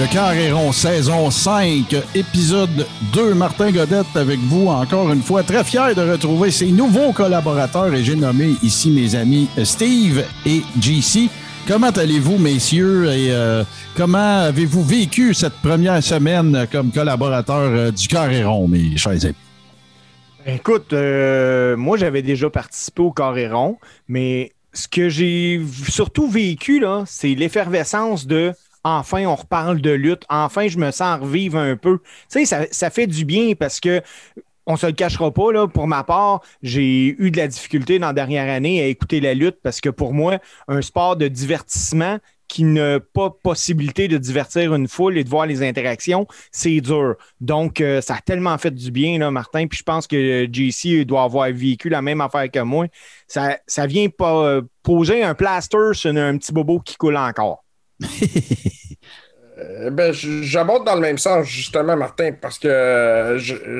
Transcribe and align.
Le 0.00 0.06
Carréron, 0.06 0.72
saison 0.72 1.30
5, 1.30 1.94
épisode 2.14 2.86
2. 3.12 3.34
Martin 3.34 3.70
Godette 3.70 4.06
avec 4.14 4.38
vous 4.38 4.68
encore 4.68 5.12
une 5.12 5.20
fois. 5.20 5.42
Très 5.42 5.62
fier 5.62 5.94
de 5.94 6.00
retrouver 6.00 6.50
ces 6.50 6.72
nouveaux 6.72 7.12
collaborateurs 7.12 7.92
et 7.92 8.02
j'ai 8.02 8.16
nommé 8.16 8.54
ici 8.62 8.90
mes 8.90 9.14
amis 9.14 9.50
Steve 9.62 10.24
et 10.46 10.62
JC. 10.80 11.28
Comment 11.68 11.90
allez-vous, 11.90 12.38
messieurs, 12.38 13.10
et 13.12 13.30
euh, 13.30 13.62
comment 13.94 14.38
avez-vous 14.44 14.82
vécu 14.82 15.34
cette 15.34 15.60
première 15.62 16.02
semaine 16.02 16.66
comme 16.72 16.90
collaborateur 16.92 17.70
euh, 17.70 17.90
du 17.90 18.08
Carréron, 18.08 18.68
mes 18.68 18.96
chers 18.96 19.22
amis? 19.26 19.34
Écoute, 20.46 20.94
euh, 20.94 21.76
moi, 21.76 21.98
j'avais 21.98 22.22
déjà 22.22 22.48
participé 22.48 23.02
au 23.02 23.10
Carréron, 23.12 23.76
mais 24.08 24.52
ce 24.72 24.88
que 24.88 25.10
j'ai 25.10 25.60
surtout 25.90 26.26
vécu, 26.30 26.80
là, 26.80 27.02
c'est 27.06 27.34
l'effervescence 27.34 28.26
de 28.26 28.54
enfin, 28.84 29.24
on 29.26 29.34
reparle 29.34 29.80
de 29.80 29.90
lutte. 29.90 30.24
Enfin, 30.28 30.68
je 30.68 30.78
me 30.78 30.90
sens 30.90 31.20
revivre 31.20 31.58
un 31.58 31.76
peu. 31.76 31.98
Tu 32.30 32.44
ça, 32.46 32.90
fait 32.90 33.06
du 33.06 33.24
bien 33.24 33.54
parce 33.54 33.80
que 33.80 34.02
on 34.66 34.76
se 34.76 34.86
le 34.86 34.92
cachera 34.92 35.32
pas, 35.32 35.66
pour 35.68 35.86
ma 35.86 36.04
part, 36.04 36.42
j'ai 36.62 37.16
eu 37.18 37.30
de 37.30 37.36
la 37.36 37.48
difficulté 37.48 37.98
dans 37.98 38.08
la 38.08 38.12
dernière 38.12 38.48
année 38.48 38.80
à 38.80 38.86
écouter 38.86 39.20
la 39.20 39.34
lutte 39.34 39.56
parce 39.62 39.80
que 39.80 39.88
pour 39.88 40.14
moi, 40.14 40.38
un 40.68 40.80
sport 40.80 41.16
de 41.16 41.28
divertissement 41.28 42.18
qui 42.46 42.64
n'a 42.64 42.98
pas 42.98 43.30
possibilité 43.30 44.08
de 44.08 44.18
divertir 44.18 44.74
une 44.74 44.88
foule 44.88 45.16
et 45.16 45.24
de 45.24 45.28
voir 45.28 45.46
les 45.46 45.62
interactions, 45.62 46.26
c'est 46.50 46.80
dur. 46.80 47.14
Donc, 47.40 47.80
euh, 47.80 48.00
ça 48.00 48.16
a 48.16 48.20
tellement 48.20 48.58
fait 48.58 48.72
du 48.72 48.90
bien, 48.90 49.30
Martin. 49.30 49.68
Puis 49.68 49.78
je 49.78 49.84
pense 49.84 50.08
que 50.08 50.48
JC 50.52 51.04
doit 51.04 51.22
avoir 51.22 51.50
vécu 51.52 51.88
la 51.88 52.02
même 52.02 52.20
affaire 52.20 52.50
que 52.50 52.60
moi. 52.60 52.86
Ça, 53.28 53.58
ça 53.68 53.86
vient 53.86 54.08
pas 54.08 54.44
euh, 54.44 54.62
poser 54.82 55.22
un 55.22 55.34
plaster 55.34 55.92
sur 55.92 56.10
un 56.10 56.36
petit 56.36 56.52
bobo 56.52 56.80
qui 56.80 56.96
coule 56.96 57.16
encore. 57.16 57.64
Euh, 59.60 59.90
ben, 59.90 60.12
j'aborde 60.12 60.86
dans 60.86 60.94
le 60.94 61.00
même 61.00 61.18
sens, 61.18 61.46
justement, 61.46 61.96
Martin, 61.96 62.32
parce 62.40 62.58
que, 62.58 63.36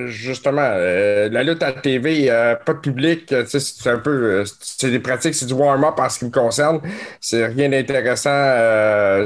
justement, 0.09 0.69
euh, 0.75 1.29
la 1.31 1.43
lutte 1.43 1.63
à 1.63 1.69
la 1.69 1.81
TV, 1.81 2.31
euh, 2.31 2.55
pas 2.55 2.75
de 2.75 2.81
public, 2.81 3.35
c'est 3.47 3.91
un 3.91 3.99
peu, 3.99 4.45
c'est 4.61 4.91
des 4.91 4.99
pratiques, 4.99 5.35
c'est 5.35 5.47
du 5.47 5.55
warm-up 5.55 5.99
en 5.99 6.09
ce 6.09 6.19
qui 6.19 6.25
me 6.27 6.31
concerne. 6.31 6.81
C'est 7.21 7.47
rien 7.47 7.69
d'intéressant. 7.69 8.31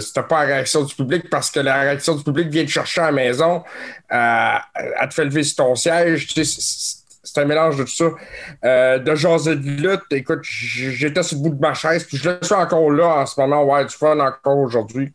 c'était 0.00 0.22
pas 0.22 0.40
la 0.40 0.54
réaction 0.54 0.82
du 0.82 0.94
public 0.94 1.28
parce 1.30 1.50
que 1.50 1.60
la 1.60 1.80
réaction 1.80 2.14
du 2.14 2.22
public 2.22 2.48
vient 2.48 2.64
te 2.64 2.70
chercher 2.70 3.00
à 3.00 3.06
la 3.06 3.12
maison, 3.12 3.62
à 4.10 4.62
te 5.08 5.14
faire 5.14 5.24
lever 5.24 5.42
sur 5.42 5.56
ton 5.56 5.74
siège. 5.74 6.28
C'est 7.34 7.42
un 7.42 7.46
mélange 7.46 7.76
de 7.76 7.82
tout 7.82 7.88
ça. 7.88 8.98
de 8.98 9.14
jaser 9.14 9.56
de 9.56 9.68
lutte, 9.68 10.02
écoute, 10.12 10.40
j'étais 10.42 11.22
sur 11.22 11.38
le 11.38 11.42
bout 11.42 11.54
de 11.56 11.60
ma 11.60 11.74
chaise, 11.74 12.04
puis 12.04 12.16
je 12.16 12.30
le 12.30 12.38
suis 12.42 12.54
encore 12.54 12.90
là 12.90 13.06
en 13.22 13.26
ce 13.26 13.40
moment. 13.40 13.64
Ouais, 13.64 13.84
du 13.84 13.94
fun 13.94 14.20
encore 14.20 14.58
aujourd'hui. 14.58 15.12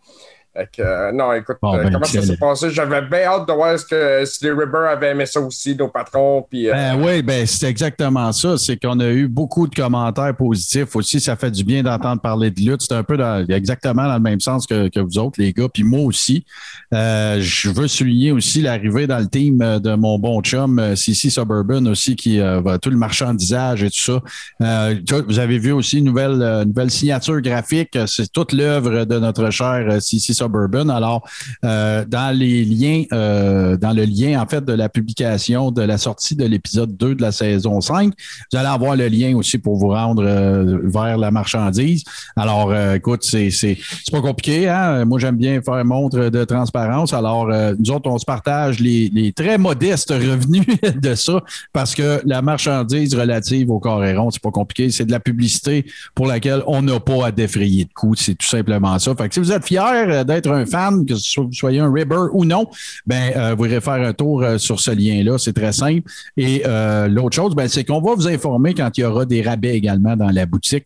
Euh, 0.57 1.11
non, 1.11 1.31
écoute, 1.33 1.57
euh, 1.63 1.83
ben, 1.83 1.93
comment 1.93 2.05
ça 2.05 2.21
s'est 2.21 2.37
passé? 2.37 2.71
J'avais 2.71 3.01
bien 3.03 3.23
hâte 3.25 3.47
de 3.47 3.53
voir 3.53 3.77
ce 3.77 3.85
que, 3.85 4.25
si 4.25 4.43
les 4.43 4.51
Ribber 4.51 4.87
avaient 4.89 5.11
aimé 5.11 5.25
ça 5.25 5.39
aussi, 5.39 5.75
nos 5.75 5.89
patrons. 5.89 6.45
Puis, 6.49 6.69
euh, 6.69 6.73
ben, 6.73 7.03
oui, 7.03 7.21
ben, 7.21 7.45
c'est 7.45 7.67
exactement 7.67 8.31
ça. 8.31 8.57
C'est 8.57 8.77
qu'on 8.77 8.99
a 8.99 9.09
eu 9.09 9.27
beaucoup 9.27 9.67
de 9.67 9.75
commentaires 9.75 10.35
positifs 10.35 10.95
aussi. 10.95 11.19
Ça 11.19 11.35
fait 11.35 11.51
du 11.51 11.63
bien 11.63 11.83
d'entendre 11.83 12.21
parler 12.21 12.49
de 12.49 12.59
lutte. 12.61 12.81
C'est 12.81 12.95
un 12.95 13.03
peu 13.03 13.17
exactement 13.49 14.07
dans 14.07 14.15
le 14.15 14.19
même 14.19 14.39
sens 14.39 14.65
que, 14.65 14.87
que, 14.89 14.99
vous 14.99 15.17
autres, 15.19 15.39
les 15.39 15.53
gars. 15.53 15.67
Puis 15.71 15.83
moi 15.83 16.01
aussi. 16.01 16.45
je 16.91 17.69
veux 17.69 17.87
souligner 17.87 18.31
aussi 18.31 18.61
l'arrivée 18.61 19.05
dans 19.05 19.19
le 19.19 19.27
team 19.27 19.59
de 19.59 19.95
mon 19.95 20.17
bon 20.17 20.41
chum, 20.41 20.95
Cici 20.95 21.29
Suburban 21.29 21.85
aussi, 21.85 22.15
qui 22.15 22.39
va 22.39 22.79
tout 22.79 22.89
le 22.89 22.97
marchandisage 22.97 23.83
et 23.83 23.89
tout 23.89 24.21
ça. 24.59 24.91
vous 25.27 25.39
avez 25.39 25.59
vu 25.59 25.71
aussi 25.71 25.99
une 25.99 26.05
nouvelle, 26.05 26.63
nouvelle 26.65 26.89
signature 26.89 27.39
graphique. 27.41 27.97
C'est 28.07 28.31
toute 28.31 28.51
l'œuvre 28.51 29.05
de 29.05 29.19
notre 29.19 29.51
cher 29.51 30.01
Cici 30.01 30.33
Suburban. 30.39 30.89
Alors, 30.89 31.27
euh, 31.65 32.05
dans 32.05 32.35
les 32.37 32.63
liens, 32.63 33.03
euh, 33.13 33.77
dans 33.77 33.93
le 33.93 34.03
lien, 34.03 34.41
en 34.41 34.47
fait, 34.47 34.63
de 34.63 34.73
la 34.73 34.89
publication 34.89 35.71
de 35.71 35.81
la 35.81 35.97
sortie 35.97 36.35
de 36.35 36.45
l'épisode 36.45 36.95
2 36.95 37.15
de 37.15 37.21
la 37.21 37.31
saison 37.31 37.81
5, 37.81 38.13
vous 38.51 38.57
allez 38.57 38.67
avoir 38.67 38.95
le 38.95 39.07
lien 39.07 39.35
aussi 39.35 39.57
pour 39.57 39.77
vous 39.77 39.89
rendre 39.89 40.23
euh, 40.25 40.79
vers 40.83 41.17
la 41.17 41.31
marchandise. 41.31 42.03
Alors, 42.35 42.73
écoute, 42.93 43.23
c'est, 43.23 43.49
c'est, 43.51 43.77
pas 44.11 44.21
compliqué, 44.21 44.67
hein? 44.69 45.05
Moi, 45.05 45.19
j'aime 45.19 45.37
bien 45.37 45.61
faire 45.61 45.83
montre 45.85 46.29
de 46.29 46.43
transparence. 46.43 47.13
Alors, 47.13 47.47
nous 47.47 47.91
autres, 47.91 48.09
on 48.09 48.17
se 48.17 48.25
partage 48.25 48.79
les, 48.79 49.09
les, 49.13 49.31
très 49.31 49.57
modestes 49.57 50.11
revenus 50.11 50.65
de 51.01 51.15
ça 51.15 51.41
parce 51.73 51.95
que 51.95 52.21
la 52.25 52.41
marchandise 52.41 53.13
relative 53.15 53.71
au 53.71 53.79
Coréron, 53.79 54.31
c'est 54.31 54.41
pas 54.41 54.51
compliqué. 54.51 54.91
C'est 54.91 55.05
de 55.05 55.11
la 55.11 55.19
publicité 55.19 55.85
pour 56.15 56.27
laquelle 56.27 56.63
on 56.67 56.81
n'a 56.81 56.99
pas 56.99 57.27
à 57.27 57.31
défrayer 57.31 57.85
de 57.85 57.93
coûts. 57.93 58.15
C'est 58.15 58.35
tout 58.35 58.47
simplement 58.47 58.97
ça. 58.99 59.15
Fait 59.15 59.27
que 59.27 59.33
si 59.33 59.39
vous 59.39 59.51
êtes 59.51 59.65
fiers 59.65 60.23
d'être 60.29 60.51
un 60.51 60.65
fan, 60.65 61.05
que 61.05 61.13
vous 61.13 61.53
soyez 61.53 61.79
un 61.79 61.91
Ribber 61.91 62.27
ou 62.33 62.45
non, 62.45 62.67
ben, 63.05 63.31
euh, 63.35 63.55
vous 63.57 63.65
irez 63.65 63.81
faire 63.81 63.93
un 63.93 64.13
tour 64.13 64.43
euh, 64.43 64.57
sur 64.57 64.79
ce 64.79 64.91
lien-là. 64.91 65.37
C'est 65.37 65.53
très 65.53 65.73
simple. 65.73 66.09
Et 66.37 66.63
euh, 66.65 67.07
l'autre 67.07 67.35
chose, 67.35 67.55
ben, 67.55 67.67
c'est 67.67 67.83
qu'on 67.83 68.01
va 68.01 68.13
vous 68.13 68.27
informer 68.27 68.73
quand 68.73 68.95
il 68.97 69.01
y 69.01 69.03
aura 69.03 69.25
des 69.25 69.41
rabais 69.41 69.75
également 69.75 70.15
dans 70.15 70.29
la 70.29 70.45
boutique. 70.45 70.85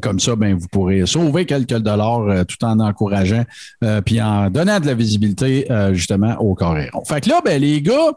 comme 0.00 0.18
ça, 0.18 0.34
ben, 0.36 0.54
vous 0.54 0.68
pourrez 0.68 1.04
sauver 1.06 1.44
quelques 1.44 1.78
dollars 1.78 2.46
tout 2.46 2.64
en 2.64 2.80
encourageant 2.80 3.44
puis 4.04 4.20
en 4.20 4.50
donnant 4.50 4.80
de 4.80 4.86
la 4.86 4.94
visibilité 4.94 5.68
justement 5.92 6.36
au 6.40 6.54
Coréron. 6.54 7.04
Fait 7.04 7.20
que 7.20 7.28
là, 7.28 7.40
ben, 7.44 7.60
les 7.60 7.82
gars, 7.82 8.12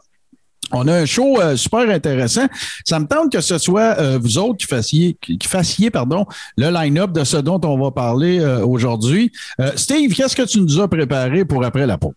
on 0.72 0.86
a 0.86 0.94
un 0.94 1.06
show 1.06 1.40
euh, 1.40 1.56
super 1.56 1.88
intéressant. 1.88 2.46
Ça 2.84 2.98
me 2.98 3.06
tente 3.06 3.32
que 3.32 3.40
ce 3.40 3.58
soit 3.58 3.98
euh, 3.98 4.18
vous 4.20 4.38
autres 4.38 4.58
qui 4.58 4.66
fassiez, 4.66 5.16
qui 5.20 5.38
fassiez 5.46 5.90
pardon, 5.90 6.26
le 6.56 6.70
line-up 6.70 7.12
de 7.12 7.24
ce 7.24 7.36
dont 7.38 7.60
on 7.64 7.78
va 7.78 7.90
parler 7.90 8.40
euh, 8.40 8.64
aujourd'hui. 8.64 9.32
Steve, 9.76 10.12
qu'est-ce 10.14 10.36
que 10.36 10.42
tu 10.42 10.60
nous 10.60 10.80
as 10.80 10.88
préparé 10.88 11.44
pour 11.44 11.64
après 11.64 11.86
la 11.86 11.98
pause? 11.98 12.14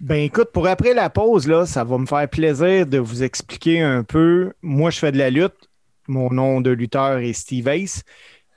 Ben 0.00 0.22
écoute, 0.22 0.48
pour 0.52 0.66
après 0.66 0.94
la 0.94 1.10
pause, 1.10 1.46
là, 1.46 1.66
ça 1.66 1.84
va 1.84 1.98
me 1.98 2.06
faire 2.06 2.28
plaisir 2.28 2.86
de 2.86 2.98
vous 2.98 3.22
expliquer 3.22 3.80
un 3.80 4.02
peu. 4.02 4.52
Moi, 4.62 4.90
je 4.90 4.98
fais 4.98 5.12
de 5.12 5.18
la 5.18 5.30
lutte. 5.30 5.54
Mon 6.08 6.30
nom 6.30 6.60
de 6.60 6.70
lutteur 6.70 7.18
est 7.18 7.32
Steve 7.32 7.68
Ace. 7.68 8.02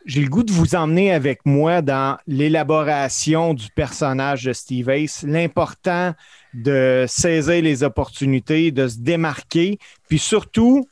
J'ai 0.06 0.22
le 0.22 0.30
goût 0.30 0.44
de 0.44 0.52
vous 0.52 0.76
emmener 0.76 1.14
avec 1.14 1.46
moi 1.46 1.82
dans 1.82 2.18
l'élaboration 2.28 3.54
du 3.54 3.68
personnage 3.76 4.44
de 4.44 4.54
Steve 4.54 4.90
Ace, 4.90 5.24
l'important 5.26 6.14
de 6.54 7.06
saisir 7.08 7.62
les 7.62 7.84
opportunités, 7.84 8.72
de 8.72 8.88
se 8.88 8.98
démarquer, 8.98 9.80
puis 10.10 10.20
surtout 10.20 10.86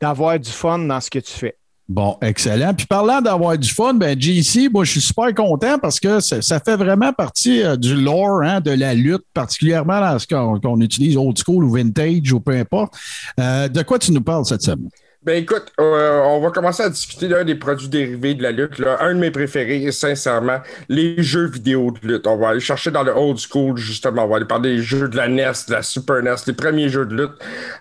d'avoir 0.00 0.38
du 0.38 0.50
fun 0.50 0.78
dans 0.80 1.00
ce 1.00 1.10
que 1.10 1.20
tu 1.20 1.32
fais. 1.32 1.56
Bon, 1.88 2.16
excellent. 2.22 2.72
Puis 2.74 2.86
parlant 2.86 3.20
d'avoir 3.20 3.58
du 3.58 3.68
fun, 3.68 3.92
ben 3.94 4.18
JC, 4.18 4.70
moi 4.72 4.84
je 4.84 4.92
suis 4.92 5.00
super 5.00 5.34
content 5.34 5.78
parce 5.78 5.98
que 6.00 6.20
ça, 6.20 6.60
fait 6.60 6.76
vraiment 6.76 7.12
partie 7.12 7.62
euh, 7.62 7.76
du 7.76 7.94
lore 7.94 8.42
hein, 8.42 8.60
de 8.60 8.70
la 8.70 8.94
lutte, 8.94 9.24
particulièrement 9.34 10.00
lorsqu'on 10.00 10.80
utilise 10.80 11.16
old 11.16 11.36
school 11.36 11.64
ou 11.64 11.70
vintage 11.70 12.32
ou 12.32 12.40
peu 12.40 12.52
importe. 12.52 12.94
Euh, 13.38 13.68
de 13.68 13.82
quoi 13.82 13.98
tu 13.98 14.12
nous 14.12 14.22
parles 14.22 14.46
cette 14.46 14.62
semaine? 14.62 14.90
Ben 15.24 15.36
écoute, 15.36 15.72
euh, 15.78 16.20
on 16.24 16.40
va 16.40 16.50
commencer 16.50 16.82
à 16.82 16.88
discuter 16.88 17.28
d'un 17.28 17.44
des 17.44 17.54
produits 17.54 17.88
dérivés 17.88 18.34
de 18.34 18.42
la 18.42 18.50
lutte. 18.50 18.80
Là. 18.80 18.96
Un 19.02 19.14
de 19.14 19.20
mes 19.20 19.30
préférés, 19.30 19.92
sincèrement, 19.92 20.58
les 20.88 21.22
jeux 21.22 21.46
vidéo 21.46 21.92
de 21.92 22.08
lutte. 22.08 22.26
On 22.26 22.36
va 22.36 22.48
aller 22.48 22.60
chercher 22.60 22.90
dans 22.90 23.04
le 23.04 23.12
old 23.12 23.38
school, 23.38 23.76
justement. 23.76 24.24
On 24.24 24.28
va 24.28 24.36
aller 24.36 24.46
parler 24.46 24.76
des 24.76 24.82
jeux 24.82 25.06
de 25.06 25.16
la 25.16 25.28
NES, 25.28 25.52
de 25.68 25.74
la 25.74 25.82
Super 25.84 26.24
NES, 26.24 26.34
les 26.48 26.52
premiers 26.54 26.88
jeux 26.88 27.06
de 27.06 27.14
lutte. 27.14 27.34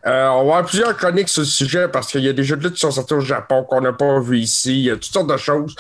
Euh, 0.06 0.28
on 0.28 0.36
va 0.36 0.58
avoir 0.58 0.66
plusieurs 0.66 0.96
chroniques 0.96 1.30
sur 1.30 1.42
le 1.42 1.48
sujet 1.48 1.88
parce 1.88 2.12
qu'il 2.12 2.24
y 2.24 2.30
a 2.30 2.34
des 2.34 2.44
jeux 2.44 2.58
de 2.58 2.64
lutte 2.64 2.76
qui 2.76 2.82
sont 2.82 2.92
sortis 2.92 3.16
au 3.16 3.22
Japon 3.22 3.64
qu'on 3.64 3.82
n'a 3.82 3.94
pas 3.94 4.20
vu 4.20 4.38
ici. 4.38 4.78
Il 4.78 4.86
y 4.86 4.92
a 4.92 4.94
toutes 4.94 5.06
sortes 5.06 5.32
de 5.32 5.38
choses 5.38 5.76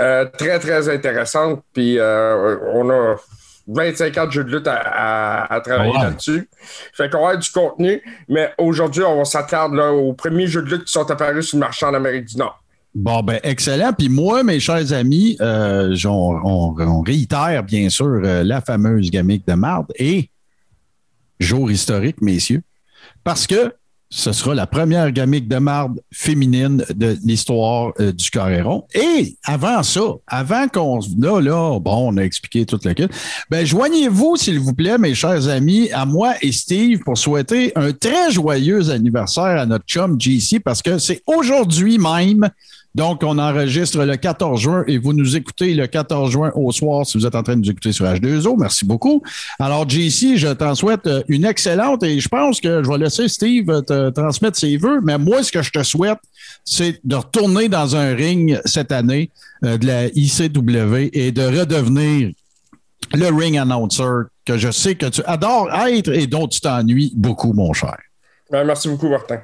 euh, 0.00 0.26
très, 0.36 0.58
très 0.58 0.88
intéressantes. 0.88 1.62
Puis 1.72 1.96
on 2.00 2.90
a 2.90 3.16
25 3.66 4.18
ans 4.18 4.26
de 4.26 4.30
jeux 4.30 4.44
de 4.44 4.56
lutte 4.56 4.68
à, 4.68 5.60
travailler 5.64 5.92
là-dessus. 5.92 6.48
Fait 6.92 7.10
qu'on 7.10 7.26
a 7.26 7.36
du 7.36 7.50
contenu, 7.50 8.02
mais 8.28 8.52
aujourd'hui, 8.58 9.02
on 9.02 9.24
s'attarde 9.24 9.74
aux 9.74 10.12
premiers 10.12 10.46
jeux 10.46 10.62
de 10.62 10.70
lutte 10.70 10.84
qui 10.84 10.92
sont 10.92 11.10
apparus 11.10 11.48
sur 11.48 11.56
le 11.56 11.60
marché 11.60 11.86
en 11.86 11.94
Amérique 11.94 12.26
du 12.26 12.36
Nord. 12.36 12.60
Bon, 12.94 13.22
ben, 13.22 13.40
excellent. 13.42 13.92
Puis 13.92 14.08
moi, 14.08 14.44
mes 14.44 14.60
chers 14.60 14.92
amis, 14.92 15.36
euh, 15.40 15.96
on, 16.04 17.02
réitère 17.02 17.64
bien 17.64 17.88
sûr 17.88 18.06
euh, 18.06 18.44
la 18.44 18.60
fameuse 18.60 19.10
gamique 19.10 19.46
de 19.48 19.54
marde 19.54 19.86
et 19.96 20.30
jour 21.40 21.70
historique, 21.70 22.22
messieurs, 22.22 22.62
parce 23.24 23.46
que 23.48 23.74
ce 24.14 24.30
sera 24.30 24.54
la 24.54 24.68
première 24.68 25.10
gamique 25.10 25.48
de 25.48 25.56
marde 25.56 26.00
féminine 26.12 26.84
de 26.94 27.18
l'histoire 27.24 27.92
euh, 27.98 28.12
du 28.12 28.30
Carréron. 28.30 28.84
Et 28.94 29.36
avant 29.42 29.82
ça, 29.82 30.02
avant 30.28 30.68
qu'on... 30.68 31.00
Là, 31.18 31.40
là, 31.40 31.80
bon, 31.80 32.12
on 32.12 32.16
a 32.18 32.22
expliqué 32.22 32.64
toute 32.64 32.84
la 32.84 32.94
quête. 32.94 33.10
Ben, 33.50 33.66
joignez-vous, 33.66 34.36
s'il 34.36 34.60
vous 34.60 34.72
plaît, 34.72 34.98
mes 34.98 35.16
chers 35.16 35.48
amis, 35.48 35.90
à 35.90 36.06
moi 36.06 36.34
et 36.42 36.52
Steve 36.52 37.00
pour 37.00 37.18
souhaiter 37.18 37.72
un 37.74 37.90
très 37.90 38.30
joyeux 38.30 38.88
anniversaire 38.90 39.60
à 39.60 39.66
notre 39.66 39.84
chum 39.84 40.16
JC 40.20 40.60
parce 40.64 40.80
que 40.80 40.98
c'est 40.98 41.20
aujourd'hui 41.26 41.98
même 41.98 42.48
Donc, 42.94 43.22
on 43.24 43.38
enregistre 43.38 44.04
le 44.04 44.16
14 44.16 44.60
juin 44.60 44.84
et 44.86 44.98
vous 44.98 45.12
nous 45.12 45.34
écoutez 45.34 45.74
le 45.74 45.88
14 45.88 46.30
juin 46.30 46.52
au 46.54 46.70
soir 46.70 47.04
si 47.04 47.18
vous 47.18 47.26
êtes 47.26 47.34
en 47.34 47.42
train 47.42 47.56
de 47.56 47.60
nous 47.62 47.70
écouter 47.70 47.90
sur 47.90 48.06
H2O. 48.06 48.56
Merci 48.56 48.84
beaucoup. 48.84 49.20
Alors, 49.58 49.88
JC, 49.88 50.36
je 50.36 50.52
t'en 50.52 50.76
souhaite 50.76 51.06
euh, 51.08 51.22
une 51.26 51.44
excellente 51.44 52.04
et 52.04 52.20
je 52.20 52.28
pense 52.28 52.60
que 52.60 52.84
je 52.84 52.88
vais 52.88 52.98
laisser 52.98 53.26
Steve 53.28 53.82
te 53.82 54.10
transmettre 54.10 54.56
ses 54.56 54.76
vœux, 54.76 55.00
mais 55.02 55.18
moi, 55.18 55.42
ce 55.42 55.50
que 55.50 55.62
je 55.62 55.70
te 55.70 55.82
souhaite, 55.82 56.18
c'est 56.64 57.00
de 57.02 57.16
retourner 57.16 57.68
dans 57.68 57.96
un 57.96 58.14
ring 58.14 58.60
cette 58.64 58.92
année 58.92 59.30
euh, 59.64 59.76
de 59.76 59.86
la 59.86 60.06
ICW 60.06 61.10
et 61.12 61.32
de 61.32 61.42
redevenir 61.42 62.30
le 63.12 63.26
ring 63.26 63.58
announcer 63.58 64.28
que 64.44 64.56
je 64.56 64.70
sais 64.70 64.94
que 64.94 65.06
tu 65.06 65.22
adores 65.24 65.68
être 65.88 66.12
et 66.12 66.26
dont 66.26 66.46
tu 66.46 66.60
t'ennuies 66.60 67.12
beaucoup, 67.16 67.52
mon 67.52 67.72
cher. 67.72 67.96
Ben, 68.50 68.64
merci 68.64 68.88
beaucoup, 68.88 69.08
Martin. 69.08 69.40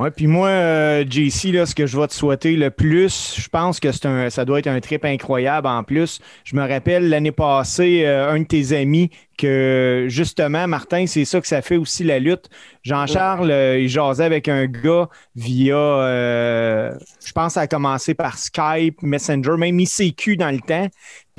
Ouais, 0.00 0.10
puis 0.10 0.26
moi, 0.26 0.48
euh, 0.48 1.04
JC, 1.06 1.52
là, 1.52 1.66
ce 1.66 1.74
que 1.74 1.86
je 1.86 2.00
vais 2.00 2.06
te 2.06 2.14
souhaiter 2.14 2.56
le 2.56 2.70
plus, 2.70 3.34
je 3.36 3.46
pense 3.50 3.78
que 3.80 3.92
c'est 3.92 4.06
un, 4.06 4.30
ça 4.30 4.46
doit 4.46 4.58
être 4.58 4.66
un 4.66 4.80
trip 4.80 5.04
incroyable 5.04 5.66
en 5.66 5.84
plus. 5.84 6.20
Je 6.42 6.56
me 6.56 6.66
rappelle 6.66 7.10
l'année 7.10 7.32
passée, 7.32 8.04
euh, 8.06 8.32
un 8.32 8.38
de 8.40 8.44
tes 8.44 8.74
amis 8.74 9.10
que 9.36 10.06
justement, 10.08 10.66
Martin, 10.66 11.04
c'est 11.06 11.26
ça 11.26 11.38
que 11.38 11.46
ça 11.46 11.60
fait 11.60 11.76
aussi 11.76 12.02
la 12.02 12.18
lutte. 12.18 12.48
Jean-Charles, 12.82 13.50
euh, 13.50 13.78
il 13.78 13.90
jasait 13.90 14.24
avec 14.24 14.48
un 14.48 14.64
gars 14.64 15.10
via, 15.36 15.76
je 15.76 17.32
pense, 17.34 17.52
ça 17.52 17.60
a 17.60 17.66
commencé 17.66 18.14
par 18.14 18.38
Skype, 18.38 19.02
Messenger, 19.02 19.58
même 19.58 19.78
ICQ 19.78 20.38
dans 20.38 20.50
le 20.50 20.60
temps. 20.60 20.88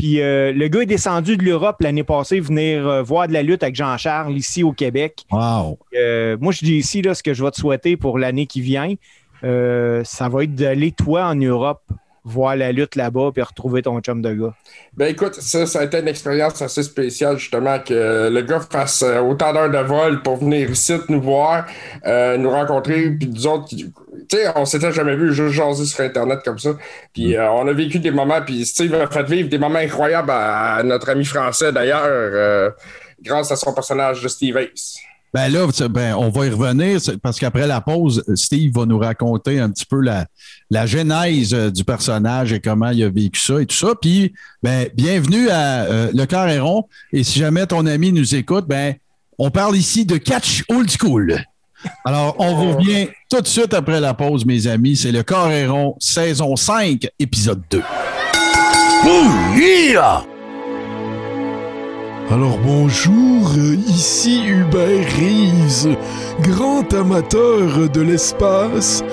Puis 0.02 0.20
euh, 0.20 0.52
le 0.52 0.68
gars 0.68 0.82
est 0.82 0.88
descendu 0.88 1.38
de 1.38 1.44
l'Europe 1.44 1.76
l'année 1.80 2.04
passée 2.04 2.40
venir 2.40 3.04
voir 3.04 3.28
de 3.28 3.34
la 3.34 3.44
lutte 3.44 3.62
avec 3.62 3.76
Jean-Charles 3.76 4.36
ici 4.36 4.64
au 4.64 4.72
Québec. 4.72 5.26
Wow. 5.32 5.78
moi, 6.40 6.52
je 6.52 6.66
dis 6.66 6.78
ici, 6.78 7.04
là, 7.04 7.14
ce 7.14 7.22
que 7.22 7.36
je 7.36 7.44
vais 7.44 7.52
te 7.52 7.58
souhaiter 7.58 7.98
pour 7.98 8.18
l'année 8.18 8.48
qui 8.48 8.62
vient, 8.62 8.96
ça 9.44 10.28
va 10.28 10.44
être 10.44 10.56
d'aller, 10.56 10.92
toi, 10.92 11.28
en 11.28 11.36
Europe 11.36 11.84
voir 12.24 12.56
la 12.56 12.72
lutte 12.72 12.96
là-bas 12.96 13.32
puis 13.34 13.42
retrouver 13.42 13.82
ton 13.82 14.00
chum 14.00 14.22
de 14.22 14.34
gars? 14.34 14.54
Ben 14.94 15.08
écoute, 15.08 15.36
ça, 15.36 15.66
ça 15.66 15.80
a 15.80 15.84
été 15.86 16.00
une 16.00 16.08
expérience 16.08 16.62
assez 16.62 16.84
spéciale, 16.84 17.38
justement, 17.38 17.80
que 17.80 18.30
le 18.30 18.42
gars 18.42 18.60
fasse 18.60 19.02
euh, 19.04 19.20
autant 19.20 19.54
d'heures 19.54 19.72
de 19.72 19.78
vol 19.78 20.22
pour 20.22 20.38
venir 20.38 20.70
ici 20.70 20.94
nous 21.10 21.22
voir, 21.22 21.66
euh, 22.06 22.38
nous 22.38 22.50
rencontrer, 22.50 23.10
puis 23.12 23.28
nous 23.28 23.48
autres, 23.48 23.70
tu 23.70 23.92
sais, 24.32 24.48
on 24.56 24.66
s'était 24.66 24.92
jamais 24.92 25.16
vu 25.16 25.34
juste 25.34 25.54
jaser 25.54 25.86
sur 25.86 26.04
Internet 26.04 26.40
comme 26.44 26.60
ça. 26.60 26.72
Puis 27.14 27.36
mm. 27.36 27.40
euh, 27.40 27.52
on 27.52 27.68
a 27.68 27.74
vécu 27.74 28.00
des 28.00 28.12
moments, 28.12 28.42
puis 28.42 28.66
Steve 28.66 28.94
a 28.94 29.08
fait 29.08 29.24
vivre 29.24 29.50
des 29.50 29.58
moments 29.58 29.80
incroyables 29.80 30.32
à, 30.32 30.82
notre 30.84 31.10
ami 31.10 31.26
français, 31.26 31.72
d'ailleurs, 31.72 32.74
grâce 33.22 33.52
à 33.52 33.56
son 33.56 33.74
personnage 33.74 34.22
de 34.22 34.28
Steve 34.28 34.58
Ace. 34.58 34.98
Ben 35.34 35.48
là, 35.48 35.66
ben, 35.90 36.16
on 36.16 36.30
va 36.30 36.46
y 36.46 36.50
revenir 36.50 37.00
parce 37.24 37.40
qu'après 37.40 37.66
la 37.66 37.80
pause, 37.80 38.24
Steve 38.36 38.74
va 38.76 38.86
nous 38.86 39.00
raconter 39.00 39.60
un 39.60 39.70
petit 39.70 39.86
peu 39.86 40.02
la, 40.02 40.26
la 40.70 40.86
genèse 40.86 41.54
euh, 41.54 41.72
du 41.72 41.86
personnage 41.86 42.52
et 42.52 42.60
comment 42.60 42.90
il 42.90 43.04
a 43.04 43.10
vécu 43.10 43.40
ça 43.40 43.62
et 43.62 43.66
tout 43.66 43.76
ça. 43.76 43.94
Puis, 44.00 44.34
ben, 44.62 44.90
bienvenue 44.94 45.50
à 45.50 45.84
euh, 45.84 46.12
Le 46.14 46.26
Carréron. 46.26 46.88
Et 47.14 47.24
si 47.24 47.40
jamais 47.40 47.66
ton 47.66 47.86
ami 47.86 48.12
nous 48.12 48.36
écoute, 48.36 48.66
ben, 48.68 48.96
on 49.38 49.52
parle 49.52 49.78
ici 49.78 50.06
de 50.06 50.18
catch 50.18 50.64
old 50.70 50.90
school. 50.92 51.42
Alors, 52.06 52.36
on 52.38 52.74
revient 52.74 53.08
tout 53.30 53.42
de 53.42 53.48
suite 53.48 53.74
après 53.74 54.00
la 54.00 54.14
pause, 54.14 54.46
mes 54.46 54.68
amis. 54.68 54.96
C'est 54.96 55.12
Le 55.12 55.24
Carréron, 55.24 55.96
saison 56.00 56.56
5, 56.56 57.08
épisode 57.20 57.62
2. 57.72 57.82
Alors 62.32 62.58
bonjour, 62.60 63.52
ici 63.90 64.42
Hubert 64.46 65.06
Reeves, 65.18 65.98
grand 66.40 66.94
amateur 66.94 67.90
de 67.90 68.00
l'espace 68.00 69.04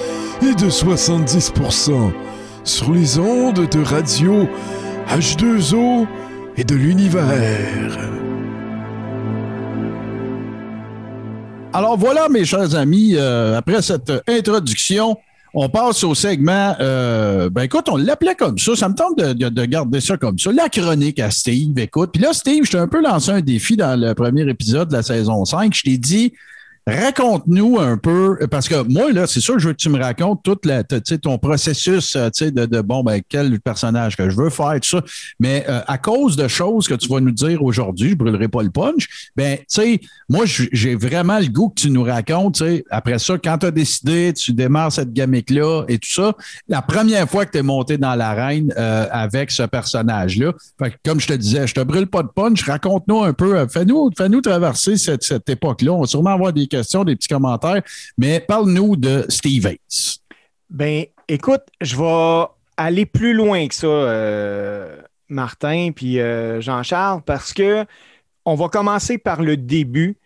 et 0.40 0.54
de 0.54 0.70
70% 0.70 2.12
sur 2.62 2.92
les 2.92 3.18
ondes 3.18 3.68
de 3.68 3.82
radio 3.82 4.46
H2O 5.08 6.06
et 6.56 6.62
de 6.62 6.76
l'univers. 6.76 7.98
Alors 11.72 11.98
voilà, 11.98 12.28
mes 12.28 12.44
chers 12.44 12.76
amis, 12.76 13.14
euh, 13.16 13.58
après 13.58 13.82
cette 13.82 14.12
introduction, 14.28 15.16
on 15.54 15.68
passe 15.68 16.04
au 16.04 16.14
segment. 16.14 16.74
Euh, 16.80 17.50
ben 17.50 17.62
écoute, 17.62 17.88
on 17.88 17.96
l'appelait 17.96 18.34
comme 18.34 18.58
ça. 18.58 18.76
Ça 18.76 18.88
me 18.88 18.94
tente 18.94 19.18
de, 19.18 19.64
garder 19.64 20.00
ça 20.00 20.16
comme 20.16 20.38
ça. 20.38 20.52
La 20.52 20.68
chronique 20.68 21.18
à 21.20 21.30
Steve. 21.30 21.78
Écoute. 21.78 22.10
Puis 22.12 22.22
là, 22.22 22.32
Steve, 22.32 22.64
je 22.64 22.72
t'ai 22.72 22.78
un 22.78 22.88
peu 22.88 23.02
lancé 23.02 23.30
un 23.30 23.40
défi 23.40 23.76
dans 23.76 23.98
le 23.98 24.14
premier 24.14 24.48
épisode 24.48 24.88
de 24.88 24.94
la 24.94 25.02
saison 25.02 25.44
5. 25.44 25.74
Je 25.74 25.82
t'ai 25.82 25.98
dit 25.98 26.32
Raconte-nous 26.88 27.78
un 27.78 27.98
peu, 27.98 28.38
parce 28.50 28.66
que 28.66 28.82
moi, 28.90 29.12
là, 29.12 29.26
c'est 29.26 29.40
sûr 29.40 29.56
que 29.56 29.60
je 29.60 29.68
veux 29.68 29.74
que 29.74 29.78
tu 29.78 29.90
me 29.90 30.02
racontes 30.02 30.42
tout 30.42 30.56
la, 30.64 30.82
ton 30.84 31.36
processus 31.36 32.16
euh, 32.16 32.30
de, 32.40 32.64
de, 32.64 32.80
bon, 32.80 33.02
ben, 33.02 33.20
quel 33.28 33.60
personnage 33.60 34.16
que 34.16 34.30
je 34.30 34.36
veux 34.36 34.48
faire, 34.48 34.74
tout 34.80 34.88
ça. 34.88 35.02
Mais 35.38 35.66
euh, 35.68 35.80
à 35.86 35.98
cause 35.98 36.36
de 36.36 36.48
choses 36.48 36.88
que 36.88 36.94
tu 36.94 37.08
vas 37.08 37.20
nous 37.20 37.30
dire 37.30 37.62
aujourd'hui, 37.62 38.10
je 38.10 38.14
brûlerai 38.14 38.48
pas 38.48 38.62
le 38.62 38.70
punch, 38.70 39.30
ben, 39.36 39.58
tu 39.58 39.64
sais, 39.68 40.00
moi, 40.30 40.44
j'ai 40.46 40.94
vraiment 40.94 41.38
le 41.38 41.48
goût 41.48 41.68
que 41.68 41.82
tu 41.82 41.90
nous 41.90 42.04
racontes, 42.04 42.62
après 42.90 43.18
ça, 43.18 43.34
quand 43.36 43.58
tu 43.58 43.66
as 43.66 43.70
décidé, 43.70 44.32
tu 44.32 44.54
démarres 44.54 44.92
cette 44.92 45.12
gamique-là 45.12 45.84
et 45.88 45.98
tout 45.98 46.10
ça, 46.10 46.32
la 46.68 46.80
première 46.80 47.28
fois 47.28 47.44
que 47.44 47.52
tu 47.52 47.58
es 47.58 47.62
monté 47.62 47.98
dans 47.98 48.14
l'arène 48.14 48.72
euh, 48.78 49.06
avec 49.10 49.50
ce 49.50 49.64
personnage-là, 49.64 50.52
comme 51.04 51.20
je 51.20 51.26
te 51.26 51.34
disais, 51.34 51.66
je 51.66 51.74
te 51.74 51.80
brûle 51.80 52.06
pas 52.06 52.22
de 52.22 52.28
punch, 52.28 52.64
raconte-nous 52.64 53.24
un 53.24 53.34
peu, 53.34 53.66
fais-nous 53.68 54.10
fais 54.16 54.28
-nous 54.28 54.40
traverser 54.40 54.96
cette, 54.96 55.22
cette 55.22 55.48
époque-là. 55.50 55.92
On 55.92 56.00
va 56.00 56.06
sûrement 56.06 56.30
avoir 56.30 56.52
des 56.52 56.66
questions 56.66 56.77
des 57.04 57.16
petits 57.16 57.28
commentaires, 57.28 57.82
mais 58.16 58.40
parle-nous 58.40 58.96
de 58.96 59.24
Steve 59.28 59.66
Ace. 59.66 60.20
Ben, 60.70 61.04
écoute, 61.28 61.62
je 61.80 61.96
vais 61.96 62.46
aller 62.76 63.06
plus 63.06 63.34
loin 63.34 63.66
que 63.68 63.74
ça, 63.74 63.86
euh, 63.86 65.00
Martin 65.28 65.90
puis 65.94 66.20
euh, 66.20 66.60
Jean-Charles, 66.60 67.22
parce 67.22 67.52
que 67.52 67.84
on 68.44 68.54
va 68.54 68.68
commencer 68.68 69.18
par 69.18 69.42
le 69.42 69.56
début. 69.56 70.16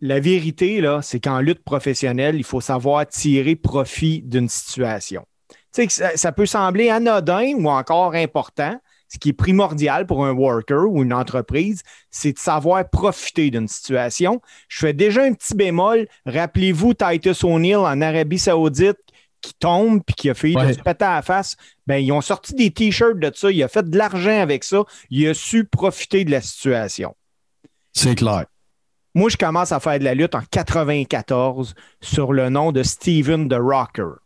La 0.00 0.20
vérité, 0.20 0.80
là, 0.80 1.02
c'est 1.02 1.20
qu'en 1.20 1.40
lutte 1.40 1.64
professionnelle, 1.64 2.36
il 2.36 2.44
faut 2.44 2.60
savoir 2.60 3.06
tirer 3.06 3.56
profit 3.56 4.22
d'une 4.22 4.48
situation. 4.48 5.26
Tu 5.74 5.82
sais, 5.82 5.88
ça, 5.88 6.16
ça 6.16 6.32
peut 6.32 6.46
sembler 6.46 6.88
anodin 6.88 7.54
ou 7.56 7.68
encore 7.68 8.14
important, 8.14 8.78
ce 9.08 9.18
qui 9.18 9.30
est 9.30 9.34
primordial 9.34 10.06
pour 10.06 10.24
un 10.24 10.32
worker 10.32 10.90
ou 10.90 11.02
une 11.02 11.12
entreprise, 11.12 11.82
c'est 12.10 12.32
de 12.32 12.38
savoir 12.38 12.88
profiter 12.88 13.50
d'une 13.50 13.68
situation. 13.68 14.40
Je 14.68 14.80
fais 14.80 14.92
déjà 14.92 15.22
un 15.22 15.32
petit 15.32 15.54
bémol. 15.54 16.06
Rappelez-vous 16.26 16.94
Titus 16.94 17.44
O'Neill 17.44 17.76
en 17.76 18.00
Arabie 18.00 18.38
Saoudite 18.38 18.98
qui 19.40 19.54
tombe 19.54 20.02
puis 20.04 20.14
qui 20.14 20.30
a 20.30 20.34
fait 20.34 20.52
de 20.52 20.72
se 20.72 20.80
péter 20.80 21.04
à 21.04 21.16
la 21.16 21.22
face. 21.22 21.56
Ben, 21.86 21.96
ils 21.96 22.12
ont 22.12 22.20
sorti 22.20 22.54
des 22.54 22.70
t-shirts 22.70 23.18
de 23.18 23.30
ça. 23.34 23.50
Il 23.50 23.62
a 23.62 23.68
fait 23.68 23.88
de 23.88 23.96
l'argent 23.96 24.40
avec 24.40 24.64
ça. 24.64 24.84
Il 25.10 25.26
a 25.28 25.34
su 25.34 25.64
profiter 25.64 26.24
de 26.24 26.30
la 26.30 26.40
situation. 26.40 27.14
C'est 27.92 28.16
clair. 28.16 28.46
Moi, 29.14 29.30
je 29.30 29.36
commence 29.36 29.72
à 29.72 29.80
faire 29.80 29.98
de 29.98 30.04
la 30.04 30.14
lutte 30.14 30.34
en 30.34 30.42
94 30.50 31.74
sur 32.00 32.32
le 32.32 32.50
nom 32.50 32.72
de 32.72 32.82
Steven 32.82 33.48
the 33.48 33.56
Rocker. 33.58 34.20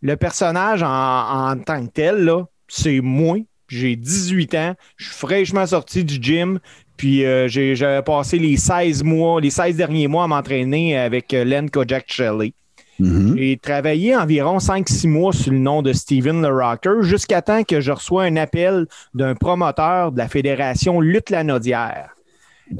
Le 0.00 0.16
personnage 0.16 0.82
en, 0.82 1.58
tant 1.58 1.84
que 1.86 1.90
tel, 1.90 2.32
c'est 2.68 3.00
moi, 3.00 3.38
j'ai 3.68 3.96
18 3.96 4.54
ans, 4.54 4.74
je 4.96 5.06
suis 5.06 5.14
fraîchement 5.14 5.66
sorti 5.66 6.04
du 6.04 6.18
gym, 6.20 6.58
puis 6.96 7.24
euh, 7.24 7.48
j'ai 7.48 8.00
passé 8.04 8.38
les 8.38 8.56
16 8.56 9.04
mois, 9.04 9.40
les 9.40 9.50
16 9.50 9.76
derniers 9.76 10.08
mois 10.08 10.24
à 10.24 10.26
m'entraîner 10.26 10.98
avec 10.98 11.32
euh, 11.32 11.44
Len 11.44 11.70
Kojak 11.70 12.04
Shelley. 12.08 12.52
Mm-hmm. 13.00 13.38
J'ai 13.38 13.56
travaillé 13.58 14.16
environ 14.16 14.58
5-6 14.58 15.08
mois 15.08 15.32
sous 15.32 15.50
le 15.50 15.58
nom 15.58 15.82
de 15.82 15.92
Steven 15.92 16.42
le 16.42 16.48
Rocker 16.48 17.02
jusqu'à 17.02 17.42
temps 17.42 17.62
que 17.62 17.80
je 17.80 17.92
reçois 17.92 18.24
un 18.24 18.36
appel 18.36 18.86
d'un 19.14 19.36
promoteur 19.36 20.10
de 20.10 20.18
la 20.18 20.28
Fédération 20.28 21.00
Lutte 21.00 21.30
Lanaudière. 21.30 22.17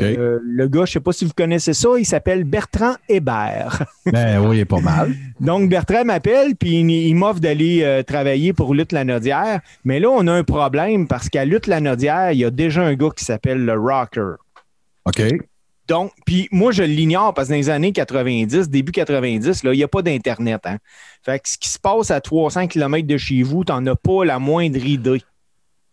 Euh, 0.01 0.39
le 0.43 0.69
gars, 0.69 0.81
je 0.81 0.91
ne 0.91 0.93
sais 0.95 1.01
pas 1.01 1.13
si 1.13 1.25
vous 1.25 1.33
connaissez 1.35 1.73
ça, 1.73 1.89
il 1.99 2.05
s'appelle 2.05 2.45
Bertrand 2.45 2.95
Hébert. 3.09 3.85
ben 4.07 4.39
oui, 4.41 4.59
il 4.59 4.61
est 4.61 4.65
pas 4.65 4.81
mal. 4.81 5.15
Donc, 5.41 5.69
Bertrand 5.69 6.05
m'appelle, 6.05 6.57
puis 6.57 6.81
il, 6.81 7.15
m'offre 7.15 7.41
d'aller 7.41 7.83
euh, 7.83 8.03
travailler 8.03 8.53
pour 8.53 8.75
Lutte 8.75 8.93
Lanaudière. 8.93 9.61
Mais 9.85 10.01
là, 10.01 10.11
on 10.11 10.27
a 10.27 10.33
un 10.33 10.45
problème 10.45 11.07
parce 11.09 11.29
qu'à 11.29 11.45
Lutte 11.45 11.67
Lanaudière, 11.67 12.33
il 12.33 12.39
y 12.39 12.45
a 12.45 12.51
déjà 12.51 12.83
un 12.83 12.95
gars 12.95 13.11
qui 13.17 13.25
s'appelle 13.25 13.65
le 13.65 13.75
Rocker. 13.75 14.35
OK. 15.07 15.23
Donc, 15.89 16.13
puis 16.27 16.49
moi, 16.53 16.71
je 16.71 16.83
l'ignore 16.83 17.33
parce 17.33 17.49
que 17.49 17.55
dans 17.55 17.59
les 17.59 17.71
années 17.71 17.93
90, 17.93 18.69
début 18.69 18.93
90, 18.93 19.65
là, 19.65 19.73
il 19.73 19.79
n'y 19.79 19.83
a 19.83 19.89
pas 19.89 20.03
d'Internet. 20.03 20.61
Hein. 20.65 20.77
Fait 21.23 21.39
que 21.39 21.49
ce 21.49 21.57
qui 21.57 21.71
se 21.71 21.79
passe 21.79 22.11
à 22.11 22.21
300 22.21 22.67
km 22.67 23.07
de 23.07 23.17
chez 23.17 23.43
vous, 23.43 23.65
tu 23.65 23.73
n'en 23.73 23.87
as 23.87 23.97
pas 23.97 24.25
la 24.27 24.39
moindre 24.39 24.85
idée 24.85 25.23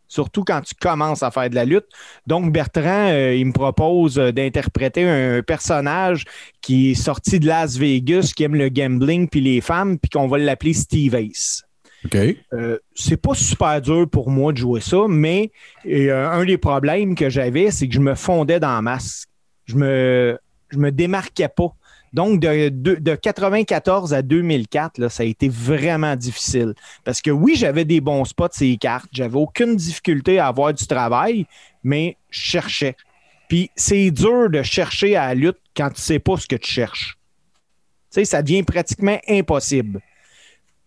surtout 0.08 0.44
quand 0.44 0.62
tu 0.62 0.74
commences 0.76 1.24
à 1.24 1.32
faire 1.32 1.50
de 1.50 1.56
la 1.56 1.66
lutte. 1.66 1.86
Donc, 2.28 2.52
Bertrand, 2.52 3.10
euh, 3.10 3.36
il 3.36 3.48
me 3.48 3.52
propose 3.52 4.20
euh, 4.20 4.32
d'interpréter 4.32 5.08
un 5.08 5.42
personnage 5.42 6.26
qui 6.62 6.92
est 6.92 6.96
sorti 6.96 7.40
de 7.40 7.48
Las 7.48 7.78
Vegas, 7.78 8.32
qui 8.36 8.44
aime 8.44 8.56
le 8.56 8.70
gambling 8.70 9.28
puis 9.28 9.42
les 9.42 9.62
femmes, 9.62 9.98
puis 9.98 10.10
qu'on 10.10 10.28
va 10.28 10.38
l'appeler 10.38 10.74
Steve 10.74 11.16
Ace. 11.16 11.64
OK. 12.06 12.16
Euh, 12.54 12.78
c'est 12.94 13.18
pas 13.18 13.34
super 13.34 13.82
dur 13.82 14.08
pour 14.10 14.30
moi 14.30 14.52
de 14.54 14.58
jouer 14.58 14.82
ça, 14.82 15.06
mais 15.10 15.52
un 15.86 16.46
des 16.46 16.58
problèmes 16.58 17.16
que 17.16 17.30
j'avais, 17.30 17.72
c'est 17.72 17.88
que 17.88 17.94
je 17.96 18.00
me 18.00 18.14
fondais 18.14 18.60
dans 18.60 18.76
la 18.76 18.82
masse. 18.82 19.26
Je 19.66 19.76
me, 19.76 20.38
je 20.70 20.78
me 20.78 20.92
démarquais 20.92 21.50
pas 21.50 21.74
Donc, 22.16 22.40
de, 22.40 22.70
de, 22.70 22.96
de 22.96 23.16
94 23.16 24.14
à 24.14 24.22
2004, 24.22 25.00
là, 25.00 25.10
ça 25.10 25.24
a 25.24 25.26
été 25.26 25.50
vraiment 25.50 26.16
difficile. 26.16 26.74
Parce 27.04 27.22
que 27.22 27.30
oui, 27.30 27.56
j'avais 27.58 27.84
des 27.84 28.00
bons 28.00 28.24
spots 28.24 28.48
ces 28.54 28.78
cartes. 28.78 29.10
J'avais 29.12 29.36
aucune 29.36 29.76
difficulté 29.76 30.40
à 30.40 30.48
avoir 30.48 30.74
du 30.74 30.88
travail, 30.88 31.46
mais 31.84 32.16
je 32.30 32.40
cherchais. 32.40 32.96
Puis 33.50 33.70
c'est 33.76 34.12
dur 34.12 34.50
de 34.50 34.64
chercher 34.64 35.18
à 35.18 35.28
la 35.28 35.36
lutte 35.36 35.58
quand 35.76 35.90
tu 35.90 36.00
sais 36.00 36.20
pas 36.20 36.38
ce 36.38 36.48
que 36.48 36.56
tu 36.56 36.72
cherches. 36.72 37.18
Tu 38.12 38.22
sais, 38.22 38.26
ça 38.26 38.42
devient 38.42 38.64
pratiquement 38.64 39.20
impossible. 39.28 40.00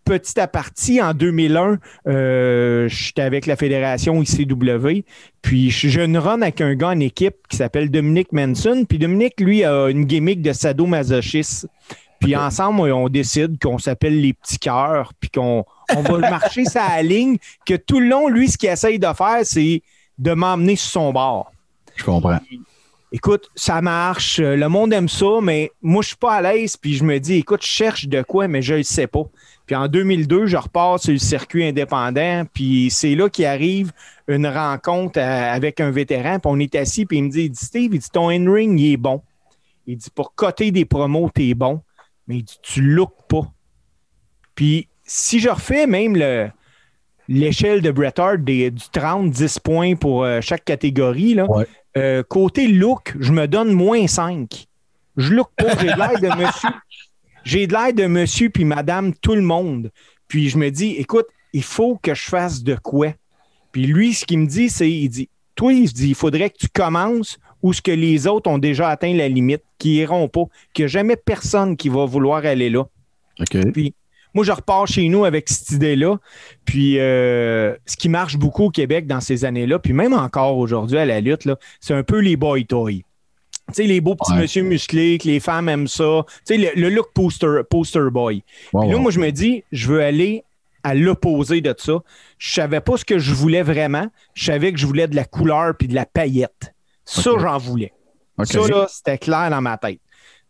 Petit 0.08 0.40
à 0.40 0.48
partie, 0.48 1.02
en 1.02 1.12
2001, 1.12 1.76
euh, 2.06 2.88
j'étais 2.88 3.20
avec 3.20 3.44
la 3.44 3.56
fédération 3.56 4.22
ICW, 4.22 5.04
puis 5.42 5.70
je 5.70 6.00
une 6.00 6.16
run 6.16 6.40
avec 6.40 6.62
un 6.62 6.74
gars 6.74 6.88
en 6.88 7.00
équipe 7.00 7.36
qui 7.46 7.58
s'appelle 7.58 7.90
Dominique 7.90 8.32
Manson. 8.32 8.86
Puis 8.88 8.98
Dominique, 8.98 9.38
lui, 9.38 9.64
a 9.64 9.90
une 9.90 10.06
gimmick 10.06 10.40
de 10.40 10.54
sadomasochiste. 10.54 11.68
Puis 12.20 12.34
ensemble, 12.34 12.90
on 12.90 13.10
décide 13.10 13.58
qu'on 13.62 13.76
s'appelle 13.76 14.18
les 14.18 14.32
petits 14.32 14.58
cœurs, 14.58 15.12
puis 15.20 15.28
qu'on 15.28 15.66
on 15.94 16.00
va 16.00 16.18
marcher 16.30 16.64
sa 16.64 17.02
ligne, 17.02 17.36
que 17.66 17.74
tout 17.74 18.00
le 18.00 18.08
long, 18.08 18.28
lui, 18.28 18.48
ce 18.48 18.56
qu'il 18.56 18.70
essaye 18.70 18.98
de 18.98 19.12
faire, 19.12 19.40
c'est 19.42 19.82
de 20.16 20.32
m'emmener 20.32 20.76
sur 20.76 20.90
son 20.90 21.12
bord. 21.12 21.52
Je 21.96 22.04
comprends. 22.04 22.38
Écoute, 23.12 23.50
ça 23.54 23.82
marche, 23.82 24.38
euh, 24.38 24.56
le 24.56 24.68
monde 24.68 24.92
aime 24.92 25.08
ça, 25.08 25.40
mais 25.42 25.70
moi, 25.82 26.02
je 26.02 26.08
suis 26.08 26.16
pas 26.16 26.34
à 26.34 26.42
l'aise, 26.42 26.78
puis 26.78 26.94
je 26.94 27.04
me 27.04 27.18
dis, 27.18 27.34
écoute, 27.36 27.62
je 27.62 27.68
cherche 27.68 28.06
de 28.06 28.22
quoi, 28.22 28.48
mais 28.48 28.62
je 28.62 28.74
ne 28.74 28.82
sais 28.82 29.06
pas. 29.06 29.24
Puis 29.68 29.76
en 29.76 29.86
2002, 29.86 30.46
je 30.46 30.56
repars 30.56 30.98
sur 30.98 31.12
le 31.12 31.18
circuit 31.18 31.64
indépendant, 31.64 32.44
puis 32.52 32.88
c'est 32.90 33.14
là 33.14 33.28
qu'il 33.28 33.44
arrive 33.44 33.92
une 34.26 34.46
rencontre 34.48 35.20
euh, 35.20 35.52
avec 35.54 35.78
un 35.80 35.90
vétéran, 35.90 36.38
puis 36.40 36.50
on 36.50 36.58
est 36.58 36.74
assis, 36.74 37.04
puis 37.06 37.18
il 37.18 37.24
me 37.24 37.30
dit, 37.30 37.42
il 37.44 37.50
dit, 37.50 37.64
Steve, 37.64 37.94
il 37.94 38.00
dit, 38.00 38.08
ton 38.10 38.30
in-ring, 38.30 38.80
il 38.80 38.94
est 38.94 38.96
bon. 38.96 39.22
Il 39.86 39.98
dit, 39.98 40.08
pour 40.14 40.34
coter 40.34 40.70
des 40.70 40.86
promos, 40.86 41.30
t'es 41.32 41.52
bon, 41.54 41.82
mais 42.26 42.38
il 42.38 42.42
dit, 42.44 42.58
tu 42.62 42.80
look 42.80 43.12
pas. 43.28 43.46
Puis 44.54 44.88
si 45.04 45.38
je 45.38 45.50
refais 45.50 45.86
même 45.86 46.16
le, 46.16 46.48
l'échelle 47.28 47.82
de 47.82 47.90
Bret 47.90 48.18
Hart 48.18 48.38
des- 48.38 48.70
du 48.70 48.84
30, 48.90 49.30
10 49.30 49.58
points 49.58 49.94
pour 49.96 50.24
euh, 50.24 50.40
chaque 50.40 50.64
catégorie, 50.64 51.34
là, 51.34 51.44
Ouais. 51.50 51.66
euh, 51.98 52.22
côté 52.22 52.68
look, 52.68 53.14
je 53.20 53.32
me 53.32 53.46
donne 53.46 53.72
moins 53.72 54.06
5. 54.06 54.66
Je 55.18 55.34
look 55.34 55.50
pas, 55.56 55.76
j'ai 55.78 55.88
l'air 55.88 56.18
de 56.20 56.28
monsieur. 56.42 56.70
J'ai 57.44 57.66
de 57.66 57.72
l'air 57.72 57.92
de 57.92 58.06
monsieur 58.06 58.50
puis 58.50 58.64
madame 58.64 59.14
tout 59.14 59.34
le 59.34 59.42
monde. 59.42 59.90
Puis 60.26 60.48
je 60.48 60.58
me 60.58 60.70
dis, 60.70 60.96
écoute, 60.98 61.26
il 61.52 61.62
faut 61.62 61.96
que 61.96 62.14
je 62.14 62.24
fasse 62.24 62.62
de 62.62 62.74
quoi? 62.74 63.14
Puis 63.72 63.86
lui, 63.86 64.14
ce 64.14 64.24
qu'il 64.24 64.40
me 64.40 64.46
dit, 64.46 64.68
c'est, 64.68 64.90
il 64.90 65.08
dit, 65.08 65.28
toi, 65.54 65.72
il 65.72 65.88
se 65.88 65.94
dit, 65.94 66.08
il 66.08 66.14
faudrait 66.14 66.50
que 66.50 66.58
tu 66.58 66.68
commences 66.68 67.38
où 67.62 67.72
ce 67.72 67.82
que 67.82 67.90
les 67.90 68.26
autres 68.26 68.50
ont 68.50 68.58
déjà 68.58 68.88
atteint 68.88 69.12
la 69.14 69.28
limite, 69.28 69.62
qui 69.78 69.96
iront 69.96 70.28
pas, 70.28 70.44
qu'il 70.72 70.84
n'y 70.84 70.86
a 70.86 70.88
jamais 70.88 71.16
personne 71.16 71.76
qui 71.76 71.88
va 71.88 72.04
vouloir 72.04 72.44
aller 72.44 72.70
là. 72.70 72.84
OK. 73.40 73.72
Puis 73.72 73.94
moi, 74.34 74.44
je 74.44 74.52
repars 74.52 74.86
chez 74.86 75.08
nous 75.08 75.24
avec 75.24 75.48
cette 75.48 75.70
idée-là. 75.70 76.18
Puis 76.64 76.98
euh, 76.98 77.74
ce 77.86 77.96
qui 77.96 78.08
marche 78.08 78.36
beaucoup 78.36 78.64
au 78.64 78.70
Québec 78.70 79.06
dans 79.06 79.20
ces 79.20 79.44
années-là, 79.44 79.78
puis 79.78 79.92
même 79.92 80.12
encore 80.12 80.58
aujourd'hui 80.58 80.98
à 80.98 81.06
la 81.06 81.20
lutte, 81.20 81.48
c'est 81.80 81.94
un 81.94 82.02
peu 82.02 82.18
les 82.18 82.36
boy 82.36 82.66
toys. 82.66 83.00
Tu 83.68 83.74
sais, 83.74 83.82
les 83.84 84.00
beaux 84.00 84.14
petits 84.14 84.32
Ouais. 84.32 84.38
monsieur 84.40 84.62
musclés, 84.62 85.18
que 85.18 85.26
les 85.28 85.40
femmes 85.40 85.68
aiment 85.68 85.88
ça. 85.88 86.24
Tu 86.46 86.54
sais, 86.54 86.56
le, 86.56 86.80
le 86.80 86.88
look 86.88 87.12
poster, 87.12 87.60
poster 87.68 88.10
boy. 88.10 88.42
Puis 88.72 88.88
là, 88.90 88.96
moi, 88.98 89.10
je 89.10 89.20
me 89.20 89.30
dis, 89.30 89.62
je 89.72 89.88
veux 89.88 90.02
aller 90.02 90.42
à 90.82 90.94
l'opposé 90.94 91.60
de 91.60 91.74
ça. 91.76 91.98
Je 92.38 92.52
savais 92.54 92.80
pas 92.80 92.96
ce 92.96 93.04
que 93.04 93.18
je 93.18 93.34
voulais 93.34 93.62
vraiment. 93.62 94.06
Je 94.34 94.44
savais 94.46 94.72
que 94.72 94.78
je 94.78 94.86
voulais 94.86 95.06
de 95.06 95.16
la 95.16 95.24
couleur 95.24 95.74
puis 95.76 95.86
de 95.86 95.94
la 95.94 96.06
paillette. 96.06 96.72
Ça, 97.04 97.32
j'en 97.38 97.58
voulais. 97.58 97.92
Ça, 98.44 98.60
là, 98.68 98.86
c'était 98.88 99.18
clair 99.18 99.50
dans 99.50 99.60
ma 99.60 99.76
tête. 99.76 100.00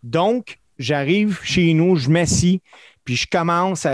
Donc, 0.02 0.58
j'arrive 0.78 1.40
chez 1.42 1.72
nous, 1.74 1.96
je 1.96 2.10
m'assis, 2.10 2.60
puis 3.04 3.16
je 3.16 3.26
commence 3.26 3.84
à, 3.86 3.92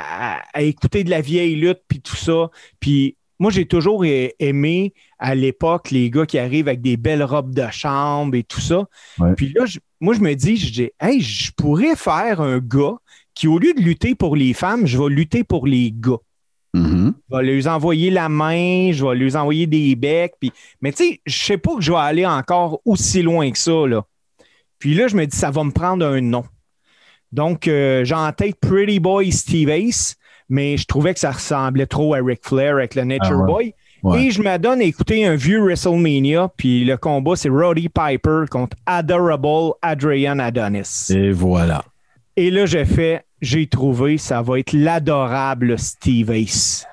à- 0.00 0.42
à 0.52 0.62
écouter 0.62 1.02
de 1.04 1.10
la 1.10 1.20
vieille 1.22 1.54
lutte, 1.56 1.80
puis 1.88 2.00
tout 2.00 2.16
ça. 2.16 2.50
Puis 2.80 3.16
moi, 3.38 3.50
j'ai 3.50 3.66
toujours 3.66 4.04
aimé 4.04 4.94
à 5.18 5.34
l'époque 5.34 5.90
les 5.90 6.10
gars 6.10 6.26
qui 6.26 6.38
arrivent 6.38 6.68
avec 6.68 6.80
des 6.80 6.96
belles 6.96 7.22
robes 7.22 7.54
de 7.54 7.66
chambre 7.70 8.34
et 8.34 8.42
tout 8.42 8.60
ça. 8.60 8.84
Ouais. 9.18 9.34
Puis 9.36 9.52
là, 9.54 9.66
je- 9.66 9.78
moi, 10.00 10.14
je 10.14 10.20
me 10.20 10.34
dis, 10.34 10.56
je 10.56 10.72
dis, 10.72 10.90
hey, 11.00 11.20
je 11.20 11.52
pourrais 11.52 11.96
faire 11.96 12.40
un 12.40 12.58
gars 12.58 12.94
qui, 13.34 13.48
au 13.48 13.58
lieu 13.58 13.74
de 13.74 13.80
lutter 13.80 14.14
pour 14.14 14.36
les 14.36 14.54
femmes, 14.54 14.86
je 14.86 14.98
vais 14.98 15.08
lutter 15.10 15.44
pour 15.44 15.66
les 15.66 15.92
gars. 15.94 16.18
Mhm. 16.74 17.14
Je 17.30 17.36
vais 17.36 17.42
leur 17.42 17.74
envoyer 17.74 18.10
la 18.10 18.28
main, 18.28 18.92
je 18.92 19.04
vais 19.04 19.14
leur 19.14 19.36
envoyer 19.36 19.66
des 19.66 19.94
becs. 19.96 20.34
Puis... 20.40 20.52
Mais 20.80 20.92
tu 20.92 21.04
sais, 21.04 21.20
je 21.24 21.38
sais 21.38 21.58
pas 21.58 21.74
que 21.76 21.80
je 21.82 21.90
vais 21.92 21.98
aller 21.98 22.26
encore 22.26 22.80
aussi 22.84 23.22
loin 23.22 23.50
que 23.50 23.58
ça. 23.58 23.86
Là. 23.86 24.04
Puis 24.78 24.94
là, 24.94 25.08
je 25.08 25.16
me 25.16 25.26
dis, 25.26 25.36
ça 25.36 25.50
va 25.50 25.64
me 25.64 25.70
prendre 25.70 26.04
un 26.04 26.20
nom. 26.20 26.44
Donc, 27.32 27.66
euh, 27.68 28.04
j'ai 28.04 28.14
en 28.14 28.32
tête 28.32 28.56
Pretty 28.60 29.00
Boy 29.00 29.32
Steve 29.32 29.68
Ace, 29.68 30.16
mais 30.48 30.76
je 30.76 30.84
trouvais 30.86 31.14
que 31.14 31.20
ça 31.20 31.30
ressemblait 31.32 31.86
trop 31.86 32.14
à 32.14 32.18
Ric 32.18 32.40
Flair 32.42 32.74
avec 32.76 32.94
le 32.94 33.04
Nature 33.04 33.30
Ah 33.32 33.36
ouais. 33.36 33.46
Boy. 33.52 33.74
Ouais. 34.02 34.24
Et 34.24 34.30
je 34.30 34.42
m'adonne 34.42 34.80
à 34.80 34.84
écouter 34.84 35.26
un 35.26 35.34
vieux 35.34 35.60
WrestleMania, 35.62 36.50
puis 36.56 36.84
le 36.84 36.96
combat, 36.96 37.34
c'est 37.34 37.48
Roddy 37.48 37.88
Piper 37.88 38.44
contre 38.50 38.76
Adorable 38.84 39.72
Adrian 39.82 40.38
Adonis. 40.38 41.06
Et 41.10 41.32
voilà. 41.32 41.84
Et 42.36 42.50
là, 42.50 42.66
j'ai 42.66 42.84
fait, 42.84 43.24
j'ai 43.40 43.66
trouvé, 43.66 44.18
ça 44.18 44.42
va 44.42 44.58
être 44.58 44.72
l'adorable 44.74 45.78
Steve 45.78 46.30
Ace. 46.30 46.86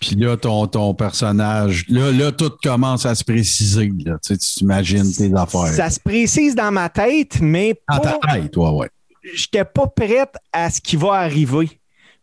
Puis 0.00 0.16
là, 0.16 0.36
ton, 0.36 0.66
ton 0.66 0.94
personnage, 0.94 1.86
là, 1.88 2.10
là, 2.12 2.30
tout 2.32 2.52
commence 2.62 3.06
à 3.06 3.14
se 3.14 3.24
préciser. 3.24 3.90
Là. 4.04 4.14
Tu 4.24 4.34
sais, 4.34 4.38
tu 4.38 4.46
t'imagines 4.58 5.10
tes 5.12 5.32
affaires. 5.34 5.68
Ça 5.68 5.90
se 5.90 5.98
précise 6.00 6.54
dans 6.54 6.70
ma 6.72 6.88
tête, 6.88 7.40
mais 7.40 7.74
Dans 7.90 7.98
pas, 8.00 8.18
ta 8.20 8.32
tête, 8.34 8.56
ouais, 8.56 8.70
ouais. 8.70 8.90
j'étais 9.34 9.64
pas 9.64 9.86
prête 9.86 10.34
à 10.52 10.70
ce 10.70 10.80
qui 10.80 10.96
va 10.96 11.14
arriver. 11.14 11.68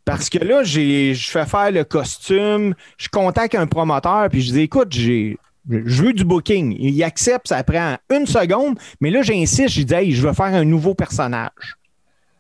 Parce 0.06 0.30
que 0.30 0.40
là, 0.40 0.64
j'ai, 0.64 1.14
je 1.14 1.30
fais 1.30 1.46
faire 1.46 1.72
le 1.72 1.84
costume, 1.84 2.74
je 2.98 3.08
contacte 3.10 3.56
un 3.56 3.68
promoteur, 3.68 4.30
puis 4.30 4.42
je 4.42 4.52
dis 4.52 4.62
écoute, 4.62 4.88
j'ai, 4.92 5.38
je 5.70 6.04
veux 6.04 6.14
du 6.14 6.24
booking. 6.26 6.76
Il 6.80 7.04
accepte, 7.04 7.48
ça 7.48 7.64
prend 7.64 7.98
une 8.10 8.26
seconde, 8.26 8.78
mais 9.00 9.12
là, 9.12 9.22
j'insiste, 9.22 9.70
je 9.70 9.84
dis 9.84 9.94
hey, 9.94 10.12
je 10.12 10.28
veux 10.28 10.34
faire 10.34 10.48
un 10.48 10.66
nouveau 10.66 10.96
personnage. 10.96 11.52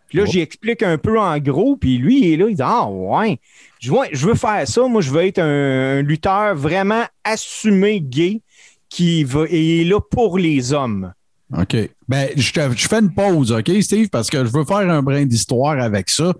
Puis 0.07 0.17
là, 0.17 0.25
Oh. 0.27 0.29
j'y 0.29 0.39
explique 0.41 0.83
un 0.83 0.97
peu 0.97 1.17
en 1.17 1.37
gros, 1.37 1.77
puis 1.77 1.97
lui, 1.97 2.19
il 2.25 2.33
est 2.33 2.37
là, 2.37 2.47
il 2.49 2.55
dit 2.55 2.61
Ah, 2.65 2.85
ouais. 2.89 3.39
Je, 3.79 3.91
Ouais, 3.91 4.09
je 4.11 4.27
veux 4.27 4.35
faire 4.35 4.67
ça. 4.67 4.85
Moi, 4.87 5.01
je 5.01 5.09
veux 5.11 5.25
être 5.25 5.39
un, 5.39 5.99
un 5.99 6.01
lutteur 6.01 6.53
vraiment 6.55 7.03
assumé 7.23 8.01
gay 8.01 8.41
qui 8.89 9.23
va, 9.23 9.45
et 9.49 9.81
est 9.81 9.85
là 9.85 10.01
pour 10.01 10.37
les 10.37 10.73
hommes. 10.73 11.13
OK. 11.57 11.77
Ben, 12.09 12.27
je, 12.35 12.51
te- 12.51 12.75
je 12.75 12.87
fais 12.89 12.99
une 12.99 13.13
pause, 13.13 13.51
OK, 13.53 13.71
Steve, 13.81 14.09
parce 14.09 14.29
que 14.29 14.43
je 14.43 14.51
veux 14.51 14.65
faire 14.65 14.89
un 14.89 15.01
brin 15.01 15.25
d'histoire 15.25 15.79
avec 15.79 16.09
ça. 16.09 16.33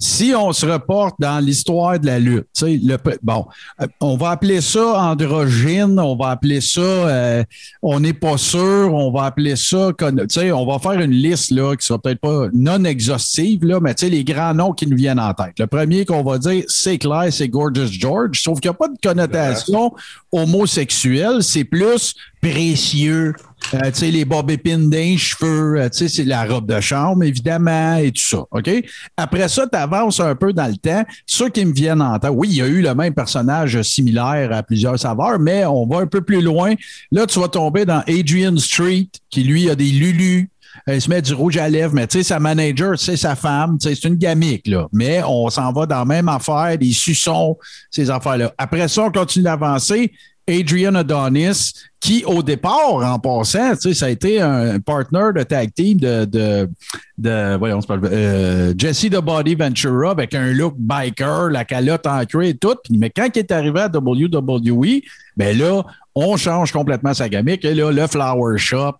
Si 0.00 0.32
on 0.36 0.52
se 0.52 0.66
reporte 0.66 1.14
dans 1.20 1.38
l'histoire 1.38 2.00
de 2.00 2.06
la 2.06 2.18
lutte, 2.18 2.46
le, 2.60 2.96
bon, 3.22 3.46
euh, 3.80 3.86
on 4.00 4.16
va 4.16 4.30
appeler 4.30 4.60
ça 4.60 5.00
androgyne, 5.00 6.00
on 6.00 6.16
va 6.16 6.30
appeler 6.30 6.60
ça 6.60 6.80
euh, 6.80 7.44
on 7.82 8.00
n'est 8.00 8.14
pas 8.14 8.36
sûr, 8.36 8.92
on 8.92 9.12
va 9.12 9.24
appeler 9.26 9.54
ça, 9.54 9.90
con- 9.96 10.16
tu 10.16 10.24
sais, 10.28 10.50
on 10.50 10.66
va 10.66 10.80
faire 10.80 11.00
une 11.00 11.12
liste 11.12 11.52
là, 11.52 11.76
qui 11.76 11.86
sera 11.86 12.00
peut-être 12.00 12.20
pas 12.20 12.48
non 12.52 12.82
exhaustive, 12.84 13.64
là, 13.64 13.78
mais 13.80 13.94
tu 13.94 14.06
sais, 14.06 14.10
les 14.10 14.24
grands 14.24 14.54
noms 14.54 14.72
qui 14.72 14.88
nous 14.88 14.96
viennent 14.96 15.20
en 15.20 15.34
tête. 15.34 15.52
Le 15.58 15.66
premier 15.68 16.04
qu'on 16.04 16.24
va 16.24 16.38
dire, 16.38 16.64
c'est 16.66 16.98
clair, 16.98 17.26
c'est 17.30 17.48
Gorgeous 17.48 17.92
George, 17.92 18.40
sauf 18.42 18.58
qu'il 18.58 18.70
n'y 18.70 18.74
a 18.74 18.78
pas 18.78 18.88
de 18.88 18.98
connotation 19.00 19.92
homosexuelle, 20.32 21.42
c'est 21.42 21.64
plus 21.64 22.14
précieux. 22.40 23.34
Euh, 23.74 23.78
tu 23.84 23.90
sais, 24.00 24.10
les 24.10 24.24
bob 24.24 24.50
épines 24.50 24.90
cheveux, 25.18 25.80
euh, 25.80 25.88
tu 25.88 25.98
sais, 25.98 26.08
c'est 26.08 26.24
la 26.24 26.44
robe 26.44 26.66
de 26.66 26.80
chambre, 26.80 27.24
évidemment, 27.24 27.96
et 27.96 28.12
tout 28.12 28.22
ça. 28.22 28.44
OK? 28.50 28.70
Après 29.16 29.48
ça, 29.48 29.66
tu 29.66 29.78
avances 29.78 30.20
un 30.20 30.34
peu 30.34 30.52
dans 30.52 30.66
le 30.66 30.76
temps. 30.76 31.04
Ceux 31.26 31.48
qui 31.48 31.64
me 31.64 31.72
viennent 31.72 32.02
en 32.02 32.18
tête, 32.18 32.30
oui, 32.32 32.48
il 32.50 32.56
y 32.56 32.62
a 32.62 32.66
eu 32.66 32.82
le 32.82 32.94
même 32.94 33.14
personnage 33.14 33.80
similaire 33.82 34.52
à 34.52 34.62
plusieurs 34.62 34.98
saveurs, 34.98 35.38
mais 35.38 35.64
on 35.66 35.86
va 35.86 35.98
un 35.98 36.06
peu 36.06 36.20
plus 36.20 36.40
loin. 36.40 36.74
Là, 37.10 37.26
tu 37.26 37.40
vas 37.40 37.48
tomber 37.48 37.84
dans 37.84 38.02
Adrian 38.08 38.56
Street, 38.56 39.08
qui 39.30 39.44
lui 39.44 39.70
a 39.70 39.74
des 39.74 39.90
lulus. 39.90 40.48
Il 40.86 41.00
se 41.00 41.08
met 41.08 41.22
du 41.22 41.34
rouge 41.34 41.56
à 41.58 41.68
lèvres, 41.68 41.94
mais 41.94 42.06
tu 42.06 42.18
sais, 42.18 42.24
sa 42.24 42.40
manager, 42.40 42.98
c'est 42.98 43.16
sa 43.16 43.36
femme, 43.36 43.76
c'est 43.80 44.02
une 44.04 44.16
gamique, 44.16 44.66
là. 44.66 44.86
Mais 44.92 45.22
on 45.26 45.48
s'en 45.50 45.72
va 45.72 45.86
dans 45.86 45.98
la 45.98 46.04
même 46.04 46.28
affaire, 46.28 46.76
des 46.78 46.92
suçons, 46.92 47.56
ces 47.90 48.10
affaires-là. 48.10 48.52
Après 48.58 48.88
ça, 48.88 49.02
on 49.02 49.10
continue 49.10 49.44
d'avancer. 49.44 50.12
Adrian 50.48 50.96
Adonis, 50.96 51.72
qui 52.00 52.24
au 52.24 52.42
départ, 52.42 52.96
en 52.96 53.16
passant, 53.20 53.74
tu 53.76 53.80
sais, 53.82 53.94
ça 53.94 54.06
a 54.06 54.08
été 54.08 54.40
un 54.40 54.80
partner 54.80 55.28
de 55.36 55.44
tag 55.44 55.72
team 55.72 55.98
de, 56.00 56.24
de, 56.24 56.68
de 57.16 57.56
voyons, 57.58 57.80
c'est 57.80 57.86
pas 57.86 57.94
le- 57.94 58.08
euh, 58.12 58.74
Jesse 58.76 59.02
the 59.08 59.20
Body 59.20 59.54
Ventura 59.54 60.10
avec 60.10 60.34
un 60.34 60.52
look 60.52 60.74
biker, 60.76 61.48
la 61.50 61.64
calotte 61.64 62.08
cuir 62.28 62.42
et 62.42 62.54
tout. 62.54 62.74
Mais 62.90 63.08
quand 63.10 63.28
il 63.32 63.38
est 63.38 63.52
arrivé 63.52 63.82
à 63.82 63.86
WWE, 63.88 65.00
ben 65.36 65.56
là, 65.56 65.82
on 66.16 66.36
change 66.36 66.72
complètement 66.72 67.14
sa 67.14 67.28
gamique. 67.28 67.64
Et 67.64 67.74
là, 67.74 67.92
le 67.92 68.06
Flower 68.08 68.58
Shop 68.58 68.94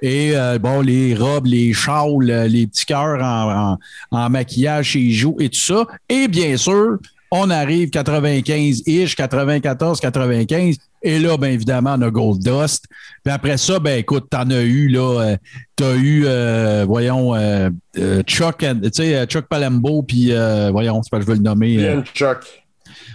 et 0.00 0.32
euh, 0.34 0.58
bon, 0.58 0.80
les 0.80 1.14
robes, 1.14 1.46
les 1.46 1.72
châles, 1.72 2.46
les 2.48 2.66
petits 2.66 2.86
cœurs 2.86 3.22
en, 3.22 3.72
en- 3.74 3.78
en 4.18 4.30
maquillage 4.30 4.86
chez 4.90 5.10
joues 5.10 5.36
et 5.40 5.48
tout 5.48 5.60
ça. 5.60 5.86
Et 6.08 6.28
bien 6.28 6.56
sûr, 6.56 6.98
On 7.34 7.48
arrive 7.48 7.88
95-ish, 7.88 9.14
94, 9.16 10.00
95. 10.00 10.76
Et 11.02 11.18
là, 11.18 11.36
bien 11.38 11.48
évidemment, 11.48 11.94
on 11.98 12.02
a 12.02 12.10
Goldust. 12.10 12.84
Puis 13.24 13.32
après 13.32 13.56
ça, 13.56 13.78
ben 13.78 13.98
écoute, 13.98 14.26
t'en 14.30 14.50
as 14.50 14.60
eu, 14.60 14.88
là, 14.88 15.20
euh, 15.20 15.36
t'as 15.74 15.94
eu, 15.94 16.24
euh, 16.26 16.84
voyons, 16.86 17.34
euh, 17.34 17.70
euh, 17.98 18.22
Chuck, 18.24 18.58
tu 18.58 18.66
sais, 18.92 19.16
euh, 19.16 19.24
Chuck 19.24 19.46
Palembo, 19.46 20.02
puis 20.02 20.26
euh, 20.30 20.68
voyons, 20.72 21.02
c'est 21.02 21.10
pas 21.10 21.18
que 21.18 21.22
je 21.24 21.28
veux 21.30 21.36
le 21.36 21.42
nommer. 21.42 21.76
euh, 21.78 21.94
Bien, 22.02 22.04
Chuck. 22.14 22.44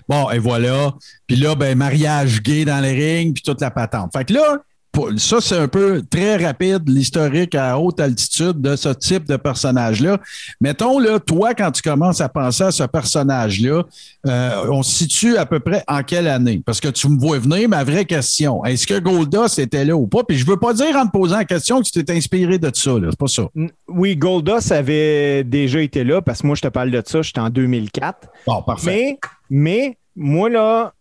Bon, 0.09 0.29
et 0.31 0.39
voilà. 0.39 0.93
Puis 1.27 1.35
là, 1.37 1.53
ben, 1.55 1.77
mariage 1.77 2.41
gay 2.41 2.65
dans 2.65 2.79
les 2.79 2.93
rings, 2.93 3.33
puis 3.33 3.43
toute 3.43 3.61
la 3.61 3.69
patente. 3.71 4.11
Fait 4.17 4.25
que 4.25 4.33
là, 4.33 4.57
ça, 5.17 5.41
c'est 5.41 5.57
un 5.57 5.67
peu 5.67 6.01
très 6.09 6.37
rapide, 6.37 6.87
l'historique 6.87 7.55
à 7.55 7.77
haute 7.77 7.99
altitude 7.99 8.61
de 8.61 8.75
ce 8.75 8.89
type 8.89 9.25
de 9.25 9.37
personnage-là. 9.37 10.17
Mettons, 10.59 10.99
là, 10.99 11.19
toi, 11.19 11.53
quand 11.53 11.71
tu 11.71 11.81
commences 11.81 12.21
à 12.21 12.29
penser 12.29 12.63
à 12.63 12.71
ce 12.71 12.83
personnage-là, 12.83 13.83
euh, 14.25 14.65
on 14.71 14.83
se 14.83 14.97
situe 14.97 15.37
à 15.37 15.45
peu 15.45 15.59
près 15.59 15.83
en 15.87 16.03
quelle 16.03 16.27
année? 16.27 16.61
Parce 16.65 16.79
que 16.79 16.87
tu 16.87 17.09
me 17.09 17.19
vois 17.19 17.39
venir, 17.39 17.69
ma 17.69 17.83
vraie 17.83 18.05
question, 18.05 18.63
est-ce 18.65 18.87
que 18.87 18.99
Goldust 18.99 19.59
était 19.59 19.85
là 19.85 19.95
ou 19.95 20.07
pas? 20.07 20.23
Puis 20.23 20.37
je 20.37 20.45
veux 20.45 20.57
pas 20.57 20.73
dire 20.73 20.95
en 20.95 21.05
te 21.05 21.11
posant 21.11 21.37
la 21.37 21.45
question 21.45 21.81
que 21.81 21.89
tu 21.89 22.03
t'es 22.03 22.13
inspiré 22.13 22.57
de 22.57 22.71
ça, 22.73 22.91
là. 22.91 23.07
C'est 23.11 23.19
pas 23.19 23.27
ça. 23.27 23.43
Oui, 23.87 24.15
Goldust 24.15 24.71
avait 24.71 25.43
déjà 25.43 25.81
été 25.81 26.03
là 26.03 26.21
parce 26.21 26.41
que 26.41 26.47
moi, 26.47 26.55
je 26.55 26.61
te 26.61 26.67
parle 26.67 26.91
de 26.91 27.01
ça, 27.05 27.21
j'étais 27.21 27.39
en 27.39 27.49
2004. 27.49 28.27
Bon, 28.45 28.61
parfait. 28.63 29.17
Mais, 29.49 29.77
mais 29.85 29.97
moi, 30.15 30.49
là, 30.49 30.93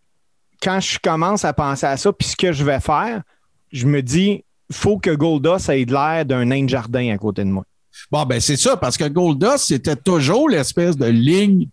quand 0.63 0.81
je 0.81 0.99
commence 0.99 1.45
à 1.45 1.53
penser 1.53 1.87
à 1.87 1.97
ça, 1.97 2.13
puis 2.13 2.29
ce 2.29 2.37
que 2.37 2.53
je 2.53 2.65
vais 2.65 2.81
faire, 2.81 3.23
je 3.73 3.87
me 3.87 4.03
dis, 4.03 4.45
faut 4.73 4.99
que 4.99 5.11
Goldust 5.15 5.69
ait 5.69 5.85
de 5.85 5.93
l'air 5.93 6.25
d'un 6.25 6.45
nain 6.47 6.65
de 6.65 6.69
jardin 6.69 7.13
à 7.15 7.19
côté 7.19 7.45
de 7.45 7.49
moi. 7.51 7.65
Bon, 8.11 8.25
ben 8.25 8.41
c'est 8.41 8.57
ça, 8.57 8.77
parce 8.77 8.97
que 8.97 9.09
Goldust, 9.09 9.67
c'était 9.69 9.97
toujours 9.97 10.49
l'espèce 10.49 10.97
de 10.97 11.07
ligne. 11.07 11.69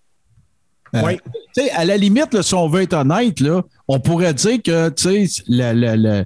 Euh, 0.95 1.01
Oui. 1.05 1.17
tu 1.55 1.63
sais, 1.63 1.71
à 1.71 1.85
la 1.85 1.97
limite, 1.97 2.33
là, 2.33 2.43
si 2.43 2.53
on 2.53 2.67
veut 2.69 2.83
être 2.83 2.93
honnête, 2.93 3.39
là, 3.39 3.63
on 3.88 4.00
pourrait 4.00 4.33
dire 4.33 4.62
que 4.62 4.89
tu 4.89 5.27
sais, 5.27 5.41
le, 5.47 5.73
le- 5.73 5.95
le- 5.95 6.25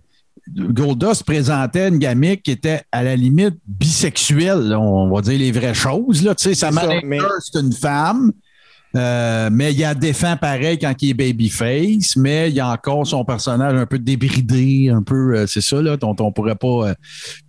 Goldust 0.72 1.24
présentait 1.24 1.90
une 1.90 1.98
gamique 2.00 2.44
qui 2.44 2.52
était 2.52 2.82
à 2.92 3.04
la 3.04 3.16
limite 3.16 3.56
bisexuelle, 3.66 4.60
là, 4.70 4.80
on 4.80 5.10
va 5.14 5.22
dire 5.22 5.38
les 5.40 5.52
vraies 5.52 5.74
choses. 5.74 6.24
Là, 6.24 6.36
tu 6.36 6.44
sais, 6.44 6.54
sa 6.54 6.70
C'est 6.70 6.76
ça, 6.76 6.82
manager, 6.88 7.02
mais- 7.06 7.20
c'est 7.42 7.60
une 7.60 7.74
femme. 7.74 8.32
Euh, 8.96 9.50
mais 9.52 9.74
il 9.74 9.84
a 9.84 9.94
défend 9.94 10.38
pareil 10.38 10.80
quand 10.80 10.94
il 11.02 11.10
est 11.10 11.14
babyface, 11.14 12.16
mais 12.16 12.50
il 12.50 12.56
y 12.56 12.60
a 12.60 12.70
encore 12.70 13.06
son 13.06 13.26
personnage 13.26 13.76
un 13.76 13.86
peu 13.86 14.00
débridé, 14.00 14.90
un 14.90 15.04
peu, 15.04 15.36
euh, 15.36 15.48
c'est 15.48 15.62
ça, 15.62 15.82
là, 15.82 15.98
dont 15.98 16.16
on 16.20 16.32
pourrait 16.32 16.56
pas. 16.56 16.90
euh, 16.90 16.94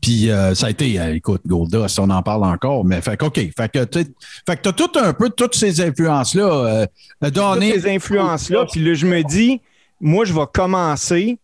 puis 0.01 0.31
ça 0.55 0.67
a 0.67 0.71
été, 0.71 0.99
écoute, 1.15 1.43
Goldust, 1.47 1.99
on 1.99 2.11
en 2.11 2.23
parle 2.23 2.45
encore, 2.45 2.85
mais 2.85 3.01
fait 3.01 3.17
que, 3.17 3.27
OK. 3.27 3.39
Fait 3.57 3.73
que 3.73 3.85
tu 3.85 4.05
fait 4.47 4.57
que 4.57 4.63
t'as 4.63 4.73
tout 4.73 4.91
un 4.97 5.13
peu 5.13 5.31
toutes 5.31 5.55
ces 5.55 5.81
influences-là 5.81 6.87
Toutes 7.23 7.63
ces 7.63 7.89
influences-là, 7.89 8.67
puis 8.71 8.85
là, 8.85 8.95
je 8.95 9.07
me 9.07 9.23
dis, 9.23 9.61
moi, 10.01 10.25
je 10.25 10.33
vais 10.33 10.47
commencer. 10.53 11.39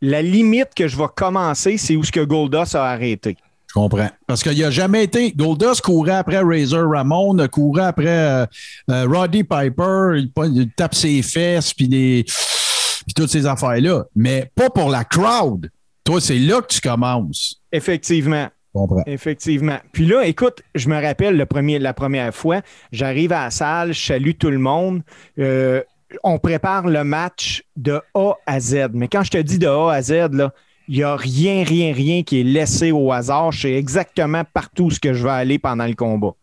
La 0.00 0.22
limite 0.22 0.74
que 0.76 0.86
je 0.86 0.96
vais 0.96 1.08
commencer, 1.14 1.76
c'est 1.76 1.96
où 1.96 2.04
ce 2.04 2.12
que 2.12 2.20
Goldust 2.20 2.76
a 2.76 2.84
arrêté. 2.84 3.36
Je 3.68 3.74
comprends. 3.74 4.08
Parce 4.26 4.42
qu'il 4.42 4.58
n'a 4.58 4.70
jamais 4.70 5.04
été. 5.04 5.32
Goldust 5.32 5.82
courait 5.82 6.12
après 6.12 6.40
Razor 6.40 6.90
Ramon, 6.90 7.36
courait 7.48 7.84
après 7.84 8.06
euh, 8.08 8.46
euh, 8.90 9.06
Roddy 9.06 9.44
Piper, 9.44 10.14
il, 10.16 10.30
il 10.54 10.70
tape 10.70 10.94
ses 10.94 11.22
fesses, 11.22 11.74
puis 11.74 11.88
des. 11.88 12.24
Puis 12.24 13.14
toutes 13.14 13.30
ces 13.30 13.46
affaires-là. 13.46 14.04
Mais 14.16 14.50
pas 14.54 14.70
pour 14.70 14.88
la 14.90 15.04
crowd. 15.04 15.70
Toi, 16.04 16.20
c'est 16.20 16.38
là 16.38 16.62
que 16.62 16.68
tu 16.68 16.80
commences. 16.80 17.60
Effectivement. 17.70 18.48
Je 18.74 18.80
comprends. 18.80 19.02
Effectivement. 19.06 19.78
Puis 19.92 20.06
là, 20.06 20.24
écoute, 20.24 20.62
je 20.74 20.88
me 20.88 21.00
rappelle 21.00 21.36
le 21.36 21.44
premier, 21.44 21.78
la 21.78 21.92
première 21.92 22.34
fois, 22.34 22.62
j'arrive 22.92 23.32
à 23.32 23.44
la 23.44 23.50
salle, 23.50 23.92
je 23.92 24.06
salue 24.06 24.32
tout 24.38 24.50
le 24.50 24.58
monde. 24.58 25.02
Euh, 25.38 25.82
on 26.24 26.38
prépare 26.38 26.86
le 26.86 27.04
match 27.04 27.64
de 27.76 28.00
A 28.14 28.32
à 28.46 28.60
Z. 28.60 28.88
Mais 28.94 29.08
quand 29.08 29.22
je 29.22 29.30
te 29.30 29.38
dis 29.38 29.58
de 29.58 29.66
A 29.66 29.92
à 29.92 30.02
Z, 30.02 30.32
là, 30.32 30.52
il 30.88 30.96
n'y 30.96 31.02
a 31.02 31.16
rien, 31.16 31.64
rien, 31.64 31.92
rien 31.92 32.22
qui 32.22 32.40
est 32.40 32.44
laissé 32.44 32.92
au 32.92 33.12
hasard. 33.12 33.52
Je 33.52 33.60
sais 33.62 33.74
exactement 33.74 34.42
partout 34.52 34.90
ce 34.90 34.98
que 34.98 35.12
je 35.12 35.22
vais 35.22 35.30
aller 35.30 35.58
pendant 35.58 35.86
le 35.86 35.94
combat. 35.94 36.34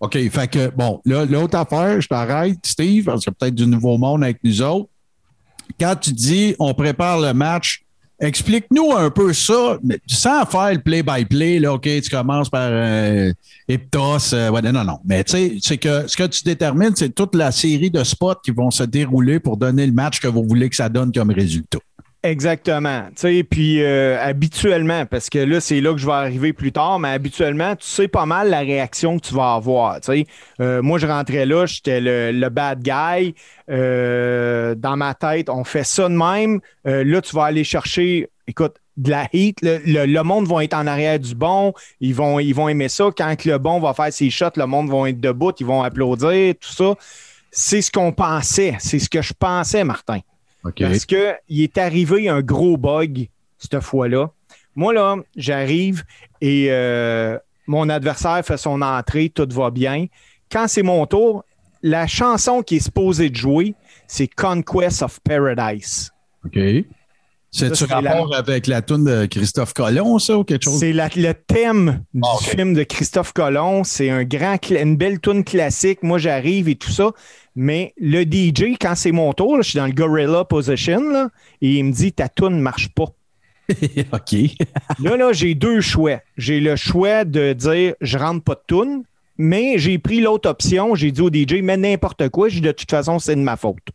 OK. 0.00 0.18
Fait 0.30 0.48
que, 0.48 0.70
bon, 0.70 1.00
là, 1.04 1.24
l'autre 1.24 1.56
affaire, 1.56 2.00
je 2.00 2.08
t'arrête, 2.08 2.58
Steve, 2.64 3.04
parce 3.04 3.24
qu'il 3.24 3.30
y 3.30 3.34
a 3.34 3.36
peut-être 3.38 3.54
du 3.54 3.66
nouveau 3.66 3.98
monde 3.98 4.24
avec 4.24 4.38
nous 4.42 4.62
autres. 4.62 4.88
Quand 5.78 5.96
tu 5.96 6.12
dis 6.12 6.54
on 6.58 6.72
prépare 6.74 7.20
le 7.20 7.34
match, 7.34 7.82
explique-nous 8.18 8.92
un 8.92 9.10
peu 9.10 9.32
ça, 9.32 9.78
mais 9.82 9.98
sans 10.06 10.46
faire 10.46 10.72
le 10.72 10.80
play-by-play, 10.80 11.58
là, 11.58 11.74
OK, 11.74 11.82
tu 11.82 12.08
commences 12.10 12.48
par 12.48 12.68
euh, 12.70 13.32
euh, 13.70 14.72
non, 14.72 14.84
non. 14.84 14.98
Mais 15.04 15.24
tu 15.24 15.32
sais, 15.32 15.56
c'est 15.60 15.78
que 15.78 16.06
ce 16.06 16.16
que 16.16 16.24
tu 16.24 16.44
détermines, 16.44 16.94
c'est 16.94 17.14
toute 17.14 17.34
la 17.34 17.52
série 17.52 17.90
de 17.90 18.02
spots 18.04 18.40
qui 18.44 18.52
vont 18.52 18.70
se 18.70 18.84
dérouler 18.84 19.40
pour 19.40 19.56
donner 19.56 19.86
le 19.86 19.92
match 19.92 20.20
que 20.20 20.28
vous 20.28 20.44
voulez 20.44 20.70
que 20.70 20.76
ça 20.76 20.88
donne 20.88 21.12
comme 21.12 21.30
résultat. 21.30 21.78
Exactement. 22.28 23.04
Tu 23.10 23.12
sais, 23.16 23.44
puis 23.44 23.80
euh, 23.82 24.18
habituellement, 24.20 25.06
parce 25.06 25.30
que 25.30 25.38
là, 25.38 25.60
c'est 25.60 25.80
là 25.80 25.92
que 25.92 25.98
je 25.98 26.06
vais 26.06 26.12
arriver 26.12 26.52
plus 26.52 26.72
tard, 26.72 26.98
mais 26.98 27.10
habituellement, 27.10 27.76
tu 27.76 27.86
sais 27.86 28.08
pas 28.08 28.26
mal 28.26 28.50
la 28.50 28.60
réaction 28.60 29.18
que 29.18 29.28
tu 29.28 29.34
vas 29.34 29.54
avoir. 29.54 30.00
Tu 30.00 30.12
sais, 30.12 30.26
Euh, 30.60 30.82
moi, 30.82 30.98
je 30.98 31.06
rentrais 31.06 31.46
là, 31.46 31.66
j'étais 31.66 32.00
le, 32.00 32.48
bad 32.48 32.82
guy. 32.82 33.34
Euh, 33.70 34.74
dans 34.74 34.96
ma 34.96 35.14
tête, 35.14 35.48
on 35.48 35.62
fait 35.62 35.84
ça 35.84 36.08
de 36.08 36.14
même. 36.14 36.60
Là, 36.84 37.20
tu 37.20 37.36
vas 37.36 37.44
aller 37.44 37.62
chercher, 37.64 38.28
écoute, 38.48 38.74
de 38.96 39.10
la 39.10 39.28
heat. 39.32 39.58
Le, 39.62 39.78
le- 39.86 40.06
le 40.06 40.22
monde 40.24 40.48
va 40.48 40.64
être 40.64 40.74
en 40.74 40.86
arrière 40.88 41.20
du 41.20 41.34
bon. 41.36 41.74
Ils 42.00 42.14
vont, 42.14 42.40
ils 42.40 42.54
vont 42.54 42.68
aimer 42.68 42.88
ça. 42.88 43.10
Quand 43.16 43.44
le 43.44 43.58
bon 43.58 43.78
va 43.78 43.94
faire 43.94 44.12
ses 44.12 44.30
shots, 44.30 44.56
le 44.56 44.66
monde 44.66 44.90
va 44.90 45.08
être 45.10 45.20
debout, 45.20 45.52
ils 45.60 45.66
vont 45.66 45.82
applaudir, 45.84 46.54
tout 46.60 46.72
ça. 46.72 46.94
C'est 47.52 47.82
ce 47.82 47.92
qu'on 47.92 48.10
pensait. 48.12 48.74
C'est 48.80 48.98
ce 48.98 49.08
que 49.08 49.22
je 49.22 49.32
pensais, 49.38 49.84
Martin. 49.84 50.18
Parce 50.62 51.04
qu'il 51.06 51.60
est 51.62 51.78
arrivé 51.78 52.28
un 52.28 52.40
gros 52.42 52.76
bug 52.76 53.28
cette 53.58 53.80
fois-là. 53.80 54.30
Moi, 54.74 54.92
là, 54.92 55.16
j'arrive 55.36 56.02
et 56.40 56.66
euh, 56.70 57.38
mon 57.66 57.88
adversaire 57.88 58.40
fait 58.44 58.56
son 58.58 58.82
entrée, 58.82 59.30
tout 59.30 59.48
va 59.50 59.70
bien. 59.70 60.06
Quand 60.50 60.66
c'est 60.68 60.82
mon 60.82 61.06
tour, 61.06 61.44
la 61.82 62.06
chanson 62.06 62.62
qui 62.62 62.76
est 62.76 62.80
supposée 62.80 63.30
de 63.30 63.36
jouer, 63.36 63.74
c'est 64.06 64.28
Conquest 64.28 65.02
of 65.02 65.18
Paradise. 65.20 66.10
OK. 66.44 66.58
C'est-tu 67.50 67.86
la- 67.86 67.96
rapport 68.00 68.34
avec 68.34 68.66
la 68.66 68.82
toune 68.82 69.04
de 69.04 69.24
Christophe 69.26 69.72
Colomb, 69.72 70.18
ça, 70.18 70.36
ou 70.36 70.44
quelque 70.44 70.64
chose? 70.64 70.78
C'est 70.78 70.92
le 70.92 71.32
thème 71.32 72.02
du 72.12 72.20
Ah, 72.22 72.36
film 72.42 72.74
de 72.74 72.82
Christophe 72.82 73.32
Colomb. 73.32 73.82
C'est 73.82 74.10
un 74.10 74.24
grand, 74.24 74.58
une 74.70 74.96
belle 74.96 75.20
tune 75.20 75.42
classique. 75.42 76.02
Moi, 76.02 76.18
j'arrive 76.18 76.68
et 76.68 76.74
tout 76.76 76.90
ça. 76.90 77.12
Mais 77.58 77.94
le 77.96 78.22
DJ, 78.22 78.76
quand 78.78 78.94
c'est 78.94 79.12
mon 79.12 79.32
tour, 79.32 79.56
là, 79.56 79.62
je 79.62 79.70
suis 79.70 79.78
dans 79.78 79.86
le 79.86 79.92
gorilla 79.92 80.44
position, 80.44 81.00
là, 81.10 81.30
et 81.62 81.78
il 81.78 81.84
me 81.84 81.92
dit 81.92 82.12
ta 82.12 82.28
tune 82.28 82.50
ne 82.50 82.60
marche 82.60 82.90
pas. 82.90 83.06
OK. 84.12 84.36
Là, 85.02 85.16
là, 85.16 85.32
j'ai 85.32 85.56
deux 85.56 85.80
choix. 85.80 86.20
J'ai 86.36 86.60
le 86.60 86.76
choix 86.76 87.24
de 87.24 87.52
dire 87.52 87.94
je 88.00 88.16
rentre 88.16 88.44
pas 88.44 88.54
de 88.54 88.62
tune, 88.68 89.02
mais 89.38 89.76
j'ai 89.76 89.98
pris 89.98 90.20
l'autre 90.20 90.48
option. 90.48 90.94
J'ai 90.94 91.10
dit 91.10 91.20
au 91.20 91.32
DJ, 91.32 91.62
mais 91.64 91.76
n'importe 91.76 92.28
quoi, 92.28 92.48
j'ai 92.48 92.60
de 92.60 92.70
toute 92.70 92.88
façon, 92.88 93.18
c'est 93.18 93.34
de 93.34 93.40
ma 93.40 93.56
faute. 93.56 93.88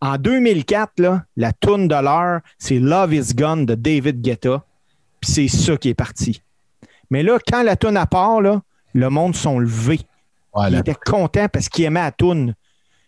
En 0.00 0.16
2004, 0.16 1.00
là, 1.00 1.24
la 1.36 1.52
tune 1.52 1.88
de 1.88 1.94
l'heure, 1.94 2.40
c'est 2.58 2.78
Love 2.78 3.14
is 3.14 3.34
Gone 3.34 3.66
de 3.66 3.74
David 3.74 4.20
Guetta. 4.20 4.64
Puis 5.20 5.32
c'est 5.32 5.48
ça 5.48 5.76
qui 5.76 5.88
est 5.88 5.94
parti. 5.94 6.40
Mais 7.10 7.22
là, 7.22 7.38
quand 7.50 7.62
la 7.62 7.74
tune 7.74 7.96
à 7.96 8.06
part, 8.06 8.40
là, 8.40 8.62
le 8.92 9.08
monde 9.10 9.34
sont 9.34 9.58
levés. 9.58 10.00
Il 10.68 10.76
était 10.76 10.94
content 10.94 11.48
parce 11.48 11.68
qu'il 11.68 11.84
aimait 11.84 12.00
la 12.00 12.12
toune. 12.12 12.54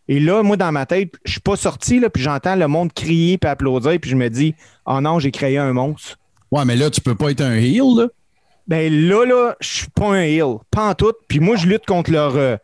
Et 0.09 0.21
là, 0.21 0.42
moi, 0.42 0.57
dans 0.57 0.71
ma 0.73 0.87
tête, 0.87 1.14
je 1.25 1.33
suis 1.33 1.40
pas 1.40 1.57
sorti, 1.57 1.99
là, 1.99 2.09
puis 2.11 2.23
j'entends 2.23 2.55
le 2.55 2.69
monde 2.69 2.92
crier 2.92 3.38
puis 3.38 3.51
applaudir, 3.51 3.99
puis 4.01 4.11
je 4.11 4.16
me 4.16 4.29
dis, 4.31 4.55
oh 4.87 5.01
non, 5.01 5.19
j'ai 5.19 5.31
créé 5.33 5.59
un 5.59 5.73
monstre. 5.73 6.19
ouais, 6.53 6.64
mais 6.64 6.77
là, 6.77 6.90
tu 6.90 7.01
peux 7.01 7.14
pas 7.16 7.31
être 7.31 7.40
un 7.40 7.55
heel, 7.57 7.97
là. 7.97 8.07
Ben 8.69 8.92
là, 8.92 9.25
là, 9.25 9.55
je 9.61 9.69
suis 9.69 9.88
pas 9.95 10.09
un 10.09 10.23
heel. 10.23 10.57
Pas 10.73 10.90
en 10.90 10.95
tout. 10.95 11.12
Puis 11.29 11.38
moi, 11.38 11.55
je 11.55 11.66
lutte 11.69 11.87
contre 11.87 12.11
leur 12.11 12.35
euh, 12.35 12.57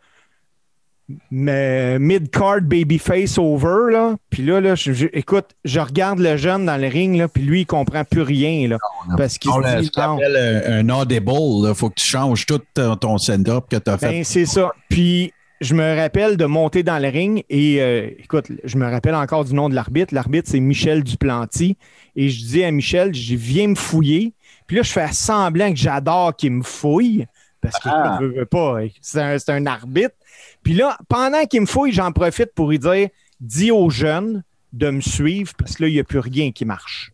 mid-card 1.31 2.61
babyface 2.61 3.37
over. 3.37 3.91
Là. 3.91 4.15
Puis 4.29 4.43
là, 4.43 4.59
là 4.59 4.75
je- 4.75 4.91
je- 4.93 5.07
écoute, 5.13 5.51
je 5.63 5.79
regarde 5.79 6.19
le 6.19 6.35
jeune 6.37 6.65
dans 6.65 6.75
le 6.75 6.87
ring, 6.87 7.17
là, 7.17 7.27
puis 7.27 7.43
lui, 7.43 7.61
il 7.61 7.65
comprend 7.65 8.03
plus 8.03 8.21
rien. 8.21 8.67
Là, 8.67 8.77
parce 9.17 9.37
qu'il 9.37 9.51
se 9.51 9.79
dit, 9.81 9.91
non. 9.97 10.19
un, 10.21 10.89
audible. 10.89 11.31
Il 11.69 11.73
faut 11.75 11.89
que 11.89 11.95
tu 11.95 12.05
changes 12.05 12.45
tout 12.45 12.59
ton, 12.73 12.95
ton 12.95 13.17
stand-up 13.17 13.65
que 13.69 13.77
tu 13.77 13.89
as 13.89 13.97
fait. 13.97 14.09
Ben, 14.09 14.23
c'est 14.23 14.45
ça. 14.45 14.71
Puis 14.89 15.31
je 15.63 15.73
me 15.73 15.95
rappelle 15.95 16.37
de 16.37 16.45
monter 16.45 16.83
dans 16.83 16.99
le 16.99 17.07
ring 17.07 17.43
et 17.49 17.81
euh, 17.81 18.09
écoute, 18.19 18.51
je 18.63 18.77
me 18.77 18.85
rappelle 18.89 19.15
encore 19.15 19.45
du 19.45 19.53
nom 19.53 19.69
de 19.69 19.75
l'arbitre. 19.75 20.13
L'arbitre, 20.13 20.49
c'est 20.51 20.59
Michel 20.59 21.03
Duplanty. 21.03 21.77
Et 22.15 22.29
je 22.29 22.45
dis 22.45 22.63
à 22.63 22.71
Michel, 22.71 23.13
je 23.15 23.35
viens 23.35 23.67
me 23.69 23.75
fouiller. 23.75 24.33
Puis 24.67 24.75
là, 24.77 24.83
je 24.83 24.91
fais 24.91 25.11
semblant 25.11 25.71
que 25.71 25.77
j'adore 25.79 26.35
qu'il 26.35 26.51
me 26.51 26.63
fouille. 26.63 27.25
Parce 27.61 27.79
qu'il 27.79 27.91
Ah. 27.93 28.19
ne 28.21 28.27
veut 28.27 28.45
pas. 28.45 28.79
C'est 29.01 29.21
un, 29.21 29.39
c'est 29.39 29.51
un 29.51 29.65
arbitre. 29.65 30.15
Puis 30.63 30.73
là, 30.73 30.97
pendant 31.07 31.45
qu'il 31.45 31.61
me 31.61 31.65
fouille, 31.65 31.91
j'en 31.93 32.11
profite 32.11 32.53
pour 32.53 32.69
lui 32.69 32.79
dire 32.79 33.07
dis 33.39 33.71
aux 33.71 33.89
jeunes 33.89 34.43
de 34.73 34.89
me 34.89 35.01
suivre 35.01 35.53
parce 35.57 35.75
que 35.75 35.83
là, 35.83 35.89
il 35.89 35.93
n'y 35.93 35.99
a 35.99 36.03
plus 36.03 36.19
rien 36.19 36.51
qui 36.51 36.65
marche. 36.65 37.11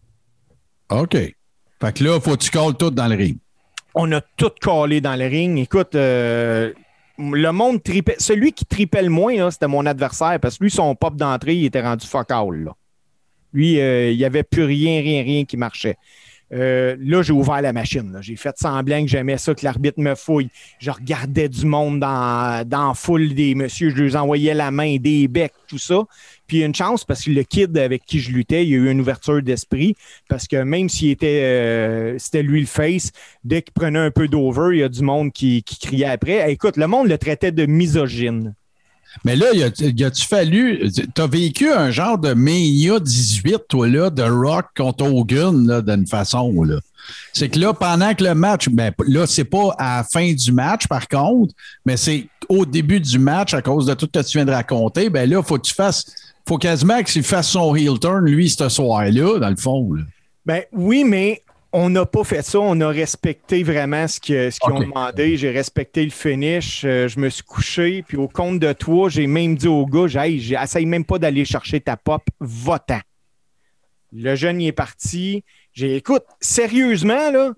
OK. 0.90 1.14
Fait 1.14 1.94
que 1.94 2.04
là, 2.04 2.20
faut 2.20 2.32
que 2.36 2.44
tu 2.44 2.52
colles 2.52 2.76
tout 2.76 2.90
dans 2.92 3.08
le 3.08 3.16
ring. 3.16 3.38
on 3.96 4.12
a 4.12 4.22
tout 4.22 4.52
collé 4.62 5.02
dans 5.02 5.16
le 5.16 5.26
ring. 5.26 5.58
Écoute, 5.60 5.94
euh, 5.96 6.74
le 7.20 7.52
monde 7.52 7.84
tripait. 7.84 8.16
Celui 8.18 8.54
qui 8.54 8.66
tripait 8.66 9.04
le 9.04 9.10
moins, 9.10 9.52
c'était 9.52 9.68
mon 9.68 9.86
adversaire 9.86 10.40
parce 10.40 10.58
que 10.58 10.64
lui, 10.64 10.72
son 10.72 10.96
pop 10.96 11.16
d'entrée, 11.16 11.56
il 11.56 11.66
était 11.66 11.82
rendu 11.82 12.08
fuck 12.08 12.32
all. 12.32 12.64
Là. 12.64 12.76
Lui, 13.54 13.80
euh, 13.80 14.12
il 14.12 14.18
n'y 14.18 14.26
avait 14.26 14.44
plus 14.44 14.64
rien, 14.64 15.02
rien, 15.02 15.24
rien 15.24 15.46
qui 15.46 15.58
marchait. 15.58 15.98
Euh, 16.52 16.96
là, 17.00 17.22
j'ai 17.22 17.34
ouvert 17.34 17.62
la 17.62 17.74
machine. 17.74 18.18
J'ai 18.22 18.36
fait 18.36 18.58
semblant 18.58 19.02
que 19.02 19.08
j'aimais 19.08 19.38
ça, 19.38 19.54
que 19.54 19.64
l'arbitre 19.64 20.00
me 20.00 20.16
fouille. 20.16 20.50
Je 20.80 20.90
regardais 20.90 21.48
du 21.48 21.66
monde 21.66 22.00
dans, 22.00 22.68
dans 22.68 22.90
la 22.90 22.94
foule 22.94 23.34
des 23.34 23.54
messieurs. 23.54 23.94
Je 23.96 24.04
leur 24.04 24.24
envoyais 24.24 24.54
la 24.54 24.72
main, 24.72 24.98
des 24.98 25.28
becs, 25.28 25.54
tout 25.68 25.78
ça. 25.78 26.04
Puis 26.50 26.64
une 26.64 26.76
chance, 26.76 27.06
parce 27.06 27.24
que 27.24 27.30
le 27.30 27.44
kid 27.44 27.78
avec 27.78 28.04
qui 28.06 28.20
je 28.20 28.32
luttais, 28.32 28.66
il 28.66 28.70
y 28.70 28.74
a 28.74 28.78
eu 28.78 28.90
une 28.90 29.00
ouverture 29.00 29.42
d'esprit. 29.42 29.96
Parce 30.28 30.48
que 30.48 30.58
même 30.58 30.90
s'il 30.90 31.12
était 31.12 31.42
euh, 31.44 32.16
c'était 32.18 32.44
lui 32.44 32.60
le 32.60 32.66
face, 32.66 33.12
dès 33.44 33.62
qu'il 33.62 33.74
prenait 33.74 34.00
un 34.00 34.12
peu 34.12 34.28
d'over, 34.28 34.76
il 34.76 34.80
y 34.80 34.84
a 34.84 34.90
du 34.90 35.04
monde 35.04 35.32
qui, 35.32 35.64
criait 35.64 36.06
après. 36.08 36.52
Écoute, 36.52 36.76
le 36.76 36.88
monde 36.88 37.08
le 37.08 37.18
traitait 37.18 37.52
de 37.52 37.66
misogyne. 37.66 38.56
Mais 39.24 39.36
là, 39.36 39.48
y 39.54 39.64
a-tu 40.04 40.28
fallu. 40.28 40.92
T'as 41.14 41.28
vécu 41.28 41.72
un 41.72 41.92
genre 41.92 42.18
de 42.18 42.34
Mania 42.34 43.00
18, 43.00 43.62
toi, 43.68 43.88
là, 43.88 44.10
de 44.10 44.24
Rock 44.24 44.66
contre 44.76 45.06
Hogan, 45.06 45.68
là, 45.68 45.82
d'une 45.82 46.06
façon, 46.08 46.64
là? 46.64 46.80
C'est 47.34 47.50
que 47.50 47.60
là, 47.60 47.74
pendant 47.74 48.14
que 48.14 48.24
le 48.24 48.36
match, 48.36 48.70
ben, 48.70 48.94
là, 49.08 49.26
c'est 49.26 49.46
pas 49.46 49.76
à 49.78 49.98
la 49.98 50.04
fin 50.04 50.32
du 50.34 50.52
match, 50.52 50.88
par 50.88 51.08
contre, 51.08 51.54
mais 51.86 51.98
c'est 51.98 52.28
au 52.50 52.66
début 52.66 53.00
du 53.00 53.20
match, 53.20 53.54
à 53.54 53.62
cause 53.62 53.86
de 53.86 53.94
tout 53.94 54.10
ce 54.14 54.20
que 54.20 54.26
tu 54.26 54.38
viens 54.38 54.46
de 54.46 54.52
raconter, 54.52 55.10
ben 55.10 55.30
là, 55.30 55.42
faut 55.44 55.58
que 55.58 55.68
tu 55.68 55.74
fasses. 55.74 56.06
Faut 56.48 56.58
quasiment 56.58 57.04
qu'il 57.04 57.24
fasse 57.24 57.50
son 57.50 57.76
heel 57.76 58.00
turn, 58.00 58.26
lui, 58.26 58.50
ce 58.50 58.70
soir-là, 58.70 59.40
dans 59.40 59.50
le 59.50 59.56
fond. 59.56 59.94
là. 59.94 60.04
Ben 60.46 60.64
oui, 60.72 61.04
mais 61.04 61.44
on 61.72 61.92
n'a 61.92 62.06
pas 62.08 62.24
fait 62.24 62.42
ça. 62.42 62.60
On 62.60 62.80
a 62.82 62.88
respecté 62.88 63.62
vraiment 63.62 64.08
ce 64.08 64.20
qu'ils 64.20 64.50
ont 64.64 64.80
demandé. 64.80 65.38
J'ai 65.38 65.52
respecté 65.52 66.04
le 66.04 66.10
finish. 66.10 66.82
Euh, 66.86 67.08
je 67.08 67.20
me 67.20 67.30
suis 67.30 67.44
couché. 67.44 68.04
Puis 68.08 68.18
au 68.18 68.28
compte 68.28 68.58
de 68.60 68.74
toi, 68.74 69.10
j'ai 69.10 69.28
même 69.28 69.56
dit 69.56 69.68
au 69.68 69.86
gars, 69.86 70.08
hey, 70.26 70.40
j'ai- 70.40 70.56
essaye 70.56 70.88
même 70.88 71.06
pas 71.06 71.20
d'aller 71.20 71.46
chercher 71.46 71.80
ta 71.80 71.98
pop, 71.98 72.24
va-t'en. 72.40 73.02
Le 74.12 74.34
jeune, 74.34 74.60
il 74.60 74.68
est 74.68 74.72
parti. 74.72 75.44
J'ai 75.72 75.98
écoute, 75.98 76.24
sérieusement, 76.42 77.30
là, 77.30 77.54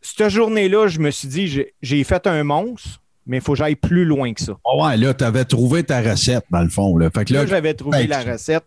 cette 0.00 0.30
journée-là, 0.30 0.86
je 0.88 0.98
me 1.00 1.10
suis 1.10 1.28
dit, 1.28 1.64
j'ai 1.82 2.04
fait 2.04 2.26
un 2.26 2.44
monstre, 2.44 3.01
mais 3.26 3.38
il 3.38 3.40
faut 3.42 3.52
que 3.52 3.58
j'aille 3.58 3.76
plus 3.76 4.04
loin 4.04 4.32
que 4.32 4.40
ça. 4.40 4.56
Ah 4.64 4.76
ouais, 4.86 4.96
là, 4.96 5.14
t'avais 5.14 5.44
trouvé 5.44 5.84
ta 5.84 6.00
recette, 6.00 6.44
dans 6.50 6.62
le 6.62 6.68
fond. 6.68 6.96
Là. 6.96 7.10
Fait 7.10 7.24
que 7.24 7.32
Là, 7.34 7.40
là, 7.42 7.46
j'avais 7.46 7.74
trouvé 7.74 7.98
ben, 7.98 8.08
la 8.08 8.24
tu- 8.24 8.30
recette 8.30 8.64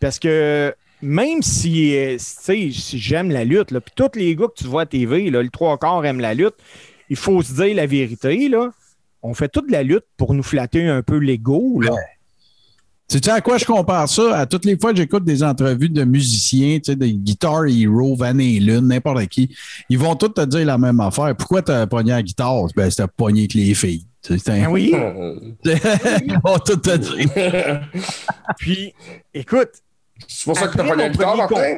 parce 0.00 0.18
que 0.18 0.74
même 1.02 1.42
si, 1.42 1.96
euh, 1.96 2.12
tu 2.16 2.18
sais, 2.20 2.70
si 2.72 2.98
j'aime 2.98 3.30
la 3.30 3.44
lutte, 3.44 3.70
là, 3.70 3.80
puis 3.80 3.92
tous 3.94 4.18
les 4.18 4.34
gars 4.36 4.46
que 4.46 4.62
tu 4.62 4.64
vois 4.64 4.82
à 4.82 4.86
TV, 4.86 5.30
là, 5.30 5.42
le 5.42 5.50
trois 5.50 5.76
quarts 5.78 6.04
aiment 6.06 6.20
la 6.20 6.34
lutte, 6.34 6.54
il 7.10 7.16
faut 7.16 7.42
se 7.42 7.52
dire 7.54 7.74
la 7.76 7.86
vérité. 7.86 8.48
Là. 8.48 8.70
On 9.22 9.34
fait 9.34 9.48
toute 9.48 9.70
la 9.70 9.82
lutte 9.82 10.06
pour 10.16 10.34
nous 10.34 10.42
flatter 10.42 10.86
un 10.88 11.02
peu 11.02 11.18
l'ego. 11.18 11.80
Tu 13.08 13.18
sais 13.18 13.30
à 13.30 13.40
quoi 13.40 13.56
je 13.56 13.64
compare 13.64 14.08
ça? 14.08 14.36
À 14.40 14.46
toutes 14.46 14.64
les 14.64 14.76
fois 14.76 14.90
que 14.90 14.96
j'écoute 14.96 15.22
des 15.24 15.44
entrevues 15.44 15.88
de 15.88 16.02
musiciens, 16.02 16.78
tu 16.78 16.86
sais, 16.90 16.96
des 16.96 17.12
Guitar 17.12 17.64
Hero, 17.66 18.16
Van 18.16 18.36
Halen, 18.38 18.80
n'importe 18.88 19.26
qui, 19.28 19.54
ils 19.88 19.98
vont 19.98 20.16
tous 20.16 20.30
te 20.30 20.44
dire 20.44 20.66
la 20.66 20.76
même 20.76 20.98
affaire. 20.98 21.34
Pourquoi 21.36 21.62
t'as 21.62 21.86
pogné 21.86 22.10
la 22.10 22.22
guitare? 22.22 22.64
Ben, 22.74 22.90
c'était 22.90 23.06
pogné 23.16 23.42
avec 23.42 23.54
les 23.54 23.74
filles. 23.74 24.04
Un- 24.28 24.36
Ben 24.44 24.66
oui. 24.66 24.92
ils 25.64 26.38
vont 26.44 26.58
tous 26.58 26.76
te 26.78 26.96
dire. 26.96 27.30
Puis, 28.58 28.92
écoute, 29.32 29.68
C'est 30.26 30.44
pour 30.46 30.58
ça 30.58 30.66
que 30.66 30.76
t'as 30.76 30.82
pas 30.88 30.96
le 30.96 31.08
guitare, 31.12 31.36
Martin? 31.36 31.76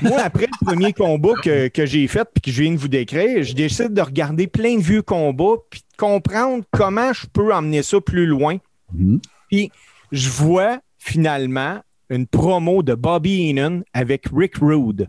moi, 0.00 0.20
après 0.22 0.46
le 0.46 0.64
premier 0.64 0.94
combat 0.94 1.34
que, 1.42 1.68
que 1.68 1.84
j'ai 1.84 2.06
fait 2.08 2.26
puis 2.32 2.40
que 2.40 2.50
je 2.50 2.62
viens 2.62 2.72
de 2.72 2.78
vous 2.78 2.88
décrire, 2.88 3.42
je 3.42 3.52
décide 3.52 3.92
de 3.92 4.00
regarder 4.00 4.46
plein 4.46 4.76
de 4.78 4.82
vieux 4.82 5.02
combats 5.02 5.56
puis 5.68 5.80
de 5.80 5.96
comprendre 5.98 6.64
comment 6.70 7.12
je 7.12 7.26
peux 7.30 7.52
emmener 7.52 7.82
ça 7.82 8.00
plus 8.00 8.24
loin. 8.24 8.56
Mhm. 8.94 9.20
Puis 9.50 9.70
je 10.12 10.28
vois 10.28 10.78
finalement 10.98 11.80
une 12.08 12.26
promo 12.26 12.82
de 12.82 12.94
Bobby 12.94 13.48
Heenan 13.48 13.82
avec 13.92 14.26
Rick 14.34 14.56
Rude. 14.58 15.08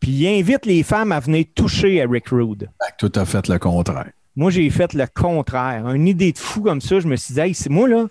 Puis 0.00 0.10
il 0.10 0.26
invite 0.26 0.66
les 0.66 0.82
femmes 0.82 1.12
à 1.12 1.20
venir 1.20 1.44
toucher 1.54 2.02
à 2.02 2.06
Rick 2.08 2.28
Rude. 2.28 2.68
Toi, 2.98 3.10
t'as 3.10 3.24
fait 3.24 3.48
le 3.48 3.58
contraire. 3.58 4.10
Moi, 4.34 4.50
j'ai 4.50 4.68
fait 4.70 4.92
le 4.92 5.06
contraire. 5.06 5.88
Une 5.90 6.06
idée 6.06 6.32
de 6.32 6.38
fou 6.38 6.62
comme 6.62 6.80
ça, 6.80 7.00
je 7.00 7.08
me 7.08 7.16
suis 7.16 7.34
dit, 7.34 7.40
hey, 7.40 7.54
c'est 7.54 7.70
moi, 7.70 7.88
là, 7.88 8.06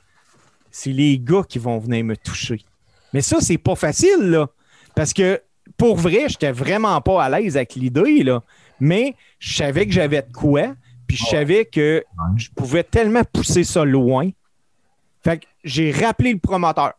c'est 0.72 0.92
les 0.92 1.20
gars 1.20 1.44
qui 1.48 1.60
vont 1.60 1.78
venir 1.78 2.04
me 2.04 2.18
toucher. 2.18 2.62
Mais 3.14 3.22
ça, 3.22 3.38
c'est 3.40 3.58
pas 3.58 3.76
facile, 3.76 4.22
là. 4.22 4.50
Parce 4.96 5.14
que 5.14 5.42
pour 5.78 5.96
vrai, 5.98 6.28
j'étais 6.28 6.52
vraiment 6.52 7.00
pas 7.02 7.24
à 7.24 7.30
l'aise 7.30 7.56
avec 7.56 7.76
l'idée, 7.76 8.24
là. 8.24 8.44
Mais 8.80 9.16
je 9.40 9.56
savais 9.56 9.86
que 9.86 9.94
j'avais 9.94 10.22
de 10.22 10.32
quoi, 10.34 10.76
puis 11.08 11.18
je 11.18 11.26
savais 11.26 11.66
que 11.66 12.04
je 12.36 12.50
pouvais 12.56 12.84
tellement 12.84 13.24
pousser 13.24 13.64
ça 13.64 13.86
loin. 13.86 14.30
Fait 15.24 15.40
que 15.40 15.46
j'ai 15.66 15.92
rappelé 15.92 16.32
le 16.34 16.40
promoteur. 16.40 16.94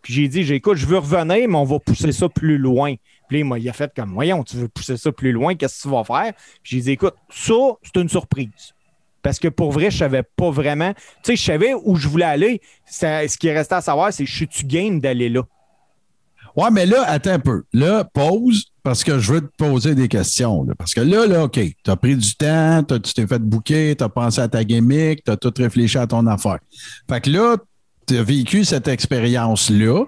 Puis 0.00 0.14
j'ai 0.14 0.28
dit, 0.28 0.42
j'ai- 0.42 0.54
écoute, 0.56 0.76
je 0.76 0.86
veux 0.86 0.98
revenir, 0.98 1.48
mais 1.48 1.56
on 1.56 1.64
va 1.64 1.78
pousser 1.78 2.12
ça 2.12 2.28
plus 2.28 2.56
loin. 2.58 2.94
Puis 3.28 3.42
là, 3.42 3.56
il 3.58 3.68
a 3.68 3.72
fait 3.72 3.92
comme, 3.94 4.14
voyons, 4.14 4.42
tu 4.42 4.56
veux 4.56 4.68
pousser 4.68 4.96
ça 4.96 5.12
plus 5.12 5.32
loin, 5.32 5.54
qu'est-ce 5.54 5.82
que 5.82 5.88
tu 5.88 5.94
vas 5.94 6.04
faire? 6.04 6.32
J'ai 6.64 6.80
dit, 6.80 6.92
écoute, 6.92 7.14
ça, 7.30 7.54
c'est 7.82 8.00
une 8.00 8.08
surprise. 8.08 8.74
Parce 9.22 9.38
que 9.38 9.48
pour 9.48 9.70
vrai, 9.70 9.90
je 9.90 9.98
savais 9.98 10.24
pas 10.24 10.50
vraiment. 10.50 10.92
Tu 10.94 11.00
sais, 11.22 11.36
je 11.36 11.42
savais 11.42 11.74
où 11.84 11.94
je 11.94 12.08
voulais 12.08 12.24
aller. 12.24 12.60
Ce 12.84 13.38
qui 13.38 13.50
restait 13.50 13.76
à 13.76 13.80
savoir, 13.80 14.12
c'est 14.12 14.26
je 14.26 14.34
suis-tu 14.34 14.64
game 14.64 14.98
d'aller 15.00 15.28
là? 15.28 15.42
Ouais, 16.56 16.70
mais 16.70 16.84
là, 16.84 17.04
attends 17.06 17.30
un 17.30 17.38
peu. 17.38 17.62
Là, 17.72 18.04
pause, 18.04 18.66
parce 18.82 19.04
que 19.04 19.18
je 19.18 19.32
veux 19.32 19.40
te 19.40 19.56
poser 19.56 19.94
des 19.94 20.08
questions. 20.08 20.66
Parce 20.76 20.92
que 20.92 21.00
là, 21.00 21.26
là, 21.26 21.44
OK, 21.44 21.58
tu 21.58 21.90
as 21.90 21.96
pris 21.96 22.16
du 22.16 22.34
temps, 22.34 22.82
tu 22.82 23.14
t'es 23.14 23.26
fait 23.26 23.38
bouquer, 23.38 23.94
tu 23.96 24.04
as 24.04 24.08
pensé 24.08 24.40
à 24.40 24.48
ta 24.48 24.62
gimmick, 24.64 25.24
tu 25.24 25.30
as 25.30 25.36
tout 25.36 25.54
réfléchi 25.56 25.96
à 25.96 26.06
ton 26.06 26.26
affaire. 26.26 26.58
Fait 27.08 27.20
que 27.20 27.30
là, 27.30 27.56
tu 28.06 28.18
as 28.18 28.22
vécu 28.22 28.64
cette 28.64 28.88
expérience-là. 28.88 30.04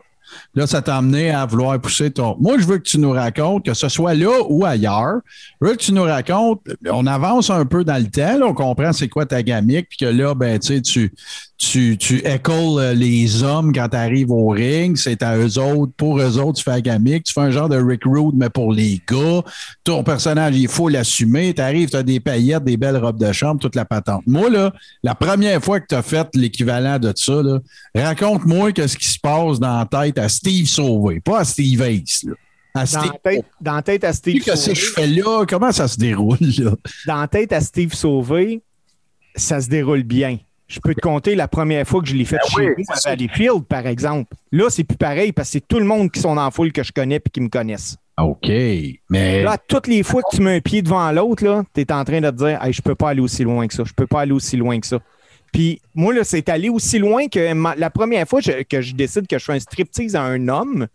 Là, 0.54 0.66
ça 0.66 0.82
t'a 0.82 0.96
amené 0.96 1.30
à 1.30 1.46
vouloir 1.46 1.80
pousser 1.80 2.10
ton. 2.10 2.36
Moi, 2.40 2.58
je 2.58 2.64
veux 2.64 2.78
que 2.78 2.88
tu 2.88 2.98
nous 2.98 3.12
racontes, 3.12 3.64
que 3.64 3.74
ce 3.74 3.88
soit 3.88 4.14
là 4.14 4.42
ou 4.48 4.64
ailleurs, 4.64 5.20
je 5.60 5.68
veux 5.68 5.74
que 5.74 5.82
tu 5.82 5.92
nous 5.92 6.02
racontes, 6.02 6.60
on 6.90 7.06
avance 7.06 7.50
un 7.50 7.64
peu 7.66 7.84
dans 7.84 8.02
le 8.02 8.10
temps, 8.10 8.44
on 8.44 8.54
comprend 8.54 8.92
c'est 8.92 9.08
quoi 9.08 9.26
ta 9.26 9.42
gamique, 9.42 9.88
puis 9.90 9.98
que 9.98 10.06
là, 10.06 10.34
ben, 10.34 10.58
tu 10.58 10.74
sais, 10.74 10.82
tu, 10.82 11.12
tu, 11.56 11.96
tu 11.98 12.18
écoles 12.26 12.80
euh, 12.80 12.94
les 12.94 13.42
hommes 13.42 13.72
quand 13.72 13.88
tu 13.88 13.96
arrives 13.96 14.30
au 14.30 14.48
ring, 14.48 14.96
c'est 14.96 15.22
à 15.22 15.36
eux 15.38 15.58
autres, 15.58 15.92
pour 15.96 16.18
eux 16.18 16.38
autres, 16.38 16.58
tu 16.58 16.64
fais 16.64 16.72
la 16.72 16.80
gamique, 16.80 17.24
tu 17.24 17.32
fais 17.32 17.40
un 17.42 17.50
genre 17.50 17.68
de 17.68 17.76
Rick 17.76 18.02
Rude, 18.04 18.34
mais 18.34 18.50
pour 18.50 18.72
les 18.72 19.00
gars, 19.08 19.42
ton 19.84 20.02
personnage, 20.02 20.56
il 20.56 20.68
faut 20.68 20.88
l'assumer, 20.88 21.54
tu 21.54 21.62
arrives, 21.62 21.90
tu 21.90 21.96
as 21.96 22.02
des 22.02 22.18
paillettes, 22.20 22.64
des 22.64 22.76
belles 22.76 22.96
robes 22.96 23.18
de 23.20 23.32
chambre, 23.32 23.60
toute 23.60 23.76
la 23.76 23.84
patente. 23.84 24.22
Moi, 24.26 24.50
là, 24.50 24.72
la 25.02 25.14
première 25.14 25.62
fois 25.62 25.78
que 25.80 25.86
tu 25.88 25.94
as 25.94 26.02
fait 26.02 26.28
l'équivalent 26.34 26.98
de 26.98 27.12
ça, 27.14 27.40
raconte-moi 27.94 28.72
qu'est-ce 28.72 28.96
qui 28.96 29.06
se 29.06 29.18
passe 29.20 29.60
dans 29.60 29.78
la 29.78 29.86
tête 29.86 30.18
à 30.18 30.28
Steve 30.28 30.66
Sauvé, 30.66 31.20
pas 31.20 31.40
à 31.40 31.44
Steve 31.44 31.80
Ace, 31.82 32.24
là. 32.24 32.32
À 32.76 32.80
Dans 32.80 32.86
Steve 32.86 33.12
la 33.12 33.30
tête, 33.30 33.44
dans 33.60 33.74
la 33.76 33.82
tête 33.82 34.02
à 34.04 34.12
Steve 34.12 34.42
Qu'est-ce 34.42 34.70
que 34.70 34.74
je 34.74 34.84
Sauvé, 34.86 34.94
fais 34.94 35.06
là? 35.06 35.44
Comment 35.48 35.70
ça 35.70 35.86
se 35.86 35.96
déroule, 35.96 36.38
là? 36.58 36.72
dans 37.06 37.20
la 37.20 37.28
tête 37.28 37.52
à 37.52 37.60
Steve 37.60 37.94
Sauvé, 37.94 38.60
ça 39.36 39.60
se 39.60 39.68
déroule 39.68 40.02
bien. 40.02 40.38
Je 40.66 40.80
peux 40.80 40.94
te 40.94 41.00
compter 41.00 41.34
la 41.34 41.46
première 41.46 41.86
fois 41.86 42.00
que 42.00 42.08
je 42.08 42.14
l'ai 42.14 42.24
fait 42.24 42.38
chez 42.48 42.68
oui, 42.68 42.74
nous 42.78 42.84
à. 42.88 42.98
Valleyfield, 43.10 43.64
par 43.64 43.86
exemple. 43.86 44.34
Là, 44.50 44.70
c'est 44.70 44.84
plus 44.84 44.96
pareil 44.96 45.32
parce 45.32 45.48
que 45.48 45.52
c'est 45.54 45.68
tout 45.68 45.78
le 45.78 45.84
monde 45.84 46.10
qui 46.10 46.20
sont 46.20 46.34
dans 46.34 46.44
la 46.44 46.50
foule 46.50 46.72
que 46.72 46.82
je 46.82 46.90
connais 46.92 47.16
et 47.16 47.30
qui 47.30 47.40
me 47.42 47.48
connaissent. 47.48 47.96
OK. 48.16 48.48
Mais 49.10 49.42
Là, 49.42 49.58
toutes 49.68 49.88
les 49.88 50.02
fois 50.02 50.22
que 50.22 50.36
tu 50.36 50.42
mets 50.42 50.56
un 50.56 50.60
pied 50.60 50.80
devant 50.82 51.10
l'autre, 51.12 51.64
tu 51.74 51.80
es 51.80 51.92
en 51.92 52.04
train 52.04 52.20
de 52.20 52.30
te 52.30 52.36
dire 52.36 52.58
hey, 52.64 52.72
je 52.72 52.80
peux 52.80 52.94
pas 52.94 53.10
aller 53.10 53.20
aussi 53.20 53.42
loin 53.44 53.66
que 53.66 53.74
ça, 53.74 53.82
je 53.84 53.92
peux 53.92 54.06
pas 54.06 54.22
aller 54.22 54.32
aussi 54.32 54.56
loin 54.56 54.78
que 54.80 54.86
ça. 54.86 54.98
Puis 55.52 55.80
moi, 55.94 56.14
là, 56.14 56.24
c'est 56.24 56.48
allé 56.48 56.68
aussi 56.68 56.98
loin 56.98 57.28
que 57.28 57.52
ma- 57.52 57.74
la 57.76 57.90
première 57.90 58.26
fois 58.26 58.40
je- 58.40 58.62
que 58.62 58.80
je 58.80 58.94
décide 58.94 59.26
que 59.26 59.38
je 59.38 59.44
fais 59.44 59.52
un 59.52 59.60
striptease 59.60 60.16
à 60.16 60.22
un 60.22 60.48
homme, 60.48 60.86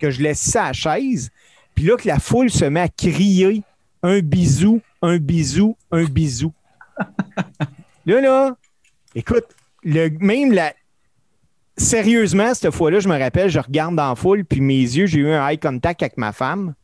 que 0.00 0.10
je 0.10 0.22
laisse 0.22 0.40
ça 0.40 0.64
à 0.64 0.66
la 0.68 0.72
chaise, 0.72 1.30
puis 1.74 1.84
là, 1.84 1.96
que 1.96 2.08
la 2.08 2.18
foule 2.18 2.48
se 2.50 2.64
met 2.64 2.80
à 2.80 2.88
crier 2.88 3.62
un 4.02 4.20
bisou, 4.20 4.80
un 5.02 5.18
bisou, 5.18 5.76
un 5.92 6.04
bisou. 6.04 6.52
là, 8.06 8.20
là, 8.20 8.56
écoute, 9.18 9.44
le, 9.82 10.10
même 10.20 10.52
la. 10.52 10.72
Sérieusement, 11.76 12.54
cette 12.54 12.74
fois-là, 12.74 12.98
je 12.98 13.08
me 13.08 13.16
rappelle, 13.16 13.50
je 13.50 13.60
regarde 13.60 13.94
dans 13.94 14.08
la 14.08 14.14
foule, 14.16 14.44
puis 14.44 14.60
mes 14.60 14.80
yeux, 14.80 15.06
j'ai 15.06 15.20
eu 15.20 15.30
un 15.30 15.48
eye 15.48 15.58
contact 15.58 16.02
avec 16.02 16.16
ma 16.16 16.32
femme 16.32 16.74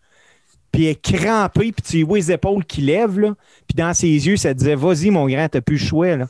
puis 0.75 0.87
elle 0.87 0.90
est 0.90 1.18
crampée, 1.18 1.73
puis 1.73 1.83
tu 1.83 2.03
vois 2.03 2.18
les 2.18 2.33
épaules 2.33 2.64
qui 2.64 2.81
lèvent, 2.81 3.20
là. 3.20 3.35
Puis 3.68 3.77
dans 3.77 3.94
ses 3.94 4.09
yeux, 4.09 4.37
ça 4.37 4.53
disait 4.53 4.75
Vas-y, 4.75 5.11
mon 5.11 5.29
grand, 5.29 5.49
t'as 5.49 5.61
plus 5.61 5.79
le 5.79 5.87
choix, 5.87 6.16
là. 6.16 6.27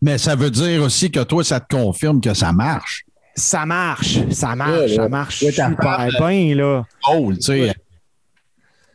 Mais 0.00 0.18
ça 0.18 0.34
veut 0.34 0.50
dire 0.50 0.82
aussi 0.82 1.10
que 1.10 1.22
toi, 1.22 1.44
ça 1.44 1.60
te 1.60 1.74
confirme 1.74 2.20
que 2.20 2.32
ça 2.34 2.52
marche. 2.52 3.04
Ça 3.34 3.66
marche, 3.66 4.18
ça 4.30 4.56
marche, 4.56 4.80
Ouais, 4.80 4.96
ça 4.96 5.08
marche 5.08 5.42
Ouais, 5.42 5.52
super 5.52 6.08
bien, 6.18 6.54
là. 6.54 6.86
Oh, 7.10 7.32
tu 7.34 7.42
sais. 7.42 7.74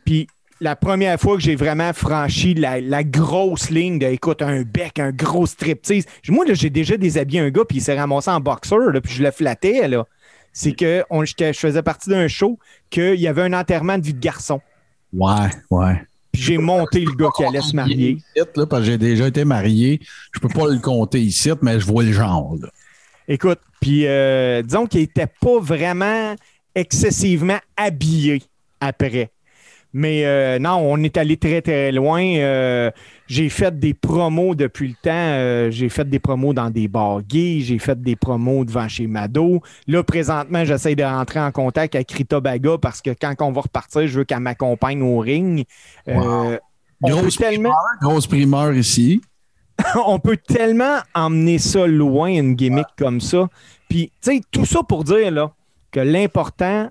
Puis 0.04 0.26
la 0.62 0.76
première 0.76 1.18
fois 1.18 1.36
que 1.36 1.42
j'ai 1.42 1.56
vraiment 1.56 1.92
franchi 1.92 2.54
la, 2.54 2.80
la 2.80 3.02
grosse 3.02 3.68
ligne 3.68 3.98
de, 3.98 4.06
écoute, 4.06 4.42
un 4.42 4.62
bec, 4.62 5.00
un 5.00 5.10
gros 5.10 5.44
striptease. 5.44 6.04
Moi, 6.28 6.44
là, 6.46 6.54
j'ai 6.54 6.70
déjà 6.70 6.96
déshabillé 6.96 7.40
un 7.40 7.50
gars, 7.50 7.64
puis 7.68 7.78
il 7.78 7.80
s'est 7.80 7.98
ramassé 7.98 8.30
en 8.30 8.38
boxeur, 8.38 8.92
là, 8.92 9.00
puis 9.00 9.12
je 9.12 9.24
le 9.24 9.32
flattais, 9.32 9.88
là. 9.88 10.06
C'est 10.52 10.72
que 10.72 11.02
on, 11.10 11.24
je 11.24 11.52
faisais 11.52 11.82
partie 11.82 12.10
d'un 12.10 12.28
show 12.28 12.58
qu'il 12.90 13.18
y 13.18 13.26
avait 13.26 13.42
un 13.42 13.54
enterrement 13.54 13.98
de 13.98 14.04
vie 14.04 14.14
de 14.14 14.20
garçon. 14.20 14.60
Ouais, 15.12 15.50
ouais. 15.70 16.00
Puis 16.30 16.42
j'ai 16.42 16.58
monté 16.58 17.00
le 17.00 17.12
gars 17.12 17.30
qui 17.36 17.44
allait 17.44 17.60
se 17.60 17.74
marier. 17.74 18.18
Là, 18.36 18.66
parce 18.66 18.82
que 18.82 18.86
j'ai 18.86 18.98
déjà 18.98 19.26
été 19.26 19.44
marié. 19.44 20.00
Je 20.32 20.40
peux 20.40 20.48
pas 20.48 20.68
le 20.68 20.78
compter 20.78 21.20
ici, 21.20 21.50
mais 21.60 21.80
je 21.80 21.86
vois 21.86 22.04
le 22.04 22.12
genre. 22.12 22.54
là. 22.60 22.68
Écoute, 23.26 23.58
puis 23.80 24.06
euh, 24.06 24.62
disons 24.62 24.86
qu'il 24.86 25.00
n'était 25.00 25.26
pas 25.26 25.58
vraiment 25.58 26.36
excessivement 26.74 27.58
habillé 27.76 28.42
après. 28.80 29.31
Mais 29.94 30.24
euh, 30.24 30.58
non, 30.58 30.78
on 30.78 31.02
est 31.02 31.16
allé 31.16 31.36
très, 31.36 31.60
très 31.60 31.92
loin. 31.92 32.22
Euh, 32.22 32.90
j'ai 33.26 33.48
fait 33.48 33.78
des 33.78 33.92
promos 33.92 34.54
depuis 34.54 34.88
le 34.88 34.94
temps. 34.94 35.10
Euh, 35.12 35.70
j'ai 35.70 35.88
fait 35.88 36.08
des 36.08 36.18
promos 36.18 36.54
dans 36.54 36.70
des 36.70 36.88
bars 36.88 37.22
gays. 37.22 37.60
J'ai 37.60 37.78
fait 37.78 38.00
des 38.00 38.16
promos 38.16 38.64
devant 38.64 38.88
chez 38.88 39.06
Mado. 39.06 39.60
Là, 39.86 40.02
présentement, 40.02 40.64
j'essaie 40.64 40.94
de 40.94 41.02
rentrer 41.02 41.40
en 41.40 41.52
contact 41.52 41.94
avec 41.94 42.10
Rita 42.10 42.40
Baga 42.40 42.78
parce 42.80 43.02
que 43.02 43.10
quand 43.10 43.34
on 43.40 43.52
va 43.52 43.62
repartir, 43.62 44.06
je 44.06 44.18
veux 44.18 44.24
qu'elle 44.24 44.40
m'accompagne 44.40 45.02
au 45.02 45.18
ring. 45.18 45.64
Wow. 46.06 46.56
Grosse 47.02 47.36
tellement, 47.36 47.70
primeur, 47.70 47.74
grosse 48.00 48.26
primeur 48.28 48.74
ici. 48.74 49.20
on 50.06 50.18
peut 50.18 50.36
tellement 50.36 50.98
emmener 51.14 51.58
ça 51.58 51.86
loin, 51.86 52.28
une 52.28 52.54
gimmick 52.54 52.86
comme 52.96 53.20
ça. 53.20 53.48
Puis, 53.88 54.12
tu 54.22 54.36
sais, 54.36 54.40
tout 54.50 54.64
ça 54.64 54.80
pour 54.82 55.04
dire 55.04 55.30
là, 55.30 55.52
que 55.90 56.00
l'important, 56.00 56.90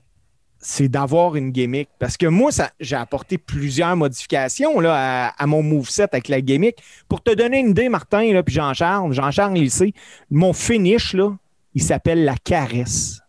c'est 0.62 0.88
d'avoir 0.88 1.36
une 1.36 1.52
gimmick. 1.52 1.90
Parce 2.00 2.18
que 2.18 2.28
moi, 2.28 2.52
ça, 2.52 2.72
j'ai 2.80 2.96
apporté 2.96 3.38
plusieurs 3.38 3.96
modifications 3.96 4.80
là, 4.80 4.94
à, 5.28 5.44
à 5.44 5.48
mon 5.48 5.64
moveset 5.64 6.08
avec 6.12 6.28
la 6.28 6.42
gimmick. 6.42 6.78
Pour 7.10 7.22
te 7.22 7.34
donner 7.34 7.60
une 7.60 7.72
idée, 7.72 7.90
Martin, 7.90 8.32
là, 8.32 8.44
puis 8.44 8.56
Jean-Charles, 8.56 9.14
Jean-Charles, 9.14 9.58
il 9.58 9.72
sait, 9.72 9.94
mon 10.30 10.54
finish, 10.54 11.14
là, 11.14 11.36
il 11.74 11.82
s'appelle 11.82 12.24
la 12.24 12.36
caresse. 12.38 13.20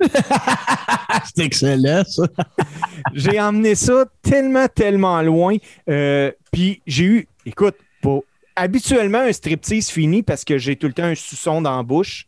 C'est 1.34 1.44
excellent, 1.44 2.02
ça. 2.04 2.22
J'ai 3.14 3.40
emmené 3.40 3.74
ça 3.74 4.04
tellement, 4.22 4.66
tellement 4.68 5.20
loin. 5.22 5.56
Euh, 5.88 6.30
puis 6.52 6.80
j'ai 6.86 7.04
eu, 7.04 7.28
écoute, 7.44 7.76
habituellement, 8.54 9.18
un 9.18 9.32
striptease 9.32 9.88
finit 9.88 10.22
parce 10.22 10.44
que 10.44 10.58
j'ai 10.58 10.76
tout 10.76 10.86
le 10.86 10.92
temps 10.92 11.04
un 11.04 11.14
suçon 11.14 11.62
dans 11.62 11.76
la 11.76 11.82
bouche. 11.82 12.26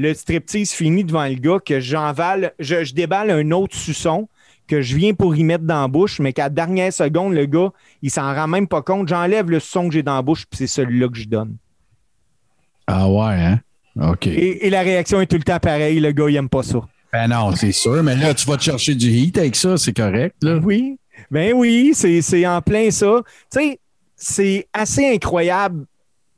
Le 0.00 0.14
striptease 0.14 0.72
finit 0.72 1.04
devant 1.04 1.26
le 1.26 1.34
gars 1.34 1.58
que 1.62 1.78
j'envale, 1.78 2.54
je, 2.58 2.84
je 2.84 2.94
déballe 2.94 3.30
un 3.30 3.50
autre 3.50 3.76
suçon 3.76 4.30
que 4.66 4.80
je 4.80 4.96
viens 4.96 5.12
pour 5.12 5.36
y 5.36 5.44
mettre 5.44 5.64
dans 5.64 5.82
la 5.82 5.88
bouche, 5.88 6.20
mais 6.20 6.32
qu'à 6.32 6.44
la 6.44 6.48
dernière 6.48 6.90
seconde, 6.90 7.34
le 7.34 7.44
gars, 7.44 7.70
il 8.00 8.10
s'en 8.10 8.34
rend 8.34 8.48
même 8.48 8.66
pas 8.66 8.80
compte. 8.80 9.08
J'enlève 9.08 9.50
le 9.50 9.60
son 9.60 9.88
que 9.88 9.92
j'ai 9.92 10.02
dans 10.02 10.14
la 10.14 10.22
bouche, 10.22 10.46
puis 10.46 10.56
c'est 10.56 10.66
celui-là 10.66 11.08
que 11.08 11.18
je 11.18 11.28
donne. 11.28 11.54
Ah 12.86 13.10
ouais, 13.10 13.34
hein? 13.34 13.60
OK. 14.00 14.26
Et, 14.26 14.66
et 14.66 14.70
la 14.70 14.80
réaction 14.80 15.20
est 15.20 15.26
tout 15.26 15.36
le 15.36 15.42
temps 15.42 15.58
pareille. 15.58 16.00
Le 16.00 16.12
gars, 16.12 16.30
il 16.30 16.36
aime 16.36 16.48
pas 16.48 16.62
ça. 16.62 16.80
Ben 17.12 17.28
non, 17.28 17.54
c'est 17.54 17.72
sûr, 17.72 18.02
mais 18.02 18.16
là, 18.16 18.32
tu 18.32 18.46
vas 18.46 18.56
te 18.56 18.62
chercher 18.62 18.94
du 18.94 19.10
heat 19.10 19.36
avec 19.36 19.54
ça, 19.54 19.76
c'est 19.76 19.92
correct, 19.92 20.34
là. 20.40 20.56
Oui, 20.64 20.96
ben 21.30 21.52
oui, 21.52 21.92
c'est 21.92 22.46
en 22.46 22.62
plein 22.62 22.90
ça. 22.90 23.20
Tu 23.52 23.58
sais, 23.58 23.80
c'est 24.16 24.66
assez 24.72 25.12
incroyable 25.14 25.84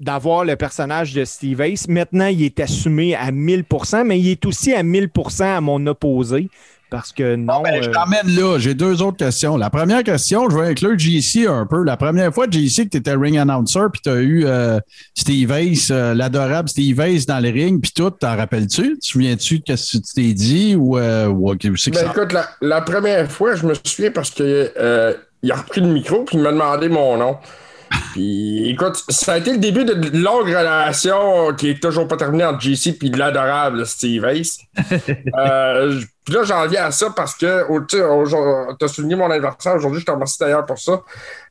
d'avoir 0.03 0.45
le 0.45 0.57
personnage 0.57 1.15
de 1.15 1.25
Steve 1.25 1.61
Ace. 1.61 1.89
Maintenant, 1.89 2.27
il 2.27 2.43
est 2.43 2.61
assumé 2.61 3.15
à 3.15 3.31
1000% 3.31 4.05
mais 4.05 4.19
il 4.19 4.29
est 4.31 4.45
aussi 4.45 4.75
à 4.75 4.83
1000% 4.83 5.45
à 5.45 5.61
mon 5.61 5.87
opposé. 5.87 6.49
Parce 6.91 7.11
que 7.11 7.37
non. 7.37 7.63
Ben, 7.63 7.83
je 7.83 7.89
euh, 7.89 7.93
t'emmène 7.93 8.37
là. 8.37 8.59
J'ai 8.59 8.75
deux 8.75 9.01
autres 9.01 9.17
questions. 9.17 9.57
La 9.57 9.71
première 9.71 10.03
question, 10.03 10.51
je 10.51 10.59
vais 10.59 10.67
inclure 10.67 10.99
JC 10.99 11.47
un 11.49 11.65
peu. 11.65 11.83
La 11.85 11.97
première 11.97 12.35
fois, 12.35 12.45
JC, 12.51 12.85
que 12.85 12.91
tu 12.91 12.97
étais 12.99 13.15
ring 13.15 13.39
announcer, 13.39 13.81
puis 13.91 14.03
tu 14.05 14.11
as 14.11 14.17
eu 14.17 14.45
euh, 14.45 14.79
Steve 15.15 15.51
Ace, 15.53 15.89
euh, 15.91 16.13
l'adorable 16.13 16.69
Steve 16.69 17.01
Ace 17.01 17.25
dans 17.25 17.41
le 17.43 17.49
ring, 17.49 17.81
puis 17.81 17.93
tout, 17.95 18.11
t'en 18.11 18.37
rappelles-tu? 18.37 18.83
Tu 18.83 18.99
te 18.99 19.07
souviens-tu 19.07 19.61
de 19.61 19.75
ce 19.75 19.97
que 19.97 20.03
tu 20.03 20.13
t'es 20.15 20.35
dit 20.35 20.77
ou, 20.77 20.99
euh, 20.99 21.29
ou 21.29 21.57
que 21.57 21.69
Ben, 21.69 21.77
ça- 21.79 22.05
écoute, 22.11 22.33
la, 22.33 22.47
la 22.61 22.83
première 22.83 23.31
fois, 23.33 23.55
je 23.55 23.65
me 23.65 23.73
souviens 23.83 24.11
parce 24.11 24.31
que 24.31 24.71
euh, 24.77 25.15
il 25.43 25.51
a 25.51 25.57
repris 25.57 25.81
le 25.81 25.87
micro 25.89 26.25
puis 26.25 26.37
il 26.37 26.43
m'a 26.43 26.53
demandé 26.53 26.91
mon 26.91 27.17
nom. 27.17 27.39
Puis 28.13 28.71
écoute, 28.71 29.03
ça 29.09 29.35
a 29.35 29.39
été 29.39 29.53
le 29.53 29.59
début 29.59 29.85
d'une 29.85 30.23
longue 30.23 30.47
relation 30.49 31.55
qui 31.55 31.71
est 31.71 31.83
toujours 31.83 32.07
pas 32.09 32.17
terminée 32.17 32.45
entre 32.45 32.61
JC 32.61 32.99
puis 32.99 33.11
l'adorable 33.11 33.87
Steve 33.87 34.25
Ace. 34.25 34.59
Euh, 35.39 36.01
puis 36.25 36.35
là, 36.35 36.45
j'en 36.45 36.67
viens 36.67 36.85
à 36.87 36.91
ça 36.91 37.11
parce 37.11 37.35
que 37.35 37.67
tu 37.89 38.85
as 38.85 38.89
souligné 38.89 39.17
mon 39.17 39.31
anniversaire 39.31 39.75
aujourd'hui, 39.75 40.01
je 40.01 40.07
te 40.07 40.11
remercie 40.11 40.39
d'ailleurs 40.39 40.67
pour 40.67 40.79
ça. 40.79 41.03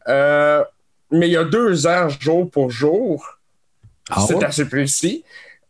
Euh, 0.08 0.64
mais 1.12 1.28
il 1.28 1.34
y 1.34 1.38
a 1.38 1.44
deux 1.44 1.88
ans, 1.88 2.08
jour 2.08 2.50
pour 2.50 2.70
jour, 2.72 3.28
Ah 4.10 4.22
c'est 4.26 4.36
ouais? 4.36 4.46
assez 4.46 4.68
précis. 4.68 5.24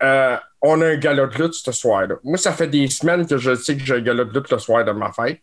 Euh, 0.04 0.38
on 0.62 0.82
a 0.82 0.88
un 0.88 0.98
gala 0.98 1.26
de 1.26 1.36
lutte 1.42 1.54
ce 1.56 1.72
soir-là. 1.72 2.16
Moi, 2.24 2.38
ça 2.38 2.52
fait 2.52 2.68
des 2.68 2.88
semaines 2.90 3.26
que 3.26 3.38
je 3.38 3.56
sais 3.56 3.76
que 3.76 3.84
j'ai 3.84 3.96
un 3.96 4.02
gala 4.02 4.24
de 4.26 4.32
lutte 4.34 4.52
le 4.52 4.60
soir 4.60 4.86
de 4.86 4.92
ma 4.92 5.12
fête. 5.12 5.40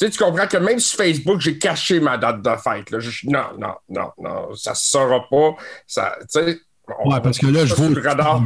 Tu 0.00 0.06
sais, 0.06 0.10
tu 0.12 0.18
comprends 0.24 0.46
que 0.46 0.56
même 0.56 0.78
sur 0.80 0.96
Facebook, 0.96 1.40
j'ai 1.40 1.58
caché 1.58 2.00
ma 2.00 2.16
date 2.16 2.40
de 2.40 2.50
fête. 2.56 2.90
Là. 2.90 3.00
Je- 3.00 3.26
non, 3.28 3.44
non, 3.58 3.74
non, 3.90 4.10
non, 4.18 4.54
ça 4.54 4.74
se 4.74 4.88
saura 4.90 5.28
pas. 5.28 5.56
Ça, 5.86 6.16
tu 6.22 6.26
sais, 6.28 6.58
on- 7.04 7.12
Ouais, 7.12 7.20
parce 7.20 7.38
que 7.38 7.46
là, 7.46 7.66
je 7.66 7.74
vois 7.74 7.88
le 7.88 8.00
radar. 8.00 8.42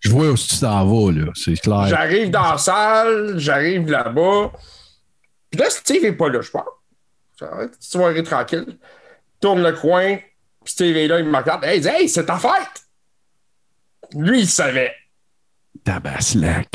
Je 0.00 0.10
vois 0.10 0.28
où 0.30 0.36
tu 0.36 0.58
t'en 0.60 0.84
vas, 0.84 1.12
là. 1.12 1.30
C'est 1.34 1.54
clair. 1.54 1.86
J'arrive 1.86 2.30
dans 2.30 2.52
la 2.52 2.58
salle, 2.58 3.38
j'arrive 3.38 3.88
là-bas. 3.88 4.52
Puis 5.50 5.60
là, 5.60 5.70
Steve 5.70 6.02
n'est 6.02 6.12
pas 6.12 6.28
là, 6.28 6.40
je 6.42 6.50
pense. 6.50 6.64
Petite 7.38 7.82
soirée 7.82 8.22
tranquille. 8.22 8.78
Tourne 9.40 9.62
le 9.62 9.72
coin, 9.72 10.16
puis 10.16 10.72
Steve 10.72 10.96
est 10.96 11.08
là, 11.08 11.18
il 11.20 11.24
me 11.26 11.36
regarde. 11.36 11.64
Hey, 11.64 11.78
il 11.78 11.82
dit, 11.82 11.88
hey, 11.88 12.08
c'est 12.08 12.26
ta 12.26 12.36
fête! 12.38 12.84
Lui, 14.14 14.40
il 14.40 14.48
savait. 14.48 14.92
Tabaslac. 15.84 16.68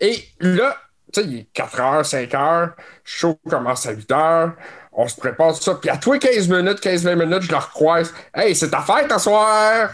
Et 0.00 0.22
là, 0.40 0.76
tu 1.12 1.20
sais, 1.20 1.26
il 1.26 1.38
est 1.38 1.48
4 1.52 1.80
heures, 1.80 2.06
5 2.06 2.34
heures, 2.34 2.66
le 2.76 2.82
show 3.04 3.38
commence 3.48 3.86
à 3.86 3.92
8 3.92 4.12
heures, 4.12 4.52
on 4.92 5.06
se 5.08 5.16
prépare 5.16 5.54
tout 5.54 5.62
ça, 5.62 5.74
puis 5.74 5.90
à 5.90 5.96
tous 5.96 6.14
les 6.14 6.18
15 6.18 6.48
minutes, 6.48 6.82
15-20 6.82 7.14
minutes, 7.14 7.42
je 7.42 7.50
le 7.50 7.56
recroise. 7.56 8.12
Hey, 8.34 8.54
c'est 8.54 8.70
ta 8.70 8.82
fête 8.82 9.10
ce 9.12 9.18
soir! 9.18 9.90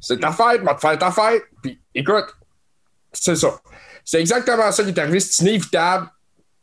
C'est 0.00 0.20
ta 0.20 0.32
fête, 0.32 0.62
m'a 0.62 0.74
te 0.74 0.80
faire 0.80 0.98
ta 0.98 1.10
fête. 1.10 1.44
Puis 1.62 1.80
écoute, 1.94 2.26
c'est 3.12 3.36
ça. 3.36 3.58
C'est 4.04 4.20
exactement 4.20 4.70
ça 4.70 4.82
qui 4.82 4.90
est 4.90 4.98
arrivé, 4.98 5.20
c'est 5.20 5.42
inévitable. 5.42 6.08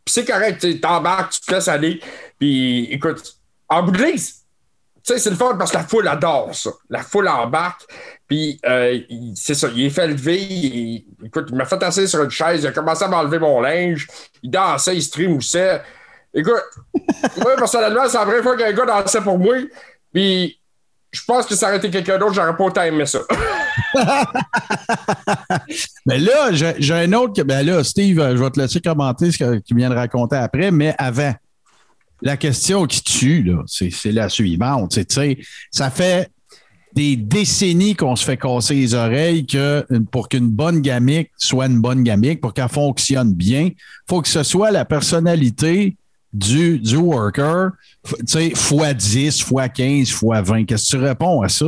Puis 0.03 0.13
c'est 0.13 0.25
correct, 0.25 0.61
tu 0.61 0.79
t'embarques, 0.79 1.33
tu 1.33 1.41
te 1.41 1.51
laisses 1.51 1.67
aller. 1.67 2.01
Puis 2.39 2.85
écoute, 2.91 3.37
en 3.67 3.83
bout 3.83 3.91
de 3.91 3.97
tu 5.05 5.13
sais, 5.13 5.19
c'est 5.19 5.29
le 5.29 5.35
fun 5.35 5.55
parce 5.55 5.71
que 5.71 5.77
la 5.77 5.83
foule 5.83 6.07
adore 6.07 6.55
ça. 6.55 6.71
La 6.89 7.03
foule 7.03 7.27
embarque. 7.27 7.81
Puis, 8.27 8.59
euh, 8.65 8.99
c'est 9.35 9.53
ça, 9.53 9.67
il 9.75 9.85
est 9.85 9.89
fait 9.89 10.07
lever. 10.07 10.41
il- 10.41 11.05
écoute, 11.23 11.47
il 11.51 11.55
m'a 11.55 11.65
fait 11.65 11.81
asseoir 11.83 12.07
sur 12.07 12.23
une 12.23 12.31
chaise. 12.31 12.61
Il 12.63 12.67
a 12.67 12.71
commencé 12.71 13.03
à 13.03 13.07
m'enlever 13.07 13.37
mon 13.39 13.61
linge. 13.61 14.07
Il 14.41 14.49
dansait, 14.49 14.95
il 14.95 15.01
se 15.03 15.11
trimoussait. 15.11 15.81
Écoute, 16.33 16.53
moi, 17.41 17.55
personnellement, 17.55 18.07
c'est 18.07 18.17
la 18.17 18.25
première 18.25 18.43
fois 18.43 18.57
qu'un 18.57 18.71
gars 18.73 18.85
dansait 18.85 19.21
pour 19.21 19.37
moi. 19.37 19.55
Puis, 20.13 20.59
je 21.11 21.21
pense 21.25 21.45
que 21.45 21.55
ça 21.55 21.67
aurait 21.67 21.77
été 21.77 21.89
quelqu'un 21.89 22.17
d'autre, 22.17 22.33
j'aurais 22.33 22.57
pas 22.57 22.63
autant 22.65 22.81
aimé 22.81 23.05
ça. 23.05 23.19
Mais 26.05 26.17
là, 26.19 26.51
j'ai 26.51 26.93
un 26.93 27.13
autre. 27.13 27.33
que- 27.33 27.41
Ben 27.41 27.65
là, 27.65 27.83
Steve, 27.83 28.19
euh, 28.19 28.35
je 28.35 28.43
vais 28.43 28.49
te 28.49 28.59
laisser 28.59 28.81
commenter 28.81 29.31
ce 29.31 29.37
que 29.37 29.59
tu 29.59 29.75
viens 29.75 29.89
de 29.89 29.95
raconter 29.95 30.35
après, 30.35 30.71
mais 30.71 30.93
avant. 30.97 31.33
La 32.21 32.37
question 32.37 32.85
qui 32.85 33.03
tue, 33.03 33.51
c'est 33.67 34.11
la 34.11 34.29
suivante. 34.29 34.93
C'est, 34.93 35.05
tu 35.05 35.15
sais, 35.15 35.37
ça 35.69 35.89
fait 35.91 36.29
des 36.95 37.17
décennies 37.17 37.95
qu'on 37.95 38.15
se 38.15 38.23
fait 38.23 38.37
casser 38.37 38.75
les 38.75 38.93
oreilles 38.93 39.45
que 39.45 39.85
pour 40.11 40.29
qu'une 40.29 40.49
bonne 40.49 40.79
gamique 40.81 41.31
soit 41.37 41.67
une 41.67 41.81
bonne 41.81 42.03
gamique, 42.03 42.39
pour 42.39 42.53
qu'elle 42.53 42.69
fonctionne 42.69 43.33
bien, 43.33 43.69
faut 44.09 44.21
que 44.21 44.29
ce 44.29 44.43
soit 44.43 44.71
la 44.71 44.85
personnalité 44.85 45.97
du, 46.35 46.79
du 46.79 46.97
worker, 46.97 47.71
tu 48.03 48.15
sais, 48.27 48.51
fois 48.53 48.93
10, 48.93 49.41
fois 49.41 49.69
15, 49.69 50.11
fois 50.11 50.41
20. 50.41 50.65
Qu'est-ce 50.65 50.91
que 50.91 50.97
tu 50.97 51.03
réponds 51.03 51.41
à 51.41 51.47
ça? 51.47 51.67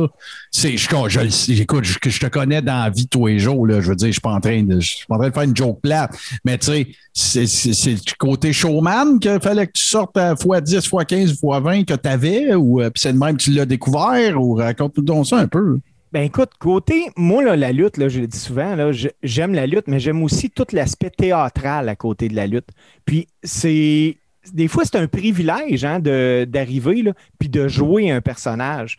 C'est, 0.50 0.76
je, 0.76 0.88
je, 1.08 1.62
écoute, 1.62 1.84
je, 1.84 1.98
je 2.04 2.20
te 2.20 2.26
connais 2.26 2.60
dans 2.60 2.84
la 2.84 2.90
vie 2.90 3.08
tous 3.08 3.28
les 3.28 3.38
jours, 3.38 3.66
là. 3.66 3.80
Je 3.80 3.88
veux 3.88 3.96
dire, 3.96 4.08
je 4.08 4.12
suis 4.12 4.20
pas 4.20 4.32
en 4.32 4.40
train 4.40 4.62
de, 4.62 4.78
je 4.78 4.96
suis 4.96 5.06
pas 5.06 5.14
en 5.14 5.18
train 5.18 5.28
de 5.30 5.34
faire 5.34 5.42
une 5.44 5.56
joke 5.56 5.80
plate. 5.80 6.14
Mais 6.44 6.58
tu 6.58 6.66
sais, 6.66 7.44
c'est, 7.44 7.90
le 7.92 8.16
côté 8.18 8.52
showman 8.52 9.18
qu'il 9.18 9.40
fallait 9.40 9.66
que 9.66 9.72
tu 9.72 9.84
sortes 9.84 10.18
à 10.18 10.36
fois 10.36 10.60
10, 10.60 10.86
fois 10.86 11.06
15, 11.06 11.40
fois 11.40 11.60
20 11.60 11.84
que 11.84 11.94
tu 11.94 12.08
avais, 12.08 12.54
ou 12.54 12.82
euh, 12.82 12.90
c'est 12.94 13.14
de 13.14 13.18
même 13.18 13.38
que 13.38 13.42
tu 13.44 13.52
l'as 13.52 13.66
découvert, 13.66 14.38
ou 14.38 14.54
raconte-nous 14.54 15.02
donc 15.02 15.26
ça 15.26 15.38
un 15.38 15.48
peu. 15.48 15.78
Ben 16.12 16.22
écoute, 16.22 16.50
côté, 16.58 17.10
moi, 17.16 17.56
la 17.56 17.72
lutte, 17.72 17.98
là, 17.98 18.08
je 18.08 18.20
le 18.20 18.26
dis 18.26 18.38
souvent, 18.38 18.90
j'aime 19.22 19.54
la 19.54 19.66
lutte, 19.66 19.88
mais 19.88 20.00
j'aime 20.00 20.22
aussi 20.22 20.48
tout 20.48 20.66
l'aspect 20.72 21.10
théâtral 21.10 21.88
à 21.88 21.96
côté 21.96 22.28
de 22.28 22.34
la 22.34 22.46
lutte. 22.46 22.68
Puis 23.04 23.28
c'est. 23.42 24.16
Des 24.52 24.68
fois, 24.68 24.84
c'est 24.84 24.96
un 24.96 25.06
privilège 25.06 25.84
hein, 25.84 26.00
d'arriver 26.00 27.12
puis 27.38 27.48
de 27.48 27.68
jouer 27.68 28.10
un 28.10 28.20
personnage. 28.20 28.96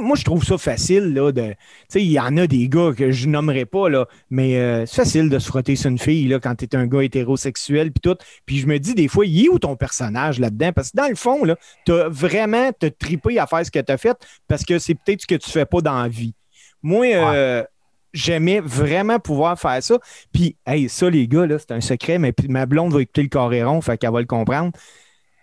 Moi, 0.00 0.16
je 0.16 0.24
trouve 0.24 0.44
ça 0.44 0.58
facile. 0.58 1.14
Là, 1.14 1.32
de, 1.32 1.42
tu 1.42 1.56
sais, 1.88 2.02
il 2.02 2.10
y 2.10 2.20
en 2.20 2.36
a 2.36 2.46
des 2.46 2.68
gars 2.68 2.92
que 2.96 3.10
je 3.10 3.28
nommerai 3.28 3.64
pas, 3.64 3.88
là, 3.88 4.06
mais 4.28 4.58
euh, 4.58 4.84
c'est 4.84 4.96
facile 4.96 5.30
de 5.30 5.38
se 5.38 5.48
frotter 5.48 5.74
sur 5.74 5.90
une 5.90 5.98
fille 5.98 6.28
là, 6.28 6.38
quand 6.38 6.54
tu 6.54 6.66
es 6.66 6.76
un 6.76 6.86
gars 6.86 7.02
hétérosexuel 7.02 7.90
puis 7.90 8.00
tout. 8.00 8.16
Puis 8.44 8.58
je 8.58 8.66
me 8.66 8.78
dis 8.78 8.94
des 8.94 9.08
fois, 9.08 9.24
il 9.24 9.46
est 9.46 9.48
où 9.48 9.58
ton 9.58 9.76
personnage 9.76 10.38
là-dedans? 10.38 10.72
Parce 10.72 10.90
que 10.90 10.96
dans 10.98 11.08
le 11.08 11.14
fond, 11.14 11.42
tu 11.86 11.92
as 11.92 12.08
vraiment 12.08 12.70
te 12.78 12.86
tripé 12.86 13.38
à 13.38 13.46
faire 13.46 13.64
ce 13.64 13.70
que 13.70 13.78
tu 13.78 13.92
as 13.92 13.98
fait 13.98 14.16
parce 14.48 14.64
que 14.64 14.78
c'est 14.78 14.94
peut-être 14.94 15.22
ce 15.22 15.26
que 15.26 15.36
tu 15.36 15.50
fais 15.50 15.66
pas 15.66 15.80
dans 15.80 16.02
la 16.02 16.08
vie. 16.08 16.34
Moi, 16.82 17.06
euh, 17.06 17.64
j'aimais 18.12 18.60
vraiment 18.60 19.18
pouvoir 19.18 19.58
faire 19.58 19.82
ça. 19.82 19.98
Puis, 20.32 20.56
hey, 20.66 20.88
ça, 20.88 21.08
les 21.10 21.26
gars, 21.28 21.46
là, 21.46 21.56
c'est 21.58 21.72
un 21.72 21.80
secret, 21.80 22.18
mais 22.18 22.32
puis 22.32 22.48
ma 22.48 22.66
blonde 22.66 22.92
va 22.92 23.02
écouter 23.02 23.22
le 23.22 23.28
Coréron, 23.28 23.80
fait 23.80 23.96
qu'elle 23.98 24.12
va 24.12 24.20
le 24.20 24.26
comprendre. 24.26 24.72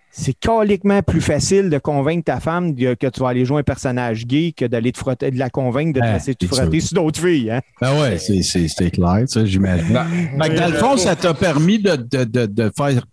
c'est 0.10 0.34
caliquement 0.34 1.04
plus 1.04 1.22
facile 1.22 1.70
de 1.70 1.78
convaincre 1.78 2.24
ta 2.26 2.40
femme 2.40 2.74
que 2.76 3.08
tu 3.08 3.20
vas 3.20 3.30
aller 3.30 3.46
jouer 3.46 3.60
un 3.60 3.64
personnage 3.64 4.26
gay 4.26 4.52
que 4.56 4.66
d'aller 4.66 4.92
te 4.92 4.98
frotter, 4.98 5.30
de 5.30 5.38
la 5.38 5.50
convaincre 5.52 5.94
de 5.94 6.00
te 6.00 6.06
Ben, 6.06 6.14
laisser 6.14 6.34
te 6.34 6.46
c'est 6.48 6.56
frotter 6.56 6.80
sur 6.80 6.96
d'autres 6.96 7.20
filles. 7.22 7.52
Hein? 7.52 7.62
Ben 7.82 8.02
ouais, 8.02 8.18
c'est- 8.18 8.42
c'est 8.42 8.68
c'est 8.68 8.90
clair, 8.90 9.24
ça, 9.28 9.46
j'imagine. 9.46 9.94
Que 9.94 10.58
dans 10.58 10.68
le 10.72 10.74
fond, 10.78 10.98
ça 10.98 11.16
t'a 11.16 11.34
permis 11.36 11.78
de, 11.80 11.96
de, 11.98 12.24
de, 12.24 12.46
de 12.48 12.72
faire 12.76 13.04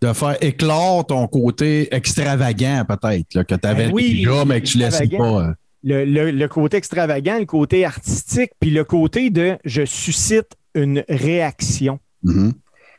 de 0.00 0.12
faire 0.14 0.36
éclore 0.40 1.04
ton 1.06 1.26
côté 1.26 1.92
extravagant, 1.94 2.84
peut-être, 2.88 3.34
là, 3.34 3.44
que 3.44 3.54
tu 3.56 3.66
avais 3.68 3.86
Ben 3.88 3.92
oui, 3.92 4.18
déjà, 4.24 4.44
mais 4.44 4.60
que 4.60 4.66
tu 4.66 4.78
laissais 4.78 5.04
extravagant. 5.04 5.46
pas. 5.48 5.54
Le, 5.82 6.04
le- 6.04 6.30
le 6.30 6.48
côté 6.48 6.76
extravagant, 6.76 7.38
le 7.38 7.46
côté 7.46 7.84
artistique, 7.84 8.50
puis 8.60 8.70
le 8.70 8.84
côté 8.84 9.30
de 9.30 9.56
je 9.64 9.84
suscite 9.84 10.56
une 10.74 11.04
réaction. 11.08 11.98
Mhm. 12.22 12.52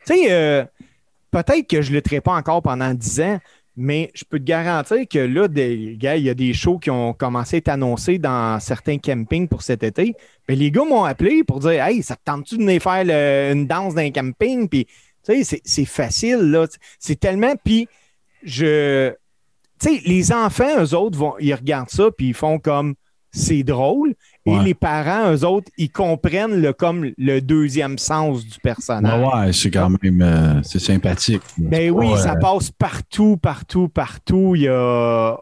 Tu 0.06 0.14
sais, 0.14 0.32
euh, 0.32 0.64
peut-être 1.30 1.68
que 1.68 1.80
je 1.80 1.90
ne 1.90 1.96
lutterai 1.96 2.20
pas 2.20 2.32
encore 2.34 2.60
pendant 2.62 2.92
10 2.92 3.20
ans, 3.20 3.38
mais 3.76 4.10
je 4.14 4.24
peux 4.28 4.38
te 4.38 4.44
garantir 4.44 4.98
que 5.08 5.18
là, 5.20 5.46
des, 5.48 5.96
gars, 5.98 6.16
il 6.16 6.24
y 6.24 6.28
a 6.30 6.34
des 6.34 6.52
shows 6.52 6.78
qui 6.78 6.90
ont 6.90 7.12
commencé 7.14 7.56
à 7.56 7.58
être 7.58 7.68
annoncés 7.68 8.18
dans 8.18 8.58
certains 8.60 8.98
campings 8.98 9.46
pour 9.48 9.62
cet 9.62 9.82
été. 9.84 10.14
Mais 10.48 10.56
les 10.56 10.70
gars 10.70 10.84
m'ont 10.84 11.04
appelé 11.04 11.44
pour 11.44 11.60
dire 11.60 11.82
Hey, 11.82 12.02
ça 12.02 12.16
te 12.16 12.20
tente-tu 12.24 12.56
de 12.58 12.62
venir 12.64 12.82
faire 12.82 13.04
le- 13.04 13.52
une 13.54 13.66
danse 13.66 13.94
dans 13.94 14.00
un 14.02 14.10
camping? 14.10 14.68
Puis, 14.68 14.84
tu 14.86 14.92
sais, 15.22 15.44
c'est- 15.44 15.62
c'est 15.64 15.84
facile, 15.84 16.50
là. 16.50 16.66
C'est 16.98 17.18
tellement. 17.18 17.54
Puis, 17.64 17.86
je. 18.42 19.12
Tu 19.82 19.96
sais, 19.96 20.02
les 20.06 20.32
enfants, 20.32 20.80
eux 20.80 20.94
autres, 20.94 21.18
vont, 21.18 21.34
ils 21.40 21.54
regardent 21.54 21.90
ça, 21.90 22.04
puis 22.16 22.28
ils 22.28 22.34
font 22.34 22.60
comme 22.60 22.94
c'est 23.32 23.62
drôle. 23.62 24.14
Et 24.44 24.58
les 24.58 24.74
parents, 24.74 25.32
eux 25.32 25.44
autres, 25.44 25.70
ils 25.78 25.90
comprennent 25.90 26.60
le, 26.60 26.72
comme 26.72 27.10
le 27.16 27.40
deuxième 27.40 27.96
sens 27.96 28.44
du 28.44 28.58
personnage. 28.60 29.20
Ouais, 29.20 29.46
ouais, 29.46 29.52
c'est 29.52 29.70
quand 29.70 29.90
même 30.02 30.22
euh, 30.22 30.62
c'est 30.62 30.80
sympathique. 30.80 31.42
Ben 31.58 31.90
oui, 31.90 32.08
ça 32.18 32.36
passe 32.36 32.70
partout, 32.70 33.36
partout, 33.36 33.88
partout. 33.88 34.54
Il 34.54 34.62
y 34.62 34.68
a. 34.68 35.36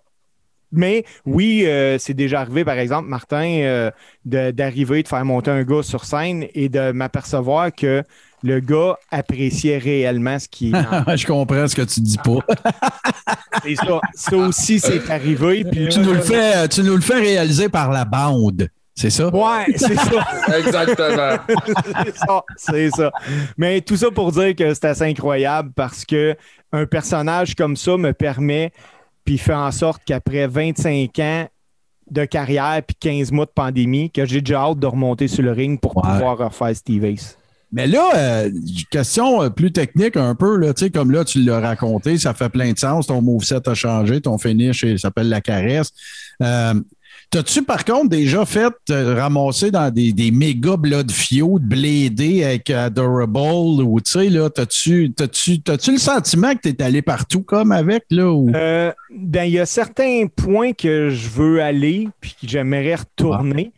Mais 0.72 1.04
oui, 1.26 1.64
euh, 1.66 1.98
c'est 1.98 2.14
déjà 2.14 2.42
arrivé, 2.42 2.64
par 2.64 2.78
exemple, 2.78 3.08
Martin, 3.08 3.58
euh, 3.62 3.90
de- 4.24 4.52
d'arriver, 4.52 5.02
de, 5.02 5.08
faire 5.08 5.24
monter 5.24 5.50
un 5.50 5.64
gars 5.64 5.82
sur 5.82 6.04
scène 6.04 6.46
et 6.54 6.68
de 6.68 6.92
m'apercevoir 6.92 7.74
que 7.74 8.04
le 8.42 8.60
gars 8.60 8.96
appréciait 9.10 9.78
réellement 9.78 10.38
ce 10.38 10.48
qui 10.48 10.72
je 11.16 11.26
comprends 11.26 11.68
ce 11.68 11.74
que 11.76 11.82
tu 11.82 12.00
dis 12.00 12.18
pas. 12.18 12.38
Et 13.64 13.76
ça, 13.76 14.00
ça 14.14 14.36
aussi, 14.36 14.80
c'est 14.80 15.10
arrivé. 15.10 15.64
Puis 15.64 15.88
tu, 15.88 16.00
nous 16.00 16.12
le 16.14 16.20
fais, 16.20 16.68
tu 16.68 16.82
nous 16.82 16.94
le 16.94 17.02
fais 17.02 17.20
réaliser 17.20 17.68
par 17.68 17.90
la 17.90 18.04
bande. 18.04 18.68
C'est 18.94 19.10
ça? 19.10 19.28
Ouais, 19.28 19.66
c'est 19.76 19.94
ça. 19.94 20.26
Exactement. 20.58 21.38
c'est 22.04 22.16
ça, 22.16 22.42
c'est 22.56 22.90
ça. 22.90 23.12
Mais 23.56 23.80
tout 23.80 23.96
ça 23.96 24.10
pour 24.10 24.32
dire 24.32 24.54
que 24.54 24.74
c'est 24.74 24.84
assez 24.86 25.04
incroyable 25.04 25.72
parce 25.74 26.04
que 26.04 26.36
un 26.72 26.86
personnage 26.86 27.54
comme 27.54 27.76
ça 27.76 27.96
me 27.96 28.12
permet, 28.12 28.72
puis 29.24 29.38
fait 29.38 29.54
en 29.54 29.70
sorte 29.70 30.02
qu'après 30.04 30.46
25 30.46 31.18
ans 31.18 31.46
de 32.10 32.24
carrière 32.24 32.82
puis 32.86 32.96
15 32.98 33.32
mois 33.32 33.46
de 33.46 33.52
pandémie, 33.54 34.10
que 34.10 34.24
j'ai 34.26 34.40
déjà 34.40 34.62
hâte 34.62 34.78
de 34.78 34.86
remonter 34.86 35.28
sur 35.28 35.42
le 35.44 35.52
ring 35.52 35.80
pour 35.80 35.96
Ouais. 35.96 36.02
pouvoir 36.12 36.36
refaire 36.38 36.74
Steve 36.76 37.04
Ace. 37.04 37.38
Mais 37.72 37.86
là, 37.86 38.10
euh, 38.16 38.50
question 38.90 39.42
euh, 39.42 39.50
plus 39.50 39.72
technique 39.72 40.16
un 40.16 40.34
peu, 40.34 40.56
là, 40.56 40.72
comme 40.92 41.10
là, 41.10 41.24
tu 41.24 41.42
l'as 41.42 41.60
raconté, 41.60 42.18
ça 42.18 42.34
fait 42.34 42.48
plein 42.48 42.72
de 42.72 42.78
sens. 42.78 43.06
Ton 43.06 43.22
moveset 43.22 43.68
a 43.68 43.74
changé, 43.74 44.20
ton 44.20 44.38
finish 44.38 44.84
s'appelle 44.96 45.28
la 45.28 45.40
caresse. 45.40 45.92
Euh, 46.42 46.74
T'as-tu, 47.30 47.62
par 47.62 47.84
contre, 47.84 48.08
déjà 48.08 48.44
fait 48.44 48.72
euh, 48.90 49.14
ramasser 49.14 49.70
dans 49.70 49.88
des, 49.94 50.12
des 50.12 50.32
méga 50.32 50.76
blood 50.76 51.12
feud 51.12 51.62
blédés 51.62 52.42
avec 52.42 52.70
Adorable 52.70 53.84
ou, 53.84 54.00
tu 54.00 54.10
sais, 54.10 54.28
là, 54.28 54.50
t'as-tu, 54.50 55.12
t'as-tu, 55.12 55.60
t'as-tu 55.60 55.92
le 55.92 55.98
sentiment 55.98 56.56
que 56.56 56.68
t'es 56.68 56.82
allé 56.82 57.02
partout 57.02 57.42
comme 57.42 57.70
avec, 57.70 58.02
là? 58.10 58.36
Euh, 58.56 58.92
ben, 59.14 59.44
il 59.44 59.52
y 59.52 59.60
a 59.60 59.66
certains 59.66 60.26
points 60.26 60.72
que 60.72 61.10
je 61.10 61.28
veux 61.28 61.62
aller 61.62 62.08
puis 62.20 62.32
que 62.32 62.48
j'aimerais 62.48 62.96
retourner. 62.96 63.70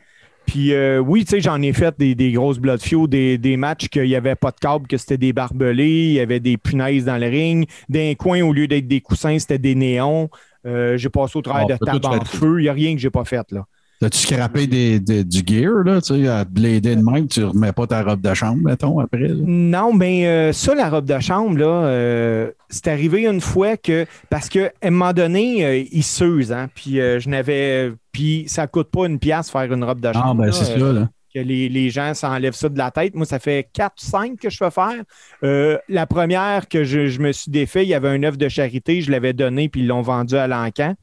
Puis 0.52 0.74
euh, 0.74 0.98
oui, 0.98 1.24
tu 1.24 1.30
sais, 1.30 1.40
j'en 1.40 1.62
ai 1.62 1.72
fait 1.72 1.98
des, 1.98 2.14
des 2.14 2.30
grosses 2.30 2.58
blood 2.58 2.82
feud, 2.82 3.08
des, 3.08 3.38
des 3.38 3.56
matchs 3.56 3.88
qu'il 3.88 4.02
n'y 4.02 4.14
avait 4.14 4.34
pas 4.34 4.50
de 4.50 4.58
câble, 4.60 4.86
que 4.86 4.98
c'était 4.98 5.16
des 5.16 5.32
barbelés, 5.32 6.08
il 6.08 6.12
y 6.12 6.20
avait 6.20 6.40
des 6.40 6.58
punaises 6.58 7.06
dans 7.06 7.16
le 7.16 7.26
ring. 7.26 7.66
D'un 7.88 8.12
coin, 8.16 8.42
au 8.42 8.52
lieu 8.52 8.68
d'être 8.68 8.86
des 8.86 9.00
coussins, 9.00 9.38
c'était 9.38 9.56
des 9.56 9.74
néons. 9.74 10.28
Euh, 10.66 10.98
j'ai 10.98 11.08
passé 11.08 11.38
au 11.38 11.40
travail 11.40 11.64
Ah, 11.70 11.72
de 11.72 11.78
table 11.78 12.04
en 12.04 12.22
feu. 12.26 12.60
Il 12.60 12.64
n'y 12.64 12.68
a 12.68 12.74
rien 12.74 12.94
que 12.94 13.00
j'ai 13.00 13.08
pas 13.08 13.24
fait, 13.24 13.50
là. 13.50 13.64
T'as-tu 14.02 14.18
scrappé 14.18 14.66
des, 14.66 14.98
des- 14.98 15.22
du 15.22 15.42
gear, 15.46 15.84
là, 15.84 16.00
tu 16.00 16.20
sais, 16.20 16.26
à 16.26 16.44
blader 16.44 16.96
de 16.96 17.02
même, 17.08 17.28
tu 17.28 17.44
remets 17.44 17.70
pas 17.70 17.86
ta 17.86 18.02
robe 18.02 18.20
de 18.20 18.34
chambre, 18.34 18.60
mettons, 18.60 18.98
après? 18.98 19.28
là? 19.28 19.34
Non, 19.46 19.92
mais 19.94 20.26
euh, 20.26 20.52
ça, 20.52 20.74
la 20.74 20.90
robe 20.90 21.04
de 21.04 21.20
chambre, 21.20 21.56
là, 21.56 21.66
euh, 21.86 22.50
c'est 22.68 22.88
arrivé 22.88 23.26
une 23.28 23.40
fois 23.40 23.76
que. 23.76 24.04
Parce 24.28 24.48
qu'à 24.48 24.72
un 24.82 24.90
moment 24.90 25.12
donné, 25.12 25.64
euh, 25.64 25.84
il 25.92 26.02
s'use, 26.02 26.50
hein. 26.50 26.68
Puis 26.74 27.00
euh, 27.00 27.20
je 27.20 27.28
n'avais. 27.28 27.92
Puis 28.10 28.42
ça 28.48 28.66
coûte 28.66 28.90
pas 28.90 29.06
une 29.06 29.20
pièce 29.20 29.48
faire 29.50 29.72
une 29.72 29.84
robe 29.84 30.00
de 30.00 30.12
chambre. 30.12 30.26
Ah, 30.42 30.46
ben, 30.46 30.50
c'est 30.52 30.64
ça, 30.64 30.92
là. 30.92 31.08
que 31.32 31.38
les, 31.38 31.68
les 31.68 31.90
gens 31.90 32.12
s'enlèvent 32.12 32.54
ça 32.56 32.68
de 32.68 32.76
la 32.78 32.90
tête. 32.90 33.14
Moi, 33.14 33.24
ça 33.24 33.38
fait 33.38 33.68
4-5 33.72 34.36
que 34.36 34.50
je 34.50 34.56
fais 34.56 34.70
faire. 34.72 35.80
La 35.88 36.06
première 36.06 36.68
que 36.68 36.82
je, 36.82 37.06
je 37.06 37.20
me 37.20 37.30
suis 37.30 37.52
défait, 37.52 37.84
il 37.84 37.88
y 37.88 37.94
avait 37.94 38.08
un 38.08 38.22
œuf 38.24 38.36
de 38.36 38.48
charité, 38.48 39.00
je 39.00 39.12
l'avais 39.12 39.32
donné, 39.32 39.68
puis 39.68 39.82
ils 39.82 39.86
l'ont 39.86 40.02
vendu 40.02 40.34
à 40.34 40.48
l'encan. 40.48 40.94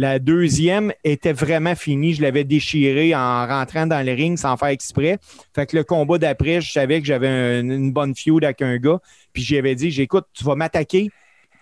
La 0.00 0.20
deuxième 0.20 0.92
était 1.02 1.32
vraiment 1.32 1.74
finie. 1.74 2.14
Je 2.14 2.22
l'avais 2.22 2.44
déchiré 2.44 3.16
en 3.16 3.46
rentrant 3.48 3.84
dans 3.84 4.06
le 4.06 4.12
ring 4.12 4.38
sans 4.38 4.56
faire 4.56 4.68
exprès. 4.68 5.18
Fait 5.52 5.66
que 5.66 5.76
le 5.76 5.82
combat 5.82 6.18
d'après, 6.18 6.60
je 6.60 6.70
savais 6.70 7.00
que 7.00 7.06
j'avais 7.06 7.26
un- 7.26 7.68
une 7.68 7.90
bonne 7.90 8.14
feud 8.14 8.44
avec 8.44 8.62
un 8.62 8.76
gars. 8.76 9.00
Puis 9.32 9.42
j'y 9.42 9.58
avais 9.58 9.74
dit, 9.74 9.90
j'écoute, 9.90 10.26
tu 10.32 10.44
vas 10.44 10.54
m'attaquer, 10.54 11.10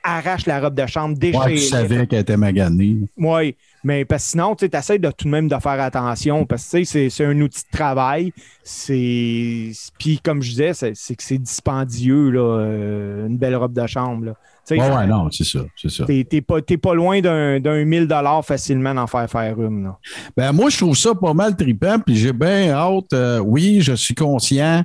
arrache 0.03 0.45
la 0.45 0.61
robe 0.61 0.75
de 0.75 0.87
chambre, 0.87 1.17
déchire. 1.17 1.41
Ouais, 1.47 1.55
tu 1.55 1.61
savais 1.61 2.07
qu'elle 2.07 2.21
était 2.21 2.37
maganée. 2.37 2.97
Oui, 3.17 3.57
mais 3.83 4.05
parce 4.05 4.25
que 4.25 4.31
sinon, 4.33 4.55
tu 4.55 4.69
essaies 4.71 4.99
de 4.99 5.11
tout 5.11 5.25
de 5.25 5.31
même 5.31 5.49
de 5.49 5.57
faire 5.59 5.81
attention 5.81 6.45
parce 6.45 6.71
que 6.71 6.85
c'est 6.85 7.25
un 7.25 7.41
outil 7.41 7.63
de 7.63 7.77
travail. 7.77 8.33
C'est. 8.63 9.71
Puis 9.99 10.21
comme 10.23 10.43
je 10.43 10.51
disais, 10.51 10.75
c'est 10.75 10.93
c'est 10.95 11.15
que 11.17 11.23
c'est 11.23 11.39
dispendieux, 11.39 12.29
là, 12.31 12.41
euh, 12.61 13.27
une 13.29 13.39
belle 13.39 13.57
robe 13.57 13.73
de 13.73 13.87
chambre. 13.87 14.27
Là. 14.27 14.35
Sais, 14.67 14.77
Ouais, 14.81 15.07
non, 15.07 15.31
c'est 15.31 15.45
ça, 15.45 15.61
c'est 15.81 15.91
ça. 15.91 16.05
T'es 16.05 16.27
t'es 16.29 16.41
pas, 16.41 16.61
t'es 16.61 16.77
pas 16.77 16.93
loin 16.93 17.21
d'un 17.21 17.61
d'un 17.61 17.85
1000 17.85 18.09
facilement 18.43 18.95
d'en 18.95 19.07
faire 19.07 19.31
faire 19.31 19.61
une. 19.63 19.85
là. 19.85 19.99
Ben, 20.37 20.53
moi, 20.53 20.71
je 20.71 20.79
trouve 20.79 20.97
ça 20.97 21.15
pas 21.15 21.35
mal 21.35 21.57
trippant, 21.57 22.01
puis 22.01 22.17
j'ai 22.17 22.33
bien 22.33 22.71
hâte. 22.71 23.13
euh, 23.13 23.39
oui, 23.39 23.81
je 23.81 23.93
suis 23.93 24.15
conscient 24.15 24.83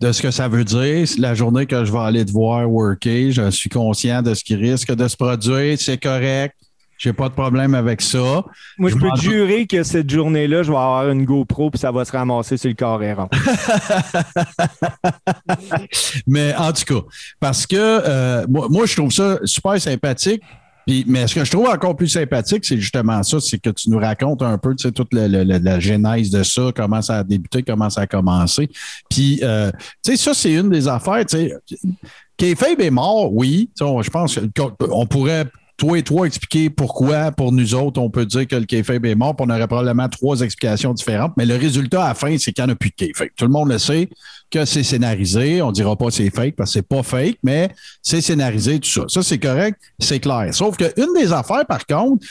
de 0.00 0.12
ce 0.12 0.22
que 0.22 0.30
ça 0.30 0.48
veut 0.48 0.64
dire. 0.64 1.06
C'est 1.06 1.18
la 1.20 1.34
journée 1.34 1.66
que 1.66 1.84
je 1.84 1.92
vais 1.92 1.98
aller 1.98 2.24
te 2.24 2.32
voir 2.32 2.70
worker, 2.70 3.30
je 3.30 3.50
suis 3.50 3.68
conscient 3.68 4.22
de 4.22 4.32
ce 4.32 4.42
qui 4.42 4.54
risque 4.54 4.94
de 4.94 5.06
se 5.06 5.16
produire. 5.16 5.76
C'est 5.78 5.98
correct. 5.98 6.54
J'ai 7.02 7.14
pas 7.14 7.30
de 7.30 7.34
problème 7.34 7.74
avec 7.74 8.02
ça. 8.02 8.44
Moi, 8.76 8.90
je, 8.90 8.94
Je 8.94 9.00
peux 9.00 9.08
te 9.12 9.20
jurer 9.22 9.66
que 9.66 9.82
cette 9.82 10.10
journée-là, 10.10 10.62
je 10.62 10.70
vais 10.70 10.76
avoir 10.76 11.08
une 11.10 11.24
GoPro 11.24 11.70
puis 11.70 11.78
ça 11.80 11.90
va 11.90 12.04
se 12.04 12.12
ramasser 12.12 12.58
sur 12.58 12.68
le 12.68 12.74
carré 12.74 13.14
rond. 13.14 13.28
Mais 16.26 16.54
en 16.56 16.72
tout 16.72 16.84
cas, 16.84 17.06
parce 17.40 17.66
que 17.66 17.76
euh, 17.78 18.46
moi, 18.48 18.66
moi, 18.68 18.86
je 18.86 18.96
trouve 18.96 19.12
ça 19.12 19.38
super 19.44 19.80
sympathique. 19.80 20.42
Puis, 20.86 21.04
mais 21.06 21.26
ce 21.26 21.34
que 21.34 21.44
je 21.44 21.50
trouve 21.50 21.68
encore 21.68 21.94
plus 21.94 22.08
sympathique, 22.08 22.64
c'est 22.64 22.78
justement 22.78 23.22
ça, 23.22 23.38
c'est 23.38 23.58
que 23.58 23.70
tu 23.70 23.90
nous 23.90 23.98
racontes 23.98 24.42
un 24.42 24.56
peu, 24.58 24.74
tu 24.74 24.88
sais, 24.88 24.92
toute 24.92 25.12
la, 25.12 25.28
la- 25.28 25.44
la- 25.44 25.58
la 25.58 25.78
genèse 25.78 26.30
de 26.30 26.42
ça, 26.42 26.70
comment 26.74 27.02
ça 27.02 27.18
a 27.18 27.24
débuté, 27.24 27.62
comment 27.62 27.90
ça 27.90 28.02
a 28.02 28.06
commencé. 28.06 28.68
Puis, 29.08 29.40
euh, 29.42 29.70
tu 30.04 30.12
sais, 30.12 30.16
ça, 30.16 30.34
c'est 30.34 30.52
une 30.52 30.70
des 30.70 30.88
affaires, 30.88 31.24
tu 31.26 31.36
sais. 31.36 31.54
Kayfabe 32.36 32.80
est 32.80 32.90
mort, 32.90 33.32
oui. 33.32 33.70
Tu 33.76 33.78
sais, 33.78 33.84
on- 33.90 34.02
Je 34.02 34.10
pense 34.10 34.38
qu'on 34.56 35.06
pourrait, 35.06 35.44
toi 35.80 35.98
et 35.98 36.02
toi, 36.02 36.26
expliquer 36.26 36.68
pourquoi, 36.68 37.32
pour 37.32 37.52
nous 37.52 37.74
autres, 37.74 37.98
on 38.02 38.10
peut 38.10 38.26
dire 38.26 38.46
que 38.46 38.54
le 38.54 38.66
Kayfabe 38.66 39.06
est 39.06 39.14
mort, 39.14 39.34
on 39.38 39.48
aurait 39.48 39.66
probablement 39.66 40.10
trois 40.10 40.42
explications 40.42 40.92
différentes. 40.92 41.32
Mais 41.38 41.46
le 41.46 41.56
résultat 41.56 42.04
à 42.04 42.08
la 42.08 42.14
fin, 42.14 42.36
c'est 42.36 42.52
qu'il 42.52 42.62
n'y 42.62 42.70
en 42.70 42.74
a 42.74 42.76
plus 42.76 42.90
de 42.90 42.96
Kayfabe. 42.96 43.28
Tout 43.34 43.46
le 43.46 43.50
monde 43.50 43.70
le 43.70 43.78
sait 43.78 44.10
que 44.50 44.66
c'est 44.66 44.82
scénarisé. 44.82 45.62
On 45.62 45.72
dira 45.72 45.96
pas 45.96 46.06
que 46.06 46.12
c'est 46.12 46.28
fake 46.28 46.54
parce 46.54 46.70
que 46.70 46.74
c'est 46.74 46.86
pas 46.86 47.02
fake, 47.02 47.38
mais 47.42 47.70
c'est 48.02 48.20
scénarisé, 48.20 48.78
tout 48.78 48.90
ça. 48.90 49.04
Ça, 49.08 49.22
c'est 49.22 49.38
correct, 49.38 49.80
c'est 49.98 50.20
clair. 50.20 50.50
Sauf 50.52 50.76
qu'une 50.76 51.14
des 51.18 51.32
affaires, 51.32 51.64
par 51.64 51.86
contre, 51.86 52.26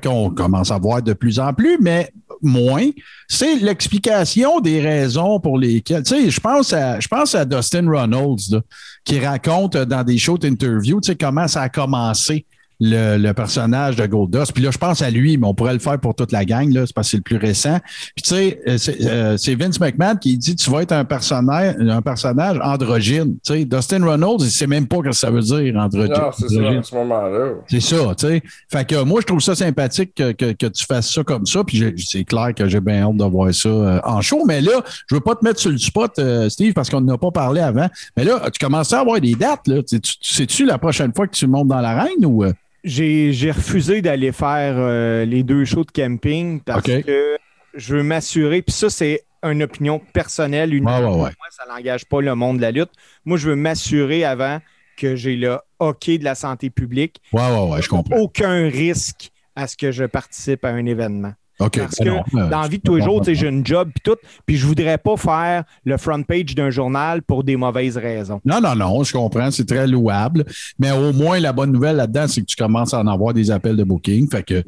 qu'on 0.00 0.30
commence 0.30 0.70
à 0.70 0.78
voir 0.78 1.02
de 1.02 1.14
plus 1.14 1.40
en 1.40 1.52
plus, 1.52 1.78
mais 1.80 2.12
moins, 2.42 2.90
c'est 3.26 3.56
l'explication 3.56 4.60
des 4.60 4.80
raisons 4.80 5.40
pour 5.40 5.58
lesquelles. 5.58 6.04
Tu 6.04 6.14
sais, 6.14 6.30
je 6.30 6.38
pense 6.38 6.72
à, 6.72 7.00
je 7.00 7.08
pense 7.08 7.34
à 7.34 7.44
Dustin 7.44 7.90
Reynolds, 7.90 8.62
qui 9.04 9.18
raconte 9.18 9.76
dans 9.76 10.04
des 10.04 10.16
shows 10.16 10.38
d'interview, 10.38 11.00
tu 11.00 11.08
sais, 11.08 11.16
comment 11.16 11.48
ça 11.48 11.62
a 11.62 11.68
commencé. 11.68 12.46
Le, 12.80 13.16
le 13.18 13.32
personnage 13.34 13.96
de 13.96 14.06
Goldust. 14.06 14.52
Puis 14.52 14.62
là, 14.62 14.70
je 14.70 14.78
pense 14.78 15.00
à 15.02 15.10
lui, 15.10 15.36
mais 15.38 15.46
on 15.46 15.54
pourrait 15.54 15.72
le 15.72 15.78
faire 15.78 15.98
pour 15.98 16.14
toute 16.14 16.32
la 16.32 16.44
gang, 16.44 16.72
là, 16.72 16.84
c'est 16.86 16.94
parce 16.94 17.06
que 17.08 17.10
c'est 17.12 17.16
le 17.18 17.22
plus 17.22 17.36
récent. 17.36 17.78
Puis 18.16 18.22
tu 18.22 18.28
sais, 18.30 18.60
euh, 18.66 18.78
c'est 18.78 18.96
euh, 19.06 19.36
c'est 19.36 19.54
Vince 19.54 19.78
McMahon 19.80 20.16
qui 20.16 20.36
dit 20.38 20.56
tu 20.56 20.70
vas 20.70 20.82
être 20.82 20.92
un 20.92 21.04
personnage, 21.04 21.76
un 21.78 22.02
personnage 22.02 22.58
androgyne. 22.62 23.36
Tu 23.44 23.52
sais, 23.52 23.64
Dustin 23.64 24.04
Reynolds, 24.04 24.38
il 24.40 24.50
sait 24.50 24.66
même 24.66 24.86
pas 24.86 24.96
ce 24.98 25.02
que 25.02 25.12
ça 25.12 25.30
veut 25.30 25.40
dire 25.40 25.76
androgyne. 25.76 26.14
Non, 26.14 26.30
c'est 26.36 26.48
ça, 26.48 26.68
à 26.78 26.82
ce 26.82 26.94
moment-là. 26.94 27.48
C'est 27.68 27.80
ça, 27.80 27.96
tu 28.18 28.26
sais. 28.26 28.42
Fait 28.70 28.86
que 28.86 29.02
moi, 29.02 29.20
je 29.20 29.26
trouve 29.26 29.40
ça 29.40 29.54
sympathique 29.54 30.12
que, 30.14 30.32
que, 30.32 30.52
que 30.52 30.66
tu 30.66 30.84
fasses 30.84 31.10
ça 31.12 31.22
comme 31.22 31.46
ça. 31.46 31.62
Puis 31.64 31.76
j'ai- 31.78 31.94
c'est 31.98 32.24
clair 32.24 32.52
que 32.56 32.68
j'ai 32.68 32.80
bien 32.80 33.02
hâte 33.02 33.16
de 33.16 33.24
voir 33.24 33.54
ça 33.54 33.68
euh, 33.68 34.00
en 34.04 34.20
show. 34.20 34.44
Mais 34.46 34.60
là, 34.60 34.82
je 35.08 35.14
veux 35.14 35.20
pas 35.20 35.34
te 35.34 35.44
mettre 35.44 35.60
sur 35.60 35.70
le 35.70 35.78
spot, 35.78 36.18
euh, 36.18 36.48
Steve, 36.48 36.72
parce 36.72 36.90
qu'on 36.90 37.00
n'a 37.00 37.16
pas 37.18 37.30
parlé 37.30 37.60
avant. 37.60 37.88
Mais 38.16 38.24
là, 38.24 38.40
tu 38.52 38.58
commences 38.64 38.92
à 38.92 39.00
avoir 39.00 39.20
des 39.20 39.34
dates. 39.34 39.66
Là? 39.68 39.82
Tu- 39.82 40.00
tu- 40.00 40.14
Sais-tu 40.20 40.64
la 40.66 40.78
prochaine 40.78 41.12
fois 41.14 41.26
que 41.28 41.34
tu 41.34 41.46
montes 41.46 41.68
dans 41.68 41.80
l'arène 41.80 42.24
ou. 42.24 42.44
J'ai 42.84 43.50
refusé 43.50 44.02
d'aller 44.02 44.32
faire 44.32 44.74
euh, 44.76 45.24
les 45.24 45.42
deux 45.42 45.64
shows 45.64 45.84
de 45.84 45.90
camping 45.90 46.60
parce 46.60 46.86
OK. 46.86 47.04
que 47.04 47.38
je 47.74 47.96
veux 47.96 48.02
m'assurer, 48.02 48.62
puis 48.62 48.74
ça, 48.74 48.90
c'est 48.90 49.24
une 49.42 49.62
opinion 49.62 50.00
personnelle, 50.12 50.74
une 50.74 50.86
Ouais, 50.86 50.98
ouais, 50.98 51.04
ouais. 51.04 51.16
Moi, 51.16 51.32
ça 51.50 51.64
n'engage 51.68 52.04
pas 52.06 52.20
le 52.20 52.34
monde 52.34 52.58
de 52.58 52.62
la 52.62 52.70
lutte. 52.70 52.90
Moi, 53.24 53.36
je 53.38 53.50
veux 53.50 53.56
m'assurer 53.56 54.24
avant 54.24 54.60
que 54.96 55.16
j'ai 55.16 55.36
le 55.36 55.58
hockey 55.78 56.18
de 56.18 56.24
la 56.24 56.34
santé 56.34 56.70
publique. 56.70 57.20
Ouais, 57.32 57.42
ouais, 57.42 57.70
ouais, 57.72 57.82
je 57.82 57.88
comprends. 57.88 58.16
Aucun 58.16 58.68
risque 58.68 59.30
à 59.56 59.66
ce 59.66 59.76
que 59.76 59.90
je 59.92 60.04
participe 60.04 60.64
à 60.64 60.68
un 60.68 60.86
événement. 60.86 61.32
Parce 61.58 61.70
ben 61.70 61.88
que 62.04 62.08
non, 62.08 62.22
euh, 62.34 62.50
dans 62.50 62.60
la 62.62 62.68
vie 62.68 62.78
de 62.78 62.82
tous 62.82 62.96
les 62.96 63.02
jours, 63.02 63.20
tu 63.20 63.26
sais, 63.26 63.34
j'ai 63.34 63.48
une 63.48 63.64
job 63.64 63.88
puis 63.94 64.02
tout, 64.02 64.16
puis 64.44 64.56
je 64.56 64.66
voudrais 64.66 64.98
pas 64.98 65.16
faire 65.16 65.64
le 65.84 65.96
front 65.96 66.22
page 66.22 66.54
d'un 66.54 66.70
journal 66.70 67.22
pour 67.22 67.44
des 67.44 67.56
mauvaises 67.56 67.96
raisons. 67.96 68.40
Non, 68.44 68.60
non, 68.60 68.74
non, 68.74 69.04
je 69.04 69.12
comprends, 69.12 69.50
c'est 69.50 69.66
très 69.66 69.86
louable. 69.86 70.44
Mais 70.78 70.90
au 70.90 71.12
moins, 71.12 71.38
la 71.38 71.52
bonne 71.52 71.72
nouvelle 71.72 71.96
là-dedans, 71.96 72.26
c'est 72.28 72.40
que 72.40 72.46
tu 72.46 72.56
commences 72.56 72.92
à 72.92 73.00
en 73.00 73.06
avoir 73.06 73.34
des 73.34 73.50
appels 73.50 73.76
de 73.76 73.84
booking. 73.84 74.28
Fait 74.30 74.42
que, 74.42 74.62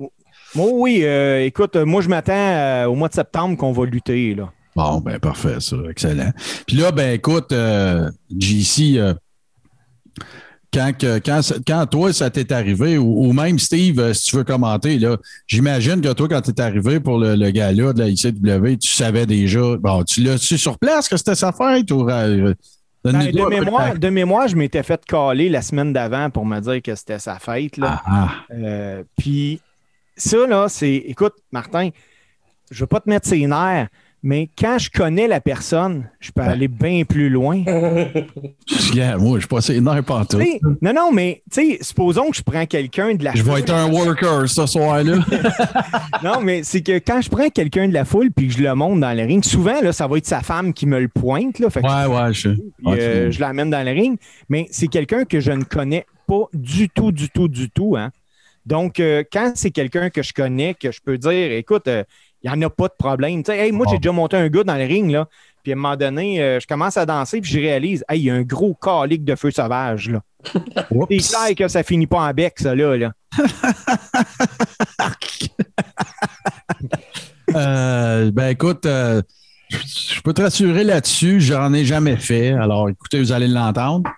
Moi, 0.55 0.69
oui, 0.73 1.01
euh, 1.03 1.45
écoute, 1.45 1.77
euh, 1.77 1.85
moi, 1.85 2.03
je 2.03 2.09
m'attends 2.09 2.33
euh, 2.35 2.87
au 2.87 2.95
mois 2.95 3.09
de 3.09 3.15
septembre 3.15 3.57
qu'on 3.57 3.73
va 3.73 3.85
lutter, 3.85 4.35
là. 4.35 4.51
bon, 4.75 5.01
ben, 5.01 5.19
parfait, 5.19 5.57
ça, 5.61 5.77
excellent. 5.91 6.31
Puis 6.67 6.77
là, 6.77 6.93
ben, 6.93 7.15
écoute, 7.15 7.51
euh, 7.53 8.11
JC, 8.39 8.99
quand, 10.77 10.93
que- 10.99 11.19
quand, 11.19 11.41
quand 11.67 11.87
toi, 11.87 12.13
ça 12.13 12.29
t'est 12.31 12.53
arrivé, 12.53 12.99
ou, 12.99 13.27
ou 13.29 13.33
même 13.33 13.59
Steve, 13.59 13.99
euh, 13.99 14.13
si 14.13 14.31
tu 14.31 14.37
veux 14.37 14.45
commenter, 14.45 14.99
là, 14.99 15.17
j'imagine 15.47 16.01
que 16.01 16.13
toi, 16.13 16.29
quand 16.29 16.41
t'es 16.43 16.61
arrivé 16.61 17.01
pour 17.01 17.19
le, 17.19 17.35
le 17.35 17.51
gala 17.51 17.93
de 17.93 17.99
la 18.01 18.09
ICW, 18.09 18.77
tu 18.79 18.89
savais 18.93 19.25
déjà, 19.27 19.77
bon, 19.79 20.03
tu 20.05 20.23
l'as 20.23 20.39
su 20.39 20.59
sur 20.59 20.79
place 20.79 21.09
que 21.09 21.17
c'était 21.17 21.35
sa 21.35 21.53
fête 21.53 21.91
ou. 21.91 22.09
euh, 22.11 22.53
Ben, 23.05 23.13
donne-nous 23.13 23.45
de, 23.45 23.49
mémoire, 23.61 23.99
de 23.99 24.09
mémoire, 24.09 24.49
je 24.49 24.57
m'étais 24.57 24.83
fait 24.83 25.03
caler 25.07 25.49
la 25.49 25.63
semaine 25.63 25.93
d'avant 25.93 26.29
pour 26.29 26.45
me 26.45 26.59
dire 26.61 26.83
que 26.83 26.95
c'était 26.95 27.19
sa 27.21 27.39
fête. 27.39 27.77
Là. 27.77 28.03
Ah, 28.05 28.29
ah. 28.29 28.31
Euh, 28.53 29.03
Puis 29.17 29.61
ça, 30.17 30.47
là, 30.47 30.67
c'est. 30.69 30.97
Écoute, 31.07 31.35
Martin, 31.53 31.91
je 32.71 32.81
veux 32.81 32.87
pas 32.89 33.01
te 33.01 33.09
mettre 33.09 33.29
ses 33.29 33.47
nerfs, 33.47 33.89
mais 34.27 34.51
quand 34.59 34.77
je 34.79 34.91
connais 34.91 35.29
la 35.29 35.41
personne, 35.41 36.09
je 36.19 36.33
peux 36.33 36.43
Ben. 36.43 36.49
aller 36.49 36.67
bien 36.67 37.05
plus 37.05 37.31
loin. 37.31 37.63
Yeah, 38.93 39.17
moi, 39.19 39.37
je 39.37 39.41
suis 39.43 39.49
pas 39.49 39.59
assez 39.59 39.77
énervé 39.77 40.03
partout. 40.03 40.39
Tu 40.39 40.45
sais, 40.45 40.61
non, 40.83 40.93
non, 40.93 41.13
mais 41.13 41.43
tu 41.53 41.77
sais, 41.77 41.79
supposons 41.81 42.31
que 42.31 42.37
je 42.37 42.43
prends 42.43 42.67
quelqu'un 42.67 43.15
de 43.15 43.23
la 43.25 43.33
Je 43.35 43.43
vais 43.43 43.51
foule. 43.51 43.61
être 43.61 43.73
un 43.75 43.91
worker 43.91 44.49
ce 44.49 44.67
soir-là. 44.67 45.19
Non, 46.25 46.41
mais 46.41 46.63
c'est 46.63 46.83
que 46.83 46.99
quand 46.99 47.21
je 47.21 47.29
prends 47.29 47.49
quelqu'un 47.51 47.89
de 47.89 47.93
la 47.95 48.05
foule 48.05 48.31
puis 48.33 48.49
que 48.49 48.55
je 48.55 48.63
le 48.63 48.75
monte 48.75 49.01
dans 49.01 49.17
le 49.17 49.23
ring, 49.23 49.45
souvent, 49.45 49.81
là, 49.81 49.93
ça 49.93 50.07
va 50.07 50.17
être 50.19 50.27
sa 50.27 50.41
femme 50.41 50.73
qui 50.73 50.87
me 50.87 50.99
le 50.99 51.09
pointe. 51.09 51.59
Là, 51.59 51.71
fait 51.71 51.83
que 51.83 51.87
ouais, 51.87 52.17
ouais, 52.17 52.33
je 52.33 52.49
puis, 52.51 52.65
euh, 52.89 53.31
je 53.31 53.41
l'amène 53.41 53.71
dans 53.71 53.85
le 53.85 53.93
ring, 53.93 54.19
mais 54.49 54.67
c'est 54.71 54.89
quelqu'un 54.89 55.25
que 55.25 55.41
je 55.41 55.53
ne 55.53 55.63
connais 55.65 56.07
pas 56.27 56.45
du 56.53 56.89
tout, 56.89 57.13
du 57.13 57.29
tout, 57.29 57.49
du 57.49 57.71
tout. 57.71 57.97
Hein. 57.97 58.11
Donc, 58.65 58.99
euh, 58.99 59.23
quand 59.33 59.53
c'est 59.55 59.71
quelqu'un 59.71 60.11
que 60.11 60.23
je 60.23 60.33
connais, 60.33 60.75
que 60.75 60.91
je 60.91 61.01
peux 61.01 61.19
dire, 61.19 61.53
écoute, 61.53 61.87
euh, 61.87 62.03
il 62.47 62.59
n'y 62.59 62.65
en 62.65 62.69
a 62.69 62.71
pas 62.71 62.89
de 62.89 62.95
problème. 62.99 63.43
Tu 63.43 63.51
sais, 63.51 63.59
hey, 63.59 63.73
moi, 63.73 63.87
j'ai 63.89 63.97
Bon. 63.97 64.01
déjà 64.01 64.13
monté 64.13 64.37
un 64.37 64.49
gars 64.49 64.63
dans 64.65 64.77
le 64.77 64.85
ring, 64.85 65.11
là, 65.11 65.29
puis 65.63 65.73
à 65.73 65.75
un 65.75 65.79
moment 65.79 65.97
donné, 65.97 66.41
euh, 66.41 66.61
je 66.61 66.67
commence 66.67 66.97
à 66.97 67.05
danser, 67.05 67.41
puis 67.41 67.51
je 67.51 67.59
réalise, 67.59 68.05
hey, 68.09 68.21
il 68.21 68.25
y 68.25 68.31
a 68.31 68.35
un 68.35 68.43
gros 68.43 68.75
calique 68.75 69.25
de 69.25 69.35
feu 69.35 69.51
sauvage. 69.51 70.11
Là. 70.11 70.21
C'est 71.11 71.17
clair 71.17 71.55
que 71.59 71.67
ça 71.69 71.83
finit 71.83 72.07
pas 72.07 72.21
en 72.21 72.33
bec, 72.33 72.55
ça, 72.59 72.75
là. 72.75 72.97
là. 72.97 73.13
Euh, 77.55 78.31
ben 78.33 78.49
écoute, 78.49 78.87
euh, 78.87 79.23
je 79.71 79.79
je 79.79 80.21
peux 80.21 80.35
te 80.35 80.43
rassurer 80.43 80.85
là-dessus, 80.85 81.41
j'en 81.41 81.73
ai 81.73 81.85
jamais 81.85 82.17
fait. 82.17 82.53
Alors 82.53 82.89
écoutez, 82.89 83.19
vous 83.21 83.33
allez 83.33 83.47
l'entendre. 83.49 84.11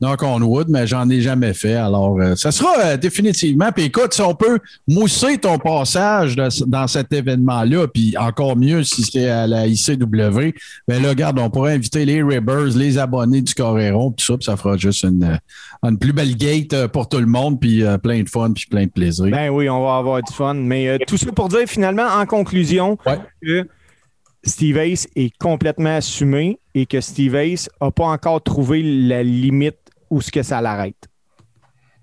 Donc 0.00 0.22
on 0.22 0.40
wood, 0.42 0.68
mais 0.68 0.86
j'en 0.86 1.08
ai 1.10 1.20
jamais 1.20 1.52
fait. 1.54 1.74
Alors, 1.74 2.18
euh, 2.20 2.34
ça 2.36 2.52
sera 2.52 2.78
euh, 2.78 2.96
définitivement. 2.96 3.70
Puis 3.74 3.84
écoute, 3.86 4.14
si 4.14 4.20
on 4.22 4.34
peut 4.34 4.58
mousser 4.86 5.38
ton 5.38 5.58
passage 5.58 6.36
de- 6.36 6.48
dans 6.66 6.86
cet 6.86 7.12
événement-là, 7.12 7.88
puis 7.88 8.14
encore 8.16 8.56
mieux 8.56 8.84
si 8.84 9.02
c'est 9.02 9.28
à 9.28 9.46
la 9.46 9.66
ICW, 9.66 10.54
ben 10.86 11.02
là, 11.02 11.08
regarde, 11.08 11.38
on 11.40 11.50
pourrait 11.50 11.74
inviter 11.74 12.04
les 12.04 12.22
Ribbers, 12.22 12.76
les 12.76 12.96
abonnés 12.98 13.42
du 13.42 13.54
Coréron, 13.54 14.12
puis 14.12 14.24
tout 14.24 14.32
ça, 14.32 14.36
puis 14.38 14.44
ça 14.44 14.56
fera 14.56 14.76
juste 14.76 15.02
une, 15.02 15.24
euh, 15.24 15.88
une 15.88 15.98
plus 15.98 16.12
belle 16.12 16.36
gate 16.36 16.86
pour 16.88 17.08
tout 17.08 17.18
le 17.18 17.26
monde, 17.26 17.58
puis 17.60 17.82
euh, 17.82 17.98
plein 17.98 18.22
de 18.22 18.28
fun, 18.28 18.52
puis 18.52 18.66
plein 18.70 18.84
de 18.84 18.90
plaisir. 18.90 19.26
Ben 19.26 19.48
oui, 19.50 19.68
on 19.68 19.84
va 19.84 19.96
avoir 19.96 20.22
du 20.22 20.32
fun. 20.32 20.54
Mais 20.54 20.98
tout 21.08 21.16
ça 21.16 21.30
pour 21.32 21.48
dire, 21.48 21.66
finalement, 21.66 22.06
en 22.06 22.24
conclusion, 22.24 22.96
Ouais. 23.04 23.18
que 23.42 23.68
Steve 24.44 24.76
Ace 24.78 25.08
est 25.16 25.36
complètement 25.38 25.96
assumé 25.96 26.58
et 26.74 26.86
que 26.86 27.00
Steve 27.00 27.34
Ace 27.34 27.68
n'a 27.82 27.90
pas 27.90 28.06
encore 28.06 28.40
trouvé 28.42 28.82
la 28.82 29.22
limite 29.22 29.76
où 30.10 30.20
ce 30.20 30.30
que 30.30 30.42
ça 30.42 30.60
l'arrête? 30.60 31.08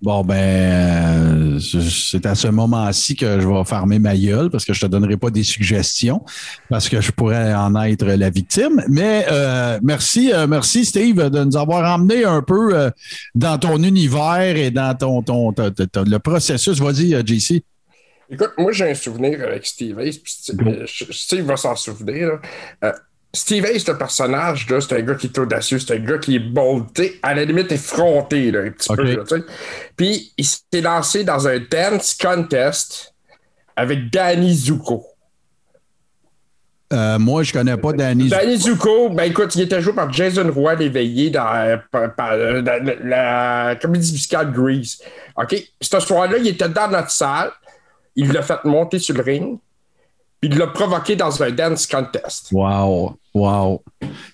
Bon, 0.02 0.24
ben, 0.24 0.36
euh, 0.36 1.60
c'est 1.60 2.26
à 2.26 2.36
ce 2.36 2.48
moment-ci 2.48 3.16
que 3.16 3.40
je 3.40 3.48
vais 3.48 3.64
fermer 3.64 3.98
ma 3.98 4.16
gueule 4.16 4.50
parce 4.50 4.66
que 4.66 4.74
je 4.74 4.82
te 4.82 4.86
donnerai 4.86 5.18
pas 5.18 5.30
des 5.30 5.44
suggestions 5.44 6.24
parce 6.70 6.90
que 6.90 7.02
je 7.02 7.12
pourrais 7.12 7.54
en 7.54 7.76
être 7.82 8.06
la 8.06 8.30
victime. 8.30 8.84
Mais 8.90 9.26
euh, 9.32 9.80
merci, 9.82 10.32
euh, 10.34 10.48
merci 10.48 10.86
Steve 10.86 11.30
de 11.30 11.44
nous 11.44 11.58
avoir 11.58 11.92
emmené 11.92 12.26
un 12.26 12.42
peu 12.42 12.76
euh, 12.76 12.92
dans 13.34 13.58
ton 13.58 13.82
univers 13.82 14.56
et 14.58 14.70
dans 14.70 14.96
ton, 14.96 15.22
ton, 15.24 15.54
le 15.58 16.18
processus. 16.18 16.80
Vas-y, 16.80 17.12
JC. 17.26 17.64
Écoute, 18.30 18.52
moi 18.58 18.72
j'ai 18.74 18.90
un 18.90 18.96
souvenir 18.96 19.42
avec 19.42 19.66
Steve 19.66 20.00
Ace, 20.00 20.18
puis 20.18 20.34
Steve, 21.12 21.46
va 21.46 21.58
s'en 21.58 21.76
souvenir. 21.76 22.40
là. 22.82 22.96
Steve 23.36 23.66
Ace, 23.66 23.88
le 23.88 23.98
personnage, 23.98 24.66
c'est 24.68 24.94
un 24.94 25.02
gars 25.02 25.16
qui 25.16 25.28
est 25.28 25.38
audacieux, 25.38 25.78
c'est 25.80 25.94
un 25.96 26.00
gars 26.00 26.18
qui 26.18 26.36
est 26.38 26.40
bold, 26.40 26.86
à 27.22 27.34
la 27.34 27.44
limite 27.46 27.72
effronté, 27.72 28.50
là, 28.52 28.62
un 28.62 28.72
petit 28.72 28.88
peu. 28.96 29.04
là. 29.18 29.24
Puis 29.96 30.32
il 30.38 30.46
s'est 30.46 30.82
lancé 30.82 31.24
dans 31.24 31.48
un 31.48 31.60
dance 31.60 32.16
contest 32.20 33.14
avec 33.76 34.10
Danny 34.12 34.56
Zuko. 34.56 35.06
Euh, 36.94 37.18
moi, 37.20 37.42
je 37.44 37.52
connais 37.52 37.76
pas 37.78 37.94
Danny. 37.94 38.30
Danny 38.30 38.58
Zuko, 38.58 39.10
ben 39.10 39.24
écoute, 39.24 39.56
il 39.56 39.62
était 39.64 39.82
joué 39.82 39.92
par 39.94 40.14
Jason 40.14 40.50
Roy 40.54 40.76
l'éveillé 40.76 41.32
dans, 41.32 41.48
euh, 41.56 41.78
par- 41.92 42.14
par, 42.16 42.32
euh, 42.34 42.62
dans 42.62 42.84
la, 43.04 43.66
la 43.70 43.76
comédie 43.76 44.12
musicale 44.12 44.52
Grease. 44.54 45.00
OK? 45.36 45.56
Ce 45.82 46.00
soir-là, 46.00 46.38
il 46.38 46.48
était 46.48 46.70
dans 46.70 46.88
notre 46.90 47.10
salle. 47.10 47.52
Il 48.16 48.32
l'a 48.32 48.44
fait 48.44 48.64
monter 48.64 49.00
sur 49.00 49.16
le 49.16 49.24
ring. 49.24 49.58
Puis 50.42 50.50
il 50.52 50.58
l'a 50.58 50.68
provoqué 50.68 51.16
dans 51.16 51.42
un 51.42 51.50
dance 51.52 51.88
contest. 51.88 52.50
Wow, 52.52 53.18
wow. 53.34 53.82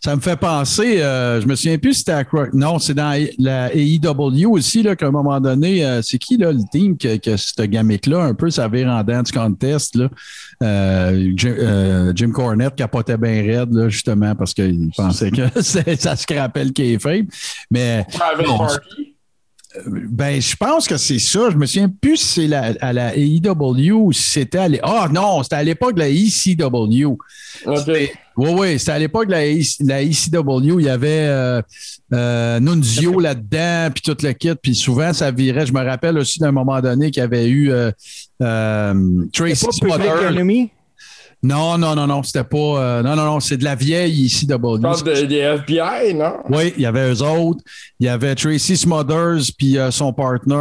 Ça 0.04 0.16
me 0.16 0.22
fait 0.22 0.36
penser, 0.36 1.02
euh, 1.02 1.40
je 1.40 1.48
me 1.48 1.56
souviens 1.56 1.78
plus 1.78 1.94
si 1.94 2.00
c'était 2.00 2.12
à 2.14 2.24
Croc- 2.24 2.54
Non, 2.54 2.80
c'est 2.80 2.94
dans 2.96 3.18
la 3.38 3.74
AEW 3.74 4.48
aussi, 4.52 4.84
là, 4.84 4.96
qu'à 4.96 5.08
un 5.08 5.12
moment 5.12 5.40
donné, 5.40 5.86
euh, 5.86 6.02
c'est 6.02 6.18
qui 6.18 6.38
là, 6.38 6.52
le 6.52 6.60
team 6.72 6.98
que, 6.98 7.18
que 7.18 7.38
ce 7.38 7.62
gamique-là, 7.62 8.24
un 8.24 8.34
peu, 8.34 8.50
ça 8.50 8.68
vire 8.68 8.88
en 8.90 9.04
dance 9.04 9.32
contest, 9.32 9.96
là? 9.96 10.10
Euh, 10.64 11.32
Jim, 11.36 11.56
euh, 11.58 12.12
Jim 12.16 12.32
Cornette 12.32 12.76
capotait 12.76 13.18
bien 13.18 13.42
raide, 13.44 13.74
là, 13.74 13.88
justement, 13.90 14.36
parce 14.36 14.54
qu'il 14.54 14.90
pensait 14.98 15.32
que 15.32 15.44
ça 15.62 16.16
scrapait 16.16 16.66
le 16.66 16.72
kayfabe. 16.72 17.28
Mais 17.70 18.06
Private 18.12 18.48
Non. 18.48 18.58
Party. 18.58 19.11
Ben, 19.88 20.42
je 20.42 20.56
pense 20.56 20.88
que 20.88 20.98
c'est 20.98 21.20
ça. 21.20 21.50
Je 21.50 21.56
me 21.58 21.66
souviens 21.66 21.90
plus 21.90 22.18
si 22.18 22.26
c'est 22.42 22.48
la- 22.48 22.74
à 22.82 22.94
la 22.94 23.16
AEW 23.16 23.92
ou 23.94 24.12
si 24.12 24.22
c'était 24.32 24.58
à 24.58 24.68
Ah 24.84 25.08
non, 25.12 25.44
c'était 25.44 25.56
à 25.56 25.64
l'époque 25.64 25.94
de 25.96 26.00
la 26.00 26.10
ECW. 26.10 27.18
Oui, 28.38 28.50
oui, 28.58 28.80
c'était 28.80 28.92
à 28.94 29.00
l'époque 29.00 29.28
de 29.28 29.32
la, 29.32 29.48
I- 29.48 29.76
la 29.82 30.02
ECW. 30.02 30.80
Il 30.80 30.86
y 30.86 30.90
avait 30.90 31.28
euh, 31.28 31.62
euh, 32.14 32.60
Nunzio 32.60 33.20
là-dedans, 33.20 33.90
puis 33.94 34.02
tout 34.02 34.18
le 34.26 34.32
kit. 34.34 34.54
Puis 34.62 34.76
souvent, 34.76 35.14
ça 35.14 35.32
virait. 35.32 35.66
Je 35.66 35.74
me 35.74 35.84
rappelle 35.84 36.18
aussi 36.18 36.40
d'un 36.40 36.52
moment 36.52 36.80
donné 36.82 37.12
qu'il 37.12 37.22
y 37.22 37.24
avait 37.24 37.48
eu 37.48 37.72
euh, 37.72 37.92
euh, 38.42 39.26
Tracy 39.34 39.56
C'est 39.56 39.86
pas 39.88 39.96
Public 39.98 40.12
Smothers. 40.12 40.32
Enemy? 40.32 40.70
Non, 41.44 41.78
non, 41.78 41.96
non, 41.96 42.06
non, 42.06 42.22
c'était 42.24 42.44
pas. 42.44 42.58
euh, 42.58 43.02
non, 43.04 43.16
non, 43.16 43.26
non, 43.26 43.40
c'est 43.40 43.58
de 43.58 43.64
la 43.64 43.74
vieille 43.76 44.26
ici 44.26 44.46
de 44.46 44.54
Je 44.54 44.58
parle 44.58 45.04
de- 45.04 45.26
des 45.26 45.38
FBI, 45.40 46.14
non? 46.14 46.34
Oui, 46.50 46.74
il 46.78 46.84
y 46.84 46.86
avait 46.86 47.12
eux 47.12 47.24
autres. 47.24 47.64
Il 48.00 48.06
y 48.06 48.10
avait 48.10 48.36
Tracy 48.36 48.78
Smothers 48.78 49.42
puis 49.58 49.78
euh, 49.78 49.90
son 49.92 50.14
partner. 50.14 50.56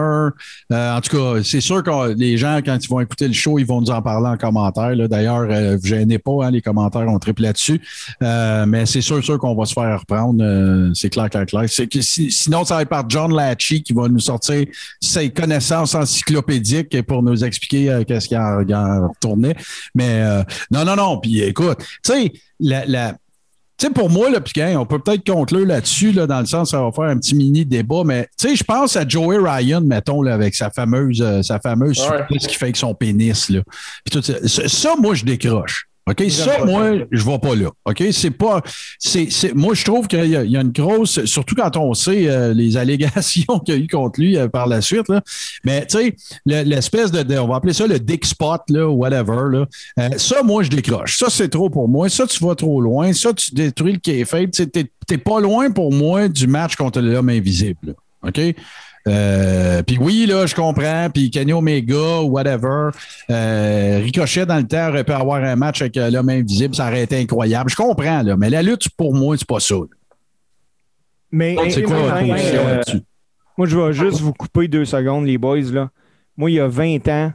Euh, 0.73 0.97
en 0.97 1.01
tout 1.01 1.17
cas, 1.17 1.43
c'est 1.45 1.61
sûr 1.61 1.83
que 1.83 2.13
les 2.15 2.37
gens, 2.39 2.61
quand 2.65 2.79
ils 2.83 2.89
vont 2.89 3.01
écouter 3.01 3.27
le 3.29 3.35
show, 3.35 3.59
ils 3.59 3.67
vont 3.67 3.81
nous 3.81 3.91
en 3.91 4.01
parler 4.01 4.29
en 4.29 4.37
commentaire. 4.37 4.97
D'ailleurs, 5.09 5.47
euh, 5.51 5.77
vous 5.81 5.87
gênez 5.87 6.19
pas, 6.19 6.45
hein, 6.47 6.51
les 6.51 6.63
commentaires, 6.63 7.07
on 7.09 7.19
triple 7.19 7.43
là-dessus. 7.43 7.81
Euh, 8.23 8.65
mais 8.67 8.87
c'est 8.87 9.01
sûr, 9.03 9.23
sûr 9.23 9.39
qu'on 9.39 9.55
va 9.55 9.65
se 9.67 9.75
faire 9.75 10.01
reprendre. 10.01 10.43
euh, 10.43 10.91
c'est 10.95 11.11
clair, 11.11 11.29
clair, 11.29 11.45
clair. 11.47 11.63
Que 11.91 12.01
si- 12.01 12.31
sinon, 12.31 12.65
ça 12.65 12.77
va 12.77 12.83
être 12.83 12.89
par 12.89 13.05
John 13.09 13.35
Latchy 13.35 13.83
qui 13.83 13.93
va 13.93 14.09
nous 14.09 14.19
sortir 14.19 14.65
ses 15.01 15.31
connaissances 15.31 15.95
encyclopédiques 15.95 17.03
pour 17.03 17.23
nous 17.23 17.45
expliquer 17.45 17.91
euh, 17.91 18.05
qu'est-ce 18.05 18.29
qu'il 18.29 18.39
en, 18.39 18.63
en 18.73 19.09
retournait. 19.09 19.57
Mais 19.95 20.23
euh, 20.23 20.43
non, 20.71 20.85
non, 20.85 20.97
non. 20.97 21.19
Puis 21.19 21.41
écoute, 21.43 21.79
tu 21.79 22.13
sais, 22.13 22.33
la, 22.59 22.85
la, 22.87 23.13
tu 23.79 23.87
sais, 23.87 23.93
pour 23.93 24.11
moi, 24.11 24.29
là, 24.31 24.41
puis 24.41 24.61
hein, 24.61 24.79
on 24.79 24.85
peut 24.87 24.99
peut-être 24.99 25.27
conclure 25.27 25.67
là-dessus, 25.67 26.13
là, 26.13 26.27
dans 26.27 26.41
le 26.41 26.47
sens, 26.47 26.71
ça 26.73 26.83
va 26.83 26.93
faire 26.93 27.05
un 27.05 27.17
petit 27.17 27.35
mini 27.35 27.65
débat, 27.65 28.03
mais 28.05 28.29
tu 28.39 28.49
sais, 28.49 28.57
je 28.57 28.63
pense 28.63 28.95
à 28.97 29.09
Joey 29.09 29.39
Ryan, 29.39 29.81
mettons, 29.81 30.21
là, 30.23 30.35
avec 30.35 30.55
sa 30.55 30.71
fameuse, 30.71 31.23
euh, 31.23 31.43
sa 31.43 31.59
fameuse 31.61 31.99
Ouais. 32.01 32.07
surprise 32.19 32.47
qui 32.47 32.55
fait 32.57 32.67
avec 32.67 32.77
son 32.77 32.95
pénis, 32.95 33.49
là. 33.49 33.61
Puis 34.05 34.21
tout 34.21 34.23
ça, 34.23 34.69
ça, 34.69 34.95
moi, 34.99 35.15
je 35.15 35.25
décroche. 35.25 35.87
OK? 36.09 36.25
Ça, 36.31 36.65
moi, 36.65 36.91
je 37.11 37.25
vais 37.25 37.39
pas 37.39 37.55
là. 37.55 37.69
OK? 37.85 38.03
C'est 38.13 38.31
pas. 38.31 38.63
Moi, 39.55 39.75
je 39.75 39.85
trouve 39.85 40.09
qu'il 40.09 40.25
y 40.25 40.31
y 40.31 40.57
a 40.57 40.61
une 40.61 40.73
grosse. 40.73 41.25
Surtout 41.25 41.55
quand 41.55 41.77
on 41.77 41.95
sait 41.95 42.29
euh, 42.29 42.53
les 42.55 42.77
allégations 42.79 43.59
qu'il 43.61 43.75
y 43.75 43.79
a 43.79 43.81
eu 43.81 43.87
contre 43.87 44.19
lui 44.21 44.37
euh, 44.37 44.49
par 44.49 44.67
la 44.67 44.81
suite. 44.81 45.09
Là. 45.09 45.23
Mais, 45.65 45.87
tu 45.87 45.99
sais, 45.99 46.17
le- 46.47 46.63
l'espèce 46.63 47.13
de, 47.13 47.23
de- 47.23 47.39
On 47.39 47.47
va 47.49 47.57
appeler 47.57 47.73
ça 47.75 47.87
le 47.87 47.99
dick 48.01 48.25
spot, 48.27 48.63
là, 48.71 48.89
ou 48.89 48.95
whatever. 48.95 49.51
Là. 49.53 49.67
Euh, 49.99 50.09
ça, 50.17 50.43
moi, 50.43 50.63
je 50.63 50.71
décroche. 50.71 51.19
Ça, 51.19 51.27
c'est 51.31 51.49
trop 51.49 51.71
pour 51.71 51.89
moi. 51.89 52.09
Ça, 52.09 52.27
tu 52.27 52.43
vas 52.45 52.55
trop 52.55 52.81
loin. 52.81 53.13
Ça, 53.13 53.33
tu 53.33 53.55
détruis 53.55 53.93
le 53.93 53.99
kayfabe. 53.99 54.51
Tu 54.51 54.67
t'es 54.69 55.19
pas 55.19 55.41
loin 55.41 55.71
pour 55.71 55.93
moi 55.93 56.29
du 56.29 56.47
match 56.47 56.75
contre 56.77 57.01
l'homme 57.01 57.29
invisible. 57.29 57.79
là. 57.85 57.93
OK? 58.29 58.41
Euh, 59.09 59.83
puis 59.83 59.99
oui, 59.99 60.27
là, 60.27 60.47
je 60.47 60.55
comprends. 60.55 61.09
Puis 61.13 61.31
Kenny 61.31 61.53
Omega, 61.53 62.21
whatever. 62.23 62.91
Euh, 63.31 64.01
Ricochet, 64.03 64.47
dans 64.47 64.57
le 64.59 64.67
temps, 64.67 64.89
aurait 64.89 65.05
pu 65.05 65.13
avoir 65.13 65.43
un 65.43 65.57
match 65.57 65.81
avec 65.81 65.97
euh, 65.97 66.11
l'homme 66.11 66.29
invisible. 66.29 66.75
Ça 66.75 66.89
aurait 66.89 67.03
été 67.03 67.19
incroyable. 67.19 67.71
Je 67.71 67.77
comprends, 67.77 68.23
là. 68.23 68.37
Mais 68.37 68.51
la 68.51 68.63
lutte, 68.63 68.89
pour 68.91 69.15
moi, 69.15 69.37
c'est 69.39 69.49
pas 69.49 69.61
ça. 69.61 69.75
là. 69.77 69.87
Mais 71.33 71.57
C'est 71.71 71.83
quoi 71.83 71.97
votre 71.97 72.19
position 72.19 72.61
euh, 72.67 72.77
là-dessus? 72.77 73.01
moi, 73.57 73.67
je 73.67 73.79
vais 73.79 73.93
juste 73.93 74.21
vous 74.21 74.33
couper 74.33 74.69
deux 74.69 74.85
secondes, 74.85 75.27
les 75.27 75.39
boys. 75.39 75.61
Là. 75.73 75.91
Moi, 76.37 76.51
il 76.51 76.55
y 76.55 76.61
a 76.61 76.67
20 76.69 77.09
ans, 77.09 77.33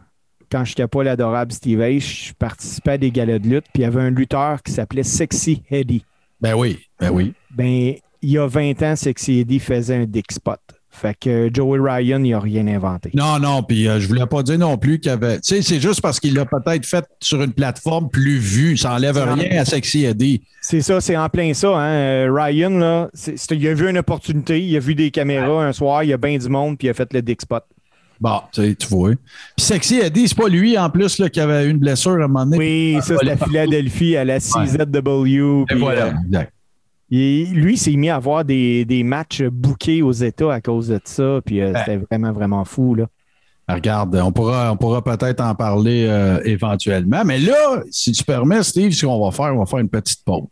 quand 0.52 0.66
je 0.66 0.72
n'étais 0.72 0.88
pas 0.88 1.04
l'adorable 1.04 1.52
Steve 1.52 1.82
Ace, 1.82 2.04
je 2.04 2.34
participais 2.34 2.92
à 2.92 2.98
des 2.98 3.12
galas 3.12 3.40
de 3.40 3.48
lutte, 3.48 3.66
puis 3.74 3.82
il 3.82 3.84
y 3.84 3.86
avait 3.86 4.02
un 4.02 4.10
lutteur 4.10 4.62
qui 4.64 4.72
s'appelait 4.72 5.04
Sexy 5.04 5.64
Eddie. 5.70 6.04
Ben 6.42 6.54
oui, 6.56 6.80
ben 7.00 7.10
oui. 7.12 7.34
Ben, 7.52 7.96
il 8.22 8.30
y 8.30 8.38
a 8.38 8.48
20 8.48 8.82
ans, 8.84 8.96
Sexy 8.96 9.40
Eddie 9.40 9.60
faisait 9.60 9.96
un 9.96 10.06
dick 10.06 10.32
spot. 10.32 10.60
Fait 10.96 11.16
que 11.20 11.50
Joey 11.54 11.80
Ryan, 11.80 12.24
il 12.24 12.32
n'a 12.32 12.40
rien 12.40 12.66
inventé. 12.68 13.12
Non, 13.14 13.38
non, 13.40 13.64
puis 13.64 13.88
euh, 13.88 14.00
je 14.00 14.08
voulais 14.08 14.26
pas 14.26 14.42
dire 14.44 14.58
non 14.58 14.78
plus 14.78 15.00
qu'il 15.00 15.12
y 15.12 15.14
avait. 15.14 15.36
Tu 15.42 15.56
sais, 15.56 15.62
c'est 15.62 15.80
juste 15.80 16.02
parce 16.02 16.20
qu'il 16.20 16.34
l'a 16.34 16.46
peut-être 16.46 16.86
fait 16.86 17.06
sur 17.20 17.42
une 17.42 17.52
plateforme 17.54 18.10
plus 18.10 18.38
vue. 18.38 18.78
Ça 18.78 18.94
enlève 18.94 19.18
Non. 19.18 19.36
rien 19.36 19.60
à 19.62 19.66
Sexy 19.66 20.06
Eddie. 20.06 20.42
C'est 20.62 20.82
ça, 20.82 21.02
c'est 21.02 21.18
en 21.18 21.28
plein 21.30 21.54
ça. 21.54 21.70
Hein. 21.78 21.90
Euh, 21.94 22.30
Ryan, 22.32 22.70
là, 22.72 23.10
il 23.52 23.68
a 23.68 23.74
vu 23.74 23.90
une 23.90 23.98
opportunité, 23.98 24.62
il 24.64 24.76
a 24.76 24.80
vu 24.80 24.96
des 24.96 25.12
caméras 25.12 25.66
un 25.66 25.74
soir, 25.74 26.04
il 26.04 26.10
y 26.10 26.14
a 26.14 26.18
bien 26.18 26.38
du 26.38 26.50
monde, 26.50 26.78
puis 26.78 26.88
il 26.88 26.92
a 26.92 26.94
fait 26.94 27.12
le 27.14 27.22
dick 27.22 27.42
spot. 27.42 27.64
Bon, 28.22 28.40
tu 28.54 28.62
sais, 28.62 28.76
tu 28.76 28.88
vois. 28.88 29.12
Puis 29.58 29.66
Sexy 29.66 30.00
Eddie, 30.00 30.30
c'est 30.30 30.38
pas 30.38 30.48
lui 30.48 30.78
en 30.78 30.90
plus 30.90 31.20
là, 31.20 31.30
qui 31.30 31.42
avait 31.42 31.66
eu 31.66 31.70
une 31.70 31.80
blessure 31.80 32.14
à 32.14 32.16
un 32.16 32.28
moment 32.28 32.46
donné. 32.46 32.58
Oui, 32.58 32.98
ça, 33.02 33.16
c'est 33.20 33.26
la 33.26 33.36
Philadelphie 33.36 34.16
à 34.16 34.24
la 34.24 34.40
CZW. 34.40 35.64
Et 35.64 35.66
puis, 35.68 35.80
voilà, 35.80 36.06
euh, 36.06 36.12
exact. 36.26 36.54
Il- 37.10 37.54
lui, 37.54 37.78
s'est 37.78 37.96
mis 37.96 38.10
à 38.10 38.16
avoir 38.16 38.46
des, 38.46 38.86
des 38.86 39.04
matchs 39.04 39.44
bookés 39.44 40.02
aux 40.02 40.12
États 40.12 40.54
à 40.54 40.62
cause 40.62 40.88
de 40.90 41.00
ça, 41.04 41.40
puis 41.46 41.62
euh, 41.62 41.72
Ben. 41.72 41.80
c'était 41.86 41.98
vraiment, 41.98 42.32
vraiment 42.32 42.66
fou. 42.66 42.96
Là. 42.96 43.08
Regarde, 43.68 44.16
on 44.24 44.32
pourra, 44.32 44.72
on 44.72 44.78
pourra 44.78 45.04
peut-être 45.04 45.42
en 45.42 45.56
parler 45.56 46.06
euh, 46.08 46.40
éventuellement. 46.46 47.24
Mais 47.26 47.40
là, 47.40 47.82
si 47.90 48.12
tu 48.12 48.24
permets, 48.24 48.62
Steve, 48.64 48.92
ce 48.92 49.06
qu'on 49.06 49.24
va 49.24 49.32
faire, 49.32 49.56
on 49.56 49.60
va 49.60 49.66
faire 49.66 49.80
une 49.80 49.90
petite 49.90 50.24
pause. 50.24 50.46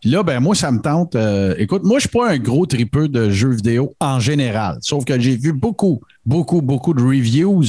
Puis 0.00 0.10
là, 0.10 0.22
ben 0.22 0.40
moi, 0.40 0.54
ça 0.54 0.70
me 0.70 0.80
tente. 0.80 1.14
euh, 1.16 1.54
écoute, 1.56 1.82
moi, 1.84 1.98
je 1.98 2.08
suis 2.08 2.10
pas 2.10 2.30
un 2.30 2.38
gros 2.38 2.66
tripeux 2.66 3.08
de 3.08 3.30
jeux 3.30 3.52
vidéo 3.52 3.94
en 4.00 4.20
général. 4.20 4.76
Sauf 4.80 5.04
que 5.04 5.18
j'ai 5.18 5.36
vu 5.36 5.52
beaucoup, 5.52 6.00
beaucoup, 6.26 6.60
beaucoup 6.62 6.92
de 6.94 7.02
reviews 7.02 7.62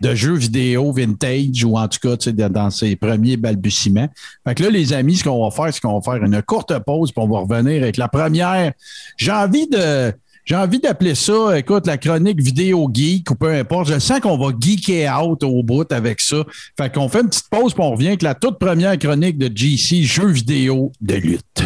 de 0.00 0.14
jeux 0.14 0.34
vidéo 0.34 0.92
vintage 0.92 1.64
ou 1.64 1.76
en 1.76 1.88
tout 1.88 1.98
cas, 2.02 2.16
tu 2.16 2.30
sais, 2.30 2.32
dans 2.32 2.70
ses 2.70 2.96
premiers 2.96 3.36
balbutiements. 3.36 4.08
Fait 4.46 4.54
que 4.54 4.62
là, 4.62 4.70
les 4.70 4.92
amis, 4.92 5.16
ce 5.16 5.24
qu'on 5.24 5.44
va 5.44 5.50
faire, 5.50 5.72
c'est 5.72 5.80
qu'on 5.80 5.98
va 5.98 6.12
faire 6.12 6.22
une 6.22 6.42
courte 6.42 6.76
pause, 6.80 7.12
puis 7.12 7.22
on 7.22 7.28
va 7.28 7.40
revenir 7.40 7.82
avec 7.82 7.96
la 7.96 8.08
première. 8.08 8.72
J'ai 9.16 9.32
envie 9.32 9.68
de. 9.68 10.12
J'ai 10.44 10.56
envie 10.56 10.78
d'appeler 10.78 11.14
ça, 11.14 11.58
écoute, 11.58 11.86
la 11.86 11.96
chronique 11.96 12.38
vidéo 12.38 12.90
geek 12.92 13.30
ou 13.30 13.34
peu 13.34 13.50
importe. 13.50 13.88
Je 13.88 13.98
sens 13.98 14.20
qu'on 14.20 14.36
va 14.36 14.52
geeker 14.60 15.24
out 15.24 15.42
au 15.42 15.62
bout 15.62 15.90
avec 15.90 16.20
ça. 16.20 16.44
Fait 16.76 16.92
qu'on 16.92 17.08
fait 17.08 17.22
une 17.22 17.28
petite 17.28 17.48
pause 17.48 17.72
puis 17.72 17.82
on 17.82 17.92
revient 17.92 18.08
avec 18.08 18.20
la 18.20 18.34
toute 18.34 18.58
première 18.58 18.98
chronique 18.98 19.38
de 19.38 19.50
GC, 19.54 20.02
jeux 20.02 20.28
vidéo 20.28 20.92
de 21.00 21.14
lutte. 21.14 21.64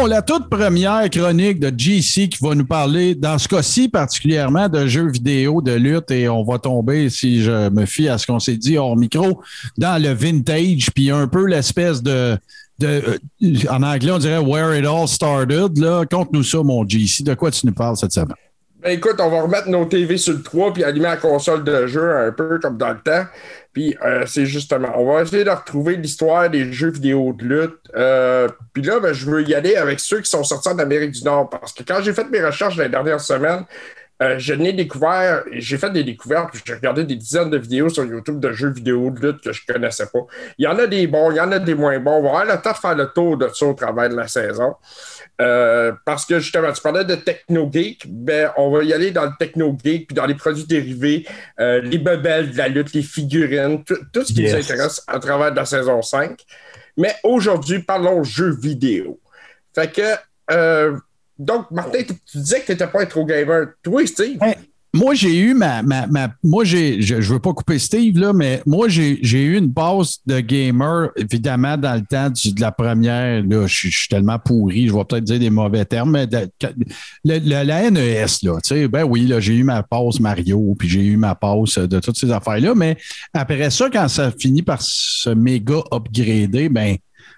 Bon, 0.00 0.06
la 0.06 0.22
toute 0.22 0.48
première 0.48 1.10
chronique 1.10 1.60
de 1.60 1.70
GC 1.76 2.30
qui 2.30 2.38
va 2.42 2.54
nous 2.54 2.64
parler, 2.64 3.14
dans 3.14 3.36
ce 3.36 3.46
cas-ci 3.46 3.90
particulièrement, 3.90 4.66
de 4.66 4.86
jeux 4.86 5.10
vidéo 5.10 5.60
de 5.60 5.72
lutte 5.72 6.10
et 6.10 6.26
on 6.26 6.42
va 6.42 6.58
tomber, 6.58 7.10
si 7.10 7.42
je 7.42 7.68
me 7.68 7.84
fie 7.84 8.08
à 8.08 8.16
ce 8.16 8.26
qu'on 8.26 8.38
s'est 8.38 8.56
dit 8.56 8.78
hors 8.78 8.96
micro, 8.96 9.42
dans 9.76 10.02
le 10.02 10.14
vintage, 10.14 10.88
puis 10.94 11.10
un 11.10 11.28
peu 11.28 11.44
l'espèce 11.44 12.02
de, 12.02 12.38
de 12.78 12.86
euh, 13.42 13.54
en 13.68 13.82
anglais, 13.82 14.12
on 14.12 14.18
dirait 14.18 14.38
Where 14.38 14.74
It 14.74 14.86
All 14.86 15.06
Started. 15.06 15.76
Là, 15.76 16.06
conte-nous 16.10 16.44
ça, 16.44 16.62
mon 16.62 16.88
GC. 16.88 17.22
De 17.22 17.34
quoi 17.34 17.50
tu 17.50 17.66
nous 17.66 17.74
parles 17.74 17.98
cette 17.98 18.12
semaine? 18.12 18.36
Ben 18.82 18.92
écoute, 18.92 19.16
on 19.18 19.28
va 19.28 19.42
remettre 19.42 19.68
nos 19.68 19.84
TV 19.84 20.16
sur 20.16 20.32
le 20.32 20.42
3 20.42 20.72
puis 20.72 20.84
allumer 20.84 21.08
la 21.08 21.18
console 21.18 21.64
de 21.64 21.86
jeu 21.86 22.16
un 22.16 22.32
peu 22.32 22.58
comme 22.58 22.78
dans 22.78 22.92
le 22.92 23.00
temps. 23.00 23.26
Puis 23.74 23.94
euh, 24.02 24.24
c'est 24.26 24.46
justement, 24.46 24.88
on 24.96 25.12
va 25.12 25.20
essayer 25.20 25.44
de 25.44 25.50
retrouver 25.50 25.96
l'histoire 25.96 26.48
des 26.48 26.72
jeux 26.72 26.90
vidéo 26.90 27.34
de 27.34 27.44
lutte. 27.44 27.78
Euh, 27.94 28.48
puis 28.72 28.82
là, 28.82 28.98
ben, 28.98 29.12
je 29.12 29.26
veux 29.26 29.46
y 29.46 29.54
aller 29.54 29.76
avec 29.76 30.00
ceux 30.00 30.20
qui 30.20 30.30
sont 30.30 30.44
sortis 30.44 30.70
en 30.70 30.78
Amérique 30.78 31.10
du 31.10 31.24
Nord 31.24 31.50
parce 31.50 31.74
que 31.74 31.82
quand 31.82 32.00
j'ai 32.00 32.14
fait 32.14 32.28
mes 32.30 32.42
recherches 32.42 32.78
les 32.78 32.88
dernières 32.88 33.20
semaines, 33.20 33.66
euh, 34.22 34.38
découvert, 34.72 35.44
j'ai 35.52 35.78
fait 35.78 35.90
des 35.90 36.04
découvertes, 36.04 36.50
puis 36.52 36.62
j'ai 36.64 36.74
regardé 36.74 37.04
des 37.04 37.16
dizaines 37.16 37.48
de 37.48 37.56
vidéos 37.56 37.88
sur 37.88 38.04
YouTube 38.04 38.38
de 38.38 38.52
jeux 38.52 38.70
vidéo 38.70 39.10
de 39.10 39.26
lutte 39.26 39.42
que 39.42 39.52
je 39.52 39.62
ne 39.66 39.74
connaissais 39.74 40.06
pas. 40.06 40.20
Il 40.58 40.64
y 40.64 40.68
en 40.68 40.78
a 40.78 40.86
des 40.86 41.06
bons, 41.06 41.30
il 41.30 41.36
y 41.38 41.40
en 41.40 41.50
a 41.52 41.58
des 41.58 41.74
moins 41.74 41.98
bons. 41.98 42.18
On 42.18 42.22
va 42.22 42.28
avoir 42.28 42.44
le 42.44 42.60
temps 42.60 42.72
de 42.72 42.76
faire 42.76 42.94
le 42.94 43.06
tour 43.06 43.38
de 43.38 43.48
ça 43.48 43.66
au 43.66 43.72
travers 43.72 44.10
de 44.10 44.16
la 44.16 44.28
saison. 44.28 44.74
Euh, 45.40 45.92
parce 46.04 46.26
que 46.26 46.38
justement, 46.38 46.70
tu 46.72 46.82
parlais 46.82 47.04
de 47.04 47.14
techno-geek, 47.14 48.04
ben, 48.08 48.52
on 48.56 48.70
va 48.70 48.84
y 48.84 48.92
aller 48.92 49.10
dans 49.10 49.24
le 49.24 49.32
techno-geek, 49.38 50.06
puis 50.08 50.14
dans 50.14 50.26
les 50.26 50.34
produits 50.34 50.66
dérivés, 50.66 51.26
euh, 51.58 51.80
les 51.80 51.98
bebelles 51.98 52.50
de 52.52 52.58
la 52.58 52.68
lutte, 52.68 52.92
les 52.92 53.02
figurines, 53.02 53.82
tout, 53.84 54.24
ce 54.24 54.32
qui 54.32 54.42
Yes. 54.42 54.52
nous 54.52 54.58
intéresse 54.60 55.02
à 55.06 55.18
travers 55.18 55.50
de 55.50 55.56
la 55.56 55.64
saison 55.64 56.02
5. 56.02 56.38
Mais 56.96 57.14
aujourd'hui, 57.24 57.78
parlons 57.80 58.22
jeux 58.22 58.54
vidéo. 58.54 59.18
Fait 59.74 59.90
que, 59.90 60.02
euh, 60.50 60.96
donc, 61.38 61.70
Martin, 61.70 62.00
tu 62.02 62.14
tu 62.30 62.38
disais 62.38 62.60
que 62.60 62.66
tu 62.66 62.72
n'étais 62.72 62.86
pas 62.86 63.00
un 63.00 63.06
trop 63.06 63.24
gamer. 63.24 63.68
Toi, 63.82 64.06
Steve, 64.06 64.36
Ouais. 64.42 64.58
Moi, 64.92 65.14
j'ai 65.14 65.38
eu 65.38 65.54
ma. 65.54 65.82
ma, 65.82 66.06
ma- 66.08 66.32
moi, 66.42 66.64
j'ai. 66.64 67.00
Je, 67.00 67.20
je 67.20 67.32
veux 67.32 67.38
pas 67.38 67.52
couper 67.52 67.78
Steve, 67.78 68.18
là, 68.18 68.32
mais 68.32 68.60
moi, 68.66 68.88
j'ai 68.88 69.18
eu 69.22 69.56
une 69.56 69.72
passe 69.72 70.18
de 70.26 70.40
gamer, 70.40 71.10
évidemment, 71.16 71.76
dans 71.76 71.94
le 71.94 72.02
temps 72.04 72.28
du- 72.28 72.52
de 72.52 72.60
la 72.60 72.72
première. 72.72 73.42
Là, 73.44 73.66
je, 73.68 73.74
suis- 73.74 73.90
je 73.90 73.98
suis 74.00 74.08
tellement 74.08 74.38
pourri, 74.38 74.88
je 74.88 74.92
vais 74.94 75.04
peut-être 75.04 75.24
dire 75.24 75.38
des 75.38 75.50
mauvais 75.50 75.84
termes, 75.84 76.10
mais 76.10 76.26
la 77.24 77.90
NES, 77.90 78.26
là, 78.42 78.58
tu 78.62 78.68
sais, 78.68 78.88
ben 78.88 79.04
oui, 79.04 79.26
là, 79.26 79.40
j'ai 79.40 79.54
eu 79.54 79.62
ma 79.64 79.82
passe 79.82 80.20
Mario, 80.20 80.74
puis 80.78 80.88
j'ai 80.88 81.04
eu 81.04 81.16
ma 81.16 81.34
passe 81.34 81.78
de 81.78 82.00
toutes 82.00 82.18
ces 82.18 82.30
affaires-là, 82.30 82.74
mais 82.74 82.96
après 83.32 83.70
ça, 83.70 83.88
quand 83.92 84.08
ça 84.08 84.32
finit 84.38 84.62
par 84.62 84.82
se 84.82 85.30
méga 85.30 85.76
upgrader, 85.92 86.68
ben. 86.68 86.96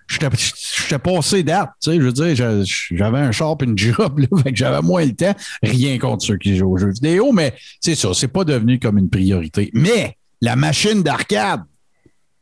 J'étais 0.08 0.28
j'étais 0.36 0.98
passé 0.98 1.42
date, 1.42 1.70
tu 1.82 1.90
sais, 1.90 1.96
je 1.96 2.02
veux 2.02 2.12
dire, 2.12 2.34
je- 2.36 2.94
j'avais 2.96 3.18
un 3.18 3.32
char 3.32 3.56
et 3.60 3.64
une 3.64 3.78
job, 3.78 4.18
là, 4.18 4.26
fait 4.42 4.50
que 4.52 4.56
j'avais 4.56 4.82
moins 4.82 5.04
le 5.04 5.14
temps. 5.14 5.34
Rien 5.62 5.98
contre 5.98 6.24
ceux 6.24 6.36
qui 6.36 6.56
jouent 6.56 6.72
aux 6.72 6.78
jeux 6.78 6.92
vidéo, 6.92 7.32
mais 7.32 7.54
c'est 7.80 7.94
ça, 7.94 8.10
c'est 8.14 8.28
pas 8.28 8.44
devenu 8.44 8.78
comme 8.78 8.98
une 8.98 9.08
priorité. 9.10 9.70
Mais 9.74 10.16
la 10.40 10.56
machine 10.56 11.02
d'arcade 11.02 11.62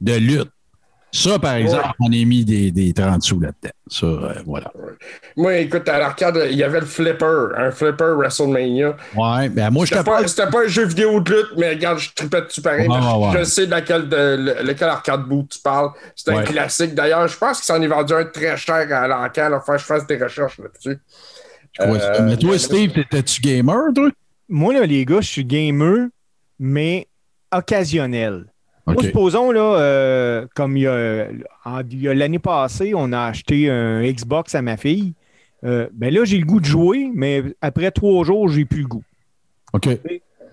de 0.01 0.15
lutte, 0.15 0.51
Ça, 1.13 1.39
par 1.39 1.55
exemple, 1.55 1.89
on 2.01 2.07
a 2.07 2.25
mis 2.25 2.45
des, 2.45 2.71
des 2.71 2.93
30 2.93 3.23
sous 3.23 3.41
là-dedans. 3.41 3.73
Ça, 3.89 4.07
euh, 4.07 4.35
voilà. 4.47 4.71
Moi, 5.37 5.57
écoute, 5.59 5.89
à 5.89 5.99
l'arcade, 5.99 6.41
il 6.51 6.57
y 6.57 6.63
avait 6.63 6.81
le 6.81 6.87
flipper, 6.87 7.49
un 7.57 7.71
flipper 7.73 8.15
WrestleMania. 8.17 8.97
Ouais, 9.17 9.49
ben 9.49 9.71
moi, 9.71 9.85
je 9.87 9.91
te 9.91 9.99
C'était 9.99 10.43
pas, 10.45 10.51
pas 10.51 10.65
un 10.65 10.69
jeu 10.69 10.85
vidéo 10.87 11.21
de 11.21 11.35
lutte, 11.35 11.49
mais 11.57 11.71
regarde, 11.71 11.99
je 11.99 12.11
tripais 12.15 12.43
dessus 12.43 12.63
pareil. 12.63 12.87
Ouais. 12.89 13.39
Je 13.39 13.45
sais 13.45 13.67
de 13.67 13.71
laquelle, 13.73 14.09
de, 14.09 14.17
le- 14.17 14.63
lequel 14.63 14.89
arcade 14.89 15.25
boot 15.25 15.49
tu 15.51 15.59
parles. 15.59 15.91
C'est 16.15 16.31
un 16.31 16.37
Ouais. 16.37 16.45
classique. 16.45 16.95
D'ailleurs, 16.95 17.27
je 17.27 17.37
pense 17.37 17.57
qu'il 17.59 17.67
s'en 17.67 17.83
est 17.83 17.89
vendu 17.89 18.13
un 18.15 18.25
très 18.27 18.57
cher 18.57 18.75
à 18.77 19.61
faut 19.61 19.73
que 19.73 19.79
je 19.79 19.85
fasse 19.85 20.07
des 20.07 20.17
recherches 20.17 20.59
là-dessus. 20.59 20.99
Euh, 21.81 22.23
mais 22.23 22.37
toi, 22.37 22.59
Steve, 22.59 22.93
t'étais-tu 22.93 23.41
gamer, 23.41 23.93
toi? 23.95 24.11
Moi, 24.49 24.75
là, 24.75 24.87
les 24.87 25.05
gars, 25.05 25.21
je 25.21 25.29
suis 25.29 25.45
gamer, 25.45 26.09
mais 26.59 27.09
occasionnel. 27.53 28.47
Moi, 28.95 29.03
supposons, 29.09 29.51
là, 29.51 29.61
euh, 29.79 30.47
comme 30.55 30.77
il 30.77 30.83
y 30.83 30.87
a, 30.87 31.27
en- 31.65 31.83
il 31.91 32.01
y 32.03 32.09
a 32.09 32.15
l'année 32.15 32.39
passée, 32.39 32.93
on 32.95 33.13
a 33.13 33.21
acheté 33.25 33.71
un 33.71 34.03
Xbox 34.03 34.55
à 34.55 34.63
ma 34.63 34.77
fille. 34.77 35.15
Euh, 35.65 35.89
ben 35.93 36.13
là, 36.13 36.25
j'ai 36.25 36.39
le 36.39 36.47
goût 36.47 36.61
de 36.61 36.65
jouer, 36.65 37.11
mais 37.15 37.43
après 37.61 37.91
trois 37.91 38.25
jours, 38.25 38.49
j'ai 38.49 38.65
plus 38.65 38.83
le 38.83 38.89
goût. 38.89 39.05
OK. 39.73 39.89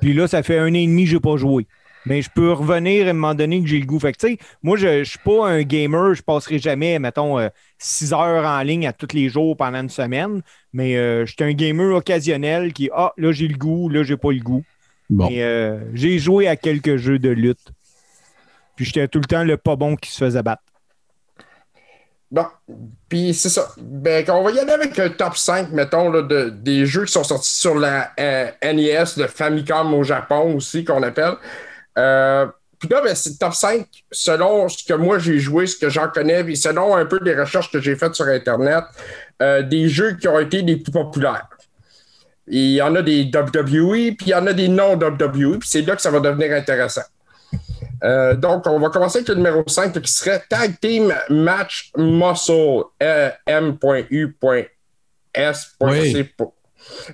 Puis 0.01 0.13
là, 0.13 0.27
ça 0.27 0.43
fait 0.43 0.57
un 0.59 0.69
an 0.69 0.73
et 0.75 0.85
demi 0.85 1.05
que 1.05 1.11
j'ai 1.11 1.19
pas 1.19 1.37
joué. 1.37 1.65
Mais 2.05 2.21
je 2.21 2.29
peux 2.33 2.53
revenir 2.53 3.07
à 3.07 3.09
un 3.09 3.13
moment 3.13 3.35
donné 3.35 3.61
que 3.61 3.67
j'ai 3.67 3.79
le 3.79 3.85
goût. 3.85 3.99
Fait 3.99 4.13
que, 4.13 4.17
tu 4.17 4.27
sais, 4.27 4.37
moi, 4.63 4.77
je 4.77 4.99
ne 4.99 5.03
suis 5.03 5.19
pas 5.19 5.47
un 5.49 5.63
gamer. 5.63 6.13
Je 6.13 6.21
passerai 6.21 6.57
jamais, 6.57 6.99
mettons, 6.99 7.37
euh, 7.37 7.49
six 7.79 8.13
heures 8.13 8.45
en 8.45 8.61
ligne 8.61 8.87
à 8.87 8.93
tous 8.93 9.13
les 9.13 9.27
jours 9.27 9.57
pendant 9.57 9.79
une 9.81 9.89
semaine. 9.89 10.41
Mais 10.71 10.95
euh, 10.95 11.25
je 11.25 11.33
suis 11.33 11.43
un 11.43 11.51
gamer 11.53 11.93
occasionnel 11.95 12.71
qui, 12.71 12.89
ah, 12.93 13.11
là, 13.17 13.31
j'ai 13.33 13.47
le 13.49 13.57
goût, 13.57 13.89
là, 13.89 14.03
j'ai 14.03 14.15
pas 14.15 14.31
le 14.31 14.39
goût. 14.39 14.63
Bon. 15.09 15.29
Mais 15.29 15.41
euh, 15.41 15.79
j'ai 15.93 16.17
joué 16.19 16.47
à 16.47 16.55
quelques 16.55 16.95
jeux 16.97 17.19
de 17.19 17.29
lutte. 17.29 17.71
Puis 18.77 18.85
j'étais 18.85 19.09
tout 19.09 19.19
le 19.19 19.25
temps 19.25 19.43
le 19.43 19.57
pas 19.57 19.75
bon 19.75 19.97
qui 19.97 20.09
se 20.09 20.23
faisait 20.23 20.43
battre. 20.43 20.63
Bon, 22.29 22.45
puis 23.07 23.33
c'est 23.33 23.49
ça. 23.49 23.69
Ben, 23.77 24.23
on 24.29 24.43
va 24.43 24.51
y 24.51 24.59
aller 24.59 24.71
avec 24.71 24.99
un 24.99 25.09
top 25.09 25.37
5, 25.37 25.71
mettons, 25.71 26.11
de, 26.11 26.49
des 26.49 26.85
jeux 26.85 27.05
qui 27.05 27.11
sont 27.11 27.23
sortis 27.23 27.55
sur 27.55 27.75
la 27.75 28.11
euh, 28.19 28.51
NES, 28.61 29.03
le 29.17 29.27
Famicom 29.27 29.93
au 29.93 30.03
Japon 30.03 30.55
aussi, 30.55 30.83
qu'on 30.83 31.03
appelle. 31.03 31.35
Euh, 31.97 32.45
puis 32.79 32.89
là, 32.89 33.01
ben, 33.01 33.15
c'est 33.15 33.31
le 33.31 33.37
top 33.37 33.53
5 33.53 33.87
selon 34.11 34.67
ce 34.69 34.83
que 34.83 34.93
moi 34.93 35.19
j'ai 35.19 35.39
joué, 35.39 35.67
ce 35.67 35.77
que 35.77 35.89
j'en 35.89 36.09
connais, 36.09 36.43
puis 36.43 36.57
selon 36.57 36.95
un 36.95 37.05
peu 37.05 37.17
les 37.23 37.33
recherches 37.33 37.71
que 37.71 37.79
j'ai 37.79 37.95
faites 37.95 38.13
sur 38.13 38.25
Internet, 38.25 38.83
euh, 39.41 39.63
des 39.63 39.87
jeux 39.87 40.17
qui 40.17 40.27
ont 40.27 40.39
été 40.39 40.61
les 40.61 40.77
plus 40.77 40.91
populaires. 40.91 41.47
Il 42.47 42.71
y 42.71 42.81
en 42.81 42.95
a 42.95 43.01
des 43.01 43.31
WWE, 43.33 44.15
puis 44.15 44.27
il 44.27 44.29
y 44.29 44.35
en 44.35 44.47
a 44.47 44.53
des 44.53 44.67
non-WWE, 44.67 45.59
puis 45.59 45.69
c'est 45.69 45.81
là 45.81 45.95
que 45.95 46.01
ça 46.01 46.11
va 46.11 46.19
devenir 46.19 46.53
intéressant. 46.53 47.01
Euh, 48.03 48.35
donc, 48.35 48.67
on 48.67 48.79
va 48.79 48.89
commencer 48.89 49.19
avec 49.19 49.29
le 49.29 49.35
numéro 49.35 49.63
5 49.67 49.95
là, 49.95 50.01
qui 50.01 50.11
serait 50.11 50.43
Tag 50.49 50.79
Team 50.79 51.13
Match 51.29 51.91
Muscle 51.97 52.83
euh, 53.01 53.29
M.U.S.C. 53.45 54.67
Oui. 55.81 56.25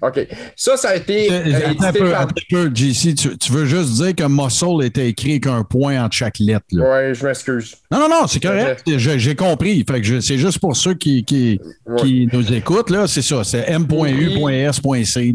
OK. 0.03 0.27
Ça, 0.55 0.77
ça 0.77 0.89
a 0.89 0.95
été 0.95 1.31
euh, 1.31 1.39
Attends 1.39 1.65
un 1.65 1.71
édité 1.89 1.99
peu, 1.99 2.11
par- 2.11 2.21
attends 2.21 2.35
un 2.37 2.69
peu, 2.69 2.75
JC. 2.75 3.15
Tu, 3.15 3.37
tu 3.37 3.51
veux 3.51 3.65
juste 3.65 3.91
dire 3.93 4.15
que 4.15 4.23
muscle 4.27 4.83
était 4.85 5.09
écrit 5.09 5.31
avec 5.31 5.47
un 5.47 5.63
point 5.63 6.03
entre 6.03 6.15
chaque 6.15 6.37
lettre. 6.39 6.65
Ouais, 6.73 7.13
je 7.15 7.25
m'excuse. 7.25 7.75
Non, 7.91 7.99
non, 8.01 8.09
non, 8.09 8.27
c'est 8.27 8.39
correct. 8.41 8.83
J'ai 8.97 9.35
compris. 9.35 9.83
Fait 9.89 9.99
que 9.99 10.05
je- 10.05 10.19
c'est 10.19 10.37
juste 10.37 10.59
pour 10.59 10.75
ceux 10.75 10.93
qui, 10.93 11.23
qui, 11.25 11.59
Ouais. 11.87 11.95
qui 12.01 12.29
nous 12.31 12.53
écoutent. 12.53 12.91
là, 12.91 13.07
C'est 13.07 13.23
ça. 13.23 13.43
C'est 13.43 13.65
M.U.S.C. 13.67 15.33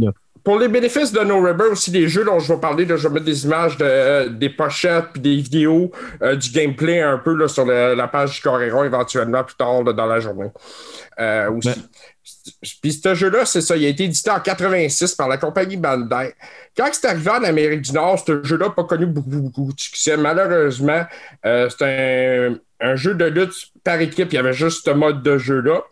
Pour 0.49 0.59
les 0.59 0.69
bénéfices 0.69 1.13
de 1.13 1.21
No 1.21 1.43
Rubber, 1.43 1.67
aussi 1.73 1.91
des 1.91 2.09
jeux 2.09 2.25
dont 2.25 2.39
je 2.39 2.51
vais 2.51 2.59
parler, 2.59 2.87
là, 2.87 2.97
je 2.97 3.07
vais 3.07 3.13
mettre 3.13 3.27
des 3.27 3.45
images 3.45 3.77
de, 3.77 3.85
euh, 3.85 4.29
des 4.31 4.49
pochettes 4.49 5.09
puis 5.13 5.21
des 5.21 5.37
vidéos 5.37 5.91
euh, 6.23 6.37
du 6.37 6.51
gameplay 6.53 7.03
un 7.03 7.19
peu 7.19 7.35
là, 7.35 7.49
sur 7.49 7.67
le- 7.67 7.93
la 7.95 8.09
page 8.09 8.37
du 8.37 8.41
Coréron 8.41 8.83
éventuellement 8.83 9.45
plus 9.45 9.57
tard 9.57 9.83
là, 9.85 9.93
dans 9.93 10.07
la 10.07 10.21
journée. 10.21 10.49
Euh, 11.21 11.51
aussi. 11.51 11.69
Ben. 11.69 11.75
Puis 12.81 12.93
ce 12.95 13.15
jeu-là, 13.15 13.45
c'est 13.45 13.61
ça, 13.61 13.77
il 13.77 13.85
a 13.85 13.89
été 13.91 14.05
édité 14.05 14.31
en 14.31 14.41
86 14.41 15.15
par 15.17 15.29
la 15.29 15.37
compagnie 15.37 15.77
Bandai. 15.77 16.33
Quand 16.75 16.89
c'est 16.93 17.09
arrivé 17.09 17.29
en 17.31 17.45
Amérique 17.45 17.83
du 17.83 17.93
Nord, 17.93 18.19
ce 18.27 18.43
jeu-là 18.43 18.69
n'a 18.69 18.73
pas 18.73 18.85
connu 18.85 19.05
beaucoup, 19.05 19.29
beaucoup 19.29 19.71
de 19.75 19.79
succès. 19.79 20.17
Malheureusement, 20.17 21.03
euh, 21.45 21.69
c'est 21.69 21.85
un, 21.85 22.89
un 22.89 22.97
jeu 22.97 23.13
de 23.13 23.27
lutte 23.27 23.53
par 23.85 24.01
équipe. 24.01 24.33
Il 24.33 24.37
y 24.37 24.39
avait 24.39 24.55
juste 24.55 24.87
ce 24.87 24.93
mode 24.93 25.23
de 25.23 25.37
jeu-là. 25.37 25.83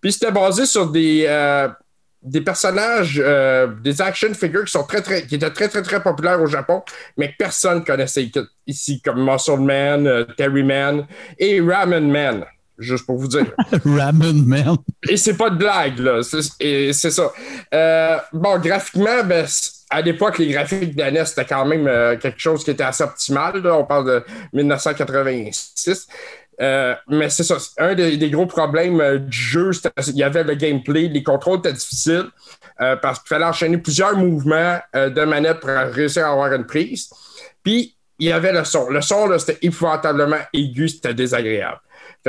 Puis 0.00 0.12
c'était 0.12 0.32
basé 0.32 0.64
sur 0.64 0.90
des, 0.90 1.26
euh, 1.28 1.68
des 2.26 2.40
personnages, 2.40 3.22
euh, 3.24 3.68
des 3.82 4.02
action 4.02 4.34
figures 4.34 4.64
qui, 4.64 4.72
sont 4.72 4.82
très, 4.82 5.00
très, 5.00 5.26
qui 5.26 5.36
étaient 5.36 5.50
très, 5.50 5.68
très, 5.68 5.82
très 5.82 6.02
populaires 6.02 6.42
au 6.42 6.46
Japon, 6.46 6.82
mais 7.16 7.28
que 7.30 7.36
personne 7.38 7.84
connaissait 7.84 8.30
ici, 8.66 9.00
comme 9.00 9.24
Muscle 9.24 9.58
Man, 9.60 10.06
euh, 10.06 10.24
Terry 10.36 10.64
Man 10.64 11.06
et 11.38 11.60
Ramen 11.60 12.10
Man. 12.10 12.44
Juste 12.78 13.06
pour 13.06 13.16
vous 13.16 13.28
dire. 13.28 13.46
Ramen 13.84 14.44
Man. 14.44 14.76
Et 15.08 15.16
c'est 15.16 15.36
pas 15.36 15.48
de 15.48 15.56
blague, 15.56 15.98
là. 16.00 16.20
C'est- 16.22 16.92
ça. 16.92 17.30
Euh, 17.72 18.18
bon, 18.32 18.58
graphiquement, 18.58 19.24
ben, 19.24 19.46
à 19.88 20.02
l'époque, 20.02 20.38
les 20.38 20.48
graphiques 20.48 20.94
la 20.98 21.10
NES, 21.10 21.24
c'était 21.24 21.46
quand 21.46 21.64
même 21.64 22.18
quelque 22.18 22.40
chose 22.40 22.64
qui 22.64 22.72
était 22.72 22.82
assez 22.84 23.04
optimal. 23.04 23.62
là. 23.62 23.76
On 23.76 23.84
parle 23.84 24.06
de 24.06 24.24
1986. 24.52 26.08
Euh, 26.60 26.94
mais 27.08 27.28
c'est 27.28 27.44
ça. 27.44 27.56
Un 27.78 27.94
des, 27.94 28.30
gros 28.30 28.46
problèmes 28.46 29.00
euh, 29.00 29.18
du 29.18 29.36
jeu, 29.36 29.70
il 30.08 30.16
y 30.16 30.22
avait 30.22 30.44
le 30.44 30.54
gameplay. 30.54 31.08
Les 31.08 31.22
contrôles 31.22 31.58
étaient 31.58 31.72
difficiles 31.72 32.26
euh, 32.80 32.96
parce 32.96 33.18
qu'il 33.20 33.28
fallait 33.28 33.44
enchaîner 33.44 33.78
plusieurs 33.78 34.16
mouvements 34.16 34.78
de 34.94 35.24
manette 35.24 35.60
pour 35.60 35.70
réussir 35.70 36.26
à 36.26 36.32
avoir 36.32 36.52
une 36.52 36.66
prise. 36.66 37.10
Puis, 37.62 37.94
il 38.18 38.28
y 38.28 38.32
avait 38.32 38.52
le 38.52 38.64
son. 38.64 38.88
Le 38.88 39.02
son, 39.02 39.38
c'était 39.38 39.58
épouvantablement 39.60 40.38
aigu, 40.52 40.88
c'était 40.88 41.14
désagréable. 41.14 41.80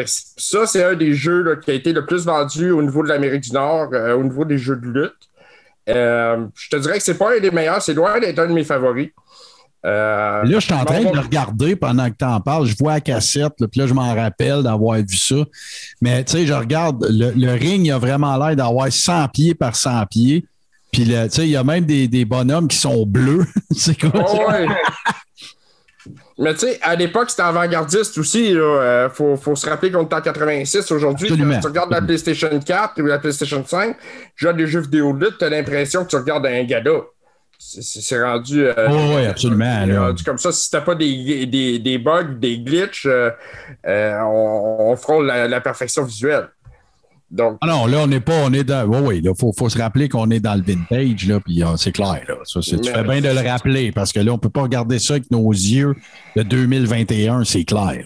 Ça, 0.06 0.68
c'est 0.68 0.84
un 0.84 0.94
des 0.94 1.14
jeux 1.14 1.60
qui 1.64 1.72
a 1.72 1.74
été 1.74 1.92
le 1.92 2.06
plus 2.06 2.26
vendu 2.26 2.70
au 2.70 2.84
niveau 2.84 3.02
de 3.02 3.08
l'Amérique 3.08 3.44
du 3.44 3.52
Nord, 3.52 3.90
au 3.94 4.24
niveau 4.24 4.46
des 4.46 4.58
jeux 4.58 4.76
de 4.76 4.86
lutte. 4.86 5.30
Je 5.88 6.70
te 6.70 6.76
dirais 6.76 6.98
que 6.98 7.04
c'est 7.04 7.18
pas 7.18 7.36
un 7.36 7.40
des 7.40 7.52
meilleurs, 7.52 7.82
c'est 7.82 7.94
loin 7.94 8.20
d'être 8.20 8.38
un 8.38 8.48
de 8.48 8.54
mes 8.54 8.66
favoris. 8.66 9.10
Euh, 9.88 10.44
Là, 10.44 10.60
je 10.60 10.66
suis 10.66 10.74
en 10.74 10.84
train 10.84 11.02
bon, 11.02 11.12
de 11.12 11.16
le 11.16 11.22
regarder 11.22 11.76
pendant 11.76 12.10
que 12.10 12.16
tu 12.20 12.26
en 12.26 12.42
parles. 12.42 12.66
Je 12.66 12.76
vois 12.78 12.94
la 12.94 13.02
cassette, 13.02 13.54
là, 13.60 13.68
puis 13.68 13.80
là, 13.80 13.88
je 13.88 13.94
m'en 13.94 14.14
rappelle 14.14 14.62
d'avoir 14.64 14.98
vu 14.98 15.16
ça. 15.16 15.36
Mais 16.02 16.24
tu 16.26 16.34
sais, 16.34 16.46
je 16.46 16.54
regarde, 16.54 17.06
le, 17.10 17.32
le 17.32 17.52
ring, 17.54 17.86
il 17.86 17.92
a 17.92 17.98
vraiment 17.98 18.36
l'air 18.38 18.56
d'avoir 18.56 18.92
100 18.92 19.30
pieds 19.30 19.56
par 19.56 19.76
100 19.76 20.06
pieds. 20.08 20.46
Puis, 20.92 21.06
tu 21.06 21.12
sais, 21.30 21.44
il 21.44 21.50
y 21.50 21.56
a 21.56 21.64
même 21.64 21.86
des, 21.86 22.08
des 22.08 22.26
bonhommes 22.26 22.68
qui 22.68 22.78
sont 22.78 23.06
bleus. 23.06 23.46
c'est 23.72 24.00
quoi 24.00 24.26
ça? 24.28 24.48
Ouais. 24.48 24.68
Mais 26.40 26.54
tu 26.54 26.62
sais, 26.62 26.80
à 26.82 26.96
l'époque, 26.96 27.30
c'était 27.30 27.44
avant-gardiste 27.44 28.18
aussi. 28.18 28.52
Il 28.52 29.10
faut, 29.14 29.36
faut 29.38 29.56
se 29.56 29.68
rappeler 29.70 29.92
qu'on 29.92 30.08
est 30.08 30.14
en 30.14 30.22
86 30.22 30.92
aujourd'hui. 30.92 31.30
Tu 31.30 31.68
regardes 31.68 31.92
la 31.92 32.02
PlayStation 32.02 32.60
4 32.60 33.02
ou 33.02 33.06
la 33.06 33.20
PlayStation 33.20 33.64
5, 33.66 33.96
genre 34.36 34.54
des 34.54 34.68
jeux 34.68 34.82
vidéo 34.82 35.14
de 35.14 35.26
lutte, 35.26 35.38
tu 35.40 35.46
as 35.46 35.50
l'impression 35.50 36.04
que 36.04 36.10
tu 36.10 36.16
regardes 36.16 36.46
un 36.46 36.64
gala. 36.64 37.02
C'est- 37.60 38.22
rendu. 38.24 38.66
euh, 38.66 38.74
Oh, 38.90 39.16
oui, 39.16 39.26
absolument, 39.26 39.84
c'est 39.86 39.98
rendu 39.98 40.24
comme 40.24 40.38
ça. 40.38 40.52
Si 40.52 40.66
c'était 40.66 40.82
pas 40.84 40.96
des, 40.96 41.46
des, 41.46 41.80
des 41.80 41.98
bugs, 41.98 42.36
des 42.40 42.60
glitches, 42.60 43.06
euh, 43.08 43.32
euh, 43.86 44.20
on, 44.22 44.92
on 44.92 44.96
frôle 44.96 45.26
la, 45.28 45.48
la 45.48 45.60
perfection 45.62 46.04
visuelle. 46.04 46.50
Donc, 47.30 47.58
Ah 47.60 47.68
non, 47.68 47.88
là, 47.88 47.98
on 48.04 48.08
n'est 48.08 48.22
pas, 48.22 48.36
on 48.46 48.54
est 48.54 48.64
dans. 48.64 48.88
Oui, 48.88 49.00
oui, 49.04 49.22
il 49.24 49.32
faut, 49.38 49.52
faut 49.52 49.68
se 49.68 49.78
rappeler 49.78 50.08
qu'on 50.08 50.30
est 50.30 50.40
dans 50.40 50.56
le 50.56 50.62
vintage, 50.62 51.28
là, 51.28 51.40
puis 51.42 51.62
euh, 51.62 51.76
c'est 51.76 51.92
clair, 51.92 52.22
là. 52.28 52.36
Ça, 52.46 52.62
c'est- 52.62 52.80
tu 52.80 52.90
fais 52.90 53.04
bien 53.04 53.20
de 53.20 53.28
le 53.28 53.46
rappeler, 53.50 53.92
parce 53.92 54.14
que 54.14 54.20
là, 54.22 54.32
on 54.32 54.36
ne 54.36 54.40
peut 54.40 54.50
pas 54.50 54.62
regarder 54.62 54.98
ça 54.98 55.16
avec 55.16 55.30
nos 55.30 55.52
yeux 55.52 55.94
de 56.38 56.44
2021, 56.44 57.44
c'est 57.44 57.66
clair. 57.66 58.06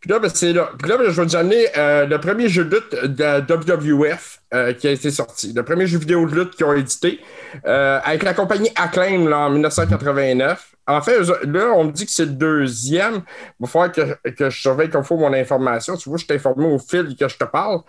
Puis 0.00 0.10
là, 0.10 0.18
ben, 0.18 0.30
c'est 0.32 0.52
là. 0.52 0.70
Puis 0.78 0.88
là, 0.88 0.96
ben, 0.96 1.10
je 1.10 1.20
vais 1.20 1.26
vous 1.26 1.36
amener 1.36 1.66
euh, 1.76 2.06
le 2.06 2.18
premier 2.18 2.48
jeu 2.48 2.64
de 2.64 2.76
lutte 2.76 2.94
de 2.94 3.40
WWF 3.52 4.40
euh, 4.54 4.72
qui 4.72 4.88
a 4.88 4.90
été 4.90 5.10
sorti. 5.10 5.52
Le 5.52 5.62
premier 5.62 5.86
jeu 5.86 5.98
vidéo 5.98 6.26
de 6.26 6.34
lutte 6.34 6.56
qu'ils 6.56 6.66
ont 6.66 6.72
édité 6.72 7.20
euh, 7.66 7.98
avec 8.04 8.22
la 8.22 8.34
compagnie 8.34 8.70
Acclaim 8.76 9.28
là, 9.28 9.40
en 9.40 9.50
1989. 9.50 10.72
En 10.88 11.00
fait, 11.00 11.18
là, 11.20 11.72
on 11.74 11.84
me 11.84 11.90
dit 11.90 12.06
que 12.06 12.12
c'est 12.12 12.26
le 12.26 12.32
deuxième. 12.32 13.14
Il 13.14 13.62
va 13.62 13.66
falloir 13.66 13.92
que, 13.92 14.30
que 14.30 14.50
je 14.50 14.60
surveille 14.60 14.88
comme 14.88 15.02
faut 15.02 15.16
mon 15.16 15.32
information. 15.32 15.96
Tu 15.96 16.08
vois, 16.08 16.18
je 16.18 16.26
t'ai 16.26 16.34
informé 16.34 16.64
au 16.66 16.78
fil 16.78 17.16
que 17.16 17.26
je 17.26 17.36
te 17.36 17.44
parle. 17.44 17.80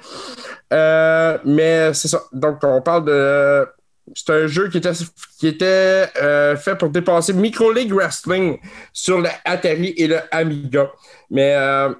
Mais 1.46 1.94
c'est 1.94 2.08
ça. 2.08 2.24
Donc, 2.34 2.58
on 2.64 2.82
parle 2.82 3.06
de. 3.06 3.68
C'est 4.16 4.32
un 4.32 4.48
jeu 4.48 4.70
qui 4.70 4.78
était, 4.78 4.92
qui 5.38 5.48
était 5.48 6.10
euh, 6.22 6.56
fait 6.56 6.76
pour 6.76 6.90
dépasser 6.90 7.34
Micro 7.34 7.72
League 7.72 7.92
Wrestling 7.92 8.58
sur 8.94 9.20
le 9.20 9.30
Atari 9.44 9.94
et 9.98 10.08
le 10.08 10.20
Amiga. 10.32 10.92
Mais 11.30 11.54
euh, 11.56 11.94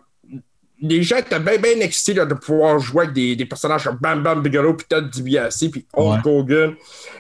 les 0.82 1.04
gens 1.04 1.18
étaient 1.18 1.40
bien, 1.40 1.58
bien 1.58 1.80
excités 1.80 2.14
là, 2.14 2.26
de 2.26 2.34
pouvoir 2.34 2.80
jouer 2.80 3.04
avec 3.04 3.14
des, 3.14 3.36
des 3.36 3.46
personnages 3.46 3.84
comme 3.84 3.98
Bam 3.98 4.24
Bam 4.24 4.42
Bigelow, 4.42 4.74
puis 4.76 4.86
Ted 4.88 5.08
DiBiase, 5.12 5.70
puis 5.72 5.86
Hulk 5.94 6.26
Hogan. 6.26 6.76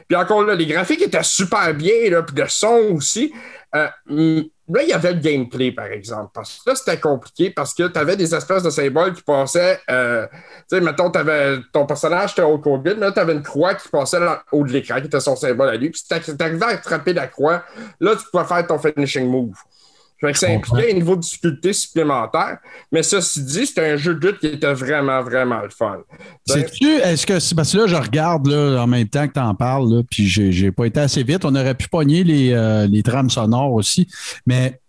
Puis 0.07 0.17
encore 0.17 0.43
là, 0.43 0.55
les 0.55 0.65
graphiques 0.65 1.01
étaient 1.01 1.23
super 1.23 1.73
bien, 1.73 2.09
là, 2.09 2.23
puis 2.23 2.35
le 2.35 2.47
son 2.47 2.93
aussi. 2.95 3.33
Euh, 3.75 4.43
là, 4.69 4.83
il 4.83 4.89
y 4.89 4.93
avait 4.93 5.13
le 5.13 5.19
gameplay, 5.19 5.71
par 5.71 5.85
exemple. 5.85 6.31
Parce 6.33 6.59
que 6.59 6.69
là, 6.69 6.75
c'était 6.75 6.99
compliqué 6.99 7.49
parce 7.51 7.73
que 7.73 7.87
tu 7.87 7.99
avais 7.99 8.15
des 8.15 8.33
espèces 8.33 8.63
de 8.63 8.69
symboles 8.69 9.13
qui 9.13 9.21
passaient. 9.21 9.79
euh, 9.89 10.27
tu 10.69 10.77
sais, 10.77 10.81
mettons, 10.81 11.09
t'avais, 11.09 11.59
ton 11.71 11.85
personnage, 11.85 12.37
Hulk 12.37 12.65
Hogan, 12.65 12.95
mais 12.99 13.05
là, 13.05 13.11
tu 13.11 13.19
avais 13.19 13.33
une 13.33 13.43
croix 13.43 13.75
qui 13.75 13.87
passait 13.89 14.17
au 14.51 14.59
haut 14.59 14.63
de 14.65 14.71
l'écran, 14.71 14.99
qui 14.99 15.07
était 15.07 15.19
son 15.19 15.35
symbole 15.35 15.69
à 15.69 15.75
lui. 15.75 15.89
Puis 15.89 16.01
si 16.01 16.07
tu 16.07 16.43
arrivais 16.43 16.65
à 16.65 16.69
attraper 16.69 17.13
la 17.13 17.27
croix, 17.27 17.63
là, 17.99 18.15
tu 18.15 18.23
pouvais 18.31 18.45
faire 18.45 18.67
ton 18.67 18.77
finishing 18.77 19.27
move. 19.29 19.55
Fait 20.19 20.31
que 20.31 20.39
ça 20.39 20.49
impliquait 20.49 20.91
un 20.91 20.95
niveau 20.95 21.15
de 21.15 21.21
difficulté 21.21 21.73
supplémentaire. 21.73 22.57
Mais 22.91 23.03
ceci 23.03 23.43
dit, 23.43 23.67
c'était 23.67 23.91
un 23.91 23.97
jeu 23.97 24.15
de 24.15 24.27
lutte 24.27 24.39
qui 24.39 24.47
était 24.47 24.73
vraiment, 24.73 25.21
vraiment 25.21 25.61
le 25.61 25.69
fun. 25.69 25.99
Sais-tu, 26.45 26.87
est-ce 26.87 27.25
que 27.25 27.55
parce 27.55 27.71
que 27.71 27.77
là, 27.77 27.87
je 27.87 27.95
regarde 27.95 28.47
là, 28.47 28.81
en 28.81 28.87
même 28.87 29.07
temps 29.07 29.27
que 29.27 29.33
tu 29.33 29.39
en 29.39 29.53
parles, 29.53 29.93
là, 29.93 30.01
puis 30.09 30.27
j'ai, 30.27 30.71
pas 30.71 30.85
été 30.85 30.99
assez 30.99 31.23
vite. 31.23 31.45
On 31.45 31.53
aurait 31.53 31.75
pu 31.75 31.87
pogner 31.87 32.23
les, 32.23 32.51
euh, 32.51 32.87
les 32.87 33.03
trames 33.03 33.29
sonores 33.29 33.73
aussi, 33.73 34.07
mais 34.45 34.79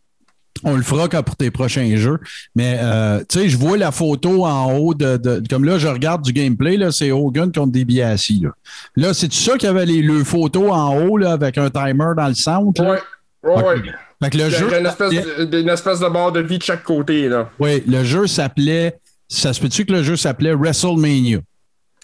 on 0.65 0.77
le 0.77 0.83
fera 0.83 1.09
quand 1.09 1.23
pour 1.23 1.37
tes 1.37 1.51
prochains 1.51 1.95
jeux. 1.97 2.19
Mais 2.55 2.79
euh, 2.81 3.21
tu 3.29 3.39
sais, 3.39 3.49
je 3.49 3.57
vois 3.57 3.77
la 3.77 3.93
photo 3.93 4.45
en 4.45 4.73
haut 4.73 4.95
de, 4.95 5.17
de- 5.17 5.43
Comme 5.49 5.65
là, 5.65 5.79
je 5.79 5.89
regarde 5.89 6.23
du 6.23 6.33
gameplay, 6.33 6.77
là, 6.77 6.91
c'est 6.91 7.13
Hogan 7.13 7.53
contre 7.53 7.73
DiBiase. 7.73 8.29
Là, 8.41 8.51
là 8.97 9.15
c'est 9.15 9.33
ça 9.33 9.57
qu'il 9.57 9.67
y 9.67 9.71
avait 9.71 9.87
les, 9.87 10.03
le 10.03 10.25
photos 10.25 10.71
en 10.73 10.97
haut 10.99 11.17
là, 11.17 11.33
avec 11.33 11.59
un 11.59 11.71
timer 11.71 12.13
dans 12.17 12.29
le 12.29 12.35
centre? 12.35 12.83
Ouais. 12.83 12.99
Ouais, 13.43 13.79
Ok. 13.79 13.95
Fait 14.23 14.31
que 14.31 14.39
le 14.39 14.51
jeu. 14.51 14.67
une 14.79 14.87
espèce, 14.87 15.11
de, 15.11 15.61
une 15.61 15.69
espèce 15.69 16.01
de 16.01 16.09
barre 16.09 16.33
de 16.33 16.41
vie 16.41 16.59
de 16.59 16.63
chaque 16.63 16.83
côté, 16.83 17.29
là. 17.29 17.51
Oui, 17.59 17.83
le 17.87 18.03
jeu 18.05 18.27
s'appelait. 18.27 18.99
Ça 19.29 19.53
se 19.53 19.61
peut-tu 19.61 19.85
que 19.85 19.93
le 19.93 20.03
jeu 20.03 20.17
s'appelait 20.17 20.55
WrestleMania? 20.55 21.39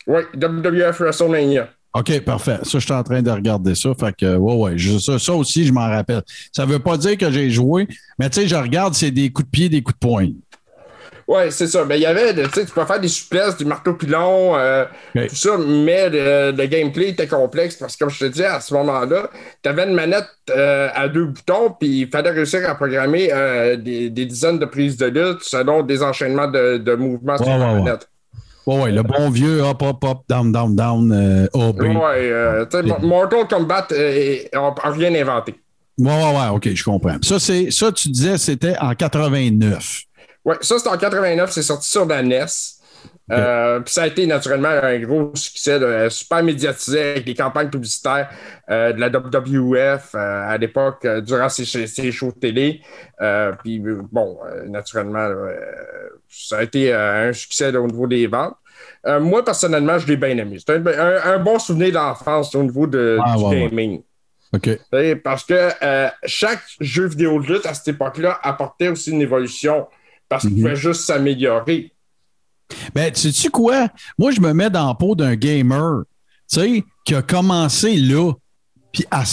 Oui, 0.06 0.22
WWF 0.34 0.98
WrestleMania. 1.00 1.68
OK, 1.96 2.20
parfait. 2.20 2.58
Ça, 2.64 2.78
je 2.78 2.84
suis 2.84 2.92
en 2.92 3.02
train 3.04 3.22
de 3.22 3.30
regarder 3.30 3.74
ça. 3.76 3.90
Fait 3.98 4.14
que, 4.16 4.36
ouais, 4.36 4.54
ouais. 4.54 4.72
je- 4.76 4.98
ça, 4.98 5.18
ça 5.18 5.32
aussi, 5.32 5.64
je 5.64 5.72
m'en 5.72 5.88
rappelle. 5.88 6.22
Ça 6.52 6.66
veut 6.66 6.80
pas 6.80 6.96
dire 6.96 7.16
que 7.16 7.30
j'ai 7.30 7.50
joué, 7.50 7.86
mais 8.18 8.28
tu 8.28 8.40
sais, 8.40 8.48
je 8.48 8.56
regarde, 8.56 8.94
c'est 8.94 9.12
des 9.12 9.30
coups 9.30 9.46
de 9.46 9.50
pied, 9.50 9.68
des 9.68 9.80
coups 9.82 9.94
de 10.00 10.06
poing. 10.06 10.28
Ouais, 11.26 11.50
c'est 11.50 11.66
ça. 11.66 11.84
Mais 11.86 11.98
il 11.98 12.02
y 12.02 12.06
avait, 12.06 12.34
tu 12.34 12.42
sais, 12.50 12.66
tu 12.66 12.72
peux 12.72 12.84
faire 12.84 13.00
des 13.00 13.08
souplesses, 13.08 13.56
du 13.56 13.64
marteau 13.64 13.94
pilon, 13.94 14.56
euh, 14.56 14.84
tout 15.28 15.34
ça, 15.34 15.56
mais 15.58 16.10
le, 16.10 16.52
le 16.56 16.66
gameplay 16.66 17.08
était 17.10 17.26
complexe 17.26 17.76
parce 17.76 17.94
que, 17.96 18.00
comme 18.04 18.10
je 18.10 18.18
te 18.20 18.24
dis, 18.26 18.44
à 18.44 18.60
ce 18.60 18.74
moment-là, 18.74 19.30
tu 19.62 19.68
avais 19.68 19.84
une 19.84 19.94
manette 19.94 20.26
euh, 20.50 20.88
à 20.94 21.08
deux 21.08 21.24
boutons, 21.26 21.74
puis 21.78 22.00
il 22.00 22.08
fallait 22.08 22.30
réussir 22.30 22.68
à 22.68 22.74
programmer 22.74 23.30
euh, 23.32 23.76
des, 23.76 24.10
des 24.10 24.26
dizaines 24.26 24.58
de 24.58 24.66
prises 24.66 24.96
de 24.98 25.06
lutte 25.06 25.42
selon 25.42 25.82
des 25.82 26.02
enchaînements 26.02 26.48
de, 26.48 26.76
de 26.76 26.94
mouvements 26.94 27.38
sur 27.38 27.46
Ouais, 27.48 27.58
la 27.58 27.72
ouais, 27.72 27.82
manette. 27.82 28.08
Ouais, 28.66 28.82
ouais, 28.82 28.92
le 28.92 29.02
bon 29.02 29.28
vieux 29.30 29.60
hop, 29.62 29.82
hop, 29.82 30.02
hop, 30.04 30.22
down, 30.28 30.50
down, 30.52 30.74
down. 30.76 31.10
Ouais, 31.12 31.48
euh, 31.54 32.64
tu 32.66 32.76
sais, 32.78 32.82
Mo- 32.82 32.98
Mortal 33.00 33.46
Kombat 33.48 33.88
euh, 33.92 34.36
n'a 34.52 34.74
rien 34.90 35.14
inventé. 35.14 35.54
Ouais, 35.98 36.10
ouais, 36.10 36.38
ouais, 36.38 36.48
OK, 36.50 36.68
je 36.74 36.82
comprends. 36.84 37.16
Ça, 37.22 37.38
c'est, 37.38 37.70
ça 37.70 37.92
tu 37.92 38.08
disais, 38.08 38.36
c'était 38.38 38.74
en 38.80 38.94
89. 38.94 40.02
Ouais, 40.44 40.56
ça, 40.60 40.78
c'était 40.78 40.90
en 40.90 40.98
89, 40.98 41.50
c'est 41.50 41.62
sorti 41.62 41.88
sur 41.88 42.06
la 42.06 42.22
NES. 42.22 42.44
Euh, 43.32 43.80
puis 43.80 43.92
ça 43.94 44.02
a 44.02 44.06
été 44.06 44.26
naturellement 44.26 44.68
un 44.68 44.98
gros 44.98 45.30
succès, 45.34 45.78
là, 45.78 46.10
super 46.10 46.42
médiatisé 46.42 47.00
avec 47.12 47.26
les 47.26 47.34
campagnes 47.34 47.70
publicitaires 47.70 48.28
euh, 48.70 48.92
de 48.92 49.00
la 49.00 49.08
WWF 49.08 50.14
euh, 50.14 50.18
à 50.48 50.58
l'époque, 50.58 51.04
euh, 51.06 51.20
durant 51.22 51.48
ses, 51.48 51.64
ses 51.86 52.12
shows 52.12 52.32
de 52.32 52.38
télé. 52.40 52.82
Euh, 53.22 53.52
puis 53.62 53.80
euh, 53.80 54.02
bon, 54.12 54.38
euh, 54.46 54.64
naturellement, 54.68 55.26
là, 55.26 55.28
euh, 55.34 55.56
ça 56.28 56.58
a 56.58 56.62
été 56.64 56.92
euh, 56.92 57.30
un 57.30 57.32
succès 57.32 57.72
là, 57.72 57.80
au 57.80 57.86
niveau 57.86 58.06
des 58.06 58.26
ventes. 58.26 58.56
Euh, 59.06 59.20
moi, 59.20 59.42
personnellement, 59.44 59.98
je 59.98 60.06
l'ai 60.06 60.16
bien 60.16 60.36
aimé. 60.36 60.58
C'est 60.58 60.74
un, 60.76 60.86
un- 60.86 61.34
un 61.34 61.38
bon 61.38 61.58
souvenir 61.58 61.92
d'enfance 61.92 62.54
au 62.54 62.62
niveau 62.62 62.86
de, 62.86 63.18
Ah, 63.24 63.36
du 63.36 63.42
ouais, 63.42 63.48
ouais. 63.50 63.68
gaming. 63.70 64.02
Sais, 64.92 65.16
Parce 65.16 65.44
que 65.44 65.70
euh, 65.82 66.08
chaque 66.26 66.60
jeu 66.80 67.06
vidéo 67.06 67.40
de 67.40 67.54
lutte 67.54 67.66
à 67.66 67.72
cette 67.74 67.88
époque-là 67.88 68.38
apportait 68.42 68.88
aussi 68.88 69.10
une 69.10 69.22
évolution 69.22 69.86
parce 70.34 70.46
qu'il 70.46 70.56
Mhm. 70.56 70.62
pouvait 70.62 70.76
juste 70.76 71.02
s'améliorer. 71.02 71.92
Ben, 72.94 73.12
tu 73.12 73.30
sais 73.32 73.48
quoi? 73.48 73.88
Moi, 74.18 74.30
je 74.30 74.40
me 74.40 74.52
mets 74.52 74.70
dans 74.70 74.88
la 74.88 74.94
peau 74.94 75.14
d'un 75.14 75.34
gamer, 75.36 76.02
tu 76.50 76.60
sais, 76.60 76.84
qui 77.04 77.14
a 77.14 77.22
commencé 77.22 77.96
là, 77.96 78.32
puis 78.94 79.04
à 79.10 79.24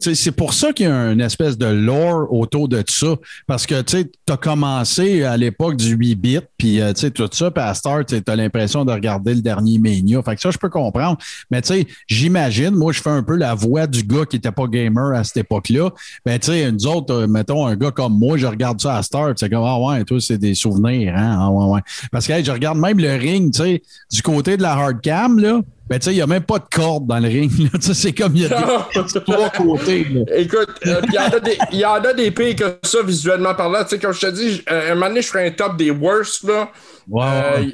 c'est 0.00 0.32
pour 0.32 0.54
ça 0.54 0.72
qu'il 0.72 0.86
y 0.86 0.88
a 0.88 1.12
une 1.12 1.20
espèce 1.20 1.58
de 1.58 1.66
lore 1.66 2.32
autour 2.32 2.66
de 2.66 2.82
ça. 2.88 3.14
Parce 3.46 3.66
que, 3.66 3.82
tu 3.82 4.06
as 4.30 4.36
commencé 4.38 5.22
à 5.22 5.36
l'époque 5.36 5.76
du 5.76 5.94
8 5.94 6.14
bits, 6.14 6.38
puis, 6.56 6.80
euh, 6.80 6.92
tout 6.92 7.28
ça, 7.30 7.50
puis 7.50 7.62
à 7.62 7.74
Star, 7.74 8.06
tu 8.06 8.22
as 8.26 8.36
l'impression 8.36 8.86
de 8.86 8.92
regarder 8.92 9.34
le 9.34 9.42
dernier 9.42 9.78
Mania. 9.78 10.22
Fait 10.22 10.34
que 10.34 10.40
ça, 10.40 10.50
je 10.50 10.56
peux 10.56 10.70
comprendre. 10.70 11.18
Mais, 11.50 11.60
tu 11.60 11.74
sais, 11.74 11.86
j'imagine, 12.08 12.70
moi, 12.70 12.92
je 12.92 13.02
fais 13.02 13.10
un 13.10 13.22
peu 13.22 13.36
la 13.36 13.54
voix 13.54 13.86
du 13.86 14.02
gars 14.02 14.24
qui 14.24 14.36
n'était 14.36 14.50
pas 14.50 14.66
gamer 14.66 15.14
à 15.14 15.24
cette 15.24 15.36
époque-là. 15.38 15.90
Ben, 16.24 16.38
tu 16.38 16.46
sais, 16.46 16.72
nous 16.72 16.86
autres, 16.86 17.12
euh, 17.12 17.26
mettons, 17.26 17.66
un 17.66 17.76
gars 17.76 17.90
comme 17.90 18.18
moi, 18.18 18.38
je 18.38 18.46
regarde 18.46 18.80
ça 18.80 18.96
à 18.96 19.02
Star, 19.02 19.34
c'est 19.36 19.50
comme, 19.50 19.64
ah 19.64 19.78
ouais, 19.78 20.04
toi, 20.04 20.18
c'est 20.20 20.38
des 20.38 20.54
souvenirs, 20.54 21.14
hein? 21.14 21.36
Ah 21.38 21.50
ouais, 21.50 21.66
ouais. 21.66 21.80
Parce 22.10 22.26
que, 22.26 22.32
hey, 22.32 22.44
je 22.44 22.50
regarde 22.50 22.78
même 22.78 22.98
le 22.98 23.14
ring, 23.16 23.52
tu 23.52 23.62
sais, 23.62 23.82
du 24.10 24.22
côté 24.22 24.56
de 24.56 24.62
la 24.62 24.72
hard 24.72 25.02
cam, 25.02 25.38
là, 25.38 25.60
ben, 25.88 25.98
tu 25.98 26.04
sais, 26.06 26.12
il 26.12 26.16
n'y 26.16 26.22
a 26.22 26.26
même 26.26 26.44
pas 26.44 26.58
de 26.58 26.64
corde 26.74 27.06
dans 27.06 27.18
le 27.18 27.28
ring, 27.28 27.50
là. 27.58 27.68
Tu 27.74 27.82
sais, 27.82 27.94
c'est 27.94 28.12
comme 28.12 28.34
il 28.36 28.42
y 28.42 28.46
a 28.46 28.86
des 28.94 29.20
trois 29.26 29.50
côtés, 29.50 30.04
là. 30.04 30.20
Écoute, 30.36 30.70
euh, 30.86 31.00
il 31.08 31.12
y 31.14 31.18
en 31.18 31.28
a 31.28 31.40
des- 31.40 31.58
il 31.72 31.78
y, 31.80 31.84
en 31.84 31.94
a 31.94 32.12
des 32.12 32.30
pires 32.30 32.56
que 32.56 32.78
ça 32.86 33.02
visuellement 33.02 33.54
parlant. 33.54 33.82
Tu 33.82 33.90
sais, 33.90 33.98
comme 33.98 34.12
je 34.12 34.20
te 34.20 34.30
dis, 34.30 34.62
euh, 34.70 34.92
un 34.92 34.94
moment 34.94 35.08
donné, 35.08 35.22
je 35.22 35.28
ferai 35.28 35.46
un 35.48 35.50
top 35.50 35.76
des 35.76 35.90
worst. 35.90 36.44
Euh. 36.48 36.64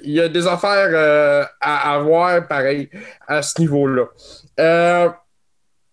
Il 0.05 0.13
y 0.13 0.21
a 0.21 0.29
des 0.29 0.47
affaires 0.47 0.89
euh, 0.91 1.45
à 1.61 1.95
avoir 1.95 2.47
pareil 2.49 2.89
à 3.27 3.43
ce 3.43 3.61
niveau-là. 3.61 4.05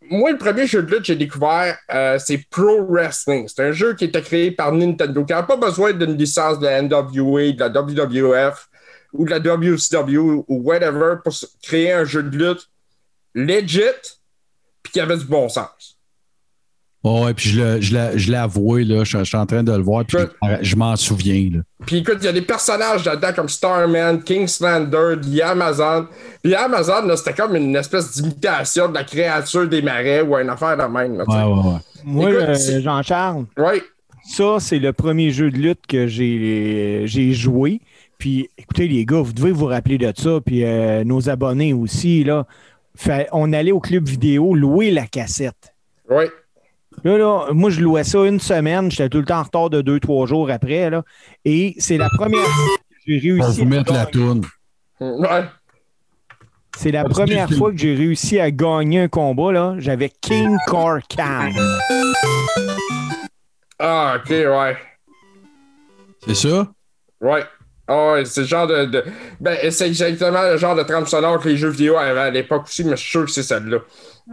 Moi, 0.07 0.32
le 0.32 0.38
premier 0.38 0.68
jeu 0.68 0.84
de 0.84 0.88
lutte 0.91 0.99
que 0.99 1.05
j'ai 1.05 1.16
découvert, 1.16 1.78
c'est 2.20 2.47
Pro 2.49 2.86
Wrestling. 2.88 3.47
C'est 3.47 3.63
un 3.63 3.72
jeu 3.72 3.95
qui 3.95 4.05
était 4.05 4.22
créé 4.22 4.51
par 4.51 4.72
Nintendo, 4.72 5.26
qui 5.26 5.34
n'a 5.34 5.41
pas 5.43 5.57
besoin 5.57 5.93
d'une 5.93 6.16
licence 6.16 6.59
de 6.59 6.66
la 6.66 6.82
NWA, 6.82 7.51
de 7.53 7.59
la 7.59 7.70
WWF 7.70 8.68
ou 9.18 9.26
de 9.26 9.30
la 9.32 9.39
WCW 9.39 10.18
ou 10.18 10.45
whatever 10.47 11.16
pour 11.24 11.34
créer 11.63 11.91
un 11.93 12.05
jeu 12.05 12.24
de 12.24 12.38
lutte 12.38 12.70
legit 13.34 13.82
puis 14.84 14.93
qui 14.93 14.99
avait 14.99 15.18
du 15.18 15.26
bon 15.26 15.49
sens. 15.49 15.97
Ouais, 17.03 17.36
puis 17.36 17.49
je, 17.49 17.61
le- 17.61 17.82
je, 17.82 17.93
l'ai- 17.93 18.18
je 18.18 18.34
avoué, 18.34 18.84
là, 18.84 19.03
je, 19.03 19.20
je 19.20 19.24
suis 19.26 19.38
en 19.38 19.45
train 19.45 19.61
de 19.61 19.72
le 19.72 19.84
voir, 19.84 20.03
puis 20.05 20.18
je, 20.18 20.47
je 20.63 20.76
m'en 20.76 20.95
souviens, 20.95 21.49
là. 21.53 21.59
Puis 21.86 21.97
écoute, 21.97 22.18
il 22.22 22.26
y 22.26 22.28
a 22.30 22.32
des 22.32 22.41
personnages 22.41 23.05
là-dedans 23.05 23.32
comme 23.36 23.47
Starman, 23.49 24.24
Kingslander, 24.24 25.13
The 25.22 25.41
Amazon. 25.41 26.07
Puis 26.41 26.55
Amazon, 26.55 27.05
là, 27.05 27.16
c'était 27.16 27.34
comme 27.34 27.55
une 27.55 27.76
espèce 27.76 28.11
d'imitation 28.16 28.89
de 28.89 28.95
la 28.95 29.03
créature 29.03 29.68
des 29.68 29.84
marais 29.84 30.22
ou 30.22 30.36
une 30.36 30.49
affaire 30.49 30.76
de 30.78 30.84
même. 30.91 31.16
là. 31.20 31.26
Ouais, 31.28 31.43
ouais, 31.53 31.74
ouais. 31.74 31.80
Moi, 32.05 32.30
euh, 32.32 32.82
Jean-Charles, 32.82 33.45
Ouais. 33.55 33.84
ça, 34.28 34.57
c'est 34.59 34.80
le 34.80 34.91
premier 34.91 35.30
jeu 35.30 35.51
de 35.51 35.57
lutte 35.57 35.86
que 35.88 36.07
j'ai 36.07 37.03
j'ai 37.05 37.34
joué. 37.34 37.82
Puis, 38.18 38.49
écoutez, 38.57 38.88
les 38.88 39.05
gars, 39.05 39.22
vous 39.22 39.34
devez 39.34 39.51
vous 39.51 39.66
rappeler 39.66 39.97
de 39.97 40.11
ça. 40.16 40.39
Puis, 40.45 40.63
euh, 40.63 41.03
nos 41.03 41.30
abonnés 41.30 41.74
aussi, 41.74 42.24
là. 42.24 42.45
Fait- 42.95 43.28
on 43.34 43.51
allait 43.51 43.72
au 43.74 43.80
club 43.82 44.07
vidéo 44.07 44.55
louer 44.55 44.89
la 44.91 45.05
cassette. 45.05 45.74
Ouais. 46.09 46.30
Là, 47.03 47.18
là, 47.18 47.47
moi, 47.51 47.70
je 47.70 47.82
louais 47.82 48.05
ça 48.05 48.26
une 48.26 48.39
semaine. 48.39 48.89
J'étais 48.89 49.09
tout 49.09 49.18
le 49.20 49.26
temps 49.26 49.39
en 49.39 49.43
retard 49.43 49.70
de 49.70 49.82
deux, 49.82 49.99
trois 49.99 50.26
jours 50.28 50.49
après. 50.49 50.89
Là, 50.89 51.03
et 51.43 51.76
c'est 51.78 51.97
la 51.97 52.07
première 52.18 52.39
fois 52.45 52.78
que 53.05 53.18
j'ai 53.20 53.34
On 53.34 53.38
va 53.38 53.43
réussi. 53.45 53.59
vous 53.59 53.66
à 53.66 53.70
mettre 53.78 53.91
la 53.93 53.99
gagner- 54.05 54.11
toune. 54.11 54.41
Ouais. 55.01 55.43
C'est 56.78 56.91
la 56.91 57.03
Continue, 57.03 57.26
première 57.26 57.49
fois 57.51 57.72
que 57.72 57.78
j'ai 57.78 57.95
réussi 57.95 58.39
à 58.39 58.49
gagner 58.49 59.01
un 59.01 59.07
combat. 59.09 59.51
là. 59.51 59.76
J'avais 59.78 60.09
King 60.22 60.55
Car 60.70 60.99
Cam. 61.09 61.51
Ah, 63.80 64.18
ok, 64.18 64.30
ouais. 64.30 64.78
C'est 66.26 66.36
ça? 66.36 66.72
Ouais. 67.22 67.43
Ah 67.88 68.14
ouais, 68.14 68.26
c'est 68.26 68.42
le 68.42 68.48
genre 68.48 68.66
de, 68.68 68.86
de- 68.86 69.04
Ben, 69.40 69.58
c'est 69.70 69.88
exactement 69.88 70.42
le 70.42 70.58
genre 70.58 70.76
de 70.76 70.82
trame 70.84 71.06
sonore 71.06 71.40
que 71.40 71.50
les 71.50 71.58
jeux 71.58 71.70
vidéo 71.70 71.98
avaient 71.98 72.20
à 72.20 72.30
l'époque 72.32 72.64
aussi, 72.66 72.84
mais 72.84 72.92
je 72.92 73.02
suis 73.02 73.12
sûr 73.12 73.26
que 73.26 73.32
c'est 73.32 73.44
celle-là. 73.44 73.78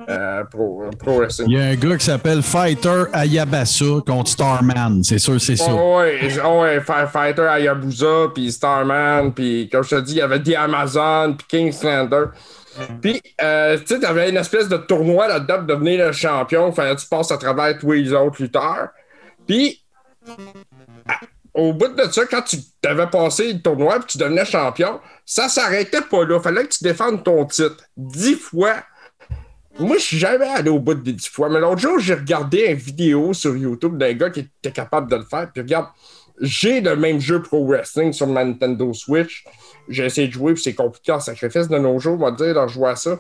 Euh, 0.09 0.45
pro, 0.45 0.85
pro 0.99 1.19
Wrestling. 1.19 1.49
Il 1.51 1.59
y 1.59 1.61
a 1.61 1.65
un 1.67 1.75
gars 1.75 1.99
qui 1.99 2.07
s'appelle 2.07 2.41
Fighter 2.43 3.05
Ayabasa 3.13 3.85
contre 4.07 4.31
Starman. 4.31 5.05
C'est 5.05 5.19
sûr, 5.19 5.39
c'est 5.39 5.57
ça. 5.57 5.67
Oh, 5.71 5.99
ouais, 5.99 6.19
oh, 6.43 6.63
ouais, 6.63 6.81
Firefighter, 6.81 7.43
Hayabusa, 7.43 8.29
puis 8.35 8.51
Starman, 8.51 9.35
puis 9.35 9.69
comme 9.71 9.85
je 9.85 9.91
te 9.97 10.01
dis, 10.01 10.13
il 10.13 10.19
y 10.19 10.23
avait 10.23 10.43
The 10.43 10.55
Amazon, 10.57 11.35
puis 11.37 11.47
Kingslander. 11.47 12.25
Puis, 13.03 13.21
euh, 13.43 13.77
tu 13.81 13.87
sais, 13.87 14.01
t'avais 14.01 14.31
une 14.31 14.39
espèce 14.39 14.67
de 14.67 14.79
tournoi 14.79 15.29
là-dedans 15.29 15.57
pour 15.59 15.67
devenir 15.67 16.07
le 16.07 16.13
champion. 16.13 16.73
Fallait 16.73 16.95
que 16.97 17.01
tu 17.03 17.07
passes 17.07 17.31
à 17.31 17.37
travers 17.37 17.77
tous 17.79 17.93
les 17.93 18.15
autres 18.15 18.41
lutteurs. 18.41 18.89
Puis, 19.47 19.83
au 21.55 21.73
bout 21.73 21.89
de 21.89 22.11
ça, 22.11 22.25
quand 22.27 22.43
tu 22.43 22.59
t'avais 22.81 23.07
passé 23.09 23.53
le 23.53 23.61
tournoi 23.61 23.97
et 23.97 24.07
tu 24.07 24.19
devenais 24.19 24.45
champion, 24.45 25.01
ça 25.27 25.49
s'arrêtait 25.49 26.01
pas 26.01 26.25
là. 26.25 26.41
Fallait 26.41 26.65
que 26.65 26.73
tu 26.73 26.85
défendes 26.85 27.23
ton 27.23 27.45
titre 27.45 27.85
dix 27.97 28.37
fois. 28.37 28.77
Moi, 29.79 29.97
je 29.97 30.03
suis 30.03 30.19
jamais 30.19 30.49
allé 30.49 30.71
au 30.71 30.79
bout 30.79 30.95
des 30.95 31.13
dix 31.13 31.29
fois, 31.29 31.49
mais 31.49 31.61
l'autre 31.61 31.81
jour, 31.81 31.99
j'ai 31.99 32.15
regardé 32.15 32.67
une 32.67 32.77
vidéo 32.77 33.33
sur 33.33 33.57
YouTube 33.57 33.97
d'un 33.97 34.13
gars 34.13 34.31
qui 34.31 34.41
était 34.41 34.73
capable 34.73 35.11
de 35.11 35.17
le 35.17 35.25
faire. 35.25 35.51
Puis 35.53 35.63
regarde, 35.63 35.89
j'ai 36.41 36.81
le 36.81 36.97
même 36.97 37.21
jeu 37.21 37.43
Pro 37.43 37.67
Wrestling 37.67 38.13
sur 38.13 38.27
ma 38.27 38.45
Nintendo 38.45 38.93
Switch. 38.93 39.45
J'ai 39.89 40.07
essayé 40.07 40.29
de 40.29 40.33
jouer, 40.33 40.55
puis 40.55 40.63
c'est 40.63 40.75
compliqué 40.75 41.13
en 41.13 41.21
sacrifice 41.21 41.69
de 41.69 41.79
nos 41.79 41.99
jours, 41.99 42.15
on 42.21 42.25
va 42.25 42.31
dire, 42.33 42.61
de 42.61 42.69
jouer 42.69 42.91
à 42.91 42.97
ça. 42.97 43.19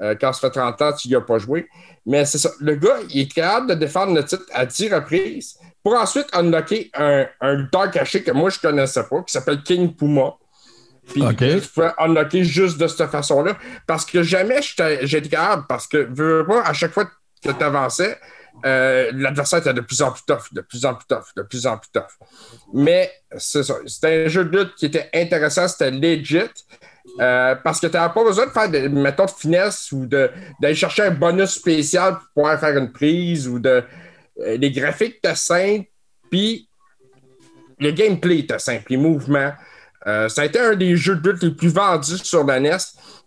Euh, 0.00 0.14
quand 0.20 0.32
ça 0.32 0.40
fait 0.48 0.58
30 0.58 0.82
ans, 0.82 0.92
tu 0.92 1.08
n'y 1.08 1.14
as 1.14 1.20
pas 1.20 1.38
joué. 1.38 1.68
Mais 2.04 2.24
c'est 2.24 2.38
ça. 2.38 2.50
Le 2.60 2.74
gars, 2.74 2.96
il 3.10 3.20
est 3.22 3.32
capable 3.32 3.68
de 3.70 3.74
défendre 3.74 4.14
le 4.14 4.24
titre 4.24 4.44
à 4.52 4.66
10 4.66 4.92
reprises 4.92 5.56
pour 5.82 5.94
ensuite 5.94 6.26
unlocker 6.32 6.90
un, 6.94 7.26
un 7.40 7.54
lutteur 7.54 7.90
caché 7.90 8.22
que 8.22 8.30
moi, 8.32 8.50
je 8.50 8.56
ne 8.58 8.62
connaissais 8.70 9.04
pas, 9.04 9.22
qui 9.22 9.32
s'appelle 9.32 9.62
King 9.62 9.94
Puma. 9.94 10.34
Puis 11.06 11.22
tu 11.60 11.68
peux 11.68 11.90
unlocker 11.98 12.44
juste 12.44 12.78
de 12.78 12.86
cette 12.86 13.10
façon-là. 13.10 13.56
Parce 13.86 14.04
que 14.06 14.22
jamais 14.22 14.60
j'étais- 14.62 15.28
capable, 15.28 15.64
parce 15.68 15.86
que 15.86 15.98
veux 16.10 16.44
pas, 16.46 16.62
à 16.62 16.72
chaque 16.72 16.92
fois 16.92 17.04
que 17.04 17.50
tu 17.50 17.62
avançais, 17.62 18.18
euh, 18.64 19.10
l'adversaire 19.14 19.58
était 19.58 19.74
de 19.74 19.80
plus 19.82 20.00
en 20.00 20.10
plus 20.12 20.22
tough, 20.26 20.52
de 20.52 20.60
plus 20.62 20.84
en 20.86 20.94
plus 20.94 21.06
tough, 21.06 21.24
de 21.36 21.42
plus 21.42 21.66
en 21.66 21.76
plus 21.76 21.90
tough. 21.92 22.08
Mais 22.72 23.12
c'est 23.36 23.62
ça. 23.64 23.74
C'était 23.86 24.24
un 24.24 24.28
jeu 24.28 24.44
de 24.46 24.58
lutte 24.58 24.74
qui 24.76 24.86
était 24.86 25.10
intéressant, 25.14 25.68
c'était 25.68 25.90
legit. 25.90 26.38
Euh, 27.20 27.54
parce 27.62 27.80
que 27.80 27.86
tu 27.86 27.92
n'avais 27.94 28.12
pas 28.12 28.24
besoin 28.24 28.46
de 28.46 28.50
faire 28.50 28.68
des 28.68 28.88
méthodes 28.88 29.26
de 29.26 29.32
finesse 29.32 29.92
ou 29.92 30.06
de- 30.06 30.30
d'aller 30.60 30.74
chercher 30.74 31.02
un 31.04 31.10
bonus 31.10 31.50
spécial 31.50 32.14
pour 32.14 32.22
pouvoir 32.34 32.58
faire 32.60 32.76
une 32.78 32.90
prise 32.92 33.46
ou 33.48 33.58
de. 33.58 33.82
euh, 34.40 34.56
les 34.56 34.70
graphiques 34.70 35.16
étaient 35.22 35.34
simples, 35.34 35.86
puis 36.30 36.68
le 37.78 37.90
gameplay 37.90 38.38
était 38.40 38.58
simple, 38.58 38.84
les 38.90 38.96
mouvements. 38.96 39.52
Euh, 40.06 40.28
ça 40.28 40.42
a 40.42 40.44
été 40.44 40.58
un 40.58 40.74
des 40.74 40.96
jeux 40.96 41.16
de 41.16 41.30
lutte 41.30 41.42
les 41.42 41.50
plus 41.50 41.68
vendus 41.68 42.18
sur 42.18 42.44
la 42.44 42.58
NES. 42.60 42.76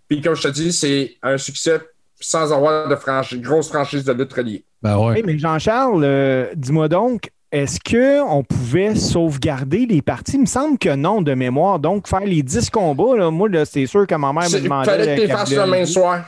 Puis 0.08 0.22
comme 0.22 0.36
je 0.36 0.44
te 0.44 0.48
dis, 0.50 0.72
c'est 0.72 1.16
un 1.24 1.38
succès 1.38 1.80
sans 2.20 2.52
avoir 2.54 2.88
de 2.88 2.96
franchi- 2.96 3.40
grosse 3.40 3.68
franchise 3.70 4.04
de 4.04 4.14
lutte 4.14 4.34
reliée. 4.34 4.64
Ben 4.82 4.98
ouais. 4.98 5.18
Hey, 5.18 5.24
mais 5.24 5.38
Jean-Charles, 5.38 6.04
euh, 6.04 6.48
dis-moi 6.56 6.88
donc, 6.88 7.30
est-ce 7.52 7.80
qu'on 7.80 8.44
pouvait 8.44 8.96
sauvegarder 8.96 9.86
les 9.86 10.02
parties? 10.02 10.34
Il 10.36 10.42
me 10.42 10.46
semble 10.46 10.78
que 10.78 10.94
non, 10.96 11.22
de 11.22 11.34
mémoire. 11.34 11.80
Donc, 11.80 12.08
faire 12.08 12.20
les 12.22 12.44
10 12.44 12.70
combats, 12.70 13.16
là, 13.18 13.32
moi, 13.32 13.48
là, 13.50 13.66
c'est 13.66 13.86
sûr 13.86 14.06
que 14.06 14.16
ma 14.16 14.34
mère 14.34 14.50
me 14.50 14.58
Il 14.58 14.64
demandait. 14.64 14.90
fallait 14.92 15.16
que 15.16 15.22
tu 15.22 15.28
les 15.28 15.34
fasses 15.34 15.52
le 15.52 15.66
même 15.66 15.86
soir. 15.86 16.26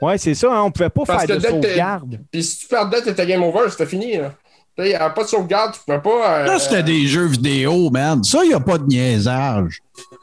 Ouais, 0.00 0.18
c'est 0.18 0.34
ça. 0.34 0.52
hein, 0.52 0.62
on 0.62 0.70
pouvait 0.70 0.90
pas 0.90 1.02
Parce 1.06 1.24
faire 1.24 1.36
que 1.36 1.42
de 1.42 1.46
sauvegarde. 1.48 2.20
Puis 2.30 2.42
si 2.42 2.58
tu 2.58 2.66
perdais, 2.66 3.00
t'étais 3.02 3.26
game 3.26 3.42
over, 3.42 3.70
c'était 3.70 3.86
fini. 3.86 4.16
là. 4.16 4.32
Il 4.76 4.84
n'y 4.86 4.94
avait 4.94 5.14
pas 5.14 5.22
de 5.22 5.28
sauvegarde, 5.28 5.72
tu 5.72 5.80
pouvais 5.86 6.00
pas. 6.00 6.38
euh, 6.40 6.46
Là, 6.46 6.58
c'était 6.58 6.82
des 6.82 7.06
jeux 7.06 7.26
vidéo, 7.26 7.90
man. 7.90 8.22
Ça, 8.24 8.40
il 8.42 8.48
n'y 8.48 8.54
a 8.54 8.60
pas 8.60 8.76
de 8.76 8.84
niaisage. 8.86 9.78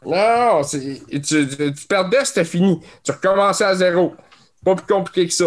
Non, 0.06 0.62
c'est- 0.64 1.02
tu, 1.10 1.22
tu- 1.22 1.74
tu 1.74 1.88
perdais, 1.88 2.26
c'était 2.26 2.44
fini. 2.44 2.80
Tu 3.04 3.12
recommençais 3.12 3.64
à 3.64 3.74
zéro. 3.76 4.14
Pas 4.66 4.76
plus 4.76 4.86
compliqué 4.94 5.26
que 5.28 5.34
ça. 5.34 5.46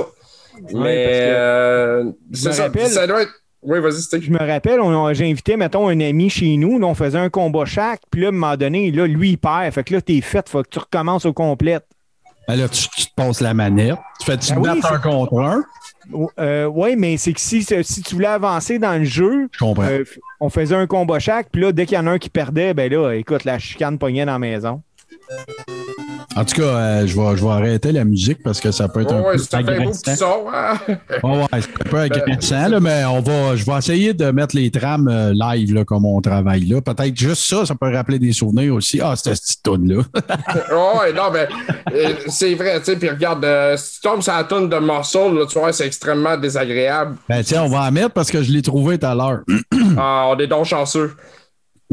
Mais 0.72 0.72
que 0.72 0.78
euh, 0.80 2.04
c'est 2.32 2.52
ça. 2.54 2.62
rappelle- 2.64 2.88
ça 2.88 3.06
doit 3.06 3.22
être. 3.22 3.32
Oui, 3.64 3.80
vas-y, 3.80 4.00
c'était. 4.02 4.20
Je 4.20 4.30
me 4.30 4.38
rappelle, 4.38 4.80
j'ai 5.14 5.30
invité, 5.30 5.56
mettons, 5.56 5.88
un 5.88 5.98
ami 6.00 6.28
chez 6.28 6.56
nous. 6.56 6.78
là, 6.78 6.86
on 6.86 6.94
faisait 6.94 7.18
un 7.18 7.30
combat 7.30 7.64
chaque. 7.64 8.02
Puis 8.10 8.20
là, 8.20 8.26
à 8.26 8.30
un 8.30 8.32
moment 8.32 8.56
donné, 8.56 8.90
là, 8.90 9.06
lui, 9.06 9.30
il 9.30 9.38
perd. 9.38 9.72
Fait 9.72 9.84
que 9.84 9.94
là, 9.94 10.00
t'es 10.02 10.20
fait. 10.20 10.48
Faut 10.48 10.62
que 10.62 10.68
tu 10.68 10.78
recommences 10.78 11.24
au 11.24 11.32
complet. 11.32 11.78
Ben 12.46 12.56
là, 12.56 12.68
tu, 12.68 12.86
tu 12.94 13.06
te 13.06 13.14
passes 13.16 13.40
la 13.40 13.54
manette. 13.54 13.96
Tu 14.20 14.26
fais-tu 14.26 14.52
Ben 14.54 14.60
oui, 14.74 14.80
un 14.82 14.98
contre 14.98 15.38
un? 15.40 15.62
Euh, 16.38 16.66
oui, 16.66 16.94
mais 16.96 17.16
c'est 17.16 17.32
que 17.32 17.40
si, 17.40 17.62
si 17.62 18.02
tu 18.02 18.14
voulais 18.14 18.26
avancer 18.26 18.78
dans 18.78 18.98
le 18.98 19.04
jeu, 19.04 19.48
Je 19.52 19.58
comprends. 19.60 19.84
euh, 19.84 20.04
on 20.40 20.50
faisait 20.50 20.74
un 20.76 20.86
combat 20.86 21.18
chaque. 21.18 21.48
Puis 21.50 21.62
là, 21.62 21.72
dès 21.72 21.86
qu'il 21.86 21.96
y 21.96 21.98
en 21.98 22.06
a 22.06 22.10
un 22.10 22.18
qui 22.18 22.28
perdait, 22.28 22.74
ben 22.74 22.92
là, 22.92 23.12
écoute, 23.14 23.44
la 23.44 23.58
chicane 23.58 23.98
pognait 23.98 24.26
dans 24.26 24.32
la 24.32 24.38
maison. 24.38 24.82
En 26.36 26.44
tout 26.44 26.56
cas, 26.56 26.62
euh, 26.62 27.06
je, 27.06 27.14
vais, 27.18 27.36
je 27.36 27.44
vais 27.44 27.50
arrêter 27.50 27.92
la 27.92 28.04
musique 28.04 28.42
parce 28.42 28.60
que 28.60 28.72
ça 28.72 28.88
peut 28.88 29.02
être 29.02 29.12
un 29.14 29.20
Ouais, 29.20 29.32
peu 29.32 29.38
ça 29.38 29.58
fait 29.58 29.70
un 29.70 29.84
beau 29.84 29.90
petit 29.92 30.10
agressant. 30.10 30.16
son. 30.16 30.44
hein? 30.52 30.78
Ouais, 31.22 31.38
ouais, 31.38 31.46
c'est 31.60 31.86
un 31.86 31.90
peu 31.90 31.98
agressant, 32.00 32.68
là, 32.68 32.80
mais 32.80 33.04
on 33.04 33.20
va, 33.20 33.54
je 33.54 33.64
vais 33.64 33.78
essayer 33.78 34.14
de 34.14 34.30
mettre 34.32 34.56
les 34.56 34.68
trames 34.70 35.06
euh, 35.08 35.32
live 35.32 35.72
là, 35.74 35.84
comme 35.84 36.04
on 36.04 36.20
travaille 36.20 36.64
là. 36.64 36.80
Peut-être 36.80 37.16
juste 37.16 37.44
ça, 37.48 37.64
ça 37.64 37.74
peut 37.76 37.92
rappeler 37.94 38.18
des 38.18 38.32
souvenirs 38.32 38.74
aussi. 38.74 39.00
Ah, 39.00 39.14
c'était 39.14 39.36
cette 39.36 39.62
toune-là. 39.62 40.02
ouais, 41.02 41.12
non, 41.12 41.30
mais 41.32 41.46
euh, 41.94 42.14
c'est 42.26 42.54
vrai, 42.54 42.78
tu 42.80 42.86
sais. 42.86 42.96
Puis 42.96 43.10
regarde, 43.10 43.46
si 43.76 44.00
tu 44.00 44.00
tombes 44.08 44.20
sur 44.22 44.32
la 44.34 44.42
toune 44.44 44.68
de 44.68 44.76
Muscle, 44.78 45.38
là, 45.38 45.46
tu 45.48 45.58
vois, 45.58 45.72
c'est 45.72 45.86
extrêmement 45.86 46.36
désagréable. 46.36 47.16
ben, 47.28 47.44
tiens, 47.44 47.62
on 47.62 47.68
va 47.68 47.82
en 47.82 47.92
mettre 47.92 48.10
parce 48.10 48.30
que 48.32 48.42
je 48.42 48.50
l'ai 48.50 48.62
trouvé 48.62 48.98
tout 48.98 49.06
à 49.06 49.14
l'heure. 49.14 49.40
Ah, 49.96 50.26
on 50.28 50.38
est 50.38 50.46
donc 50.48 50.64
chanceux. 50.64 51.14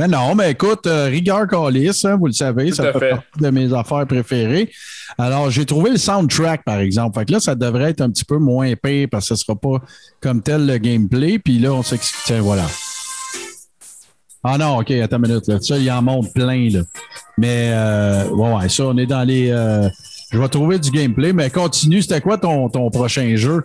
Mais 0.01 0.07
non, 0.07 0.33
mais 0.33 0.49
écoute, 0.49 0.87
euh, 0.87 1.05
rigueur 1.05 1.47
Callis, 1.47 2.01
hein, 2.05 2.15
vous 2.15 2.25
le 2.25 2.31
savez, 2.31 2.69
Tout 2.69 2.77
ça 2.77 2.91
fait, 2.91 2.97
fait. 2.99 3.09
partie 3.11 3.39
de 3.39 3.49
mes 3.51 3.71
affaires 3.71 4.07
préférées. 4.07 4.71
Alors, 5.15 5.51
j'ai 5.51 5.63
trouvé 5.63 5.91
le 5.91 5.97
soundtrack, 5.97 6.63
par 6.63 6.79
exemple. 6.79 7.19
Fait 7.19 7.25
que 7.27 7.33
là, 7.33 7.39
ça 7.39 7.53
devrait 7.53 7.91
être 7.91 8.01
un 8.01 8.09
petit 8.09 8.25
peu 8.25 8.39
moins 8.39 8.73
pire 8.81 9.07
parce 9.11 9.29
que 9.29 9.35
ce 9.35 9.45
sera 9.45 9.55
pas 9.55 9.79
comme 10.19 10.41
tel 10.41 10.65
le 10.65 10.79
gameplay. 10.79 11.37
Puis 11.37 11.59
là, 11.59 11.73
on 11.73 11.83
s'explique. 11.83 12.23
Tiens, 12.25 12.41
voilà. 12.41 12.65
Ah 14.43 14.57
non, 14.57 14.79
OK, 14.79 14.89
attends 14.89 15.17
une 15.17 15.27
minute. 15.27 15.47
Là. 15.47 15.61
Ça, 15.61 15.77
il 15.77 15.91
en 15.91 16.01
monte 16.01 16.33
plein. 16.33 16.67
Là. 16.71 16.81
Mais, 17.37 17.69
euh, 17.71 18.27
ouais, 18.29 18.53
ouais, 18.55 18.69
ça, 18.69 18.85
on 18.87 18.97
est 18.97 19.05
dans 19.05 19.23
les... 19.23 19.51
euh, 19.51 19.87
je 20.31 20.39
vais 20.39 20.47
trouver 20.49 20.79
du 20.79 20.91
gameplay, 20.91 21.33
mais 21.33 21.49
continue. 21.49 22.01
C'était 22.01 22.21
quoi 22.21 22.37
ton, 22.37 22.69
ton 22.69 22.89
prochain 22.89 23.35
jeu? 23.35 23.63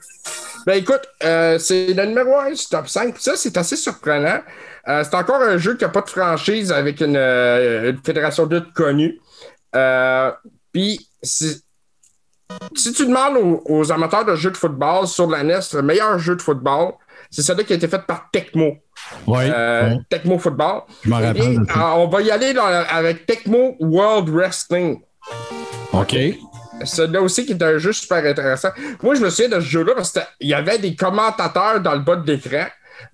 Ben 0.67 0.75
écoute, 0.79 1.03
euh, 1.25 1.59
c'est 1.59 1.95
le 1.95 2.05
numéro 2.07 2.37
1 2.37 2.51
du 2.53 2.67
top 2.69 2.89
5. 2.89 3.15
Puis 3.15 3.23
ça, 3.23 3.33
c'est 3.37 3.57
assez 3.57 3.77
surprenant. 3.77 4.41
Euh, 4.89 5.05
c'est 5.05 5.15
encore 5.15 5.41
un 5.41 5.59
jeu 5.59 5.77
qui 5.77 5.85
n'a 5.85 5.91
pas 5.91 6.01
de 6.01 6.11
franchise 6.11 6.73
avec 6.73 7.01
une, 7.01 7.17
euh, 7.17 7.91
une 7.93 7.99
fédération 8.05 8.47
de 8.47 8.59
connue. 8.75 9.21
Puis 10.73 11.09
si, 11.23 11.63
tu 12.95 13.07
demandes 13.07 13.37
aux, 13.37 13.63
aux 13.67 13.93
amateurs 13.93 14.25
de 14.25 14.35
jeux 14.35 14.51
de 14.51 14.57
football 14.57 15.07
sur 15.07 15.29
la 15.31 15.43
NES, 15.45 15.61
le 15.75 15.83
meilleur 15.83 16.19
jeu 16.19 16.35
de 16.37 16.43
football, 16.43 16.93
c'est 17.31 17.43
celui 17.43 17.65
qui 17.65 17.73
a 17.73 17.77
été 17.77 17.89
fait 17.89 18.03
par 18.07 18.29
Tecmo. 18.33 18.77
Oui, 19.27 19.37
ouais, 19.49 19.99
Tecmo 20.09 20.39
Football. 20.39 20.83
je 21.05 21.11
m'en 21.11 21.21
rappelle. 21.21 21.61
on 21.77 22.09
va 22.09 22.23
y 22.23 22.31
aller 22.31 22.53
dans- 22.55 22.65
avec 22.65 23.27
Tecmo 23.27 23.77
World 23.81 24.29
Wrestling. 24.31 25.01
OK. 25.93 26.17
Celui-là 26.85 27.23
aussi 27.23 27.47
qui 27.47 27.53
est 27.53 27.63
un 27.63 27.79
jeu 27.79 27.93
super 27.93 28.25
intéressant. 28.25 28.69
Moi, 29.03 29.15
je 29.15 29.21
me 29.21 29.31
souviens 29.31 29.57
de 29.57 29.61
ce 29.63 29.67
jeu-là 29.69 29.95
parce 29.95 30.13
qu'il 30.13 30.49
y 30.49 30.55
avait 30.55 30.79
des 30.79 30.95
commentateurs 30.95 31.81
dans 31.81 31.95
le 31.95 32.01
bas 32.01 32.17
de 32.17 32.31
l'écran. 32.31 32.67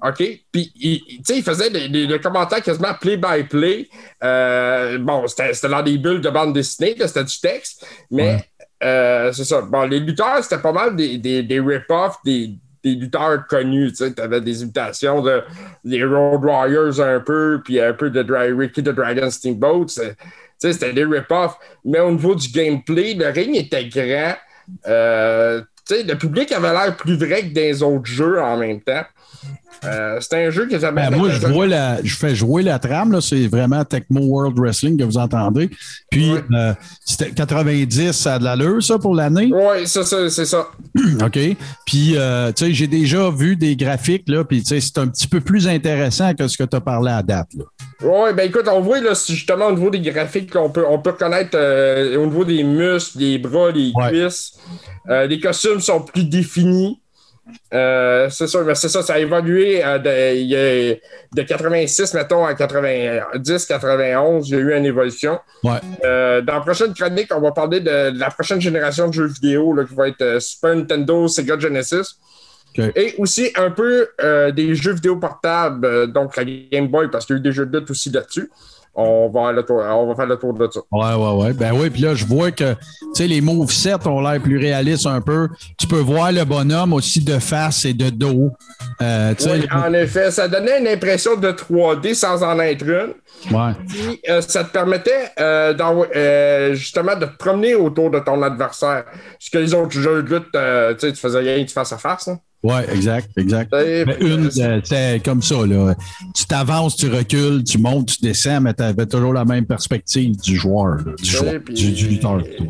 OK? 0.04 0.16
Puis, 0.52 0.72
il- 0.76 1.00
il- 1.08 1.16
tu 1.18 1.22
sais, 1.24 1.38
ils 1.38 1.42
faisaient 1.44 1.70
des, 1.70 1.88
des- 1.88 2.06
des 2.06 2.20
commentaires 2.20 2.62
quasiment 2.62 2.94
play-by-play. 3.00 3.88
Euh, 4.22 4.98
bon, 4.98 5.26
c'était 5.26 5.68
dans 5.68 5.82
des 5.82 5.98
bulles 5.98 6.20
de 6.20 6.30
bande 6.30 6.52
dessinée, 6.54 6.94
c'était 6.98 7.24
du 7.24 7.40
texte. 7.40 7.86
Mais 8.10 8.34
Ouais. 8.34 8.44
euh, 8.84 9.32
c'est 9.32 9.44
ça. 9.44 9.60
Bon, 9.62 9.82
les 9.82 10.00
lutteurs, 10.00 10.42
c'était 10.42 10.62
pas 10.62 10.72
mal 10.72 10.94
des, 10.96 11.18
des, 11.18 11.42
des 11.42 11.60
rip-offs, 11.60 12.16
des, 12.24 12.50
des 12.84 12.94
lutteurs 12.94 13.44
connus. 13.48 13.90
Tu 13.92 14.06
sais, 14.08 14.20
avais 14.20 14.40
des 14.40 14.62
imitations 14.62 15.20
de 15.20 15.42
des 15.84 16.04
Road 16.04 16.44
Warriors 16.44 17.00
un 17.00 17.18
peu, 17.20 17.60
puis 17.64 17.80
un 17.80 17.92
peu 17.92 18.10
de 18.10 18.22
Dry, 18.22 18.52
Ricky 18.52 18.82
the 18.82 18.90
Dragon 18.90 19.30
Steamboat. 19.30 19.86
C'était 20.70 20.92
des 20.92 21.04
rip-offs. 21.04 21.56
Mais 21.84 22.00
au 22.00 22.12
niveau 22.12 22.34
du 22.34 22.48
gameplay, 22.48 23.14
le 23.14 23.28
ring 23.28 23.56
était 23.56 23.86
grand. 23.86 24.36
Euh, 24.86 25.62
le 25.90 26.14
public 26.14 26.52
avait 26.52 26.72
l'air 26.72 26.96
plus 26.96 27.16
vrai 27.16 27.42
que 27.42 27.52
des 27.52 27.82
autres 27.82 28.06
jeux 28.06 28.40
en 28.40 28.56
même 28.56 28.80
temps. 28.80 29.04
Euh, 29.84 30.20
C'était 30.20 30.44
un 30.44 30.50
jeu 30.50 30.68
que 30.68 30.78
j'avais. 30.78 31.08
Ben, 31.10 31.16
moi, 31.16 31.30
je 31.30 31.44
vois 31.48 31.66
la, 31.66 32.00
je 32.04 32.14
fais 32.14 32.36
jouer 32.36 32.62
la 32.62 32.78
trame, 32.78 33.20
c'est 33.20 33.48
vraiment 33.48 33.84
Tecmo 33.84 34.20
World 34.20 34.56
Wrestling 34.56 34.96
que 34.96 35.02
vous 35.02 35.18
entendez. 35.18 35.70
Puis, 36.10 36.30
euh, 36.52 36.72
c'était 37.04 37.30
90, 37.32 38.12
ça 38.12 38.34
a 38.34 38.38
de 38.38 38.44
l'allure, 38.44 38.80
ça, 38.82 38.98
pour 38.98 39.14
l'année? 39.14 39.50
Oui, 39.52 39.86
c'est 39.86 40.04
ça, 40.04 40.30
c'est 40.30 40.44
ça. 40.44 40.68
OK. 41.24 41.38
Puis, 41.84 42.12
euh, 42.16 42.52
tu 42.52 42.66
sais, 42.66 42.74
j'ai 42.74 42.86
déjà 42.86 43.28
vu 43.30 43.56
des 43.56 43.74
graphiques, 43.74 44.28
là, 44.28 44.44
puis, 44.44 44.62
tu 44.62 44.68
sais, 44.68 44.80
c'est 44.80 44.98
un 44.98 45.08
petit 45.08 45.26
peu 45.26 45.40
plus 45.40 45.66
intéressant 45.66 46.32
que 46.34 46.46
ce 46.46 46.56
que 46.56 46.64
tu 46.64 46.76
as 46.76 46.80
parlé 46.80 47.10
à 47.10 47.22
date, 47.24 47.48
là. 47.56 47.64
Oui, 48.04 48.30
ben 48.36 48.48
écoute, 48.48 48.66
on 48.70 48.80
voit 48.80 49.00
là, 49.00 49.12
justement 49.14 49.66
au 49.66 49.72
niveau 49.72 49.88
des 49.90 50.00
graphiques, 50.00 50.54
on 50.56 50.70
peut, 50.70 50.84
on 50.88 50.98
peut 50.98 51.10
reconnaître 51.10 51.56
au 52.18 52.26
niveau 52.26 52.44
des 52.44 52.64
muscles, 52.64 53.18
des 53.18 53.38
bras, 53.38 53.70
des 53.72 53.92
Ouais. 53.94 54.10
cuisses. 54.10 54.54
Les 55.08 55.38
costumes 55.38 55.80
sont 55.80 56.00
plus 56.00 56.24
définis. 56.24 57.00
Euh, 57.74 58.28
c'est 58.30 58.46
ça, 58.46 58.62
mais 58.62 58.74
c'est 58.74 58.88
ça, 58.88 59.02
ça 59.02 59.14
a 59.14 59.18
évolué 59.18 59.84
euh, 59.84 59.98
de, 59.98 61.00
de 61.34 61.42
86, 61.42 62.14
mettons, 62.14 62.44
à 62.44 62.54
90, 62.54 63.66
91, 63.66 64.48
il 64.48 64.52
y 64.52 64.56
a 64.56 64.60
eu 64.60 64.76
une 64.76 64.86
évolution. 64.86 65.40
Ouais. 65.64 65.80
Euh, 66.04 66.40
dans 66.40 66.54
la 66.54 66.60
prochaine 66.60 66.94
chronique, 66.94 67.34
on 67.34 67.40
va 67.40 67.52
parler 67.52 67.80
de, 67.80 68.10
de 68.10 68.18
la 68.18 68.30
prochaine 68.30 68.60
génération 68.60 69.08
de 69.08 69.12
jeux 69.12 69.26
vidéo 69.26 69.74
là, 69.74 69.84
qui 69.84 69.94
va 69.94 70.08
être 70.08 70.40
Super 70.40 70.76
Nintendo, 70.76 71.26
Sega 71.28 71.58
Genesis. 71.58 72.16
Et 72.96 73.14
aussi 73.18 73.52
un 73.56 73.70
peu 73.70 74.08
des 74.56 74.74
jeux 74.74 74.94
vidéo 74.94 75.16
portables, 75.16 76.10
donc 76.10 76.34
la 76.36 76.44
Game 76.44 76.88
Boy, 76.88 77.10
parce 77.10 77.26
qu'il 77.26 77.36
y 77.36 77.38
a 77.38 77.40
eu 77.40 77.42
des 77.42 77.52
jeux 77.52 77.66
de 77.66 77.78
lutte 77.78 77.90
aussi 77.90 78.08
là-dessus. 78.08 78.50
On 78.94 79.30
va, 79.30 79.40
faire 79.44 79.52
le 79.52 79.62
tour, 79.64 79.76
on 79.78 80.06
va 80.06 80.14
faire 80.14 80.26
le 80.26 80.36
tour 80.36 80.52
de 80.52 80.68
ça. 80.70 80.80
Ouais, 80.92 81.14
ouais, 81.14 81.42
ouais. 81.42 81.52
Ben 81.54 81.72
oui, 81.74 81.88
puis 81.88 82.02
là, 82.02 82.14
je 82.14 82.26
vois 82.26 82.50
que, 82.50 82.72
tu 82.74 82.78
sais, 83.14 83.26
les 83.26 83.40
movesets 83.40 84.06
ont 84.06 84.20
l'air 84.20 84.40
plus 84.40 84.58
réalistes 84.58 85.06
un 85.06 85.20
peu. 85.22 85.48
Tu 85.78 85.86
peux 85.86 85.98
voir 86.00 86.30
le 86.30 86.44
bonhomme 86.44 86.92
aussi 86.92 87.24
de 87.24 87.38
face 87.38 87.84
et 87.86 87.94
de 87.94 88.10
dos. 88.10 88.50
Euh, 89.00 89.34
tu 89.34 89.48
en 89.72 89.92
effet, 89.94 90.30
ça 90.30 90.46
donnait 90.48 90.78
une 90.80 90.88
impression 90.88 91.36
de 91.36 91.50
3D 91.52 92.14
sans 92.14 92.42
en 92.42 92.58
être 92.60 92.82
une. 92.84 93.14
ouais. 93.56 93.72
Puis, 93.88 94.20
euh, 94.28 94.40
ça 94.42 94.64
te 94.64 94.70
permettait 94.72 95.30
euh, 95.40 95.74
euh, 96.14 96.74
justement 96.74 97.16
de 97.16 97.24
te 97.26 97.36
promener 97.38 97.74
autour 97.74 98.10
de 98.10 98.18
ton 98.18 98.42
adversaire. 98.42 99.04
Ce 99.38 99.50
que 99.50 99.58
les 99.58 99.72
autres 99.74 99.92
jeux 99.92 100.22
de 100.22 100.34
lutte, 100.34 100.50
tu 100.52 101.06
sais, 101.06 101.12
tu 101.12 101.18
faisais 101.20 101.38
rien 101.40 101.58
du 101.62 101.72
face 101.72 101.92
à 101.92 101.98
face. 101.98 102.28
hein. 102.28 102.38
Ouais, 102.62 102.86
exact, 102.92 103.30
exact. 103.36 103.72
Mais 103.72 104.04
une, 104.20 104.50
c'est 104.50 105.20
comme 105.24 105.42
ça, 105.42 105.66
là. 105.66 105.94
Tu 106.34 106.46
t'avances, 106.46 106.96
tu 106.96 107.08
recules, 107.10 107.64
tu 107.64 107.78
montes, 107.78 108.06
tu 108.16 108.22
descends, 108.22 108.60
mais 108.60 108.72
tu 108.74 108.82
avais 108.84 109.06
toujours 109.06 109.32
la 109.32 109.44
même 109.44 109.66
perspective 109.66 110.36
du 110.40 110.56
joueur, 110.56 110.96
là, 111.04 111.12
du, 111.20 111.28
joueur, 111.28 111.54
puis- 111.64 111.74
du, 111.74 111.90
du 111.92 112.08
lutteur. 112.08 112.38
plutôt. 112.42 112.66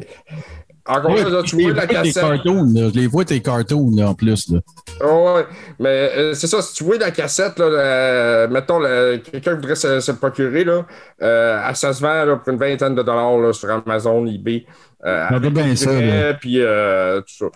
Encore 0.84 1.12
Ouais, 1.12 1.30
là, 1.30 1.42
tu 1.44 1.62
vois 1.62 1.72
la 1.74 1.86
cassette. 1.86 2.14
cartoons, 2.14 2.72
là. 2.74 2.90
Je 2.92 2.98
les 2.98 3.06
vois 3.06 3.24
tes 3.24 3.40
cartoons, 3.40 3.92
là, 3.94 4.08
en 4.08 4.14
plus, 4.14 4.50
là. 4.50 4.58
Oh, 5.04 5.34
ouais, 5.36 5.44
mais 5.78 6.10
euh, 6.16 6.34
c'est 6.34 6.48
ça, 6.48 6.60
si 6.60 6.74
tu 6.74 6.82
vois 6.84 6.98
la 6.98 7.12
cassette, 7.12 7.56
là, 7.58 8.48
mettons, 8.48 8.80
quelqu'un 9.30 9.54
voudrait 9.54 9.76
se, 9.76 10.00
se 10.00 10.10
le 10.10 10.18
procurer, 10.18 10.64
là, 10.64 10.84
euh, 11.22 11.74
ça 11.74 11.92
se 11.92 12.00
vend 12.02 12.36
pour 12.42 12.52
une 12.52 12.58
vingtaine 12.58 12.96
de 12.96 13.02
dollars 13.02 13.38
là, 13.38 13.52
sur 13.52 13.70
Amazon, 13.70 14.26
eBay. 14.26 14.64
Euh, 15.04 15.26
avec 15.30 15.52
bien 15.52 15.74
ça, 15.76 15.90
puis 16.40 16.60
euh, 16.60 17.20
tout 17.20 17.34
ça. 17.36 17.46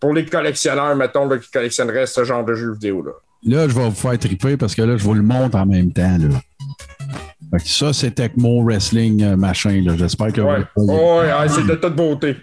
Pour 0.00 0.12
les 0.12 0.24
collectionneurs, 0.24 0.94
mettons, 0.96 1.26
là, 1.26 1.38
qui 1.38 1.50
collectionneraient 1.50 2.06
ce 2.06 2.24
genre 2.24 2.44
de 2.44 2.54
jeux 2.54 2.72
vidéo. 2.72 3.02
Là. 3.02 3.12
Là, 3.44 3.68
je 3.68 3.74
vais 3.74 3.84
vous 3.88 3.94
faire 3.94 4.18
triper 4.18 4.56
parce 4.56 4.74
que 4.74 4.82
là, 4.82 4.96
je 4.96 5.04
vous 5.04 5.14
le 5.14 5.22
montre 5.22 5.56
en 5.56 5.66
même 5.66 5.92
temps. 5.92 6.18
Là. 6.18 7.58
Ça, 7.64 7.92
c'est 7.92 8.10
Tecmo 8.10 8.62
Wrestling 8.62 9.22
euh, 9.22 9.36
machin. 9.36 9.82
J'espère 9.96 10.32
que 10.32 10.40
Ouais, 10.40 10.64
ouais, 10.76 10.86
ouais, 10.86 11.48
c'est 11.48 11.66
de 11.66 11.74
toute 11.74 11.94
beauté. 11.94 12.36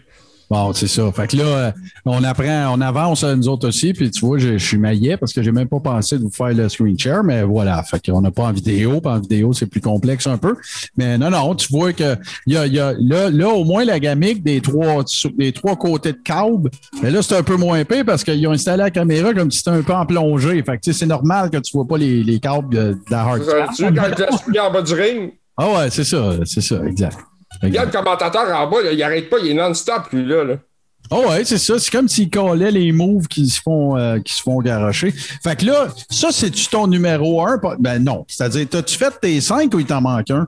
Bon, 0.50 0.74
c'est 0.74 0.88
ça. 0.88 1.12
Fait 1.12 1.28
que 1.28 1.38
là, 1.38 1.44
euh, 1.44 1.72
on 2.06 2.24
apprend, 2.24 2.74
on 2.76 2.82
avance 2.82 3.24
nous 3.24 3.48
autres 3.48 3.68
aussi. 3.70 3.94
Puis 3.94 4.12
tu 4.12 4.26
vois, 4.26 4.38
je, 4.38 4.58
je 4.60 4.66
suis 4.66 4.78
maillet 4.78 5.18
parce 5.18 5.34
que 5.34 5.42
j'ai 5.42 5.52
même 5.52 5.68
pas 5.68 5.80
pensé 5.80 6.18
de 6.18 6.24
vous 6.24 6.30
faire 6.30 6.54
le 6.54 6.70
screen 6.70 6.98
share, 7.00 7.24
mais 7.24 7.42
voilà. 7.44 7.82
Fait 7.84 8.00
qu'on 8.06 8.22
n'a 8.22 8.30
pas 8.32 8.44
en 8.44 8.52
vidéo. 8.52 9.02
Puis 9.02 9.12
en 9.12 9.20
vidéo, 9.20 9.54
c'est 9.54 9.66
plus 9.66 9.82
complexe 9.82 10.28
un 10.28 10.38
peu. 10.38 10.56
Mais 10.98 11.18
non, 11.18 11.32
non, 11.32 11.56
tu 11.56 11.68
vois 11.72 11.94
que 11.94 12.16
il 12.46 12.54
y 12.54 12.58
a, 12.58 12.68
il 12.68 12.74
y 12.74 12.80
a- 12.80 12.94
là, 13.00 13.30
là, 13.32 13.50
au 13.50 13.64
moins, 13.64 13.84
la 13.86 14.00
gamique 14.00 14.44
des 14.44 14.62
trois, 14.62 15.04
des 15.38 15.52
trois 15.52 15.76
côtés 15.76 16.12
de 16.14 16.20
câble. 16.24 16.70
Mais 17.02 17.10
là, 17.10 17.22
c'est 17.24 17.36
un 17.38 17.44
peu 17.44 17.56
moins 17.58 17.80
épais 17.80 18.04
parce 18.04 18.24
qu'ils 18.24 18.48
ont 18.48 18.52
installé 18.52 18.84
la 18.84 18.92
caméra 18.92 19.34
comme 19.34 19.50
si 19.50 19.58
c'était 19.60 19.72
un 19.72 19.82
peu 19.82 19.94
en 19.94 20.06
plongée. 20.06 20.62
Fait 20.64 20.78
que 20.78 20.92
c'est 20.92 21.06
normal 21.08 21.50
que 21.50 21.58
tu 21.58 21.72
vois 21.76 21.88
pas 21.88 21.98
les, 21.98 22.24
les 22.24 22.40
câbles 22.40 22.74
de, 22.74 22.92
de 22.94 23.00
la 23.10 23.22
hard. 23.22 23.42
Tu 23.76 23.84
sais, 23.86 23.92
quand 23.94 24.68
en 24.68 24.72
bas 24.72 24.82
du 24.84 24.94
ring, 24.94 25.32
Ah 25.58 25.70
ouais, 25.72 25.90
c'est 25.90 26.04
ça, 26.04 26.34
c'est 26.46 26.62
ça, 26.62 26.84
exact. 26.86 27.18
Regarde 27.62 27.92
le 27.92 27.98
commentateur 27.98 28.56
en 28.56 28.68
bas, 28.68 28.82
là, 28.84 28.92
il 28.92 29.04
arrête 29.04 29.30
pas, 29.30 29.38
il 29.40 29.52
est 29.52 29.54
non-stop, 29.54 30.12
lui, 30.12 30.26
là. 30.26 30.44
là. 30.44 30.56
Oh 31.12 31.26
ouais, 31.30 31.46
c'est 31.46 31.60
ça. 31.60 31.78
C'est 31.78 31.92
comme 31.92 32.08
s'il 32.08 32.30
collait 32.30 32.72
les 32.72 32.92
moves 32.92 33.28
qui 33.28 33.48
se 33.48 33.62
font 33.62 33.96
euh, 33.96 34.18
qui 34.20 34.34
se 34.34 34.42
font 34.42 34.60
garocher. 34.60 35.12
Fait 35.44 35.56
que 35.56 35.66
là, 35.66 35.88
ça, 36.10 36.30
c'est-tu 36.32 36.68
ton 36.68 36.88
numéro 36.88 37.46
un? 37.46 37.60
Ben 37.80 38.04
non. 38.04 38.26
C'est-à-dire, 38.28 38.66
t'as-tu 38.70 38.98
fait 38.98 39.14
tes 39.22 39.40
cinq 39.40 39.74
ou 39.76 39.80
il 39.80 39.86
t'en 39.86 40.02
manque 40.02 40.32
un? 40.32 40.48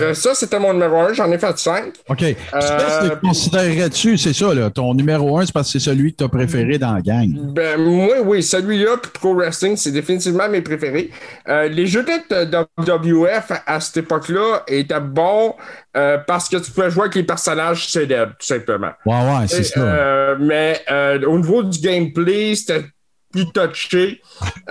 Euh, 0.00 0.14
ça, 0.14 0.34
c'était 0.34 0.58
mon 0.58 0.72
numéro 0.72 0.98
1, 0.98 1.12
j'en 1.12 1.30
ai 1.30 1.38
fait 1.38 1.56
5. 1.56 1.92
OK. 2.08 2.22
Euh, 2.22 2.60
Ça, 2.60 3.10
considérerais-tu, 3.22 4.18
c'est 4.18 4.32
ça, 4.32 4.52
là, 4.52 4.70
ton 4.70 4.92
numéro 4.94 5.38
un, 5.38 5.46
c'est 5.46 5.52
parce 5.52 5.72
que 5.72 5.78
c'est 5.78 5.90
celui 5.90 6.12
que 6.12 6.18
t'as 6.18 6.28
préféré 6.28 6.78
dans 6.78 6.94
la 6.94 7.00
gang? 7.00 7.28
Ben, 7.52 7.80
moi, 7.80 8.16
oui, 8.24 8.42
celui-là, 8.42 8.96
puis 9.00 9.10
Pro 9.14 9.34
Wrestling, 9.34 9.76
c'est 9.76 9.92
définitivement 9.92 10.48
mes 10.48 10.62
préférés. 10.62 11.10
Euh, 11.48 11.68
les 11.68 11.86
jeux 11.86 12.04
de 12.04 12.44
WWF 12.44 13.52
à 13.66 13.80
cette 13.80 13.98
époque-là 13.98 14.64
étaient 14.66 15.00
bons 15.00 15.54
euh, 15.96 16.18
parce 16.26 16.48
que 16.48 16.56
tu 16.56 16.70
pouvais 16.70 16.90
jouer 16.90 17.02
avec 17.02 17.14
les 17.14 17.22
personnages 17.24 17.88
célèbres, 17.88 18.32
tout 18.38 18.46
simplement. 18.46 18.92
Ouais, 19.06 19.14
ouais, 19.14 19.46
c'est 19.48 19.62
ça. 19.64 19.80
euh, 19.80 20.36
mais 20.40 20.80
euh, 20.90 21.22
au 21.26 21.38
niveau 21.38 21.62
du 21.62 21.78
gameplay, 21.78 22.54
c'était 22.54 22.84
plus 23.32 23.46
touché. 23.52 24.20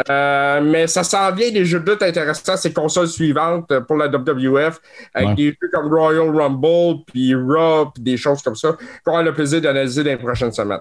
Euh, 0.10 0.60
mais 0.62 0.88
ça 0.88 1.04
s'en 1.04 1.32
vient 1.32 1.52
des 1.52 1.64
jeux 1.66 1.80
de 1.80 1.92
lutte 1.92 2.02
intéressants, 2.02 2.58
ces 2.58 2.74
consoles 2.74 3.08
suivantes 3.08 3.72
euh, 3.72 3.80
pour 3.82 3.96
la 3.96 4.08
WWF, 4.08 4.80
avec 5.14 5.30
Ouais. 5.30 5.36
des 5.36 5.46
jeux 5.50 5.70
comme 5.72 5.94
Royal 5.94 6.36
Rumble, 6.36 7.04
puis 7.06 7.34
Raw, 7.36 7.92
puis 7.94 8.04
des 8.04 8.18
choses 8.18 8.42
comme 8.42 8.56
ça, 8.56 8.76
qu'on 9.06 9.18
a 9.18 9.22
le 9.22 9.34
plaisir 9.34 9.62
d'analyser 9.62 10.04
dans 10.04 10.10
les 10.10 10.18
prochaines 10.18 10.52
semaines. 10.52 10.80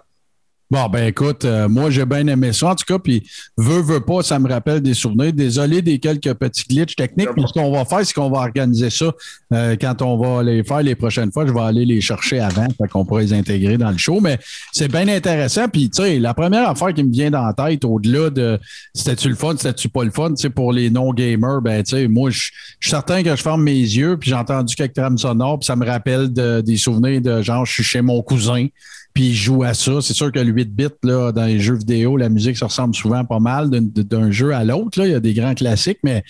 Bon, 0.73 0.89
ben 0.89 1.09
écoute, 1.09 1.45
euh, 1.45 1.69
moi 1.69 1.91
j'ai 1.91 2.07
bien 2.07 2.27
aimé 2.29 2.55
ça 2.55 2.69
en 2.71 2.75
tout 2.75 2.87
cas, 2.89 2.99
puis 2.99 3.23
veux, 3.59 3.83
veux 3.83 4.01
pas, 4.01 4.23
ça 4.23 4.39
me 4.39 4.49
rappelle 4.49 4.81
des 4.81 4.95
souvenirs. 4.95 5.31
Désolé 5.31 5.83
des 5.83 5.99
quelques 5.99 6.33
petits 6.33 6.65
glitches 6.67 6.97
techniques, 6.97 7.29
mais 7.37 7.43
ce 7.47 7.53
qu'on 7.53 7.71
va 7.71 7.85
faire, 7.85 8.07
c'est 8.07 8.15
qu'on 8.15 8.31
va 8.31 8.39
organiser 8.39 8.89
ça 8.89 9.13
euh, 9.53 9.77
quand 9.79 10.01
on 10.01 10.17
va 10.17 10.43
les 10.43 10.65
faire 10.65 10.81
les 10.83 10.95
prochaines 10.95 11.31
fois. 11.31 11.47
Je 11.47 11.53
vais 11.53 11.61
aller 11.61 11.85
les 11.85 12.01
chercher 12.01 12.41
avant, 12.41 12.67
fait 12.69 12.89
qu'on 12.89 13.05
pourra 13.05 13.21
les 13.21 13.35
intégrer 13.35 13.77
dans 13.77 13.91
le 13.91 13.99
show. 13.99 14.19
Mais 14.23 14.39
c'est 14.73 14.91
bien 14.91 15.07
intéressant. 15.09 15.69
Puis, 15.69 15.91
tu 15.91 16.03
sais, 16.03 16.19
la 16.19 16.33
première 16.33 16.67
affaire 16.71 16.95
qui 16.95 17.05
me 17.05 17.13
vient 17.13 17.31
dans 17.31 17.45
la 17.45 17.53
tête, 17.53 17.85
au-delà 17.85 18.31
de 18.31 18.59
c'était-tu 18.95 19.29
le 19.29 19.35
fun, 19.35 19.53
c'était-tu 19.59 19.91
pas 19.91 20.05
le 20.05 20.11
fun, 20.11 20.31
tu 20.31 20.37
sais, 20.41 20.49
pour 20.49 20.73
les 20.73 20.89
non-gamers, 20.89 21.61
ben, 21.61 21.83
tu 21.83 21.97
sais, 21.97 22.09
moi, 22.09 22.31
je 22.31 22.49
je 22.81 22.89
suis 22.89 22.91
certain 22.91 23.23
que 23.23 23.37
je 23.37 23.43
ferme 23.43 23.63
mes 23.63 23.75
yeux, 23.79 24.17
puis 24.17 24.31
j'ai 24.31 24.37
entendu 24.37 24.75
quelques 24.75 24.95
trames 24.95 25.19
sonores, 25.19 25.59
puis 25.59 25.67
ça 25.67 25.77
me 25.77 25.85
rappelle 25.85 26.33
de- 26.33 26.63
des 26.63 26.79
souvenirs 26.79 27.21
de 27.21 27.43
genre, 27.43 27.67
je 27.67 27.73
suis 27.75 27.85
chez 27.85 28.01
mon 28.01 28.23
cousin, 28.23 28.69
puis 29.15 29.29
il 29.31 29.35
joue 29.35 29.63
à 29.63 29.75
ça. 29.75 30.01
C'est 30.01 30.15
sûr 30.15 30.31
que 30.33 30.39
le 30.39 30.51
8 30.53 30.75
bits 30.75 30.89
là, 31.03 31.33
dans 31.33 31.45
les 31.47 31.61
jeux 31.61 31.75
vidéo, 31.77 32.17
la 32.17 32.29
musique 32.29 32.57
ça 32.57 32.67
ressemble 32.67 32.95
souvent 32.95 33.25
pas 33.25 33.41
mal 33.41 33.69
d'un- 33.71 34.31
jeu 34.31 34.53
à 34.55 34.65
l'autre. 34.65 34.99
là. 34.99 35.07
Il 35.07 35.13
y 35.13 35.15
a 35.15 35.21
des 35.21 35.35
grands 35.35 35.55
classiques, 35.55 35.99
mais 36.03 36.23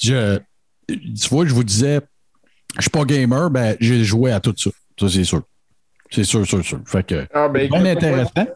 je, 0.00 0.38
tu 0.88 1.28
vois, 1.30 1.46
je 1.46 1.54
vous 1.54 1.64
disais, 1.64 2.00
je 2.76 2.82
suis 2.82 2.90
pas 2.90 3.04
gamer, 3.04 3.50
ben 3.50 3.76
j'ai 3.80 4.02
joué 4.04 4.32
à 4.32 4.40
tout 4.40 4.54
ça. 4.56 4.70
Ça, 4.98 5.08
c'est 5.08 5.24
sûr. 5.24 5.42
C'est 6.10 6.24
sûr, 6.24 6.46
sûr, 6.46 6.62
sûr. 6.64 6.80
Fait 6.86 7.04
que 7.06 7.26
Ah, 7.32 7.48
ben, 7.48 7.72
intéressant. 7.74 8.46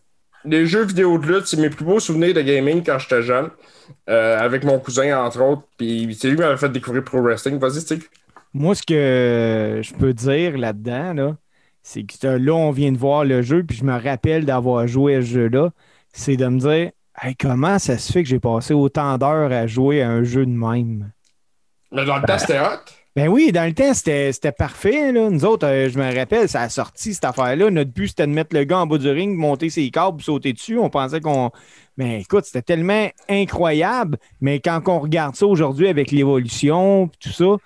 Les 0.45 0.67
jeux 0.67 0.85
vidéo 0.85 1.19
de 1.19 1.27
lutte, 1.27 1.47
c'est 1.47 1.57
mes 1.57 1.71
plus 1.71 1.85
beaux 1.85 1.99
souvenirs 1.99 2.33
de 2.35 2.41
gaming 2.43 2.83
quand 2.85 2.99
j'étais 3.01 3.23
jeune, 3.23 3.49
euh, 4.09 4.39
avec 4.39 4.63
mon 4.63 4.79
cousin, 4.79 5.19
entre 5.25 5.41
autres. 5.43 5.63
Puis 5.77 6.17
c'est 6.21 6.29
lui 6.29 6.37
qui 6.37 6.43
m'avait 6.43 6.57
fait 6.57 6.69
découvrir 6.71 7.03
Pro 7.03 7.21
Wrestling. 7.21 7.59
Vas-y, 7.59 7.81
Steve. 7.81 8.05
Moi, 8.55 8.75
ce 8.75 8.83
que 8.85 9.81
je 9.83 9.93
peux 9.95 10.13
dire 10.15 10.57
là-dedans, 10.57 11.15
là, 11.15 11.37
c'est 11.89 12.03
que 12.03 12.27
là, 12.27 12.53
on 12.53 12.73
vient 12.73 12.91
de 12.91 12.99
voir 12.99 13.25
le 13.25 13.43
jeu, 13.43 13.63
puis 13.63 13.77
je 13.77 13.85
me 13.85 13.97
rappelle 13.97 14.45
d'avoir 14.45 14.89
joué 14.89 15.15
à 15.15 15.21
ce 15.21 15.27
jeu-là. 15.27 15.71
C'est 16.13 16.37
de 16.37 16.49
me 16.49 16.59
dire 16.59 16.91
Hey, 17.23 17.37
comment 17.37 17.79
ça 17.79 17.97
se 17.97 18.13
fait 18.13 18.25
que 18.25 18.29
j'ai 18.29 18.41
passé 18.41 18.75
autant 18.75 19.17
d'heures 19.19 19.53
à 19.53 19.69
jouer 19.69 20.03
à 20.03 20.11
un 20.11 20.25
jeu 20.25 20.45
de 20.45 20.51
même? 20.51 21.13
Mais 21.93 22.05
dans 22.05 22.17
le 22.17 22.25
temps, 22.25 22.39
c'était 22.39 22.59
hot. 22.59 22.91
Ben 23.15 23.29
oui, 23.29 23.53
dans 23.53 23.65
le 23.65 23.73
temps, 23.73 23.95
c'était 23.95 24.33
parfait. 24.51 25.13
Là. 25.13 25.31
Nous 25.31 25.45
autres, 25.45 25.65
euh, 25.65 25.89
je 25.89 25.97
me 25.97 26.13
rappelle, 26.13 26.49
ça 26.49 26.63
a 26.63 26.69
sorti 26.69 27.15
cette 27.15 27.25
affaire-là. 27.25 27.71
Notre 27.71 27.93
but, 27.93 28.09
c'était 28.09 28.27
de 28.27 28.33
mettre 28.33 28.57
le 28.57 28.65
gars 28.65 28.81
en 28.81 28.87
bas 28.89 28.99
du 28.99 29.09
ring, 29.09 29.39
monter 29.39 29.71
ses 29.71 29.89
câbles, 29.91 30.21
sauter 30.21 30.53
dessus. 30.53 30.81
On 30.81 30.91
pensait 30.91 31.21
qu'on. 31.21 31.53
Mais 31.97 32.21
écoute, 32.23 32.47
c'était 32.47 32.63
tellement 32.63 33.09
incroyable. 33.29 34.19
Mais 34.41 34.59
quand 34.59 34.83
on 34.89 34.99
regarde 34.99 35.37
ça 35.37 35.47
aujourd'hui 35.47 35.87
avec 35.87 36.11
l'évolution, 36.11 37.09
tout 37.21 37.31
ça, 37.31 37.57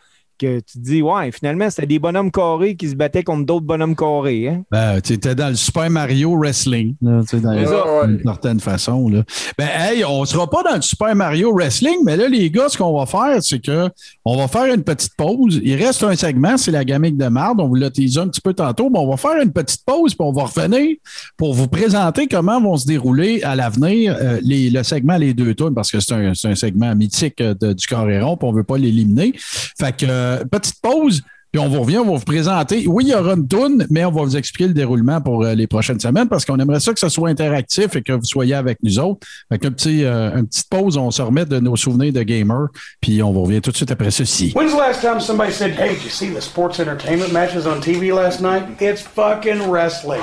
que 0.41 0.59
tu 0.61 0.79
te 0.79 0.79
dis, 0.79 1.03
ouais, 1.03 1.31
finalement, 1.33 1.69
c'était 1.71 1.87
des 1.87 1.99
bonhommes 1.99 2.31
carrés 2.31 2.75
qui 2.77 2.89
se 2.89 2.95
battaient 2.95 3.23
contre 3.23 3.45
d'autres 3.47 3.67
bonhommes 3.67 3.95
carrés. 3.97 4.49
Hein? 4.49 4.63
Ben, 4.71 5.01
tu 5.01 5.13
étais 5.13 5.35
dans 5.35 5.49
le 5.49 5.55
Super 5.55 5.91
Mario 5.91 6.37
Wrestling, 6.37 6.95
là, 7.03 7.21
tu 7.23 7.37
sais, 7.37 7.41
dans 7.43 7.53
C'est 7.59 7.67
ça, 7.67 8.01
ouais. 8.01 8.09
d'une 8.09 8.23
certaine 8.25 8.61
façon. 8.61 9.09
Là. 9.09 9.23
Ben, 9.59 9.69
hey, 9.79 10.05
on 10.05 10.25
sera 10.25 10.49
pas 10.49 10.63
dans 10.63 10.77
le 10.77 10.83
Super 10.83 11.15
Mario 11.15 11.53
Wrestling, 11.55 11.97
mais 12.05 12.17
là, 12.17 12.29
les 12.29 12.51
gars, 12.51 12.69
ce 12.69 12.79
qu'on 12.79 12.99
va 12.99 13.07
faire, 13.07 13.43
c'est 13.43 13.61
que 13.61 13.89
on 14.25 14.37
va 14.37 14.49
faire 14.49 14.73
une 14.75 14.83
petite 14.83 15.15
pause. 15.17 15.61
Il 15.63 15.75
reste 15.77 16.03
un 16.03 16.17
segment, 16.17 16.57
c'est 16.57 16.71
la 16.71 16.85
gamique 16.85 17.17
de 17.17 17.27
marde. 17.29 17.61
On 17.61 17.69
vous 17.69 17.75
l'a 17.75 17.91
teasé 17.91 18.19
un 18.19 18.29
petit 18.29 18.41
peu 18.41 18.55
tantôt, 18.55 18.91
mais 18.91 18.99
on 18.99 19.09
va 19.11 19.17
faire 19.17 19.41
une 19.43 19.53
petite 19.53 19.85
pause, 19.85 20.15
puis 20.15 20.27
on 20.27 20.33
va 20.33 20.45
revenir 20.45 20.97
pour 21.37 21.55
vous 21.55 21.69
présenter 21.69 22.27
comment 22.27 22.61
vont 22.61 22.77
se 22.77 22.87
dérouler 22.87 23.43
à 23.43 23.55
l'avenir 23.57 24.17
euh, 24.21 24.39
les- 24.43 24.71
le 24.71 24.83
segment 24.83 25.17
Les 25.17 25.35
deux 25.35 25.55
tours, 25.55 25.73
parce 25.75 25.91
que 25.91 26.01
c'est 26.01 26.15
un, 26.15 26.33
c'est 26.35 26.49
un 26.49 26.55
segment 26.55 26.95
mythique 26.95 27.41
euh, 27.41 27.55
de- 27.61 27.73
du 27.73 27.87
Coréron, 27.87 28.37
puis 28.37 28.49
on 28.49 28.53
veut 28.53 28.65
pas 28.65 28.79
l'éliminer. 28.79 29.33
Fait 29.37 29.97
que, 29.97 30.07
euh, 30.09 30.30
petite 30.51 30.81
pause. 30.83 31.23
Puis 31.53 31.61
on 31.61 31.69
vous 31.69 31.81
revient, 31.81 31.99
on 31.99 32.05
va 32.05 32.17
vous 32.17 32.25
présenter. 32.25 32.87
Oui, 32.87 33.07
il 33.07 33.11
y 33.11 33.15
aura 33.15 33.33
une 33.33 33.49
toune, 33.49 33.85
mais 33.91 34.05
on 34.05 34.13
va 34.13 34.23
vous 34.23 34.37
expliquer 34.37 34.69
le 34.69 34.75
déroulement 34.75 35.21
pour 35.21 35.43
euh, 35.43 35.55
les 35.55 35.67
prochaines 35.67 35.99
semaines 35.99 36.29
parce 36.29 36.45
qu'on 36.45 36.57
aimerait 36.61 36.79
ça 36.79 36.93
que 36.93 37.01
ce 37.01 37.09
soit 37.09 37.29
interactif 37.29 37.97
et 37.97 38.03
que 38.03 38.13
vous 38.13 38.25
soyez 38.25 38.55
avec 38.55 38.79
nous 38.85 39.01
autres. 39.01 39.27
Fait 39.49 39.59
qu'un 39.59 39.73
petit, 39.73 40.05
euh, 40.05 40.31
une 40.37 40.47
petite 40.47 40.69
pause, 40.71 40.97
on 40.97 41.11
se 41.11 41.21
remet 41.21 41.45
de 41.47 41.59
nos 41.59 41.75
souvenirs 41.75 42.13
de 42.13 42.23
gamer, 42.23 42.69
puis 43.01 43.21
on 43.21 43.33
vous 43.33 43.43
revient 43.43 43.61
tout 43.61 43.73
de 43.73 43.77
suite 43.77 43.91
après 43.91 44.13
ceci. 44.13 44.53
When's 44.55 44.73
the 44.73 44.79
last 44.79 45.01
time 45.01 45.21
somebody 45.21 45.51
said, 45.51 45.73
hey, 45.73 45.95
did 45.95 46.05
you 46.05 46.11
see 46.11 46.33
the 46.33 46.41
sports 46.41 46.79
entertainment 46.79 47.33
matches 47.33 47.67
on 47.67 47.81
TV 47.81 48.15
last 48.15 48.41
night? 48.41 48.63
It's 48.81 49.03
fucking 49.03 49.69
wrestling. 49.69 50.21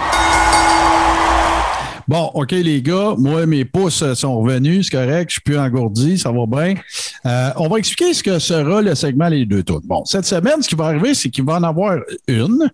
Bon, 2.07 2.31
OK, 2.35 2.51
les 2.51 2.81
gars, 2.81 3.15
moi, 3.17 3.45
mes 3.45 3.65
pouces 3.65 4.01
euh, 4.01 4.15
sont 4.15 4.39
revenus, 4.39 4.87
c'est 4.89 4.97
correct, 4.97 5.29
je 5.29 5.33
suis 5.33 5.41
plus 5.41 5.57
engourdi, 5.57 6.17
ça 6.17 6.31
va 6.31 6.45
bien. 6.45 6.75
Euh, 7.25 7.49
on 7.57 7.67
va 7.67 7.79
expliquer 7.79 8.13
ce 8.13 8.23
que 8.23 8.39
sera 8.39 8.81
le 8.81 8.95
segment 8.95 9.27
Les 9.27 9.45
deux 9.45 9.61
tours. 9.61 9.81
Bon, 9.83 10.05
cette 10.05 10.25
semaine, 10.25 10.61
ce 10.61 10.69
qui 10.69 10.75
va 10.75 10.85
arriver, 10.85 11.13
c'est 11.13 11.29
qu'il 11.29 11.43
va 11.43 11.55
en 11.55 11.63
avoir 11.63 11.97
une, 12.29 12.69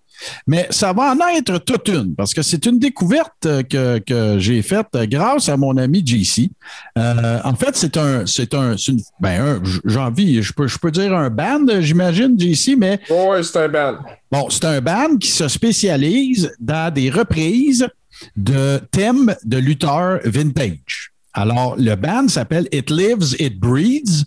mais 0.46 0.68
ça 0.70 0.92
va 0.92 1.12
en 1.14 1.36
être 1.36 1.58
toute 1.58 1.88
une, 1.88 2.14
parce 2.14 2.32
que 2.32 2.42
c'est 2.42 2.64
une 2.66 2.78
découverte 2.78 3.46
euh, 3.46 3.62
que, 3.64 3.98
que 3.98 4.38
j'ai 4.38 4.62
faite 4.62 4.86
euh, 4.94 5.04
grâce 5.06 5.48
à 5.48 5.56
mon 5.56 5.76
ami 5.78 6.04
JC. 6.06 6.48
Euh, 6.96 7.40
en 7.42 7.54
fait, 7.56 7.74
c'est 7.74 7.96
un, 7.96 8.26
c'est 8.26 8.54
un, 8.54 8.76
c'est 8.78 8.92
une- 8.92 9.00
ben, 9.18 9.40
un- 9.40 9.62
j'ai 9.84 9.98
envie, 9.98 10.42
je 10.42 10.52
peux, 10.52 10.68
je 10.68 10.78
peux 10.78 10.92
dire 10.92 11.12
un 11.12 11.28
band, 11.30 11.66
j'imagine, 11.80 12.38
JC, 12.38 12.76
mais 12.78 13.00
ouais, 13.10 13.42
c'est 13.42 13.58
un 13.58 13.68
band. 13.68 13.96
Bon, 14.30 14.48
c'est 14.48 14.64
un 14.64 14.80
band 14.80 15.16
qui 15.18 15.28
se 15.30 15.48
spécialise 15.48 16.52
dans 16.60 16.92
des 16.94 17.10
reprises 17.10 17.88
de 18.36 18.80
thèmes 18.90 19.34
de 19.44 19.58
lutteurs 19.58 20.20
vintage. 20.24 21.14
Alors, 21.36 21.74
le 21.76 21.96
band 21.96 22.28
s'appelle 22.28 22.68
It 22.70 22.90
Lives, 22.90 23.34
It 23.40 23.58
Breeds. 23.58 24.24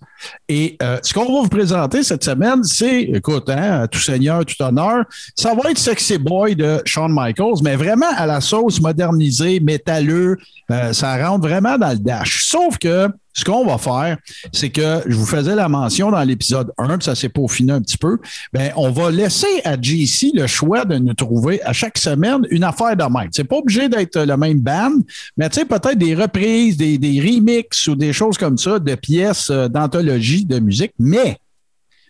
Et 0.49 0.75
euh, 0.83 0.99
ce 1.01 1.13
qu'on 1.13 1.23
va 1.23 1.41
vous 1.43 1.47
présenter 1.47 2.03
cette 2.03 2.25
semaine, 2.25 2.63
c'est, 2.65 3.03
écoute, 3.03 3.49
hein, 3.49 3.87
tout 3.89 3.99
seigneur, 3.99 4.45
tout 4.45 4.61
honneur, 4.61 5.05
ça 5.33 5.55
va 5.55 5.71
être 5.71 5.77
Sexy 5.77 6.17
Boy 6.17 6.57
de 6.57 6.81
Shawn 6.83 7.13
Michaels, 7.13 7.63
mais 7.63 7.77
vraiment 7.77 8.09
à 8.17 8.25
la 8.25 8.41
sauce 8.41 8.81
modernisée, 8.81 9.61
métalleux, 9.61 10.37
euh, 10.69 10.91
ça 10.91 11.15
rentre 11.25 11.47
vraiment 11.47 11.77
dans 11.77 11.91
le 11.91 11.99
dash. 11.99 12.45
Sauf 12.45 12.77
que 12.77 13.07
ce 13.37 13.45
qu'on 13.45 13.63
va 13.67 13.77
faire, 13.77 14.17
c'est 14.51 14.71
que 14.71 15.03
je 15.05 15.15
vous 15.15 15.27
faisais 15.27 15.53
la 15.53 15.69
mention 15.69 16.09
dans 16.09 16.23
l'épisode 16.23 16.73
1, 16.79 16.97
puis 16.97 17.05
ça 17.05 17.13
s'est 17.13 17.29
peaufiné 17.29 17.71
un 17.71 17.81
petit 17.81 17.97
peu. 17.97 18.17
Bien, 18.51 18.71
on 18.75 18.89
va 18.89 19.11
laisser 19.11 19.61
à 19.63 19.79
JC 19.79 20.31
le 20.33 20.47
choix 20.47 20.85
de 20.85 20.97
nous 20.97 21.13
trouver 21.13 21.61
à 21.61 21.71
chaque 21.71 21.99
semaine 21.99 22.47
une 22.49 22.63
affaire 22.63 22.95
de 22.95 23.03
même. 23.03 23.29
C'est 23.31 23.43
pas 23.43 23.57
obligé 23.57 23.89
d'être 23.89 24.19
le 24.19 24.37
même 24.37 24.59
band, 24.59 24.95
mais 25.37 25.49
tu 25.49 25.59
sais, 25.59 25.65
peut-être 25.65 25.99
des 25.99 26.15
reprises, 26.15 26.77
des, 26.77 26.97
des 26.97 27.21
remixes 27.21 27.85
ou 27.85 27.95
des 27.95 28.11
choses 28.11 28.39
comme 28.39 28.57
ça 28.57 28.79
de 28.79 28.95
pièces 28.95 29.51
euh, 29.51 29.67
d'anthologie 29.67 30.43
de 30.43 30.57
musique. 30.57 30.93
Mais, 30.97 31.37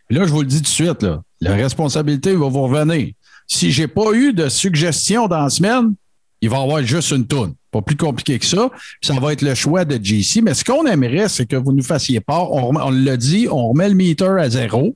là, 0.09 0.23
je 0.23 0.31
vous 0.31 0.43
le 0.43 0.47
dis 0.47 0.57
tout 0.57 0.63
de 0.63 0.67
suite, 0.67 1.03
là, 1.03 1.21
la 1.41 1.55
responsabilité 1.55 2.33
va 2.37 2.47
vous 2.47 2.63
revenir. 2.63 3.11
Si 3.47 3.71
j'ai 3.71 3.89
pas 3.89 4.13
eu 4.13 4.31
de 4.31 4.47
suggestions 4.47 5.27
dans 5.27 5.43
la 5.43 5.49
semaine, 5.49 5.93
il 6.39 6.49
va 6.49 6.59
y 6.59 6.61
avoir 6.61 6.81
juste 6.83 7.11
une 7.11 7.27
toune. 7.27 7.53
Pas 7.71 7.81
plus 7.81 7.97
compliqué 7.97 8.39
que 8.39 8.45
ça. 8.45 8.69
Ça 9.01 9.13
va 9.19 9.33
être 9.33 9.41
le 9.41 9.55
choix 9.55 9.85
de 9.85 10.03
JC. 10.03 10.41
Mais 10.41 10.53
ce 10.53 10.63
qu'on 10.63 10.85
aimerait, 10.85 11.29
c'est 11.29 11.45
que 11.45 11.55
vous 11.55 11.73
nous 11.73 11.83
fassiez 11.83 12.19
part. 12.19 12.51
On, 12.51 12.75
on 12.75 12.89
l'a 12.89 13.17
dit, 13.17 13.47
on 13.49 13.69
remet 13.69 13.89
le 13.89 13.95
meter 13.95 14.37
à 14.39 14.49
zéro. 14.49 14.95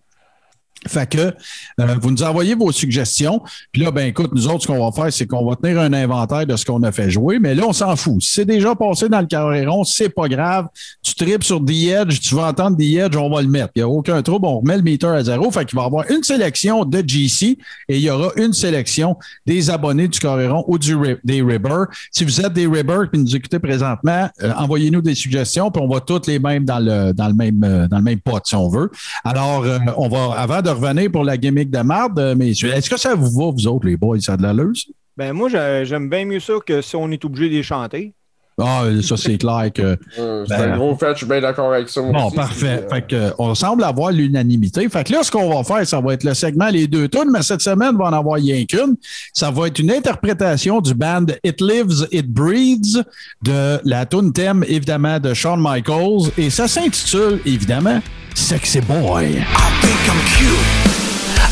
Fait 0.88 1.08
que 1.08 1.20
euh, 1.20 1.96
vous 2.02 2.10
nous 2.10 2.24
envoyez 2.24 2.56
vos 2.56 2.72
suggestions. 2.72 3.42
Puis 3.72 3.84
là, 3.84 3.92
ben 3.92 4.08
écoute, 4.08 4.32
nous 4.34 4.48
autres, 4.48 4.64
ce 4.64 4.68
qu'on 4.68 4.84
va 4.84 4.92
faire, 4.92 5.14
c'est 5.14 5.28
qu'on 5.28 5.46
va 5.48 5.56
tenir 5.56 5.80
un 5.80 5.94
inventaire 5.94 6.48
de 6.48 6.56
ce 6.56 6.66
qu'on 6.66 6.82
a 6.82 6.92
fait 6.92 7.12
jouer. 7.12 7.38
Mais 7.38 7.54
là, 7.54 7.66
on 7.68 7.74
s'en 7.74 7.96
fout. 7.96 8.22
Si 8.22 8.34
c'est 8.34 8.46
déjà 8.46 8.74
passé 8.74 9.08
dans 9.08 9.20
le 9.20 9.28
carré 9.28 9.66
rond, 9.66 9.84
c'est 9.84 10.10
pas 10.10 10.28
grave. 10.28 10.68
Tu 11.04 11.14
tripes 11.14 11.44
sur 11.44 11.64
The 11.64 11.70
Edge, 11.70 12.20
tu 12.20 12.34
vas 12.34 12.48
entendre 12.48 12.78
The 12.78 12.96
Edge, 12.98 13.16
on 13.16 13.30
va 13.30 13.44
le 13.44 13.48
mettre. 13.48 13.70
Il 13.76 13.80
n'y 13.80 13.84
a 13.84 13.88
aucun 13.88 14.22
trouble. 14.24 14.48
On 14.48 14.60
remet 14.60 14.78
le 14.78 14.84
meter 14.84 15.08
à 15.08 15.24
zéro. 15.24 15.52
Fait 15.52 15.66
qu'il 15.66 15.78
va 15.78 15.84
y 15.84 15.86
avoir 15.86 16.10
une 16.10 16.24
sélection 16.24 16.84
de 16.84 17.04
GC 17.06 17.60
et 17.88 17.98
il 17.98 18.02
y 18.02 18.10
aura 18.10 18.32
une 18.38 18.54
sélection 18.54 19.18
des 19.46 19.70
abonnés 19.70 20.08
du 20.08 20.20
carré 20.20 20.48
rond 20.48 20.64
ou 20.68 20.80
du, 20.80 20.96
des 21.24 21.44
Ribber. 21.44 21.84
Si 22.12 22.24
vous 22.24 22.42
êtes 22.42 22.54
des 22.54 22.66
Ribber 22.66 23.04
et 23.14 23.18
nous 23.18 23.36
écoutez 23.36 23.60
présentement, 23.60 24.30
euh, 24.42 24.52
envoyez-nous 24.58 25.02
des 25.02 25.16
suggestions, 25.16 25.70
puis 25.70 25.82
on 25.84 25.88
va 25.88 26.00
toutes 26.00 26.26
les 26.26 26.40
mêmes 26.40 26.66
dans 26.66 26.80
le, 26.80 27.14
dans 27.14 27.28
le 27.28 27.34
même, 27.36 27.64
euh, 27.64 27.88
dans 27.88 27.98
le 27.98 28.04
même 28.04 28.20
pot, 28.20 28.40
si 28.44 28.56
on 28.56 28.68
veut. 28.68 28.90
Alors, 29.24 29.64
euh, 29.64 29.78
on 29.98 30.10
va, 30.10 30.40
avant 30.40 30.62
de 30.62 30.71
revenez 30.74 31.10
pour 31.10 31.24
la 31.24 31.38
gimmick 31.38 31.70
de 31.70 31.80
marde, 31.80 32.20
euh, 32.20 32.36
messieurs. 32.36 32.70
Est-ce 32.74 32.90
que 32.90 32.98
ça 32.98 33.16
vous 33.16 33.30
va, 33.32 33.52
vous 33.52 33.68
autres, 33.68 33.88
les 33.88 33.98
boys? 33.98 34.20
Ça 34.20 34.34
a 34.34 34.38
de 34.38 34.44
l'allure, 34.44 34.72
ça? 34.76 34.92
Ben 35.18 35.34
moi, 35.34 35.50
j'ai- 35.50 35.84
j'aime 35.86 36.10
bien 36.10 36.26
mieux 36.26 36.40
ça 36.40 36.54
que 36.66 36.82
si 36.82 36.96
on 36.96 37.10
est 37.12 37.24
obligé 37.26 37.50
de 37.50 37.56
les 37.56 37.64
chanter. 37.64 38.14
Ah, 38.60 38.84
ça, 39.02 39.18
c'est 39.18 39.38
clair 39.38 39.70
que. 39.74 39.98
Euh, 40.20 40.46
c'est 40.48 40.58
Ben, 40.58 40.74
un 40.74 40.78
gros 40.78 40.96
fait, 40.96 41.12
je 41.14 41.18
suis 41.20 41.26
bien 41.26 41.40
d'accord 41.42 41.74
avec 41.74 41.88
ça. 41.90 42.02
Bon, 42.02 42.26
aussi. 42.28 42.36
parfait. 42.36 42.86
Puis, 42.90 42.96
euh, 42.96 42.96
Fait 42.96 43.08
que, 43.08 43.34
on 43.40 43.56
semble 43.56 43.84
avoir 43.84 44.12
l'unanimité. 44.12 44.88
Fait 44.90 45.04
que 45.06 45.14
là, 45.14 45.24
ce 45.24 45.32
qu'on 45.32 45.54
va 45.54 45.64
faire, 45.64 45.88
ça 45.88 46.00
va 46.02 46.14
être 46.14 46.24
le 46.24 46.34
segment 46.34 46.68
Les 46.68 46.86
deux 46.88 47.08
tunes, 47.08 47.30
mais 47.32 47.42
cette 47.42 47.62
semaine, 47.62 47.92
on 47.96 47.98
va 48.04 48.10
en 48.10 48.14
avoir 48.14 48.36
rien 48.36 48.64
qu'une. 48.66 48.96
Ça 49.34 49.52
va 49.52 49.68
être 49.68 49.80
une 49.80 49.92
interprétation 49.92 50.82
du 50.82 50.94
band 50.94 51.26
It 51.44 51.62
Lives, 51.62 52.08
It 52.12 52.28
Breathes 52.28 53.04
de 53.42 53.80
la 53.84 54.06
tune 54.06 54.34
thème, 54.34 54.64
évidemment, 54.68 55.20
de 55.20 55.34
Shawn 55.34 55.60
Michaels. 55.62 56.32
Et 56.38 56.50
ça 56.50 56.68
s'intitule, 56.68 57.40
évidemment, 57.46 58.02
Sexy 58.36 58.82
Boy. 58.82 59.28
I 59.30 59.82
think 59.82 60.00
I'm 60.08 60.22
cute. 60.38 60.92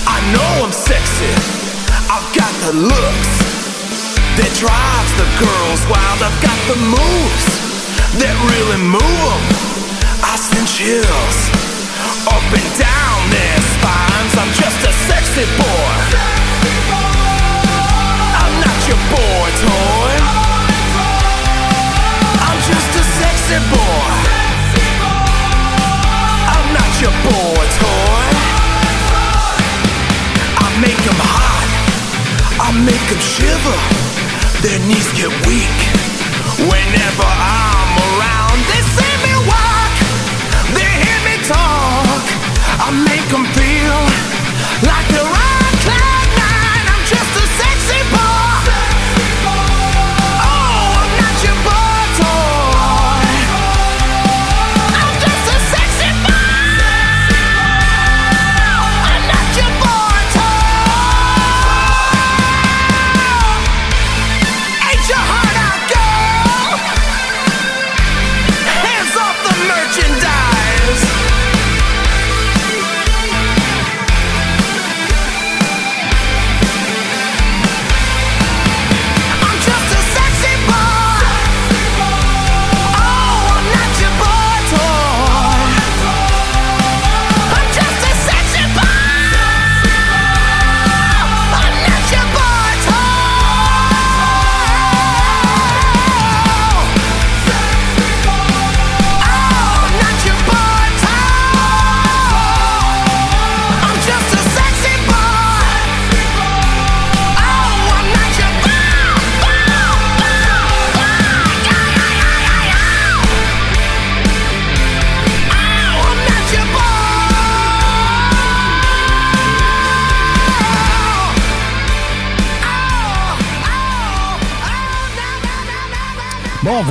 I 0.05 0.19
know 0.33 0.65
I'm 0.65 0.71
sexy. 0.71 1.33
I've 2.11 2.35
got 2.35 2.51
the 2.65 2.73
looks 2.75 3.48
that 4.39 4.55
drives 4.55 5.11
the 5.19 5.27
girls 5.35 5.83
wild. 5.91 6.23
I've 6.23 6.39
got 6.39 6.55
the 6.71 6.79
moves 6.79 7.47
that 8.23 8.35
really 8.47 8.79
move 8.79 9.03
'em. 9.03 9.43
I 10.23 10.39
send 10.39 10.63
chills 10.63 11.39
up 12.23 12.47
and 12.47 12.69
down 12.79 13.19
their 13.35 13.59
spines. 13.75 14.33
I'm 14.39 14.51
just 14.55 14.79
a 14.87 14.93
sexy 15.11 15.43
boy. 15.59 15.95
I'm 18.39 18.55
not 18.63 18.79
your 18.87 19.01
boy 19.11 19.47
toy. 19.67 20.11
I'm 22.47 22.59
just 22.63 22.91
a 22.95 23.03
sexy 23.19 23.59
boy. 23.75 24.11
I'm 26.55 26.67
not 26.79 26.91
your 27.03 27.15
boy 27.27 27.63
toy. 27.83 28.25
I 30.63 30.67
make 30.79 31.03
hot. 31.27 31.69
I 32.67 32.71
make 32.87 33.09
shiver. 33.19 34.18
Their 34.61 34.79
knees 34.87 35.07
get 35.13 35.31
weak. 35.47 35.79
Whenever 36.67 37.23
I'm 37.23 37.91
around, 38.11 38.59
they 38.67 38.81
see 38.95 39.15
me 39.25 39.33
walk. 39.47 39.93
They 40.75 40.89
hear 41.03 41.19
me 41.27 41.35
talk. 41.47 42.23
I 42.85 42.91
make 43.07 43.27
'em 43.33 43.45
feel 43.55 43.68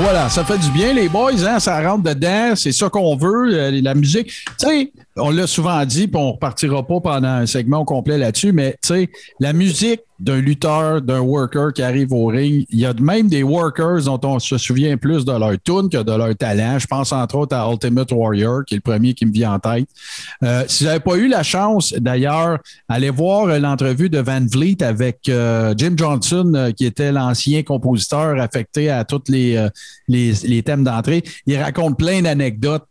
voilà, 0.01 0.29
ça 0.29 0.45
fait 0.45 0.59
du 0.59 0.71
bien, 0.71 0.93
les 0.93 1.09
boys, 1.09 1.45
hein, 1.45 1.59
ça 1.59 1.81
rentre 1.83 2.05
dedans, 2.05 2.55
c'est 2.55 2.71
ça 2.71 2.89
qu'on 2.89 3.17
veut, 3.17 3.53
euh, 3.53 3.81
la 3.83 3.95
musique. 3.95 4.29
Tu 4.59 4.67
sais, 4.67 4.93
on 5.17 5.31
l'a 5.31 5.49
souvent 5.49 5.85
dit, 5.85 6.07
puis 6.07 6.21
on 6.21 6.33
repartira 6.33 6.87
pas 6.87 7.01
pendant 7.01 7.29
un 7.29 7.47
segment 7.47 7.85
complet 7.85 8.17
là-dessus, 8.17 8.53
mais 8.53 8.77
tu 8.81 8.89
sais, 8.89 9.11
la 9.41 9.53
musique 9.53 10.01
d'un 10.19 10.41
lutteur, 10.41 11.01
d'un 11.01 11.21
worker 11.21 11.73
qui 11.73 11.83
arrive 11.83 12.13
au 12.13 12.27
ring, 12.27 12.67
il 12.71 12.81
y 12.81 12.87
a 12.87 12.93
même 12.95 13.29
des 13.29 13.43
workers 13.43 14.03
dont 14.05 14.21
on 14.25 14.39
se 14.39 14.59
souvient 14.59 14.97
plus 14.97 15.25
de 15.25 15.33
leur 15.33 15.53
tune 15.63 15.89
que 15.89 16.03
de 16.03 16.13
leur 16.13 16.35
talent. 16.37 16.79
Je 16.79 16.87
pense 16.87 17.13
entre 17.13 17.37
autres 17.37 17.57
à 17.57 17.71
Ultimate 17.71 18.11
Warrior, 18.11 18.65
qui 18.65 18.75
est 18.75 18.79
le 18.79 18.83
premier 18.83 19.15
qui 19.15 19.27
me 19.27 19.33
vient 19.33 19.53
en 19.55 19.59
tête. 19.59 19.89
Euh, 20.43 20.65
si 20.67 20.85
vous 20.85 20.89
n'avez 20.89 21.01
pas 21.01 21.17
eu 21.17 21.29
la 21.29 21.43
chance, 21.43 21.93
d'ailleurs, 21.93 22.59
allez 22.89 23.11
voir 23.11 23.47
l'entrevue 23.59 24.09
de 24.11 24.19
Van 24.19 24.45
Vliet 24.45 24.83
avec 24.83 25.29
euh, 25.29 25.75
Jim 25.77 25.95
Johnson, 25.97 26.53
euh, 26.55 26.73
qui 26.73 26.87
était 26.87 27.13
l'ancien 27.13 27.63
compositeur 27.63 28.41
affecté 28.41 28.91
à 28.91 29.05
tous 29.05 29.23
les, 29.29 29.57
euh, 29.57 29.69
les, 30.09 30.33
les 30.45 30.63
thèmes 30.63 30.85
d'entrée. 30.85 31.23
Il 31.47 31.57
raconte 31.59 31.97
plein 31.97 32.23
d'anecdotes 32.23 32.85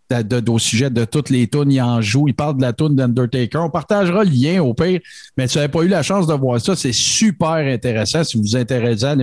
au 0.47 0.59
sujet 0.59 0.89
de 0.89 1.05
toutes 1.05 1.29
les 1.29 1.47
tunes. 1.47 1.71
Il 1.71 1.81
en 1.81 2.01
joue. 2.01 2.27
Il 2.27 2.33
parle 2.33 2.57
de 2.57 2.61
la 2.61 2.73
tune 2.73 2.95
d'Undertaker. 2.95 3.59
On 3.59 3.69
partagera 3.69 4.23
le 4.23 4.29
lien 4.29 4.61
au 4.61 4.73
pire, 4.73 4.99
mais 5.37 5.47
vous 5.47 5.55
n'avez 5.55 5.67
pas 5.67 5.81
eu 5.81 5.87
la 5.87 6.03
chance 6.03 6.27
de 6.27 6.33
voir 6.33 6.59
ça, 6.61 6.75
c'est 6.75 6.93
super 6.93 7.55
intéressant 7.55 8.23
si 8.23 8.37
vous 8.37 8.43
vous 8.43 8.55
intéressez 8.55 9.05
à 9.05 9.15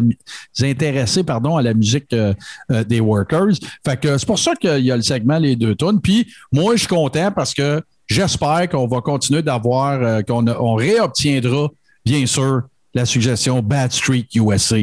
la, 1.41 1.57
à 1.59 1.62
la 1.62 1.74
musique 1.74 2.12
euh, 2.12 2.35
euh, 2.70 2.85
des 2.85 3.01
Workers. 3.01 3.55
Fait 3.85 3.99
que 3.99 4.18
c'est 4.18 4.26
pour 4.26 4.39
ça 4.39 4.55
qu'il 4.55 4.85
y 4.85 4.91
a 4.91 4.97
le 4.97 5.03
segment 5.03 5.39
Les 5.39 5.57
deux 5.57 5.74
tunes. 5.74 6.01
Puis 6.01 6.26
moi, 6.53 6.74
je 6.74 6.80
suis 6.80 6.89
content 6.89 7.30
parce 7.32 7.55
que 7.55 7.82
j'espère 8.07 8.68
qu'on 8.68 8.87
va 8.87 9.01
continuer 9.01 9.43
d'avoir, 9.43 10.03
euh, 10.03 10.22
qu'on 10.22 10.74
réobtiendra, 10.74 11.68
bien 12.05 12.26
sûr, 12.26 12.62
la 12.95 13.05
suggestion 13.05 13.61
Bad 13.61 13.93
Street 13.93 14.26
USA. 14.35 14.76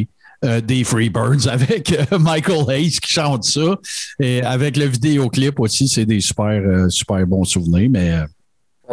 Euh, 0.43 0.59
des 0.61 0.83
Freebirds 0.83 1.47
avec 1.49 1.91
euh, 1.91 2.17
Michael 2.19 2.65
Hayes 2.69 2.99
qui 2.99 3.11
chante 3.13 3.43
ça 3.43 3.75
et 4.19 4.41
avec 4.41 4.77
le 4.77 4.85
vidéoclip 4.85 5.59
aussi, 5.59 5.87
c'est 5.87 6.05
des 6.05 6.19
super, 6.19 6.45
euh, 6.47 6.89
super 6.89 7.25
bons 7.27 7.45
souvenirs. 7.45 7.89
Mais 7.91 8.11
euh, 8.13 8.23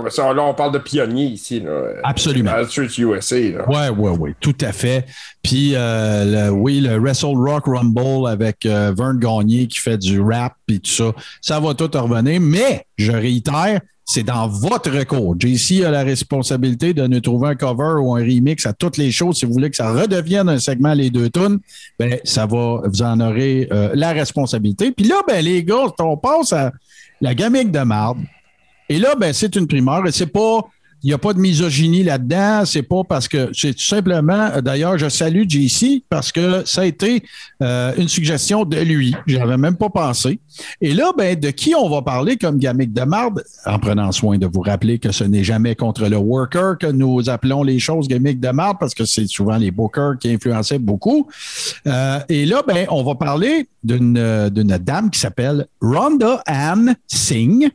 mais 0.01 0.11
ça, 0.11 0.33
là, 0.33 0.43
on 0.45 0.55
parle 0.55 0.73
de 0.75 0.79
pionnier 0.79 1.25
ici. 1.25 1.59
Là. 1.59 1.95
Absolument. 2.05 2.53
Street 2.69 2.87
USA. 2.99 3.37
Là. 3.51 3.69
Ouais, 3.69 3.89
ouais, 3.89 4.17
ouais, 4.17 4.35
tout 4.39 4.55
à 4.61 4.71
fait. 4.73 5.05
Puis, 5.43 5.73
euh, 5.75 6.47
le- 6.47 6.51
oui, 6.53 6.81
le 6.81 6.99
Wrestle 7.01 7.35
Rock 7.35 7.65
Rumble 7.67 8.29
avec 8.29 8.65
Vern 8.65 9.19
Gagné 9.19 9.67
qui 9.67 9.81
fait 9.81 9.99
du 9.99 10.21
rap 10.21 10.55
et 10.69 10.79
tout 10.79 10.91
ça, 10.91 11.13
ça 11.41 11.59
va 11.59 11.75
tout 11.75 11.91
revenir. 11.93 12.41
Mais, 12.41 12.87
je 12.97 13.11
réitère, 13.11 13.81
c'est 14.11 14.23
dans 14.23 14.49
votre 14.49 15.05
cours. 15.05 15.37
JC 15.39 15.85
a 15.85 15.91
la 15.91 16.03
responsabilité 16.03 16.95
de 16.95 17.07
nous 17.07 17.21
trouver 17.21 17.49
un 17.49 17.55
cover 17.55 18.01
ou 18.01 18.17
un 18.17 18.21
remix 18.21 18.65
à 18.65 18.73
toutes 18.73 18.97
les 18.97 19.13
choses. 19.13 19.37
Si 19.37 19.45
vous 19.45 19.53
voulez 19.53 19.69
que 19.69 19.77
ça 19.77 19.93
redevienne 19.93 20.49
un 20.49 20.59
segment 20.59 20.95
les 20.95 21.11
deux 21.11 21.29
tunes, 21.29 21.59
ben, 21.99 22.19
ça 22.25 22.47
va, 22.47 22.81
vous 22.87 23.03
en 23.03 23.21
aurez 23.21 23.69
euh, 23.71 23.91
la 23.93 24.13
responsabilité. 24.13 24.93
Puis 24.93 25.05
là, 25.05 25.17
ben, 25.29 25.45
les 25.45 25.63
gars, 25.63 25.93
on 25.99 26.17
passe 26.17 26.55
à 26.55 26.73
la 27.21 27.35
gamique 27.35 27.71
de 27.71 27.81
marde. 27.81 28.21
Et 28.89 28.99
là, 28.99 29.15
ben, 29.15 29.35
c'est 29.35 29.55
une 29.57 29.67
primeur 29.67 30.07
et 30.07 30.11
c'est 30.11 30.27
pas. 30.27 30.63
Il 31.05 31.07
n'y 31.09 31.13
a 31.13 31.19
pas 31.19 31.33
de 31.33 31.39
misogynie 31.39 32.03
là-dedans. 32.03 32.65
C'est 32.65 32.83
pas 32.83 33.03
parce 33.09 33.29
que 33.29 33.51
c'est 33.53 33.73
tout 33.75 33.83
simplement. 33.83 34.51
euh, 34.55 34.61
D'ailleurs, 34.61 34.99
je 34.99 35.09
salue 35.09 35.45
JC 35.49 36.03
parce 36.09 36.33
que 36.33 36.63
ça 36.67 36.81
a 36.83 36.85
été 36.85 37.23
euh, 37.63 37.93
une 37.97 38.09
suggestion 38.09 38.65
de 38.65 38.79
lui. 38.79 39.15
J'avais 39.27 39.57
même 39.57 39.77
pas 39.77 39.91
pensé. 39.91 40.41
Et 40.81 40.93
là, 40.93 41.13
ben, 41.17 41.39
de 41.39 41.51
qui 41.51 41.75
on 41.75 41.89
va 41.89 42.03
parler 42.03 42.37
comme 42.37 42.59
gamique 42.59 42.93
de 42.93 43.03
marde, 43.03 43.45
en 43.65 43.79
prenant 43.79 44.11
soin 44.13 44.39
de 44.39 44.47
vous 44.47 44.61
rappeler 44.61 44.99
que 44.99 45.13
ce 45.13 45.23
n'est 45.25 45.45
jamais 45.45 45.75
contre 45.77 46.09
le 46.09 46.17
worker 46.17 46.77
que 46.79 46.87
nous 46.89 47.29
appelons 47.31 47.63
les 47.63 47.79
choses 47.79 48.09
gamiques 48.09 48.41
de 48.41 48.51
marde 48.51 48.79
parce 48.81 48.95
que 48.95 49.05
c'est 49.05 49.27
souvent 49.29 49.57
les 49.57 49.71
bookers 49.71 50.19
qui 50.19 50.31
influençaient 50.33 50.79
beaucoup. 50.81 51.29
Euh, 51.87 52.19
et 52.29 52.45
là, 52.45 52.63
ben, 52.67 52.87
on 52.91 53.05
va 53.05 53.15
parler 53.15 53.69
d'une 53.85 54.49
d'une 54.51 54.79
dame 54.79 55.11
qui 55.11 55.21
s'appelle 55.21 55.67
Rhonda 55.81 56.43
Ann 56.47 56.97
Singh 57.07 57.71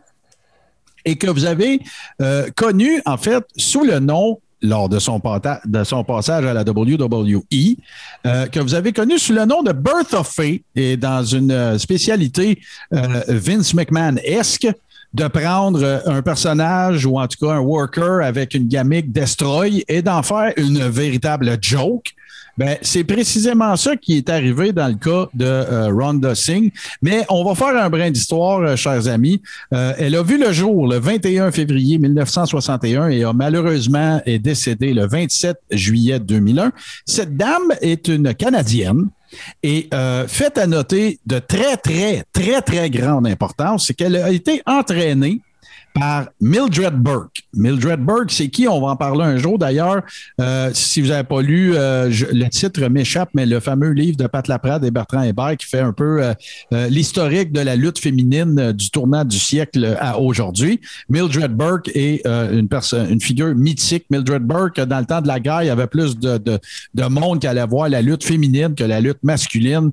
et 1.05 1.15
que 1.15 1.27
vous 1.27 1.45
avez 1.45 1.79
euh, 2.21 2.49
connue, 2.55 3.01
en 3.05 3.17
fait, 3.17 3.43
sous 3.57 3.83
le 3.83 3.99
nom 3.99 4.39
lors 4.61 4.87
de 4.87 4.97
son, 4.97 5.19
passage 5.19 6.45
à 6.45 6.53
la 6.53 6.61
WWE, 6.61 7.43
euh, 8.25 8.45
que 8.47 8.59
vous 8.61 8.73
avez 8.73 8.93
connu 8.93 9.19
sous 9.19 9.33
le 9.33 9.43
nom 9.43 9.61
de 9.61 9.73
Birth 9.73 10.13
of 10.13 10.29
Fate 10.29 10.61
et 10.73 10.95
dans 10.95 11.21
une 11.21 11.51
euh, 11.51 11.77
spécialité 11.77 12.59
Vince 12.91 13.73
McMahon-esque 13.73 14.69
de 15.13 15.27
prendre 15.27 16.01
un 16.05 16.21
personnage 16.21 17.05
ou 17.05 17.19
en 17.19 17.27
tout 17.27 17.45
cas 17.45 17.53
un 17.53 17.59
worker 17.59 18.23
avec 18.23 18.53
une 18.53 18.67
gamique 18.67 19.11
Destroy 19.11 19.83
et 19.87 20.01
d'en 20.01 20.23
faire 20.23 20.53
une 20.55 20.87
véritable 20.87 21.57
joke. 21.61 22.15
Ben, 22.55 22.77
c'est 22.83 23.03
précisément 23.03 23.75
ça 23.75 23.95
qui 23.95 24.17
est 24.17 24.29
arrivé 24.29 24.73
dans 24.73 24.87
le 24.87 24.93
cas 24.93 25.27
de 25.33 25.45
euh, 25.45 25.87
Rhonda 25.87 26.35
Singh. 26.35 26.71
Mais 27.01 27.25
on 27.29 27.43
va 27.43 27.55
faire 27.55 27.75
un 27.75 27.89
brin 27.89 28.11
d'histoire, 28.11 28.59
euh, 28.59 28.75
chers 28.75 29.07
amis. 29.07 29.41
Euh, 29.73 29.93
elle 29.97 30.15
a 30.15 30.21
vu 30.21 30.37
le 30.37 30.51
jour 30.51 30.87
le 30.87 30.99
21 30.99 31.51
février 31.51 31.97
1961 31.97 33.09
et 33.09 33.23
a 33.23 33.33
malheureusement 33.33 34.21
est 34.25 34.37
décédée 34.37 34.93
le 34.93 35.07
27 35.07 35.57
juillet 35.71 36.19
2001. 36.19 36.71
Cette 37.05 37.35
dame 37.35 37.73
est 37.81 38.07
une 38.07 38.33
Canadienne. 38.35 39.09
Et 39.63 39.89
fait 40.27 40.59
à 40.59 40.67
noter 40.67 41.19
de 41.25 41.39
très, 41.39 41.75
très, 41.77 42.23
très, 42.31 42.61
très 42.61 42.91
grande 42.91 43.25
importance, 43.25 43.87
c'est 43.87 43.95
qu'elle 43.95 44.15
a 44.15 44.29
été 44.29 44.61
entraînée 44.67 45.41
par 45.93 46.29
Mildred 46.41 46.95
Burke. 46.95 47.43
Mildred 47.53 47.99
Burke, 47.99 48.31
c'est 48.31 48.49
qui? 48.49 48.67
On 48.67 48.81
va 48.81 48.87
en 48.87 48.95
parler 48.95 49.23
un 49.23 49.37
jour. 49.37 49.59
D'ailleurs, 49.59 50.01
euh, 50.41 50.71
si 50.73 51.01
vous 51.01 51.09
n'avez 51.09 51.23
pas 51.23 51.41
lu, 51.41 51.73
euh, 51.75 52.09
le 52.09 52.47
titre 52.49 52.85
m'échappe, 52.87 53.29
mais 53.33 53.45
le 53.45 53.59
fameux 53.59 53.91
livre 53.91 54.17
de 54.17 54.27
Pat 54.27 54.47
Laprade 54.47 54.83
et 54.85 54.91
Bertrand 54.91 55.21
Hébert 55.21 55.55
qui 55.57 55.67
fait 55.67 55.79
un 55.79 55.93
peu 55.93 56.23
euh, 56.23 56.33
euh, 56.73 56.87
l'historique 56.87 57.51
de 57.51 57.61
la 57.61 57.75
lutte 57.75 57.99
féminine 57.99 58.71
du 58.71 58.89
tournant 58.89 59.23
du 59.23 59.37
siècle 59.37 59.95
à 59.99 60.19
aujourd'hui. 60.19 60.81
Mildred 61.09 61.51
Burke 61.55 61.89
est 61.93 62.25
une 62.25 62.67
personne, 62.67 63.09
une 63.09 63.21
figure 63.21 63.53
mythique. 63.55 64.05
Mildred 64.09 64.43
Burke, 64.43 64.79
dans 64.81 64.99
le 64.99 65.05
temps 65.05 65.21
de 65.21 65.27
la 65.27 65.39
guerre, 65.39 65.63
il 65.63 65.67
y 65.67 65.69
avait 65.69 65.87
plus 65.87 66.17
de, 66.17 66.37
de, 66.37 66.59
de 66.93 67.03
monde 67.05 67.39
qui 67.39 67.47
allait 67.47 67.65
voir 67.65 67.89
la 67.89 68.01
lutte 68.01 68.23
féminine 68.23 68.73
que 68.75 68.83
la 68.83 68.99
lutte 68.99 69.23
masculine. 69.23 69.91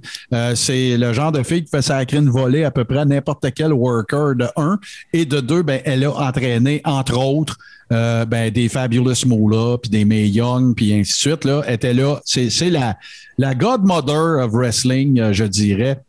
C'est 0.54 0.96
le 0.96 1.12
genre 1.12 1.32
de 1.32 1.42
fille 1.42 1.64
qui 1.64 1.70
fait 1.70 1.82
sacrer 1.82 2.18
une 2.18 2.30
volée 2.30 2.64
à 2.64 2.70
peu 2.70 2.84
près 2.84 3.04
n'importe 3.04 3.46
quel 3.54 3.72
worker 3.72 4.34
de 4.34 4.46
un. 4.56 4.78
Et 5.12 5.24
de 5.24 5.40
deux, 5.40 5.62
ben, 5.62 5.80
elle 5.90 6.04
a 6.04 6.12
entraîné, 6.12 6.80
entre 6.84 7.16
autres, 7.16 7.58
euh, 7.92 8.24
ben, 8.24 8.50
des 8.50 8.68
Fabulous 8.68 9.26
Moolah, 9.26 9.78
puis 9.78 9.90
des 9.90 10.04
Mae 10.04 10.28
Young, 10.28 10.74
puis 10.74 10.94
ainsi 10.94 11.12
de 11.12 11.16
suite. 11.16 11.44
Là, 11.44 11.62
était 11.66 11.94
là. 11.94 12.20
C'est 12.24 12.50
c'est 12.50 12.70
la, 12.70 12.96
la 13.38 13.54
godmother 13.54 14.44
of 14.44 14.52
wrestling, 14.52 15.18
euh, 15.20 15.32
je 15.32 15.44
dirais. 15.44 16.00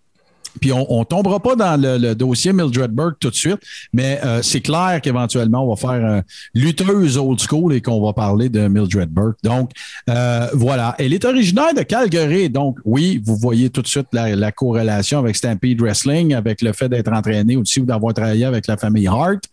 Puis 0.60 0.72
on, 0.72 0.86
on 0.92 1.06
tombera 1.06 1.40
pas 1.40 1.56
dans 1.56 1.80
le, 1.80 2.14
dossier 2.14 2.54
Mildred 2.54 2.92
Burke 2.92 3.18
tout 3.20 3.30
de 3.30 3.36
suite, 3.36 3.60
mais 3.94 4.20
euh, 4.24 4.42
c'est 4.42 4.62
clair 4.62 5.00
qu'éventuellement, 5.02 5.66
on 5.66 5.74
va 5.74 5.76
faire 5.76 6.06
un 6.06 6.22
lutteuse 6.54 7.18
old 7.18 7.40
school 7.40 7.74
et 7.74 7.82
qu'on 7.82 8.02
va 8.04 8.14
parler 8.14 8.50
de 8.50 8.68
Mildred 8.68 9.10
Burke. 9.10 9.38
Donc, 9.44 9.72
euh, 10.10 10.48
voilà. 10.54 10.96
Elle 10.98 11.14
est 11.14 11.24
originaire 11.26 11.74
de 11.74 11.84
Calgary. 11.84 12.50
Donc, 12.50 12.78
oui, 12.86 13.22
vous 13.24 13.36
voyez 13.36 13.70
tout 13.70 13.82
de 13.82 13.88
suite 13.88 14.08
la, 14.12 14.36
la 14.36 14.52
corrélation 14.52 15.20
avec 15.20 15.36
Stampede 15.36 15.82
Wrestling, 15.82 16.34
avec 16.34 16.62
le 16.62 16.74
fait 16.74 16.90
d'être 16.90 17.12
entraîné 17.12 17.56
aussi 17.56 17.80
ou 17.80 17.86
d'avoir 17.86 18.14
travaillé 18.14 18.46
avec 18.46 18.68
la 18.68 18.78
famille 18.78 19.08
Hart. 19.08 19.44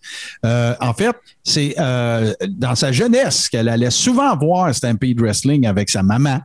Euh, 0.44 0.74
en 0.80 0.94
fait, 0.94 1.14
c'est 1.44 1.74
euh, 1.78 2.32
dans 2.48 2.74
sa 2.74 2.92
jeunesse 2.92 3.48
qu'elle 3.48 3.68
allait 3.68 3.90
souvent 3.90 4.36
voir 4.36 4.74
Stampede 4.74 5.20
Wrestling 5.20 5.66
avec 5.66 5.90
sa 5.90 6.02
maman. 6.02 6.40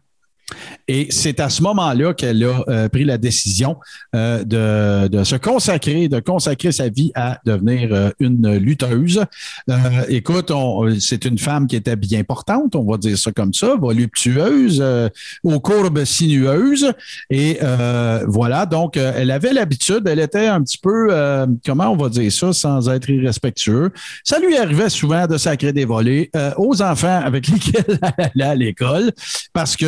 Et 0.88 1.08
c'est 1.12 1.40
à 1.40 1.50
ce 1.50 1.62
moment-là 1.64 2.14
qu'elle 2.14 2.44
a 2.44 2.64
euh, 2.68 2.90
pris 2.90 3.06
la 3.06 3.18
décision 3.18 3.78
euh, 4.16 5.08
de, 5.08 5.24
se 5.24 5.36
consacrer, 5.36 6.08
de 6.10 6.20
consacrer 6.20 6.72
sa 6.72 6.90
vie 6.90 7.12
à 7.16 7.40
devenir 7.46 7.90
euh, 7.92 8.10
une 8.20 8.58
lutteuse. 8.58 9.24
Écoute, 10.10 10.52
c'est 11.00 11.26
une 11.26 11.38
femme 11.38 11.68
qui 11.68 11.76
était 11.76 11.96
bien 11.96 12.24
portante, 12.24 12.76
on 12.76 12.84
va 12.84 12.98
dire 12.98 13.18
ça 13.18 13.32
comme 13.32 13.54
ça, 13.54 13.76
voluptueuse, 13.76 14.84
aux 15.44 15.60
courbes 15.60 16.04
sinueuses. 16.04 16.92
Et 17.30 17.60
voilà, 18.28 18.66
donc 18.66 18.98
elle 18.98 19.32
avait 19.32 19.54
l'habitude, 19.54 20.08
elle 20.08 20.20
était 20.20 20.48
un 20.48 20.62
petit 20.62 20.78
peu, 20.78 21.10
comment 21.66 21.90
on 21.90 21.96
va 21.96 22.10
dire 22.10 22.32
ça 22.32 22.54
sans 22.54 22.90
être 22.90 23.10
irrespectueux. 23.10 23.92
Ça 24.24 24.40
lui 24.40 24.58
arrivait 24.58 24.90
souvent 24.90 25.28
de 25.28 25.38
sacrer 25.38 25.74
des 25.74 25.86
volets 25.86 26.30
aux 26.58 26.82
enfants 26.82 27.22
avec 27.24 27.48
lesquels 27.50 28.00
elle 28.18 28.42
allait 28.42 28.44
à 28.44 28.56
l'école 28.56 29.12
parce 29.54 29.76
que, 29.76 29.86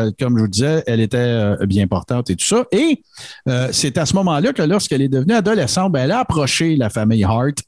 euh, 0.00 0.10
comme 0.18 0.36
je 0.36 0.42
vous 0.42 0.48
disais, 0.48 0.82
elle 0.86 1.00
était 1.00 1.16
euh, 1.18 1.56
bien 1.66 1.86
portante 1.86 2.30
et 2.30 2.36
tout 2.36 2.46
ça. 2.46 2.64
Et 2.72 3.02
euh, 3.48 3.68
c'est 3.72 3.98
à 3.98 4.06
ce 4.06 4.14
moment-là 4.14 4.52
que 4.52 4.62
lorsqu'elle 4.62 5.02
est 5.02 5.08
devenue 5.08 5.34
adolescente, 5.34 5.92
ben, 5.92 6.04
elle 6.04 6.12
a 6.12 6.20
approché 6.20 6.76
la 6.76 6.90
famille 6.90 7.24
Hart 7.24 7.58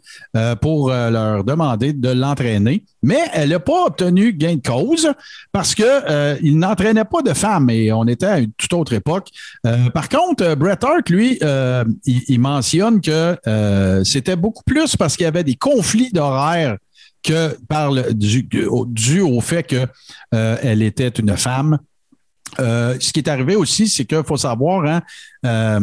pour 0.61 0.91
leur 0.91 1.45
demander 1.45 1.93
de 1.93 2.11
l'entraîner. 2.11 2.85
Mais 3.03 3.21
elle 3.33 3.51
n'a 3.51 3.61
pas 3.61 3.87
obtenu 3.87 4.33
gain 4.33 4.57
de 4.57 4.67
cause 4.67 5.13
parce 5.53 5.75
que 5.75 5.83
euh, 5.85 6.37
il 6.43 6.59
n'entraînait 6.59 7.05
pas 7.05 7.23
de 7.23 7.33
femmes 7.33 7.71
et 7.71 7.93
on 7.93 8.07
était 8.07 8.27
à 8.27 8.39
une 8.39 8.53
toute 8.53 8.73
autre 8.73 8.93
époque. 8.93 9.29
Par 9.95 10.09
contre, 10.09 10.55
Bret 10.55 10.79
Hart, 10.83 11.09
lui, 11.09 11.39
il, 12.05 12.41
mentionne 12.41 13.01
que 13.01 13.37
c'était 14.05 14.37
beaucoup 14.37 14.63
plus 14.65 14.97
parce 14.97 15.17
qu'il 15.17 15.25
y 15.25 15.29
avait 15.29 15.45
des 15.45 15.57
conflits 15.57 16.11
d'horaires 16.13 16.77
que 17.23 17.57
par 17.69 17.93
dû, 18.15 19.21
au- 19.21 19.41
fait 19.41 19.63
que 19.63 19.87
euh, 20.35 20.57
elle 20.63 20.83
était 20.83 21.09
une 21.09 21.37
femme. 21.37 21.79
Euh, 22.61 22.97
ce 23.01 23.13
qui 23.13 23.21
est 23.21 23.29
arrivé 23.29 23.57
aussi, 23.57 23.89
c'est 23.89 24.05
qu'il 24.05 24.23
faut 24.25 24.37
savoir, 24.37 24.85
hein, 24.85 25.03
euh, 25.47 25.81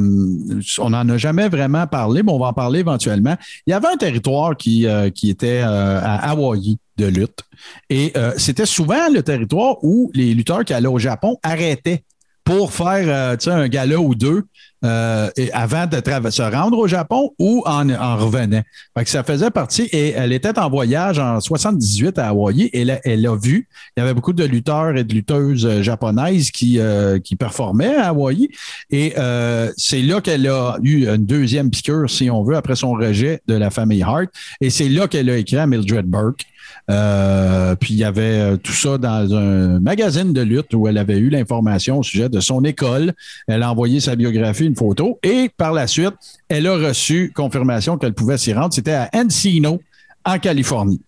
on 0.78 0.90
n'en 0.90 1.08
a 1.10 1.18
jamais 1.18 1.50
vraiment 1.50 1.88
parlé, 1.88 2.24
mais 2.24 2.32
on 2.32 2.40
va 2.40 2.48
en 2.48 2.54
parler 2.54 2.80
éventuellement. 2.80 3.36
Il 3.66 3.72
y 3.72 3.74
avait 3.74 3.88
un 3.88 3.98
territoire 3.98 4.56
qui, 4.56 4.86
euh, 4.86 5.10
qui 5.10 5.30
était 5.30 5.60
à 5.60 6.30
Hawaï 6.30 6.78
de 6.98 7.06
lutte. 7.06 7.44
Et 7.90 8.14
c'était 8.38 8.66
souvent 8.66 9.10
le 9.10 9.24
territoire 9.24 9.78
où 9.84 10.12
les 10.14 10.34
lutteurs 10.34 10.66
qui 10.66 10.74
allaient 10.74 10.88
au 10.88 11.00
Japon 11.00 11.38
arrêtaient 11.44 12.04
pour 12.44 12.74
faire 12.74 13.38
un 13.48 13.68
gala 13.68 14.00
ou 14.00 14.16
deux 14.16 14.44
euh, 14.86 15.30
et 15.36 15.52
avant 15.52 15.88
de 15.88 15.98
se 16.30 16.42
rendre 16.42 16.78
au 16.78 16.88
Japon 16.88 17.32
ou 17.38 17.64
en, 17.66 17.90
en 17.90 18.18
revenant. 18.18 18.62
Fait 18.98 19.04
que 19.04 19.10
ça 19.10 19.24
faisait 19.24 19.52
partie 19.52 19.84
et 19.92 20.12
elle 20.12 20.32
était 20.32 20.58
en 20.58 20.70
voyage 20.70 21.20
en 21.20 21.40
78 21.40 22.18
à 22.18 22.30
Hawaï 22.30 22.64
et 22.64 22.82
elle, 22.82 23.02
elle 23.04 23.28
a 23.28 23.36
vu, 23.36 23.68
il 23.96 24.00
y 24.00 24.04
avait 24.04 24.14
beaucoup 24.14 24.34
de 24.34 24.44
lutteurs 24.46 24.96
et 24.96 25.04
de 25.04 25.14
lutteuses 25.14 25.66
euh, 25.66 25.82
japonaises 25.82 26.52
qui, 26.52 26.80
euh, 26.80 27.20
qui 27.20 27.36
performaient 27.36 27.96
à 27.96 28.10
Hawaï 28.10 28.50
et 28.90 29.14
euh, 29.18 29.72
c'est 29.76 30.02
là 30.02 30.22
qu'elle 30.22 30.48
a 30.48 30.78
eu 30.82 31.08
une 31.08 31.26
deuxième 31.26 31.70
piqûre, 31.70 32.10
si 32.10 32.30
on 32.30 32.44
veut, 32.44 32.56
après 32.56 32.76
son 32.76 32.92
rejet 32.92 33.42
de 33.48 33.56
la 33.56 33.70
famille 33.70 34.04
Hart 34.04 34.30
et 34.62 34.70
c'est 34.70 34.90
là 34.90 35.08
qu'elle 35.08 35.30
a 35.30 35.38
écrit 35.38 35.58
à 35.58 35.68
Mildred 35.68 36.06
Burke. 36.06 36.46
Euh, 36.90 37.76
puis 37.76 37.94
il 37.94 37.98
y 37.98 38.04
avait 38.04 38.40
euh, 38.40 38.58
tout 38.58 38.74
ça 38.74 38.98
dans 38.98 39.36
un 39.36 39.80
magazine 39.80 40.34
de 40.34 40.41
lutte 40.41 40.74
où 40.74 40.88
elle 40.88 40.98
avait 40.98 41.18
eu 41.18 41.30
l'information 41.30 42.00
au 42.00 42.04
sujet 42.04 42.30
de 42.30 42.40
son 42.40 42.64
école. 42.64 43.14
Elle 43.48 43.64
a 43.64 43.72
envoyé 43.72 44.00
sa 44.00 44.16
biographie, 44.16 44.66
une 44.66 44.76
photo, 44.76 45.20
et 45.24 45.50
par 45.56 45.74
la 45.74 45.88
suite, 45.88 46.16
elle 46.48 46.68
a 46.68 46.76
reçu 46.76 47.32
confirmation 47.36 47.98
qu'elle 47.98 48.14
pouvait 48.14 48.38
s'y 48.38 48.54
rendre. 48.54 48.74
C'était 48.74 48.94
à 48.94 49.10
Encino, 49.14 49.82
en 50.26 50.40
Californie. 50.40 51.02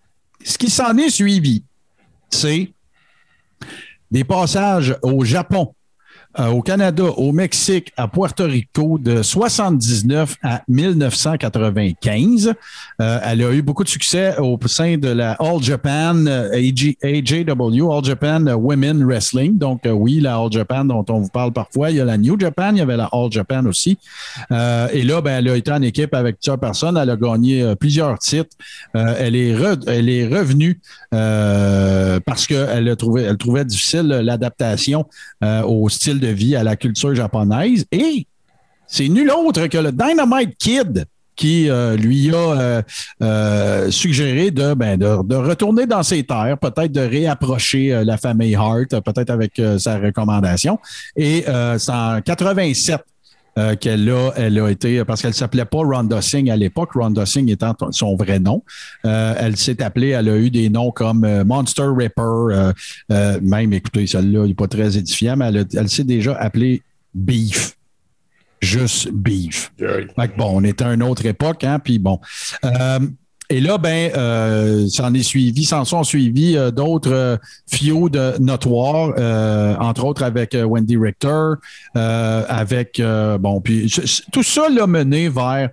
Ce 0.44 0.58
qui 0.58 0.70
s'en 0.70 0.96
est 0.96 1.10
suivi, 1.10 1.62
c'est 2.30 2.72
des 4.10 4.24
passages 4.24 4.96
au 5.02 5.24
Japon 5.24 5.74
euh, 6.38 6.48
au 6.48 6.62
Canada, 6.62 7.04
au 7.04 7.30
Mexique, 7.32 7.92
à 7.98 8.08
Puerto 8.08 8.44
Rico 8.44 8.98
de 8.98 9.22
79 9.22 10.36
à 10.42 10.62
1995. 10.66 12.54
Euh, 13.00 13.18
elle 13.22 13.42
a 13.42 13.52
eu 13.52 13.60
beaucoup 13.60 13.84
de 13.84 13.88
succès 13.90 14.38
au 14.38 14.58
sein 14.66 14.96
de 14.96 15.08
la 15.08 15.32
All 15.32 15.62
Japan 15.62 16.24
euh, 16.26 16.48
AJW, 16.54 17.92
All 17.92 18.04
Japan 18.04 18.44
Women 18.46 19.04
Wrestling. 19.04 19.58
Donc, 19.58 19.82
oui, 19.84 20.20
la 20.20 20.38
All 20.38 20.50
Japan 20.50 20.86
dont 20.86 21.04
on 21.10 21.20
vous 21.20 21.28
parle 21.28 21.52
parfois. 21.52 21.90
Il 21.90 21.98
y 21.98 22.00
a 22.00 22.06
la 22.06 22.16
New 22.16 22.40
Japan, 22.40 22.70
il 22.72 22.78
y 22.78 22.80
avait 22.80 22.96
la 22.96 23.10
All 23.12 23.30
Japan 23.30 23.66
aussi. 23.66 23.98
Et 24.50 25.02
là, 25.02 25.20
ben, 25.20 25.38
elle 25.38 25.48
a 25.50 25.56
été 25.56 25.70
en 25.70 25.82
équipe 25.82 26.14
avec 26.14 26.36
plusieurs 26.36 26.58
personnes. 26.58 26.96
Elle 26.96 27.10
a 27.10 27.16
gagné 27.16 27.74
plusieurs 27.78 28.18
titres. 28.18 28.56
Elle, 28.94 29.36
est 29.36 29.54
revenue 29.54 30.80
parce 31.10 32.46
qu'elle 32.46 32.96
trouvait 32.96 33.64
difficile 33.64 34.06
l'adaptation 34.08 35.04
au 35.42 35.88
style 35.90 36.21
de 36.22 36.28
vie, 36.28 36.56
à 36.56 36.62
la 36.62 36.76
culture 36.76 37.14
japonaise. 37.14 37.84
Et 37.92 38.26
c'est 38.86 39.08
nul 39.08 39.30
autre 39.30 39.66
que 39.66 39.78
le 39.78 39.92
Dynamite 39.92 40.56
Kid 40.58 41.06
qui 41.34 41.68
euh, 41.68 41.96
lui 41.96 42.30
a 42.30 42.36
euh, 42.36 42.82
euh, 43.22 43.90
suggéré 43.90 44.50
de, 44.50 44.74
ben, 44.74 44.98
de, 44.98 45.34
retourner 45.34 45.86
dans 45.86 46.02
ses 46.02 46.22
terres, 46.24 46.58
peut-être 46.58 46.92
de 46.92 47.00
réapprocher 47.00 48.02
la 48.04 48.16
famille 48.16 48.54
Hart, 48.54 49.00
peut-être 49.00 49.30
avec 49.30 49.60
sa 49.78 49.98
recommandation. 49.98 50.78
Et 51.16 51.44
c'est 51.78 51.92
en 51.92 52.20
87 52.20 53.00
euh, 53.58 53.76
qu'elle 53.76 54.08
a, 54.08 54.30
elle 54.36 54.58
a 54.58 54.68
été, 54.68 55.04
parce 55.04 55.20
qu'elle 55.20 55.34
s'appelait 55.34 55.66
pas 55.66 55.78
Ronda 55.78 56.22
Singh 56.22 56.50
à 56.50 56.56
l'époque, 56.56 56.92
Ronda 56.94 57.26
Singh 57.26 57.50
étant 57.50 57.76
son 57.90 58.16
vrai 58.16 58.38
nom. 58.38 58.62
Euh, 59.04 59.34
elle 59.38 59.56
s'est 59.56 59.82
appelée, 59.82 60.08
elle 60.08 60.28
a 60.30 60.36
eu 60.38 60.50
des 60.50 60.70
noms 60.70 60.90
comme 60.90 61.24
euh, 61.24 61.44
Monster 61.44 61.88
Ripper, 61.94 62.72
même, 63.42 63.72
écoutez, 63.72 64.06
celle-là, 64.06 64.44
il 64.44 64.48
n'est 64.48 64.54
pas 64.54 64.68
très 64.68 64.96
édifiant, 64.96 65.36
mais 65.36 65.46
elle, 65.48 65.66
elle 65.76 65.88
s'est 65.88 66.04
déjà 66.04 66.34
appelée 66.36 66.82
Beef. 67.14 67.76
Juste 68.62 69.10
Beef. 69.10 69.72
Fait 69.76 70.28
que 70.28 70.36
bon, 70.36 70.50
on 70.54 70.64
était 70.64 70.84
à 70.84 70.94
une 70.94 71.02
autre 71.02 71.26
époque, 71.26 71.64
hein, 71.64 71.78
puis 71.78 71.98
bon. 71.98 72.20
Et 73.52 73.60
là, 73.60 73.76
ben, 73.76 74.10
euh, 74.16 74.88
s'en 74.88 75.12
est 75.12 75.22
suivi, 75.22 75.64
s'en 75.64 75.84
sont 75.84 76.04
suivis 76.04 76.56
euh, 76.56 76.70
d'autres 76.70 77.12
euh, 77.12 77.36
fiots 77.70 78.08
de 78.08 78.32
notoires, 78.40 79.12
euh, 79.18 79.74
entre 79.78 80.06
autres 80.06 80.22
avec 80.22 80.54
euh, 80.54 80.64
Wendy 80.64 80.96
Richter, 80.96 81.50
avec 81.94 83.02
bon, 83.40 83.60
puis 83.60 83.92
tout 84.32 84.42
ça 84.42 84.70
l'a 84.70 84.86
mené 84.86 85.28
vers 85.28 85.68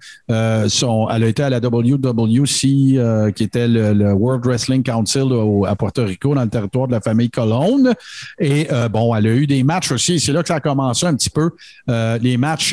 son. 0.68 1.08
Elle 1.10 1.24
a 1.24 1.28
été 1.28 1.44
à 1.44 1.50
la 1.50 1.60
WWC, 1.60 3.32
qui 3.34 3.44
était 3.44 3.68
le, 3.70 4.12
World 4.12 4.46
Wrestling 4.46 4.84
Council 4.84 5.32
au- 5.32 5.66
à 5.66 5.76
Porto 5.76 6.04
Rico, 6.04 6.36
dans 6.36 6.44
le 6.44 6.50
territoire 6.50 6.88
de 6.88 6.92
la 6.92 7.00
famille 7.00 7.30
Colonne. 7.30 7.94
Et 8.40 8.68
bon, 8.92 9.16
elle 9.16 9.28
a 9.28 9.34
eu 9.34 9.48
des 9.48 9.64
matchs 9.64 9.92
aussi. 9.94 10.20
C'est 10.20 10.34
là 10.34 10.42
que 10.42 10.50
ça 10.50 10.56
a 10.56 10.60
commencé 10.60 11.06
un 11.06 11.16
petit 11.16 11.30
peu 11.30 11.52
les 11.88 12.36
matchs 12.38 12.72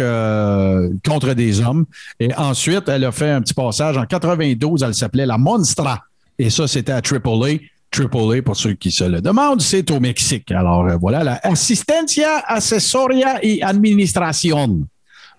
contre 1.05 1.35
des 1.35 1.61
hommes. 1.61 1.85
Et 2.19 2.35
ensuite, 2.35 2.89
elle 2.89 3.05
a 3.05 3.13
fait 3.13 3.31
un 3.31 3.41
petit 3.41 3.55
passage. 3.55 3.97
En 3.97 4.07
92, 4.07 4.83
elle 4.83 4.95
s'appelait 4.97 5.27
la 5.27 5.39
Monstra. 5.39 6.03
Et 6.39 6.51
ça, 6.51 6.67
c'était 6.67 6.93
à 6.93 7.01
AAA. 7.01 7.59
AAA, 7.97 8.43
pour 8.45 8.57
ceux 8.57 8.75
qui 8.75 8.91
se 8.91 9.05
le 9.05 9.21
demandent, 9.21 9.63
c'est 9.63 9.91
au 9.91 10.01
Mexique. 10.01 10.51
Alors 10.51 10.87
euh, 10.87 10.97
voilà, 10.97 11.25
la 11.25 11.41
Assistencia 11.43 12.39
Accessoria 12.47 13.45
y 13.45 13.63
Administración. 13.63 14.87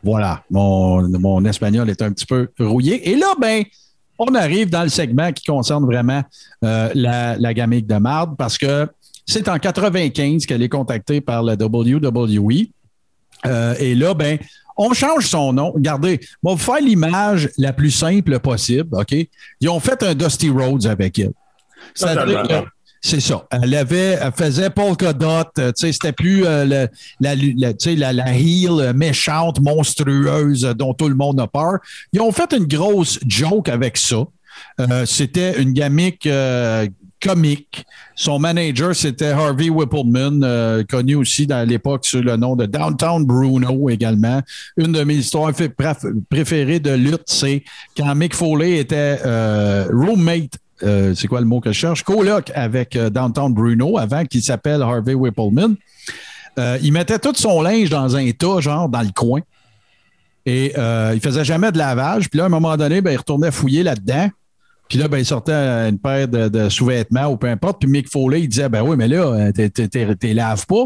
Voilà, 0.04 0.44
mon, 0.50 1.08
mon 1.20 1.44
espagnol 1.46 1.90
est 1.90 2.02
un 2.02 2.12
petit 2.12 2.26
peu 2.26 2.48
rouillé. 2.60 3.10
Et 3.10 3.16
là, 3.16 3.34
ben, 3.40 3.64
on 4.18 4.34
arrive 4.34 4.70
dans 4.70 4.84
le 4.84 4.90
segment 4.90 5.32
qui 5.32 5.44
concerne 5.46 5.86
vraiment 5.86 6.24
euh, 6.64 6.90
la, 6.96 7.38
la 7.38 7.54
de 7.54 8.00
marde 8.00 8.36
parce 8.38 8.58
que 8.58 8.88
c'est 9.26 9.50
en 9.50 9.60
95 9.60 10.46
qu'elle 10.46 10.64
est 10.64 10.70
contactée 10.70 11.22
par 11.22 11.44
la 11.44 11.56
WWE. 11.56 12.68
Euh, 13.46 13.76
et 13.80 13.94
là, 13.94 14.14
ben, 14.14 14.40
on 14.78 14.94
change 14.94 15.28
son 15.28 15.54
nom. 15.54 15.72
Regardez, 15.72 16.20
on 16.44 16.50
va 16.52 16.56
vous 16.56 16.62
faire 16.64 16.82
l'image 16.82 17.50
la 17.58 17.74
plus 17.74 17.92
simple 17.92 18.40
possible, 18.40 18.90
OK? 18.96 19.14
Ils 19.62 19.70
ont 19.70 19.80
fait 19.80 20.02
un 20.04 20.14
Dusty 20.16 20.50
Rhodes 20.50 20.86
avec 20.86 21.20
elle. 21.20 21.32
C'est 23.00 23.20
ça. 23.20 23.46
Elle 23.52 23.76
avait, 23.76 24.18
elle 24.20 24.32
faisait 24.36 24.70
polka 24.72 25.14
dot. 25.14 25.48
euh, 25.60 25.72
tu 25.72 25.82
sais, 25.82 25.92
c'était 25.94 26.12
plus 26.12 26.46
euh, 26.46 26.66
le- 26.66 26.88
la, 27.20 27.36
la, 27.36 27.74
la, 27.96 28.14
la 28.14 28.34
heel 28.34 28.92
méchante, 28.96 29.60
monstrueuse 29.62 30.62
dont 30.76 30.94
tout 30.94 31.08
le 31.08 31.16
monde 31.16 31.40
a 31.40 31.48
peur. 31.48 31.74
Ils 32.12 32.22
ont 32.22 32.32
fait 32.32 32.52
une 32.54 32.66
grosse 32.66 33.20
joke 33.28 33.70
avec 33.70 33.98
ça. 33.98 34.24
Euh, 34.82 35.06
c'était 35.06 35.62
une 35.62 35.74
gamique 35.74 36.26
euh, 36.26 36.88
comique. 37.22 37.86
Son 38.16 38.40
manager, 38.40 38.96
c'était 38.96 39.32
Harvey 39.32 39.70
Whippleman, 39.70 40.42
euh, 40.44 40.84
connu 40.84 41.16
aussi 41.16 41.52
à 41.52 41.66
l'époque 41.66 42.06
sous 42.06 42.22
le 42.22 42.36
nom 42.36 42.56
de 42.56 42.66
Downtown 42.66 43.26
Bruno 43.26 43.90
également. 43.90 44.42
Une 44.78 44.92
de 44.92 45.04
mes 45.04 45.16
histoires 45.16 45.52
préférées 46.30 46.80
de 46.80 46.92
lutte, 46.92 47.24
c'est 47.26 47.64
quand 47.96 48.14
Mick 48.16 48.36
Foley 48.36 48.78
était 48.78 49.20
euh, 49.26 49.88
roommate 49.92 50.58
euh, 50.84 51.16
c'est 51.16 51.28
quoi 51.28 51.40
le 51.40 51.48
mot 51.48 51.60
que 51.60 51.72
je 51.72 51.80
cherche? 51.80 52.04
Coloc 52.04 52.52
avec 52.54 52.96
Downtown 52.96 53.52
Bruno 53.52 53.98
avant 53.98 54.24
qu'il 54.26 54.44
s'appelle 54.44 54.84
Harvey 54.84 55.16
Whippleman. 55.16 55.76
Il 56.84 56.94
mettait 56.94 57.18
tout 57.18 57.34
son 57.36 57.62
linge 57.62 57.90
dans 57.90 58.16
un 58.16 58.30
tas, 58.32 58.60
genre 58.60 58.88
dans 58.88 59.02
le 59.02 59.10
coin. 59.12 59.42
Et 60.46 60.74
il 60.76 61.20
faisait 61.20 61.44
jamais 61.44 61.72
de 61.72 61.80
lavage. 61.80 62.30
Puis 62.30 62.38
là, 62.38 62.44
à 62.44 62.46
un 62.46 62.50
moment 62.50 62.78
donné, 62.78 63.02
ben, 63.02 63.10
il 63.10 63.18
retournait 63.18 63.50
fouiller 63.50 63.82
là-dedans. 63.82 64.30
Puis 64.90 64.98
là, 64.98 65.08
ben, 65.08 65.18
il 65.18 65.26
sortait 65.26 65.52
une 65.54 66.00
paire 66.00 66.28
de, 66.28 66.48
de 66.48 66.70
sous-vêtements 66.70 67.28
ou 67.28 67.38
peu 67.38 67.48
importe. 67.48 67.80
Puis 67.82 67.90
Mick 67.90 68.10
Foley, 68.10 68.42
il 68.42 68.48
disait 68.50 68.70
Ben 68.70 68.82
oui, 68.84 68.96
mais 68.98 69.08
là, 69.08 69.26
euh, 69.26 69.52
t'es- 69.52 70.34
laves 70.34 70.66
pas. 70.66 70.86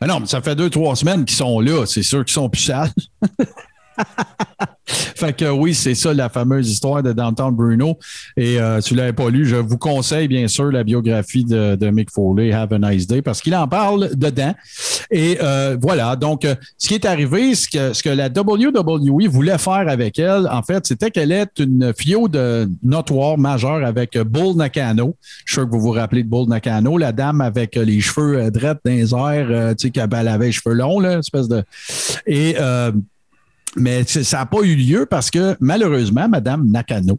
Ben 0.00 0.06
non, 0.06 0.20
mais 0.20 0.26
ça 0.26 0.40
fait 0.40 0.54
deux, 0.54 0.70
trois 0.70 0.96
semaines 0.96 1.24
qu'ils 1.24 1.36
sont 1.36 1.60
là. 1.60 1.84
C'est 1.86 2.02
sûr 2.02 2.24
qu'ils 2.24 2.32
sont 2.32 2.48
plus 2.48 2.62
sales. 2.62 2.90
Fait 5.16 5.32
que 5.36 5.50
oui, 5.50 5.74
c'est 5.74 5.94
ça 5.94 6.12
la 6.14 6.28
fameuse 6.28 6.70
histoire 6.70 7.02
de 7.02 7.12
Downtown 7.12 7.54
Bruno. 7.54 7.98
Et 8.36 8.60
euh, 8.60 8.80
vous 8.86 8.94
ne 8.94 9.00
l'avez 9.00 9.12
pas 9.12 9.30
lu, 9.30 9.46
je 9.46 9.56
vous 9.56 9.78
conseille 9.78 10.28
bien 10.28 10.48
sûr 10.48 10.70
la 10.70 10.84
biographie 10.84 11.44
de, 11.44 11.76
de 11.76 11.90
Mick 11.90 12.10
Foley, 12.10 12.52
Have 12.52 12.72
a 12.72 12.78
Nice 12.78 13.06
Day, 13.06 13.22
parce 13.22 13.40
qu'il 13.40 13.54
en 13.54 13.68
parle 13.68 14.10
dedans. 14.14 14.54
Et 15.10 15.38
euh, 15.42 15.76
voilà, 15.80 16.16
donc 16.16 16.44
euh, 16.44 16.54
ce 16.78 16.88
qui 16.88 16.94
est 16.94 17.04
arrivé, 17.04 17.54
ce 17.54 17.68
que, 17.68 17.92
ce 17.92 18.02
que 18.02 18.10
la 18.10 18.28
WWE 18.28 19.28
voulait 19.28 19.58
faire 19.58 19.88
avec 19.88 20.18
elle, 20.18 20.48
en 20.50 20.62
fait, 20.62 20.86
c'était 20.86 21.10
qu'elle 21.10 21.32
est 21.32 21.58
une 21.58 21.92
de 22.28 22.68
notoire 22.82 23.38
majeure 23.38 23.84
avec 23.84 24.18
Bull 24.18 24.56
Nakano. 24.56 25.16
Je 25.44 25.52
suis 25.52 25.60
sûr 25.60 25.68
que 25.68 25.74
vous 25.74 25.80
vous 25.80 25.92
rappelez 25.92 26.22
de 26.22 26.28
Bull 26.28 26.48
Nakano, 26.48 26.98
la 26.98 27.12
dame 27.12 27.40
avec 27.40 27.76
euh, 27.76 27.84
les 27.84 28.00
cheveux 28.00 28.38
euh, 28.38 28.50
drettes 28.50 28.80
dans 28.84 28.92
les 28.92 29.14
airs, 29.14 29.48
euh, 29.50 29.74
tu 29.74 29.86
sais, 29.86 29.90
qu'elle 29.90 30.28
avait 30.28 30.46
les 30.46 30.52
cheveux 30.52 30.74
longs, 30.74 31.00
là, 31.00 31.18
espèce 31.18 31.48
de... 31.48 31.62
Et... 32.26 32.56
euh, 32.58 32.92
mais 33.76 34.04
ça 34.04 34.38
n'a 34.38 34.46
pas 34.46 34.62
eu 34.62 34.74
lieu 34.74 35.06
parce 35.06 35.30
que 35.30 35.56
malheureusement, 35.60 36.28
Mme 36.28 36.70
Nakano 36.70 37.18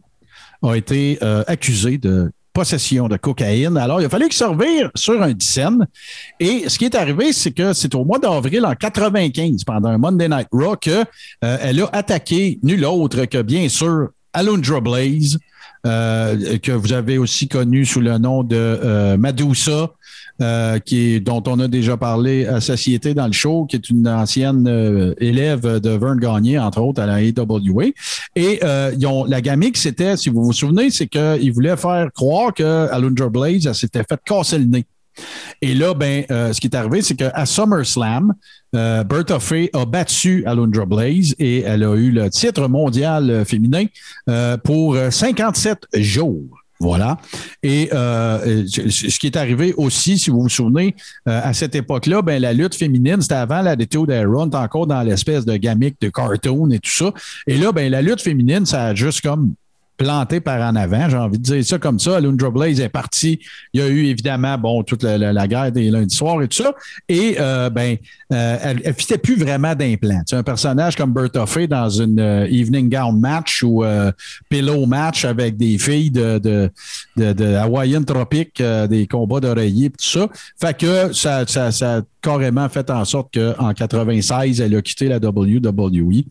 a 0.62 0.74
été 0.76 1.18
euh, 1.22 1.42
accusée 1.46 1.98
de 1.98 2.30
possession 2.52 3.08
de 3.08 3.16
cocaïne. 3.16 3.76
Alors, 3.76 4.00
il 4.00 4.04
a 4.04 4.08
fallu 4.08 4.28
qu'il 4.28 4.36
se 4.36 4.44
revire 4.44 4.90
sur 4.94 5.22
un 5.22 5.32
scène. 5.38 5.86
Et 6.38 6.68
ce 6.68 6.78
qui 6.78 6.84
est 6.84 6.94
arrivé, 6.94 7.32
c'est 7.32 7.52
que 7.52 7.72
c'est 7.72 7.94
au 7.94 8.04
mois 8.04 8.18
d'avril 8.18 8.66
en 8.66 8.74
95, 8.74 9.64
pendant 9.64 9.88
un 9.88 9.98
Monday 9.98 10.28
Night 10.28 10.48
Raw, 10.52 10.76
qu'elle 10.76 11.06
a 11.40 11.88
attaqué 11.92 12.58
nul 12.62 12.84
autre 12.84 13.24
que, 13.24 13.40
bien 13.40 13.68
sûr, 13.68 14.10
Alundra 14.34 14.80
Blaze, 14.80 15.38
euh, 15.86 16.58
que 16.58 16.72
vous 16.72 16.92
avez 16.92 17.18
aussi 17.18 17.48
connu 17.48 17.84
sous 17.84 18.00
le 18.00 18.18
nom 18.18 18.42
de 18.42 18.56
euh, 18.56 19.16
Madusa, 19.16 19.90
euh, 20.40 20.78
qui 20.78 21.14
est, 21.14 21.20
dont 21.20 21.42
on 21.46 21.60
a 21.60 21.68
déjà 21.68 21.96
parlé 21.96 22.46
à 22.46 22.60
Société 22.60 23.14
dans 23.14 23.26
le 23.26 23.32
show, 23.32 23.66
qui 23.66 23.76
est 23.76 23.90
une 23.90 24.08
ancienne 24.08 24.66
euh, 24.66 25.14
élève 25.18 25.78
de 25.80 25.90
Vern 25.90 26.18
Gagné, 26.18 26.58
entre 26.58 26.80
autres, 26.80 27.02
à 27.02 27.06
la 27.06 27.16
AWA. 27.16 27.84
Et 28.34 28.60
euh, 28.64 28.92
ils 28.96 29.06
ont, 29.06 29.24
la 29.24 29.40
gamique, 29.40 29.76
c'était, 29.76 30.16
si 30.16 30.30
vous 30.30 30.42
vous 30.42 30.52
souvenez, 30.52 30.90
c'est 30.90 31.06
qu'ils 31.06 31.52
voulaient 31.52 31.76
faire 31.76 32.08
croire 32.14 32.54
que 32.54 32.88
Alundra 32.90 33.28
Blaze 33.28 33.70
s'était 33.72 34.04
fait 34.08 34.20
casser 34.24 34.58
le 34.58 34.64
nez. 34.64 34.84
Et 35.60 35.74
là, 35.74 35.94
ben, 35.94 36.24
euh, 36.30 36.52
ce 36.52 36.60
qui 36.60 36.66
est 36.66 36.76
arrivé, 36.76 37.02
c'est 37.02 37.14
qu'à 37.14 37.46
SummerSlam, 37.46 38.34
euh, 38.74 39.04
Bertha 39.04 39.38
Faye 39.38 39.70
a 39.74 39.84
battu 39.84 40.44
Alundra 40.46 40.86
Blaze 40.86 41.34
et 41.38 41.60
elle 41.60 41.84
a 41.84 41.94
eu 41.94 42.10
le 42.10 42.30
titre 42.30 42.68
mondial 42.68 43.30
euh, 43.30 43.44
féminin 43.44 43.84
euh, 44.28 44.56
pour 44.56 44.94
euh, 44.94 45.10
57 45.10 45.86
jours. 45.94 46.58
Voilà. 46.80 47.18
Et 47.62 47.90
ce 47.92 49.18
qui 49.20 49.28
est 49.28 49.36
arrivé 49.36 49.72
aussi, 49.76 50.18
si 50.18 50.30
vous 50.30 50.40
vous 50.40 50.48
souvenez, 50.48 50.96
à 51.26 51.52
cette 51.52 51.76
époque-là, 51.76 52.22
ben, 52.22 52.42
la 52.42 52.52
lutte 52.52 52.74
féminine, 52.74 53.20
c'était 53.22 53.36
avant 53.36 53.62
la 53.62 53.76
DTO 53.76 54.04
d'Aaron, 54.04 54.50
encore 54.52 54.88
dans 54.88 55.00
l'espèce 55.02 55.44
de 55.44 55.56
gamique 55.56 55.94
de 56.00 56.08
cartoon 56.08 56.70
et 56.70 56.80
tout 56.80 56.90
ça. 56.90 57.12
Et 57.46 57.56
là, 57.56 57.70
ben, 57.70 57.88
la 57.88 58.02
lutte 58.02 58.20
féminine, 58.20 58.66
ça 58.66 58.86
a 58.86 58.94
juste 58.96 59.20
comme 59.20 59.54
planté 59.96 60.40
par 60.40 60.60
en 60.62 60.74
avant, 60.74 61.08
j'ai 61.08 61.16
envie 61.16 61.38
de 61.38 61.42
dire 61.42 61.64
ça 61.64 61.78
comme 61.78 61.98
ça. 61.98 62.16
Alundra 62.16 62.50
Blaze 62.50 62.80
est 62.80 62.88
parti. 62.88 63.38
Il 63.72 63.80
y 63.80 63.82
a 63.84 63.88
eu 63.88 64.06
évidemment, 64.06 64.58
bon, 64.58 64.82
toute 64.82 65.02
la, 65.02 65.16
la- 65.18 65.32
la 65.32 65.46
guerre 65.46 65.70
des 65.70 65.90
lundis 65.90 66.14
soirs 66.16 66.42
et 66.42 66.48
tout 66.48 66.62
ça. 66.62 66.72
Et 67.08 67.36
euh, 67.38 67.70
ben, 67.70 67.96
euh, 68.32 68.56
elle 68.62 68.82
ne 68.84 68.92
fitait 68.92 69.18
plus 69.18 69.36
vraiment 69.36 69.74
d'implant. 69.74 70.20
Sais, 70.26 70.36
un 70.36 70.42
personnage 70.42 70.96
comme 70.96 71.12
Bertha 71.12 71.46
Faye 71.46 71.68
dans 71.68 71.88
une 71.88 72.18
euh, 72.18 72.46
evening 72.50 72.88
gown 72.88 73.18
match 73.20 73.62
ou 73.62 73.84
euh, 73.84 74.10
pillow 74.48 74.86
match 74.86 75.24
avec 75.24 75.56
des 75.56 75.78
filles 75.78 76.10
de, 76.10 76.38
de, 76.38 76.70
de, 77.16 77.32
de 77.32 77.54
Hawaiian 77.54 78.02
Tropic, 78.02 78.60
euh, 78.60 78.86
des 78.86 79.06
combats 79.06 79.40
d'oreiller, 79.40 79.90
tout 79.90 79.96
ça. 80.04 80.26
Fait 80.60 80.76
que 80.76 81.12
ça, 81.12 81.44
ça, 81.46 81.70
ça 81.70 81.98
a 81.98 82.00
carrément 82.22 82.68
fait 82.68 82.88
en 82.90 83.04
sorte 83.04 83.34
qu'en 83.34 83.72
96, 83.74 84.60
elle 84.60 84.74
a 84.76 84.82
quitté 84.82 85.08
la 85.08 85.18
WWE. 85.18 86.22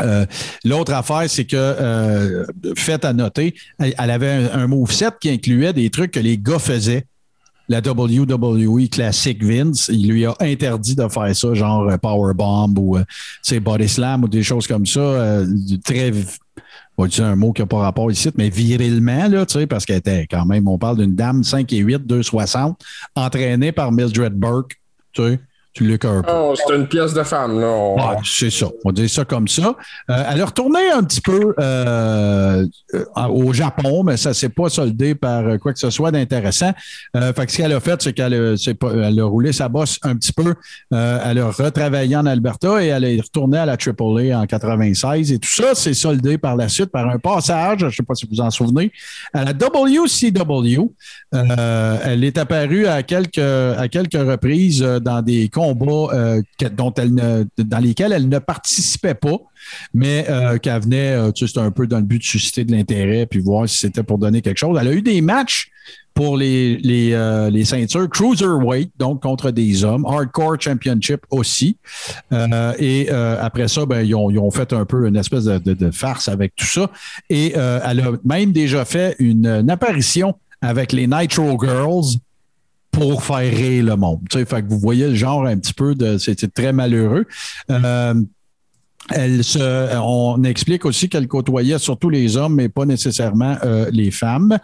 Euh, 0.00 0.26
L'autre 0.64 0.92
affaire, 0.94 1.24
c'est 1.28 1.44
que, 1.44 1.56
euh, 1.56 2.44
fait 2.76 3.04
à 3.04 3.12
noter, 3.12 3.54
elle, 3.78 4.10
avait 4.10 4.30
un, 4.30 4.60
un 4.60 4.66
moveset 4.66 5.10
qui 5.20 5.30
incluait 5.30 5.72
des 5.72 5.90
trucs 5.90 6.12
que 6.12 6.20
les 6.20 6.38
gars 6.38 6.58
faisaient. 6.58 7.06
La 7.68 7.78
WWE 7.78 8.88
classique 8.88 9.42
Vince, 9.42 9.88
il 9.92 10.10
lui 10.10 10.26
a 10.26 10.34
interdit 10.40 10.96
de 10.96 11.06
faire 11.08 11.34
ça, 11.34 11.54
genre 11.54 11.88
euh, 11.88 11.96
Powerbomb 11.96 12.74
ou 12.76 12.98
Body 13.60 13.88
Slam 13.88 14.24
ou 14.24 14.28
des 14.28 14.42
choses 14.42 14.66
comme 14.66 14.86
ça, 14.86 15.44
très 15.84 16.12
on 16.98 17.06
va 17.06 17.24
un 17.24 17.36
mot 17.36 17.52
qui 17.52 17.62
n'a 17.62 17.66
pas 17.66 17.78
rapport 17.78 18.10
ici, 18.10 18.30
mais 18.36 18.50
virilement, 18.50 19.28
là, 19.28 19.46
tu 19.46 19.58
sais, 19.58 19.66
parce 19.66 19.86
qu'elle 19.86 19.96
était 19.96 20.26
quand 20.30 20.44
même, 20.44 20.68
on 20.68 20.78
parle 20.78 20.98
d'une 20.98 21.14
dame 21.14 21.42
5 21.42 21.72
et 21.72 21.78
8, 21.78 22.06
260, 22.06 22.78
entraînée 23.16 23.72
par 23.72 23.92
Mildred 23.92 24.34
Burke, 24.34 24.78
tu 25.74 25.84
le 25.84 25.94
un 25.94 26.22
peu. 26.22 26.30
Oh, 26.30 26.54
c'est 26.54 26.74
une 26.76 26.86
pièce 26.86 27.14
de 27.14 27.22
femme, 27.22 27.58
là. 27.60 27.66
On- 27.66 27.96
Ouais, 27.96 28.16
c'est 28.24 28.50
ça. 28.50 28.66
On 28.84 28.92
dire 28.92 29.08
ça 29.08 29.24
comme 29.24 29.48
ça. 29.48 29.74
Euh, 30.10 30.24
elle 30.30 30.40
a 30.42 30.44
retourné 30.44 30.90
un 30.90 31.02
petit 31.02 31.20
peu 31.20 31.54
euh, 31.58 32.66
euh, 32.94 33.04
au 33.28 33.52
Japon, 33.52 34.02
mais 34.04 34.16
ça 34.16 34.30
ne 34.30 34.34
s'est 34.34 34.48
pas 34.50 34.68
soldé 34.68 35.14
par 35.14 35.58
quoi 35.60 35.72
que 35.72 35.78
ce 35.78 35.88
soit 35.90 36.10
d'intéressant. 36.10 36.72
Euh, 37.16 37.32
fait 37.32 37.46
que 37.46 37.52
ce 37.52 37.56
qu'elle 37.58 37.72
a 37.72 37.80
fait, 37.80 38.02
c'est 38.02 38.12
qu'elle 38.12 38.34
a, 38.34 38.54
elle 39.08 39.20
a 39.20 39.24
roulé 39.24 39.52
sa 39.52 39.68
bosse 39.68 39.98
un 40.02 40.14
petit 40.16 40.32
peu. 40.32 40.54
Elle 40.90 41.38
a 41.38 41.50
retravaillé 41.50 42.16
en 42.16 42.26
Alberta 42.26 42.82
et 42.82 42.88
elle 42.88 43.04
est 43.04 43.20
retournée 43.20 43.58
à 43.58 43.66
la 43.66 43.76
AAA 43.76 44.38
en 44.38 44.46
96. 44.46 45.32
Et 45.32 45.38
tout 45.38 45.48
ça, 45.48 45.74
c'est 45.74 45.94
soldé 45.94 46.36
par 46.38 46.56
la 46.56 46.68
suite 46.68 46.90
par 46.90 47.08
un 47.08 47.18
passage, 47.18 47.80
je 47.80 47.86
ne 47.86 47.90
sais 47.90 48.02
pas 48.02 48.14
si 48.14 48.26
vous 48.30 48.40
en 48.40 48.50
souvenez, 48.50 48.92
à 49.32 49.44
la 49.44 49.52
WCW. 49.52 50.90
Elle 51.32 52.24
est 52.24 52.36
apparue 52.38 52.86
à 52.86 53.02
quelques, 53.02 53.38
à 53.38 53.88
quelques 53.88 54.12
reprises 54.14 54.80
dans 54.82 55.22
des 55.22 55.48
combats 55.62 56.14
euh, 56.14 56.42
dont 56.76 56.92
elle 56.94 57.14
ne, 57.14 57.44
dans 57.58 57.78
lesquels 57.78 58.12
elle 58.12 58.28
ne 58.28 58.38
participait 58.38 59.14
pas, 59.14 59.38
mais 59.94 60.26
euh, 60.28 60.58
qu'elle 60.58 60.82
venait, 60.82 61.12
euh, 61.12 61.30
un 61.56 61.70
peu 61.70 61.86
dans 61.86 61.98
le 61.98 62.04
but 62.04 62.18
de 62.18 62.24
susciter 62.24 62.64
de 62.64 62.72
l'intérêt 62.72 63.26
puis 63.26 63.40
voir 63.40 63.68
si 63.68 63.78
c'était 63.78 64.02
pour 64.02 64.18
donner 64.18 64.42
quelque 64.42 64.58
chose. 64.58 64.76
Elle 64.80 64.88
a 64.88 64.92
eu 64.92 65.02
des 65.02 65.20
matchs 65.20 65.70
pour 66.14 66.36
les, 66.36 66.76
les, 66.78 67.12
euh, 67.12 67.48
les 67.48 67.64
ceintures 67.64 68.08
Cruiserweight, 68.08 68.90
donc 68.98 69.22
contre 69.22 69.50
des 69.50 69.82
hommes, 69.82 70.04
Hardcore 70.04 70.60
Championship 70.60 71.20
aussi. 71.30 71.76
Et 72.78 73.08
après 73.10 73.68
ça, 73.68 73.86
ben, 73.86 74.02
ils, 74.02 74.14
ont, 74.14 74.30
ils 74.30 74.38
ont 74.38 74.50
fait 74.50 74.72
un 74.72 74.84
peu 74.84 75.06
une 75.06 75.16
espèce 75.16 75.44
de, 75.44 75.90
farce 75.90 76.28
avec 76.28 76.54
tout 76.56 76.66
ça. 76.66 76.90
Et 77.30 77.52
elle 77.52 78.00
a 78.00 78.12
même 78.24 78.52
déjà 78.52 78.84
fait 78.84 79.16
une 79.18 79.46
apparition 79.70 80.34
avec 80.60 80.92
les 80.92 81.06
Nitro 81.06 81.58
Girls 81.60 82.18
pour 82.92 83.24
faire 83.24 83.38
rire 83.52 83.84
le 83.84 83.96
monde. 83.96 84.20
Tu 84.30 84.38
sais, 84.38 84.44
fait 84.44 84.62
que 84.62 84.68
vous 84.68 84.78
voyez 84.78 85.08
le 85.08 85.14
genre 85.16 85.44
un 85.46 85.56
petit 85.58 85.74
peu 85.74 85.94
de. 85.96 86.18
C'était 86.18 86.46
très 86.48 86.72
malheureux. 86.72 87.24
Euh, 87.70 88.14
elle 89.10 89.42
se, 89.42 89.58
on 89.98 90.44
explique 90.44 90.84
aussi 90.84 91.08
qu'elle 91.08 91.26
côtoyait 91.26 91.78
surtout 91.80 92.08
les 92.08 92.36
hommes, 92.36 92.54
mais 92.54 92.68
pas 92.68 92.86
nécessairement 92.86 93.56
euh, 93.64 93.86
les 93.92 94.12
femmes. 94.12 94.56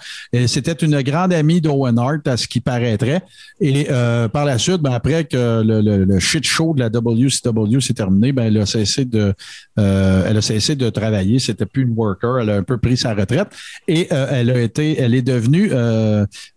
C'était 0.46 0.74
une 0.74 1.02
grande 1.02 1.32
amie 1.32 1.60
d'Owen 1.60 1.98
Hart, 1.98 2.26
à 2.28 2.36
ce 2.36 2.46
qui 2.46 2.60
paraîtrait. 2.60 3.20
Et 3.60 3.88
euh, 3.90 4.28
par 4.28 4.44
la 4.44 4.56
suite, 4.59 4.80
ben, 4.80 4.92
après 4.92 5.24
que 5.24 5.60
le, 5.66 5.80
le- 5.80 6.05
le 6.05 6.18
shit 6.20 6.44
show 6.44 6.72
de 6.72 6.78
la 6.80 6.88
WCW 6.88 7.80
s'est 7.80 7.94
terminé, 7.94 8.30
ben, 8.30 8.44
elle 8.44 8.59
a 8.59 8.66
cessé 8.66 9.05
de, 9.05 9.34
euh, 9.80 10.24
elle 10.28 10.36
a 10.36 10.40
cessé 10.42 10.76
de 10.76 10.88
travailler. 10.88 11.40
C'était 11.40 11.66
plus 11.66 11.82
une 11.82 11.94
worker. 11.96 12.38
Elle 12.38 12.50
a 12.50 12.56
un 12.59 12.62
peu 12.62 12.78
pris 12.78 12.96
sa 12.96 13.14
retraite 13.14 13.48
et 13.88 14.06
euh, 14.12 14.28
elle 14.30 14.50
a 14.50 14.60
été, 14.60 15.00
elle 15.00 15.16
est 15.16 15.22
devenue 15.22 15.72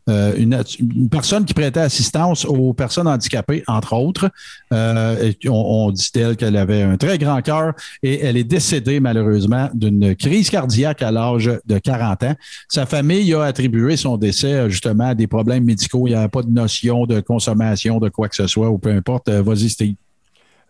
euh, 0.10 0.34
une, 0.38 0.62
une 0.80 1.10
personne 1.10 1.46
qui 1.46 1.54
prêtait 1.54 1.80
assistance 1.80 2.46
aux 2.46 2.74
personnes 2.74 3.08
handicapées, 3.08 3.64
entre 3.68 3.94
autres. 3.94 4.30
Euh, 4.74 5.32
et 5.42 5.50
on, 5.50 5.54
on 5.88 5.92
dit 5.92 6.10
d'elle 6.14 6.36
qu'elle 6.36 6.58
avait 6.58 6.82
un 6.84 6.98
très 6.98 7.18
grand 7.18 7.42
cœur 7.42 7.74
et 8.04 8.20
elle 8.22 8.38
est 8.38 8.44
décédée 8.44 9.00
malheureusement 9.00 9.70
d'une 9.74 10.16
crise 10.16 10.50
cardiaque 10.50 11.02
à 11.02 11.12
l'âge 11.12 11.52
de 11.66 11.78
40 11.78 12.24
ans. 12.24 12.36
Sa 12.68 12.86
famille 12.86 13.34
a 13.34 13.44
attribué 13.44 13.96
son 13.98 14.18
décès 14.18 14.70
justement 14.70 15.10
à 15.10 15.16
des 15.16 15.28
problèmes 15.28 15.64
médicaux. 15.64 16.08
Il 16.08 16.12
n'y 16.12 16.16
avait 16.16 16.28
pas 16.30 16.42
de 16.44 16.50
notion 16.52 17.06
de 17.06 17.20
consommation 17.20 18.00
de 18.00 18.10
quoi 18.10 18.28
que 18.28 18.36
ce 18.36 18.48
soit 18.48 18.70
ou 18.70 18.78
peu 18.78 18.90
importe. 18.90 19.30
Euh, 19.30 19.42
Vas-y, 19.42 19.70
Steve. 19.70 19.96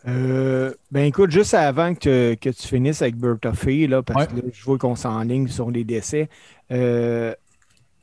Euh, 0.07 0.73
ben 0.91 1.05
écoute, 1.05 1.29
juste 1.29 1.53
avant 1.53 1.93
que, 1.93 2.33
que 2.33 2.49
tu 2.49 2.67
finisses 2.67 3.01
avec 3.03 3.17
Bertha 3.17 3.53
Fee, 3.53 3.85
là, 3.87 4.01
parce 4.01 4.21
Ouais. 4.25 4.27
que 4.41 4.45
là, 4.47 4.51
je 4.51 4.63
vois 4.63 4.77
qu'on 4.79 4.95
s'enligne 4.95 5.47
sur 5.47 5.69
les 5.69 5.83
décès. 5.83 6.27
euh, 6.71 7.33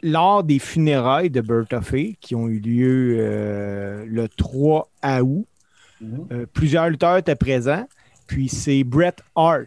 lors 0.02 0.44
des 0.44 0.58
funérailles 0.58 1.30
de 1.30 1.40
Bertha 1.40 1.80
Fee, 1.80 2.16
qui 2.20 2.34
ont 2.34 2.48
eu 2.48 2.58
lieu 2.58 3.16
euh, 3.18 4.04
le 4.06 4.28
3 4.28 4.88
août, 5.22 5.46
euh, 6.30 6.46
plusieurs 6.52 6.88
lutteurs 6.88 7.16
étaient 7.16 7.34
présents. 7.34 7.86
Puis 8.26 8.48
c'est 8.48 8.84
Bret 8.84 9.16
Hart 9.34 9.66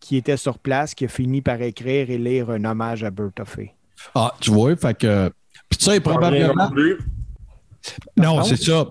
qui 0.00 0.16
était 0.16 0.36
sur 0.36 0.58
place, 0.58 0.94
qui 0.94 1.04
a 1.04 1.08
fini 1.08 1.42
par 1.42 1.60
écrire 1.62 2.10
et 2.10 2.18
lire 2.18 2.50
un 2.50 2.64
hommage 2.64 3.04
à 3.04 3.10
Bertha 3.10 3.44
Fee. 3.44 3.70
Ah, 4.14 4.34
tu 4.40 4.50
vois, 4.50 4.74
fait 4.76 4.98
que. 4.98 5.30
Puis 5.68 5.78
tu 5.78 5.84
sais, 5.84 6.00
probablement. 6.00 6.54
Non 6.64 6.70
plus. 6.70 6.98
Non, 8.16 8.34
Pardon? 8.36 8.42
c'est 8.44 8.56
ça. 8.56 8.86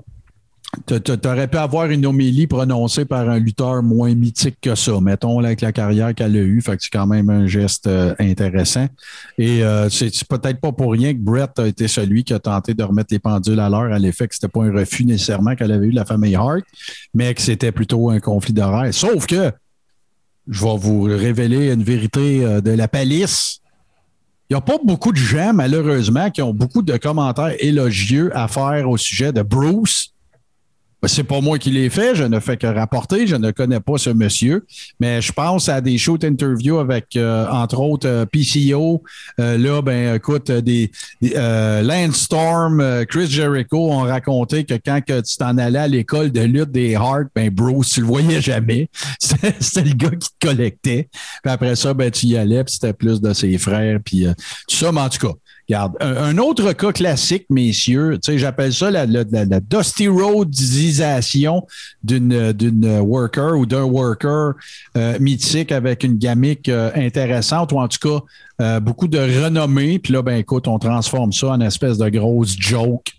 Tu 0.87 1.27
aurais 1.27 1.47
pu 1.49 1.57
avoir 1.57 1.89
une 1.89 2.05
homélie 2.05 2.47
prononcée 2.47 3.03
par 3.03 3.29
un 3.29 3.39
lutteur 3.39 3.83
moins 3.83 4.15
mythique 4.15 4.57
que 4.61 4.73
ça, 4.73 5.01
mettons, 5.01 5.39
avec 5.39 5.59
la 5.59 5.73
carrière 5.73 6.15
qu'elle 6.15 6.35
a 6.35 6.39
eue. 6.39 6.61
Fait 6.61 6.77
c'est 6.79 6.89
quand 6.89 7.07
même 7.07 7.29
un 7.29 7.45
geste 7.45 7.87
euh, 7.87 8.15
intéressant. 8.19 8.87
Et 9.37 9.63
euh, 9.63 9.89
c'est 9.89 10.13
c'est 10.13 10.27
peut-être 10.27 10.61
pas 10.61 10.71
pour 10.71 10.93
rien 10.93 11.13
que 11.13 11.19
Brett 11.19 11.59
a 11.59 11.67
été 11.67 11.89
celui 11.89 12.23
qui 12.23 12.33
a 12.33 12.39
tenté 12.39 12.73
de 12.73 12.83
remettre 12.83 13.09
les 13.11 13.19
pendules 13.19 13.59
à 13.59 13.69
l'heure 13.69 13.91
à 13.91 13.99
l'effet 13.99 14.27
que 14.27 14.35
c'était 14.35 14.47
pas 14.47 14.63
un 14.63 14.71
refus 14.71 15.03
nécessairement 15.03 15.55
qu'elle 15.55 15.73
avait 15.73 15.87
eu 15.87 15.91
de 15.91 15.95
la 15.95 16.05
famille 16.05 16.35
Hart, 16.35 16.63
mais 17.13 17.33
que 17.33 17.41
c'était 17.41 17.73
plutôt 17.73 18.09
un 18.09 18.19
conflit 18.19 18.53
d'horaire. 18.53 18.93
Sauf 18.93 19.25
que 19.25 19.51
je 20.47 20.63
vais 20.63 20.77
vous 20.77 21.03
révéler 21.03 21.71
une 21.71 21.83
vérité 21.83 22.45
euh, 22.45 22.61
de 22.61 22.71
la 22.71 22.87
palisse. 22.87 23.59
Il 24.49 24.53
n'y 24.53 24.57
a 24.57 24.61
pas 24.61 24.77
beaucoup 24.83 25.11
de 25.11 25.17
gens, 25.17 25.53
malheureusement, 25.53 26.29
qui 26.29 26.41
ont 26.41 26.53
beaucoup 26.53 26.81
de 26.81 26.97
commentaires 26.97 27.55
élogieux 27.59 28.35
à 28.35 28.47
faire 28.47 28.89
au 28.89 28.97
sujet 28.97 29.31
de 29.31 29.41
Bruce. 29.41 30.13
Ben, 31.01 31.07
C'est 31.07 31.23
pas 31.23 31.41
moi 31.41 31.57
qui 31.57 31.71
l'ai 31.71 31.89
fait, 31.89 32.13
je 32.13 32.23
ne 32.23 32.39
fais 32.39 32.57
que 32.57 32.67
rapporter, 32.67 33.25
je 33.25 33.35
ne 33.35 33.49
connais 33.49 33.79
pas 33.79 33.97
ce 33.97 34.11
monsieur, 34.11 34.65
mais 34.99 35.19
je 35.19 35.31
pense 35.31 35.67
à 35.67 35.81
des 35.81 35.97
shoot 35.97 36.23
interviews 36.23 36.77
avec, 36.77 37.15
euh, 37.15 37.47
entre 37.49 37.79
autres, 37.79 38.07
euh, 38.07 38.25
PCO. 38.25 39.01
Euh, 39.39 39.57
là, 39.57 39.81
ben, 39.81 40.13
écoute, 40.15 40.51
euh, 40.51 40.61
des, 40.61 40.91
euh, 41.35 41.81
Lance 41.81 42.17
Storm, 42.17 42.81
euh, 42.81 43.03
Chris 43.05 43.25
Jericho 43.27 43.91
ont 43.91 44.01
raconté 44.01 44.63
que 44.63 44.75
quand 44.75 45.01
que 45.03 45.21
tu 45.21 45.37
t'en 45.37 45.57
allais 45.57 45.79
à 45.79 45.87
l'école 45.87 46.31
de 46.31 46.41
lutte 46.41 46.71
des 46.71 46.91
Heart, 46.91 47.29
ben, 47.35 47.49
Bruce, 47.49 47.89
tu 47.89 48.01
le 48.01 48.05
voyais 48.05 48.39
jamais. 48.39 48.87
C'était 49.19 49.83
le 49.83 49.95
gars 49.95 50.11
qui 50.11 50.29
te 50.29 50.47
collectait. 50.47 51.09
Puis 51.41 51.51
après 51.51 51.75
ça, 51.75 51.95
ben, 51.95 52.11
tu 52.11 52.27
y 52.27 52.37
allais, 52.37 52.63
puis 52.63 52.75
c'était 52.75 52.93
plus 52.93 53.19
de 53.19 53.33
ses 53.33 53.57
frères, 53.57 53.99
puis 54.05 54.27
tout 54.67 54.75
ça, 54.75 54.91
mais 54.91 55.01
en 55.01 55.09
tout 55.09 55.27
cas. 55.27 55.33
Un, 55.73 56.37
autre 56.37 56.73
cas 56.73 56.91
classique, 56.91 57.45
messieurs, 57.49 58.19
j'appelle 58.35 58.73
ça 58.73 58.91
la, 58.91 59.05
Dusty 59.05 60.07
Roadisation 60.07 61.65
d'une 62.03 62.99
worker 62.99 63.57
ou 63.57 63.65
d'un 63.65 63.83
worker 63.83 64.53
euh, 64.97 65.17
mythique 65.19 65.71
avec 65.71 66.03
une 66.03 66.17
gamique 66.17 66.67
euh, 66.69 66.91
intéressante 66.95 67.71
ou 67.71 67.79
en 67.79 67.87
tout 67.87 67.99
cas 67.99 68.23
euh, 68.61 68.79
beaucoup 68.79 69.07
de 69.07 69.17
renommée. 69.17 69.99
Puis 69.99 70.13
là, 70.13 70.21
ben 70.21 70.35
écoute, 70.37 70.67
on 70.67 70.79
transforme 70.79 71.31
ça 71.31 71.49
en 71.49 71.61
espèce 71.61 71.97
de 71.97 72.09
grosse 72.09 72.55
joke. 72.57 73.11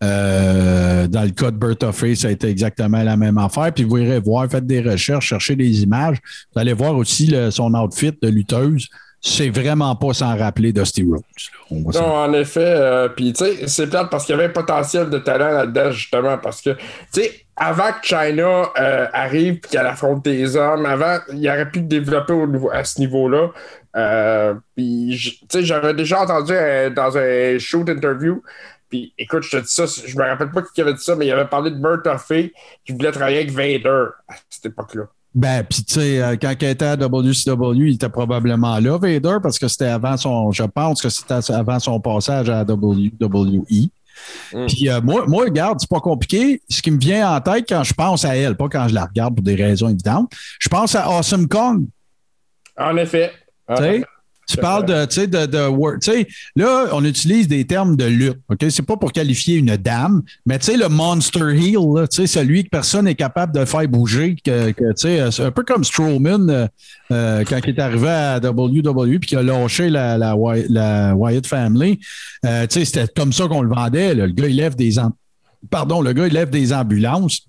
Dans 0.00 1.24
le 1.24 1.30
cas 1.30 1.50
de 1.50 1.56
Bertha 1.56 1.90
Faye, 1.90 2.14
ça 2.14 2.28
a 2.28 2.30
été 2.30 2.48
exactement 2.48 3.02
la 3.02 3.16
même 3.16 3.38
affaire. 3.38 3.72
Puis 3.72 3.84
vous 3.84 3.96
irez 3.96 4.20
voir, 4.20 4.46
faites 4.50 4.66
des 4.66 4.82
recherches, 4.82 5.28
cherchez 5.28 5.56
des 5.56 5.82
images. 5.82 6.18
Vous 6.52 6.60
allez 6.60 6.74
voir 6.74 6.94
aussi 6.94 7.34
son 7.50 7.72
outfit 7.72 8.12
de 8.20 8.28
lutteuse. 8.28 8.90
C'est 9.26 9.48
vraiment 9.48 9.96
pas 9.96 10.12
sans 10.12 10.36
rappeler 10.36 10.70
Dusty 10.70 11.02
Rhodes. 11.02 11.22
On 11.70 11.76
Non, 11.92 12.14
en 12.14 12.32
effet. 12.34 12.60
euh, 12.62 13.08
Puis, 13.08 13.32
tu 13.32 13.42
sais, 13.42 13.66
c'est 13.68 13.86
plate 13.86 14.10
parce 14.10 14.26
qu'il 14.26 14.34
y 14.34 14.38
avait 14.38 14.48
un 14.50 14.52
potentiel 14.52 15.08
de 15.08 15.18
talent 15.18 15.50
là-dedans, 15.50 15.90
justement. 15.92 16.36
Parce 16.36 16.60
que, 16.60 16.70
tu 16.70 16.78
sais, 17.22 17.32
avant 17.56 17.90
que 17.92 18.06
China 18.06 18.68
euh, 18.78 19.06
arrive 19.14 19.54
et 19.54 19.60
qu'elle 19.60 19.86
affronte 19.86 20.22
des 20.26 20.56
hommes, 20.56 20.84
avant, 20.84 21.20
il 21.32 21.48
aurait 21.48 21.70
pu 21.70 21.80
développer 21.80 22.34
au 22.34 22.46
niveau- 22.46 22.70
à 22.70 22.84
ce 22.84 23.00
niveau-là. 23.00 23.48
Euh, 23.96 24.54
puis, 24.76 25.16
tu 25.18 25.46
sais, 25.48 25.64
j'avais 25.64 25.94
déjà 25.94 26.20
entendu 26.20 26.52
euh, 26.54 26.90
dans 26.90 27.16
un 27.16 27.58
shoot 27.58 27.88
interview. 27.88 28.42
Puis, 28.90 29.14
écoute, 29.16 29.42
je 29.44 29.52
te 29.56 29.62
dis 29.62 29.72
ça, 29.72 29.86
je 29.86 30.18
me 30.18 30.22
rappelle 30.22 30.50
pas 30.50 30.60
qui 30.60 30.82
avait 30.82 30.92
dit 30.92 31.02
ça, 31.02 31.16
mais 31.16 31.26
il 31.26 31.32
avait 31.32 31.46
parlé 31.48 31.70
de 31.70 32.18
Fay 32.18 32.52
qui 32.84 32.92
voulait 32.92 33.10
travailler 33.10 33.38
avec 33.38 33.52
Vader 33.52 34.08
à 34.28 34.34
cette 34.50 34.66
époque-là. 34.66 35.04
Ben, 35.34 35.64
puis 35.64 35.82
tu 35.82 35.94
sais, 35.94 36.22
euh, 36.22 36.36
quand 36.40 36.54
il 36.60 36.68
était 36.68 36.84
à 36.84 36.94
WCW, 36.94 37.88
il 37.88 37.94
était 37.94 38.08
probablement 38.08 38.78
là, 38.78 38.98
Vader, 38.98 39.38
parce 39.42 39.58
que 39.58 39.66
c'était 39.66 39.86
avant 39.86 40.16
son, 40.16 40.52
je 40.52 40.62
pense 40.62 41.02
que 41.02 41.08
c'était 41.08 41.52
avant 41.52 41.80
son 41.80 41.98
passage 41.98 42.48
à 42.48 42.62
WWE. 42.62 43.88
Mm. 44.52 44.66
Puis 44.66 44.88
euh, 44.88 45.00
moi, 45.02 45.24
moi, 45.26 45.44
regarde, 45.44 45.80
c'est 45.80 45.90
pas 45.90 46.00
compliqué. 46.00 46.62
Ce 46.68 46.80
qui 46.80 46.92
me 46.92 46.98
vient 46.98 47.34
en 47.34 47.40
tête 47.40 47.64
quand 47.68 47.82
je 47.82 47.92
pense 47.94 48.24
à 48.24 48.36
elle, 48.36 48.56
pas 48.56 48.68
quand 48.68 48.86
je 48.86 48.94
la 48.94 49.06
regarde 49.06 49.34
pour 49.34 49.44
des 49.44 49.56
raisons 49.56 49.88
évidentes, 49.88 50.30
je 50.60 50.68
pense 50.68 50.94
à 50.94 51.04
Awesome 51.06 51.48
Kong. 51.48 51.86
En 52.78 52.96
effet. 52.96 53.32
Tu 53.68 53.76
sais, 53.76 54.04
tu 54.46 54.56
parles 54.56 54.86
de, 54.86 55.04
tu 55.06 55.14
sais, 55.14 55.26
de, 55.26 55.46
de 55.46 55.98
tu 56.00 56.10
sais, 56.10 56.26
là, 56.56 56.86
on 56.92 57.04
utilise 57.04 57.48
des 57.48 57.64
termes 57.66 57.96
de 57.96 58.04
lutte, 58.04 58.38
OK? 58.48 58.64
C'est 58.68 58.82
pas 58.82 58.96
pour 58.96 59.12
qualifier 59.12 59.56
une 59.56 59.76
dame, 59.76 60.22
mais 60.46 60.58
tu 60.58 60.66
sais, 60.66 60.76
le 60.76 60.88
monster 60.88 61.50
heel, 61.54 62.08
tu 62.10 62.16
sais, 62.16 62.26
celui 62.26 62.64
que 62.64 62.68
personne 62.68 63.04
n'est 63.06 63.14
capable 63.14 63.54
de 63.54 63.64
faire 63.64 63.88
bouger, 63.88 64.36
que, 64.44 64.70
que, 64.72 64.92
tu 64.92 64.96
sais, 64.96 65.30
c'est 65.30 65.44
un 65.44 65.50
peu 65.50 65.62
comme 65.62 65.84
Strowman 65.84 66.48
euh, 66.50 66.66
euh, 67.12 67.44
quand 67.44 67.60
il 67.64 67.70
est 67.70 67.80
arrivé 67.80 68.08
à 68.08 68.38
WWE 68.38 69.18
puis 69.18 69.28
qu'il 69.30 69.38
a 69.38 69.42
lâché 69.42 69.90
la, 69.90 70.18
la, 70.18 70.36
la 70.68 71.14
Wyatt 71.14 71.46
Family. 71.46 72.00
Euh, 72.44 72.66
tu 72.66 72.80
sais, 72.80 72.84
c'était 72.84 73.12
comme 73.14 73.32
ça 73.32 73.46
qu'on 73.46 73.62
le 73.62 73.68
vendait, 73.68 74.14
là. 74.14 74.26
Le 74.26 74.32
gars, 74.32 74.48
il 74.48 74.56
lève 74.56 74.74
des, 74.74 74.94
pardon, 75.70 76.00
le 76.00 76.12
gars, 76.12 76.26
il 76.26 76.32
lève 76.32 76.50
des 76.50 76.72
ambulances. 76.72 77.46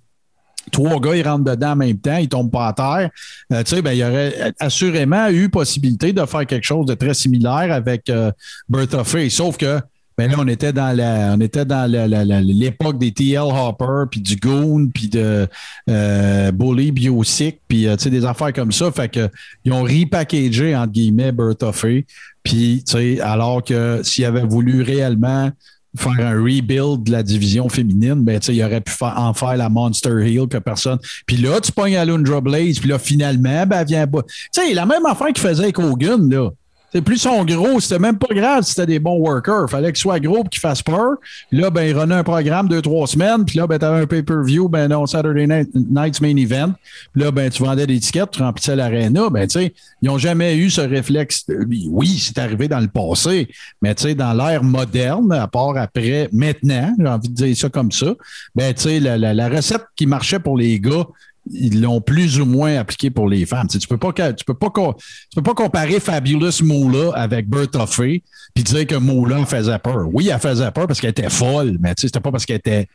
Trois 0.71 0.99
gars, 0.99 1.15
ils 1.15 1.27
rentrent 1.27 1.43
dedans 1.43 1.71
en 1.71 1.75
même 1.75 1.97
temps, 1.97 2.17
ils 2.17 2.29
tombent 2.29 2.51
pas 2.51 2.67
à 2.67 2.73
terre. 2.73 3.09
Euh, 3.53 3.63
tu 3.63 3.75
sais, 3.75 3.81
ben, 3.81 3.91
il 3.91 3.99
y 3.99 4.03
aurait 4.03 4.53
assurément 4.59 5.29
eu 5.29 5.49
possibilité 5.49 6.13
de 6.13 6.25
faire 6.25 6.45
quelque 6.45 6.65
chose 6.65 6.85
de 6.85 6.93
très 6.93 7.13
similaire 7.13 7.71
avec 7.71 8.09
euh, 8.09 8.31
Bertha 8.69 9.03
Faye. 9.03 9.29
Sauf 9.29 9.57
que 9.57 9.79
ben 10.17 10.31
là, 10.31 10.37
on 10.39 10.47
était 10.47 10.71
dans 10.71 10.95
la, 10.95 11.33
on 11.35 11.41
était 11.41 11.65
dans 11.65 11.91
l'époque 11.91 12.97
des 12.97 13.11
TL 13.11 13.39
Hopper, 13.39 14.05
puis 14.09 14.21
du 14.21 14.37
Goon, 14.37 14.87
puis 14.93 15.09
de 15.09 15.45
euh, 15.89 16.51
Bully 16.51 16.93
Biosic, 16.93 17.59
puis 17.67 17.85
euh, 17.85 17.97
des 17.97 18.23
affaires 18.23 18.53
comme 18.53 18.71
ça. 18.71 18.91
Fait 18.91 19.09
que 19.09 19.29
ils 19.65 19.73
ont 19.73 19.83
repackagé, 19.83 20.73
entre 20.73 20.93
guillemets, 20.93 21.33
Bertha 21.33 21.73
Faye. 21.73 22.05
Puis, 22.43 22.83
alors 23.21 23.63
que 23.63 24.01
s'ils 24.03 24.23
avaient 24.23 24.45
voulu 24.45 24.83
réellement 24.83 25.49
faire 25.97 26.27
un 26.27 26.33
rebuild 26.33 27.03
de 27.03 27.11
la 27.11 27.23
division 27.23 27.69
féminine, 27.69 28.23
ben, 28.23 28.39
il 28.47 28.63
aurait 28.63 28.81
pu 28.81 28.91
faire, 28.91 29.13
en 29.17 29.33
faire 29.33 29.57
la 29.57 29.69
Monster 29.69 30.21
Heel 30.21 30.47
que 30.47 30.57
personne. 30.57 30.99
Puis 31.25 31.37
là, 31.37 31.59
tu 31.61 31.71
pognes 31.71 31.95
Alundra 31.95 32.41
Blaze, 32.41 32.79
puis 32.79 32.89
là, 32.89 32.99
finalement, 32.99 33.65
ben, 33.65 33.79
elle 33.79 33.87
vient 33.87 34.07
pas. 34.07 34.23
Tu 34.23 34.37
sais, 34.51 34.73
la 34.73 34.85
même 34.85 35.05
affaire 35.05 35.27
qu'il 35.27 35.39
faisait 35.39 35.63
avec 35.63 35.79
Hogan, 35.79 36.29
là. 36.29 36.49
C'est 36.93 37.01
plus 37.01 37.17
son 37.17 37.43
gros, 37.43 37.81
c'était 37.81 37.99
même 37.99 38.17
pas 38.17 38.33
grave 38.33 38.63
si 38.63 38.69
c'était 38.69 38.85
des 38.85 38.99
bons 38.99 39.17
workers. 39.19 39.69
Fallait 39.69 39.91
qu'il 39.91 39.99
soit 40.01 40.19
gros 40.21 40.43
pour 40.43 40.49
qu'il 40.49 40.61
fasse 40.61 40.81
peur. 40.81 41.15
Là, 41.51 41.69
ben, 41.69 41.83
il 41.83 41.97
renait 41.97 42.15
un 42.15 42.23
programme 42.23 42.69
deux, 42.69 42.81
trois 42.81 43.05
semaines. 43.05 43.43
Puis 43.43 43.57
là, 43.57 43.67
ben, 43.67 43.77
t'avais 43.77 44.01
un 44.03 44.07
pay-per-view, 44.07 44.69
ben 44.69 44.87
non, 44.87 45.05
Saturday 45.05 45.45
Night, 45.45 45.69
Night's 45.75 46.21
Main 46.21 46.37
Event. 46.37 46.73
Puis 47.11 47.21
là, 47.21 47.31
ben, 47.31 47.49
tu 47.49 47.63
vendais 47.63 47.85
des 47.85 47.99
tickets, 47.99 48.31
tu 48.31 48.41
remplissais 48.41 48.77
l'aréna. 48.77 49.29
Ben, 49.29 49.45
tu 49.45 49.59
sais, 49.59 49.73
ils 50.01 50.05
n'ont 50.07 50.17
jamais 50.17 50.55
eu 50.55 50.69
ce 50.69 50.79
réflexe. 50.79 51.45
Oui, 51.89 52.17
c'est 52.17 52.37
arrivé 52.37 52.69
dans 52.69 52.79
le 52.79 52.87
passé, 52.87 53.49
mais 53.81 53.93
tu 53.93 54.03
sais, 54.03 54.15
dans 54.15 54.33
l'ère 54.33 54.63
moderne, 54.63 55.33
à 55.33 55.47
part 55.49 55.75
après, 55.75 56.29
maintenant, 56.31 56.93
j'ai 56.97 57.07
envie 57.07 57.27
de 57.29 57.33
dire 57.33 57.57
ça 57.57 57.67
comme 57.67 57.91
ça, 57.91 58.13
ben, 58.55 58.73
tu 58.73 58.83
sais, 58.83 58.99
la, 59.01 59.17
la- 59.17 59.33
la 59.33 59.49
recette 59.49 59.83
qui 59.97 60.05
marchait 60.05 60.39
pour 60.39 60.57
les 60.57 60.79
gars, 60.79 61.05
ils 61.51 61.81
l'ont 61.81 62.01
plus 62.01 62.39
ou 62.39 62.45
moins 62.45 62.77
appliqué 62.77 63.09
pour 63.09 63.29
les 63.29 63.45
femmes. 63.45 63.67
Tu, 63.67 63.77
tu 63.77 63.87
peux 63.87 63.97
pas, 63.97 64.11
tu 64.33 64.45
peux 64.45 64.53
pas, 64.53 64.71
tu 64.71 65.35
peux 65.35 65.43
pas 65.43 65.53
comparer 65.53 65.99
Fabulous 65.99 66.63
Moolah 66.63 67.11
avec 67.15 67.47
Bertha 67.47 67.85
Faye 67.85 68.23
puis 68.53 68.63
dire 68.63 68.87
que 68.87 68.95
Moolah 68.95 69.45
faisait 69.45 69.79
peur. 69.79 70.07
Oui, 70.11 70.29
elle 70.29 70.39
faisait 70.39 70.71
peur 70.71 70.87
parce 70.87 71.01
qu'elle 71.01 71.11
était 71.11 71.29
folle, 71.29 71.77
mais 71.79 71.93
tu 71.93 72.01
sais, 72.01 72.07
c'était 72.07 72.21
pas 72.21 72.31
parce 72.31 72.45
qu'elle 72.45 72.57
était, 72.57 72.87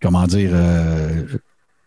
comment 0.00 0.26
dire, 0.26 0.50
euh, 0.52 1.24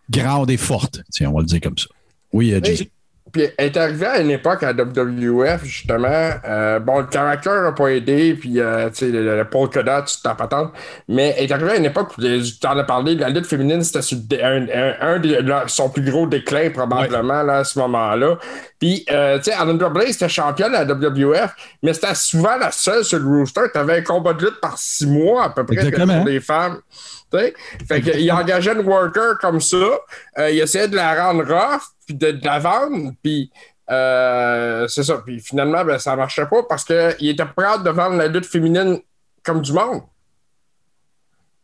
grande 0.09 0.51
et 0.51 0.57
forte. 0.57 1.01
Tiens, 1.09 1.29
on 1.29 1.35
va 1.35 1.39
le 1.39 1.45
dire 1.45 1.61
comme 1.61 1.77
ça. 1.77 1.87
Oui, 2.33 2.53
euh, 2.53 2.59
Oui. 2.63 2.91
Puis 3.35 3.49
elle 3.57 3.65
est 3.65 3.75
arrivée 3.77 4.05
à 4.05 4.19
une 4.21 4.31
époque 4.31 4.63
à 4.63 4.71
WWF, 4.71 5.65
justement. 5.65 6.29
euh, 6.47 6.79
bon, 6.79 6.99
le 6.99 7.05
caractère 7.07 7.63
n'a 7.63 7.73
pas 7.73 7.89
aidé, 7.89 8.33
puis 8.33 8.61
euh, 8.61 8.89
tu 8.91 8.95
sais, 8.95 9.07
le, 9.11 9.35
le 9.35 9.43
polka 9.43 9.83
dot, 9.83 10.05
tu 10.05 10.21
t'en 10.21 10.35
patentes. 10.35 10.71
Mais 11.09 11.35
elle 11.37 11.43
est 11.43 11.51
arrivée 11.51 11.71
à 11.71 11.75
une 11.75 11.83
époque 11.83 12.17
où 12.17 12.21
tu 12.21 12.65
en 12.65 12.77
as 12.77 12.83
parlé, 12.85 13.15
la 13.15 13.27
lutte 13.27 13.45
féminine, 13.45 13.83
c'était 13.83 14.41
un, 14.41 14.65
un, 14.73 14.93
un 15.01 15.19
de 15.19 15.37
son 15.67 15.89
plus 15.89 16.09
gros 16.09 16.27
déclin, 16.27 16.69
probablement, 16.69 17.43
là, 17.43 17.57
à 17.57 17.63
ce 17.65 17.77
moment-là. 17.79 18.37
Puis, 18.79 19.05
euh, 19.11 19.37
tu 19.39 19.45
sais, 19.45 19.53
Alundra 19.53 19.89
Blaze 19.89 20.15
était 20.15 20.29
championne 20.29 20.73
à 20.73 20.85
la 20.85 20.93
WWF, 20.93 21.53
mais 21.83 21.91
c'était 21.93 22.15
souvent 22.15 22.55
la 22.55 22.71
seule 22.71 23.03
sur 23.03 23.19
le 23.19 23.25
rooster. 23.27 23.63
Tu 23.73 23.77
avais 23.77 23.97
un 23.97 24.01
combat 24.01 24.31
de 24.31 24.45
lutte 24.45 24.61
par 24.61 24.77
six 24.77 25.07
mois, 25.07 25.43
à 25.43 25.49
peu 25.49 25.65
près, 25.65 25.75
Exactement. 25.75 26.19
pour 26.19 26.25
les 26.27 26.39
femmes. 26.39 26.79
Tu 27.33 27.37
sais? 27.39 27.53
Fait 27.85 27.99
qu'il 28.01 28.31
engageait 28.31 28.71
une 28.73 28.87
worker 28.87 29.39
comme 29.41 29.59
ça, 29.59 29.75
euh, 30.37 30.51
il 30.51 30.59
essayait 30.59 30.87
de 30.87 30.95
la 30.95 31.21
rendre 31.21 31.43
rough, 31.43 31.81
puis 32.05 32.15
de, 32.15 32.39
la 32.43 32.59
vendre, 32.59 33.11
puis 33.21 33.51
euh, 33.89 34.87
c'est 34.87 35.03
ça. 35.03 35.17
Puis 35.25 35.39
finalement, 35.39 35.83
ben, 35.83 35.97
ça 35.99 36.15
marchait 36.15 36.45
pas 36.45 36.63
parce 36.67 36.83
qu'il 36.83 37.29
était 37.29 37.45
prêt 37.45 37.79
de 37.83 37.89
vendre 37.89 38.17
la 38.17 38.27
lutte 38.27 38.45
féminine 38.45 38.99
comme 39.43 39.61
du 39.61 39.73
monde. 39.73 40.01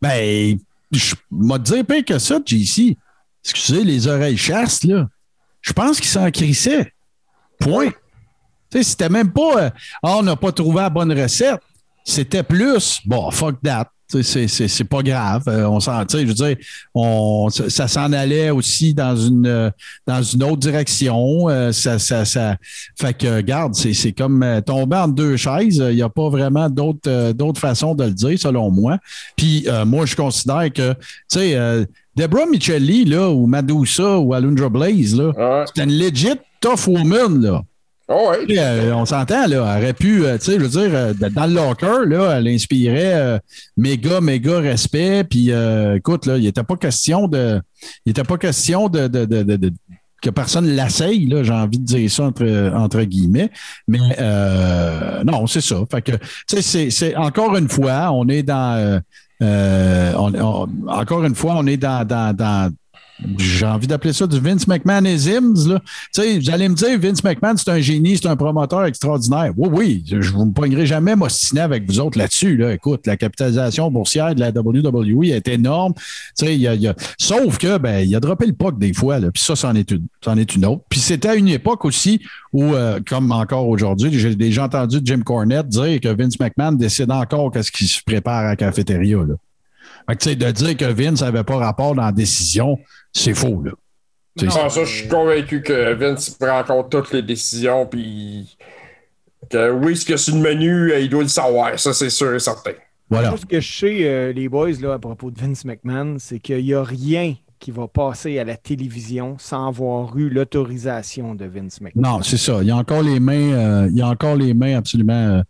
Ben, 0.02 0.58
je 0.92 1.16
m'a 1.30 1.58
dit 1.58 1.84
pire 1.84 2.06
que 2.06 2.20
ça, 2.20 2.40
JC. 2.46 2.98
Excusez 3.44 3.84
les 3.84 4.08
oreilles 4.08 4.38
chastes, 4.38 4.84
là. 4.84 5.08
Je 5.62 5.74
pense 5.74 6.00
qu'il 6.00 6.10
s'en 6.10 6.30
crissait. 6.32 6.92
Point. 7.60 7.92
Tu 8.72 8.78
sais, 8.78 8.84
c'était 8.84 9.10
même 9.10 9.32
pas 9.32 9.66
euh, 9.66 9.70
Ah, 10.02 10.18
on 10.18 10.24
n'a 10.24 10.36
pas 10.36 10.52
trouvé 10.52 10.82
la 10.82 10.90
bonne 10.90 11.12
recette. 11.20 11.62
C'était 12.04 12.44
plus 12.44 13.02
bon, 13.06 13.30
fuck 13.30 13.62
that. 13.62 13.92
C'est, 14.22 14.48
c'est, 14.48 14.68
c'est 14.68 14.84
pas 14.84 15.02
grave. 15.02 15.44
Euh, 15.48 15.66
on 15.68 15.80
s'en, 15.80 16.04
je 16.10 16.18
veux 16.26 16.34
dire, 16.34 16.56
on, 16.94 17.50
ça, 17.50 17.70
ça 17.70 17.88
s'en 17.88 18.12
allait 18.14 18.50
aussi 18.50 18.94
dans 18.94 19.16
une, 19.16 19.48
euh, 19.48 19.70
dans 20.06 20.22
une 20.22 20.44
autre 20.44 20.58
direction. 20.58 21.48
Euh, 21.50 21.72
ça, 21.72 21.98
ça, 22.00 22.26
ça, 22.26 22.58
fait 23.00 23.14
que, 23.18 23.38
regarde, 23.38 23.74
c'est, 23.76 23.94
c'est 23.94 24.12
comme 24.12 24.46
tomber 24.66 24.98
entre 24.98 25.14
deux 25.16 25.38
chaises. 25.38 25.78
Il 25.90 25.96
n'y 25.96 26.02
a 26.02 26.10
pas 26.10 26.30
vraiment 26.30 26.70
d'autre, 26.70 27.00
euh, 27.08 27.34
d'autre 27.34 27.60
façon 27.60 27.96
de 27.96 28.04
le 28.06 28.12
dire, 28.12 28.38
selon 28.38 28.70
moi. 28.72 28.98
Puis, 29.36 29.66
euh, 29.68 29.86
moi, 29.86 30.06
je 30.06 30.16
considère 30.16 30.72
que, 30.74 30.92
tu 30.94 30.98
sais, 31.30 31.56
euh, 31.56 31.86
Deborah 32.16 32.46
Michelli, 32.46 33.06
là, 33.06 33.30
ou 33.30 33.48
Madusa, 33.48 34.20
ou 34.20 34.34
Alundra 34.34 34.68
Blaze, 34.70 35.16
là, 35.16 35.28
Ouais. 35.38 35.64
c'était 35.68 35.86
une 35.86 35.98
legit 35.98 36.34
tough 36.60 36.88
woman, 36.88 37.42
là. 37.42 37.62
Puis, 38.46 38.58
euh, 38.60 38.96
on 38.96 39.06
s'entend, 39.06 39.48
là, 39.48 39.48
elle 39.48 39.58
aurait 39.58 39.94
pu, 39.94 40.26
euh, 40.26 40.38
tu 40.38 40.46
sais, 40.46 40.54
je 40.54 40.60
veux 40.60 40.68
dire, 40.70 40.90
euh, 40.94 41.14
dans 41.14 41.46
le 41.46 41.54
locker, 41.54 42.06
là, 42.08 42.38
elle 42.38 42.48
inspirait 42.48 43.40
méga, 43.78 44.22
méga 44.22 44.60
respect. 44.60 45.24
Puis, 45.24 45.52
écoute, 45.96 46.26
là, 46.26 46.38
il 46.38 46.44
n'était 46.44 46.64
pas 46.64 46.76
question 46.78 47.28
de, 47.28 47.62
il 48.06 48.12
était 48.12 48.24
pas 48.24 48.38
question 48.38 48.90
de, 48.90 49.08
de, 49.08 49.26
de, 49.26 49.44
de- 49.44 49.72
que 50.22 50.30
personne 50.30 50.68
l'asseille, 50.76 51.26
là, 51.26 51.42
j'ai 51.44 51.52
envie 51.52 51.80
de 51.80 51.86
dire 51.86 52.12
ça 52.12 52.26
entre, 52.26 52.72
entre 52.76 53.02
guillemets. 53.02 53.50
Mais 53.88 54.00
non, 55.26 55.48
c'est 55.48 55.62
ça. 55.62 55.78
Fait 55.90 56.02
que, 56.02 56.12
tu 56.48 56.62
sais, 56.62 56.90
c'est- 56.92 57.16
encore 57.16 57.56
une 57.58 57.70
fois, 57.70 58.12
on 58.12 58.28
est 58.28 58.44
dans, 58.44 59.02
on- 59.42 60.34
on- 60.36 60.88
encore 60.88 61.24
une 61.24 61.36
fois, 61.36 61.56
on 61.58 61.66
est 61.66 61.78
dans, 61.78 62.06
dans, 62.06 62.36
dans 62.36 62.72
j'ai 63.38 63.66
envie 63.66 63.88
d'appeler 63.88 64.14
ça 64.14 64.26
du 64.28 64.40
Vince 64.40 64.68
McMahonism. 64.68 65.54
Vous 65.54 66.50
allez 66.52 66.70
me 66.70 66.76
dire, 66.76 67.00
Vince 67.00 67.24
McMahon, 67.24 67.56
c'est 67.58 67.70
un 67.70 67.80
génie, 67.80 68.18
c'est 68.18 68.28
un 68.28 68.36
promoteur 68.36 68.86
extraordinaire. 68.86 69.52
Oui, 69.58 69.70
oui, 69.72 70.04
je 70.08 70.16
ne 70.18 70.22
vous 70.22 70.46
me 70.46 70.52
pognerai 70.54 70.86
jamais 70.86 71.16
m'ostiner 71.16 71.62
avec 71.62 71.86
vous 71.88 72.00
autres 72.00 72.18
là-dessus. 72.18 72.58
Là. 72.58 72.74
Écoute, 72.74 73.06
la 73.08 73.18
capitalisation 73.18 73.92
boursière 73.92 74.34
de 74.36 74.40
la 74.40 74.50
WWE 74.50 75.26
est 75.26 75.48
énorme. 75.48 75.94
Y 76.42 76.68
a, 76.68 76.74
y 76.76 76.88
a- 76.88 76.96
Sauf 77.18 77.58
que, 77.58 77.78
ben, 77.78 78.00
il 78.08 78.16
a 78.16 78.20
droppé 78.20 78.46
le 78.48 78.54
puck 78.54 78.80
des 78.80 78.94
fois, 78.94 79.20
puis 79.20 79.42
ça, 79.44 79.56
c'en 79.56 79.76
est, 79.76 79.92
une, 79.92 80.08
est 80.38 80.56
une 80.56 80.66
autre. 80.66 80.84
Puis 80.90 81.00
c'était 81.00 81.30
à 81.30 81.36
une 81.36 81.48
époque 81.48 81.86
aussi 81.86 82.22
où, 82.54 82.74
euh, 82.74 83.00
comme 83.08 83.32
encore 83.32 83.68
aujourd'hui, 83.68 84.12
j'ai 84.18 84.36
déjà 84.36 84.66
entendu 84.66 85.00
Jim 85.04 85.22
Cornette 85.24 85.68
dire 85.68 86.00
que 86.00 86.10
Vince 86.10 86.40
McMahon 86.40 86.74
décide 86.74 87.12
encore 87.12 87.52
qu'est-ce 87.52 87.72
qui 87.72 87.86
se 87.86 88.02
prépare 88.04 88.40
à 88.40 88.44
la 88.44 88.56
cafétéria. 88.56 89.18
Là. 89.18 89.36
Fait 90.10 90.16
que, 90.16 90.24
tu 90.24 90.30
sais, 90.30 90.36
de 90.36 90.52
dire 90.52 90.78
que 90.78 90.86
Vince 90.86 91.22
n'avait 91.22 91.44
pas 91.44 91.58
rapport 91.58 91.96
dans 91.96 92.04
la 92.04 92.12
décision, 92.12 92.78
c'est 93.14 93.34
faux. 93.34 93.64
Là. 93.64 93.72
Ça, 94.50 94.70
je 94.70 94.86
suis 94.86 95.08
convaincu 95.08 95.62
que 95.62 95.94
Vince 95.94 96.30
prend 96.32 96.60
en 96.60 96.64
compte 96.64 96.92
toutes 96.92 97.12
les 97.12 97.22
décisions, 97.22 97.86
puis 97.86 98.58
que 99.50 99.72
oui, 99.72 99.98
ce 99.98 100.06
que 100.06 100.18
c'est 100.18 100.32
le 100.32 100.40
menu, 100.40 100.92
euh, 100.92 101.00
il 101.00 101.10
doit 101.10 101.24
le 101.24 101.28
savoir. 101.28 101.78
Ça, 101.80 101.94
c'est 101.94 102.10
sûr 102.10 102.34
et 102.34 102.40
certain. 102.40 102.72
Voilà. 103.10 103.30
Moi, 103.30 103.38
ce 103.38 103.46
que 103.46 103.60
je 103.60 103.80
sais, 103.80 103.98
euh, 104.04 104.32
les 104.32 104.48
boys, 104.48 104.72
là, 104.80 104.94
à 104.94 105.00
propos 105.00 105.32
de 105.32 105.40
Vince 105.40 105.66
McMahon, 105.66 106.16
c'est 106.20 106.40
qu'il 106.40 106.64
n'y 106.64 106.74
a 106.74 106.84
rien 106.84 107.36
qui 107.62 107.72
va 107.72 107.88
passer 107.88 108.40
à 108.40 108.44
la 108.44 108.58
télévision 108.58 109.38
sans 109.38 109.68
avoir 109.68 110.18
eu 110.18 110.30
l'autorisation 110.30 111.36
de 111.36 111.46
Vince 111.46 111.80
McMahon. 111.80 112.18
Non, 112.18 112.24
c'est 112.24 112.38
ça. 112.38 112.58
Il 112.62 112.68
y 112.68 112.72
a 112.72 112.76
encore 112.76 113.04
les 113.04 113.20
mains, 113.20 113.54
euh, 113.54 113.88
il 113.90 113.98
y 113.98 114.02
a 114.02 114.08
encore 114.08 114.36
les 114.36 114.54
mains 114.54 114.78
absolument 114.78 115.14
euh, 115.14 115.44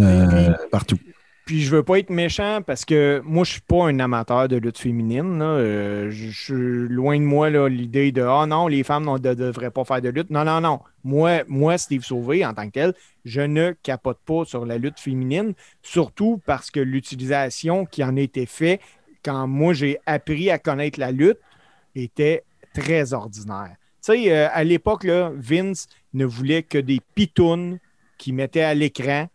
euh, 0.00 0.52
partout. 0.70 0.98
Puis 1.44 1.60
je 1.60 1.70
veux 1.76 1.82
pas 1.82 1.98
être 1.98 2.08
méchant 2.08 2.60
parce 2.66 2.86
que 2.86 3.20
moi, 3.22 3.44
je 3.44 3.52
suis 3.52 3.60
pas 3.60 3.84
un 3.86 3.98
amateur 4.00 4.48
de 4.48 4.56
lutte 4.56 4.78
féminine. 4.78 5.40
Euh, 5.42 6.10
je 6.10 6.30
suis 6.30 6.88
loin 6.88 7.18
de 7.18 7.24
moi 7.24 7.50
l'idée 7.68 8.12
de 8.12 8.22
Ah 8.22 8.46
non, 8.46 8.66
les 8.66 8.82
femmes 8.82 9.04
ne 9.04 9.18
de- 9.18 9.34
devraient 9.34 9.70
pas 9.70 9.84
faire 9.84 10.00
de 10.00 10.08
lutte. 10.08 10.30
Non, 10.30 10.44
non, 10.44 10.62
non. 10.62 10.80
Moi, 11.04 11.42
moi, 11.46 11.76
Steve 11.76 12.02
Sauvé, 12.02 12.46
en 12.46 12.54
tant 12.54 12.64
que 12.66 12.72
tel, 12.72 12.94
je 13.26 13.42
ne 13.42 13.72
capote 13.82 14.18
pas 14.24 14.46
sur 14.46 14.64
la 14.64 14.78
lutte 14.78 14.98
féminine, 14.98 15.52
surtout 15.82 16.40
parce 16.46 16.70
que 16.70 16.80
l'utilisation 16.80 17.84
qui 17.84 18.02
en 18.02 18.16
a 18.16 18.20
été 18.20 18.46
faite 18.46 18.80
quand 19.22 19.46
moi 19.46 19.74
j'ai 19.74 19.98
appris 20.06 20.50
à 20.50 20.58
connaître 20.58 20.98
la 20.98 21.12
lutte 21.12 21.38
était 21.94 22.42
très 22.74 23.12
ordinaire. 23.12 23.76
sais, 24.00 24.32
euh, 24.32 24.48
à 24.50 24.64
l'époque, 24.64 25.04
Vince 25.04 25.88
ne 26.14 26.24
voulait 26.24 26.62
que 26.62 26.78
des 26.78 27.00
pitounes 27.14 27.78
qu'il 28.16 28.34
mettait 28.34 28.62
à 28.62 28.72
l'écran, 28.74 29.28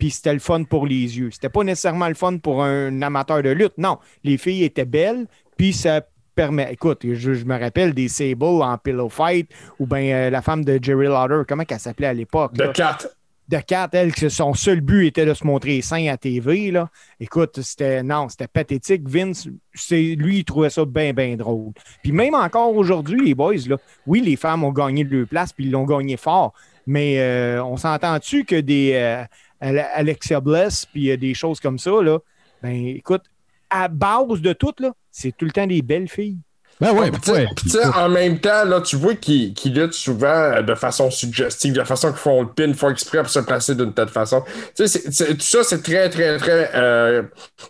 puis 0.00 0.10
c'était 0.10 0.32
le 0.32 0.40
fun 0.40 0.64
pour 0.64 0.86
les 0.86 1.18
yeux. 1.18 1.30
C'était 1.30 1.50
pas 1.50 1.62
nécessairement 1.62 2.08
le 2.08 2.14
fun 2.14 2.38
pour 2.38 2.64
un 2.64 3.02
amateur 3.02 3.42
de 3.42 3.50
lutte. 3.50 3.74
Non, 3.76 3.98
les 4.24 4.38
filles 4.38 4.64
étaient 4.64 4.86
belles, 4.86 5.26
puis 5.56 5.74
ça 5.74 6.00
permet. 6.34 6.72
Écoute, 6.72 7.00
je, 7.04 7.34
je 7.34 7.44
me 7.44 7.58
rappelle 7.58 7.92
des 7.92 8.08
Sable 8.08 8.62
en 8.62 8.78
Pillow 8.78 9.10
Fight, 9.10 9.48
ou 9.78 9.86
bien 9.86 10.30
la 10.30 10.40
femme 10.40 10.64
de 10.64 10.78
Jerry 10.82 11.06
Lauder, 11.06 11.42
comment 11.46 11.64
elle 11.68 11.78
s'appelait 11.78 12.06
à 12.06 12.14
l'époque? 12.14 12.54
De? 12.54 12.66
4. 12.66 13.08
de 13.50 13.58
Kat, 13.58 13.90
elle, 13.92 14.14
que 14.14 14.30
son 14.30 14.54
seul 14.54 14.80
but 14.80 15.08
était 15.08 15.26
de 15.26 15.34
se 15.34 15.44
montrer 15.44 15.82
sain 15.82 16.06
à 16.06 16.16
TV. 16.16 16.70
Là. 16.70 16.88
Écoute, 17.18 17.60
c'était 17.60 18.02
non, 18.02 18.30
c'était 18.30 18.46
pathétique. 18.46 19.06
Vince, 19.06 19.48
lui, 19.90 20.38
il 20.38 20.44
trouvait 20.44 20.70
ça 20.70 20.84
bien, 20.86 21.12
bien 21.12 21.36
drôle. 21.36 21.72
Puis 22.02 22.12
même 22.12 22.34
encore 22.34 22.74
aujourd'hui, 22.74 23.20
les 23.22 23.34
boys, 23.34 23.68
là, 23.68 23.76
oui, 24.06 24.20
les 24.20 24.36
femmes 24.36 24.64
ont 24.64 24.72
gagné 24.72 25.04
deux 25.04 25.26
places, 25.26 25.52
puis 25.52 25.66
ils 25.66 25.70
l'ont 25.70 25.84
gagné 25.84 26.16
fort. 26.16 26.54
Mais 26.86 27.20
euh, 27.20 27.62
on 27.62 27.76
s'entend-tu 27.76 28.44
que 28.44 28.56
des 28.56 28.92
euh, 28.94 29.24
Alexia 29.60 30.40
Bliss, 30.40 30.86
puis 30.86 31.10
euh, 31.10 31.16
des 31.16 31.34
choses 31.34 31.60
comme 31.60 31.78
ça, 31.78 31.90
là, 32.02 32.18
ben 32.62 32.86
écoute, 32.86 33.22
à 33.68 33.88
base 33.88 34.40
de 34.40 34.52
tout, 34.52 34.74
là, 34.80 34.92
c'est 35.10 35.36
tout 35.36 35.44
le 35.44 35.50
temps 35.52 35.66
des 35.66 35.82
belles 35.82 36.08
filles. 36.08 36.38
Ben 36.80 36.92
ouais, 36.94 37.10
Puis 37.10 37.20
tu 37.20 37.26
sais- 37.26 37.32
ouais. 37.36 37.46
puis 37.54 37.64
tu 37.66 37.76
sais, 37.76 37.84
en 37.84 38.08
même 38.08 38.38
temps, 38.38 38.64
là, 38.64 38.80
tu 38.80 38.96
vois 38.96 39.14
qu'ils 39.14 39.52
qu'ils 39.52 39.74
luttent 39.74 39.92
souvent 39.92 40.26
euh, 40.28 40.62
de 40.62 40.74
façon 40.74 41.10
suggestive, 41.10 41.74
de 41.74 41.78
la 41.78 41.84
façon 41.84 42.08
qu'ils 42.08 42.16
font 42.16 42.40
le 42.40 42.48
pin, 42.48 42.72
font 42.72 42.88
exprès 42.88 43.18
pour 43.18 43.28
se 43.28 43.40
placer 43.40 43.74
d'une 43.74 43.92
telle 43.92 44.08
façon. 44.08 44.42
Tu 44.74 44.86
sais, 44.86 44.88
c'est- 44.88 45.10
c'est- 45.12 45.34
tout 45.34 45.40
ça, 45.42 45.62
c'est 45.62 45.82
très, 45.82 46.08
très, 46.08 46.38
très 46.38 46.70
euh, 46.74 47.22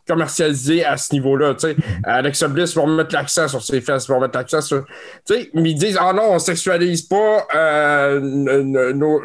commercialisé 0.06 0.84
à 0.84 0.96
ce 0.96 1.12
niveau-là. 1.12 1.54
Tu 1.54 1.68
sais, 1.70 1.76
Alexa 2.04 2.46
Bliss 2.46 2.74
vont 2.76 2.86
mettre 2.86 3.12
l'accent 3.12 3.48
sur 3.48 3.62
ses 3.64 3.80
fesses, 3.80 4.06
vont 4.08 4.20
mettre 4.20 4.38
l'accent 4.38 4.60
sur. 4.60 4.84
Tu 5.26 5.34
sais, 5.34 5.50
mais 5.54 5.70
ils 5.72 5.74
disent, 5.78 5.98
ah 6.00 6.12
non, 6.12 6.32
on 6.34 6.38
sexualise 6.38 7.02
pas 7.02 7.48
euh, 7.52 8.20
nos, 8.20 8.92
nos, 8.92 9.22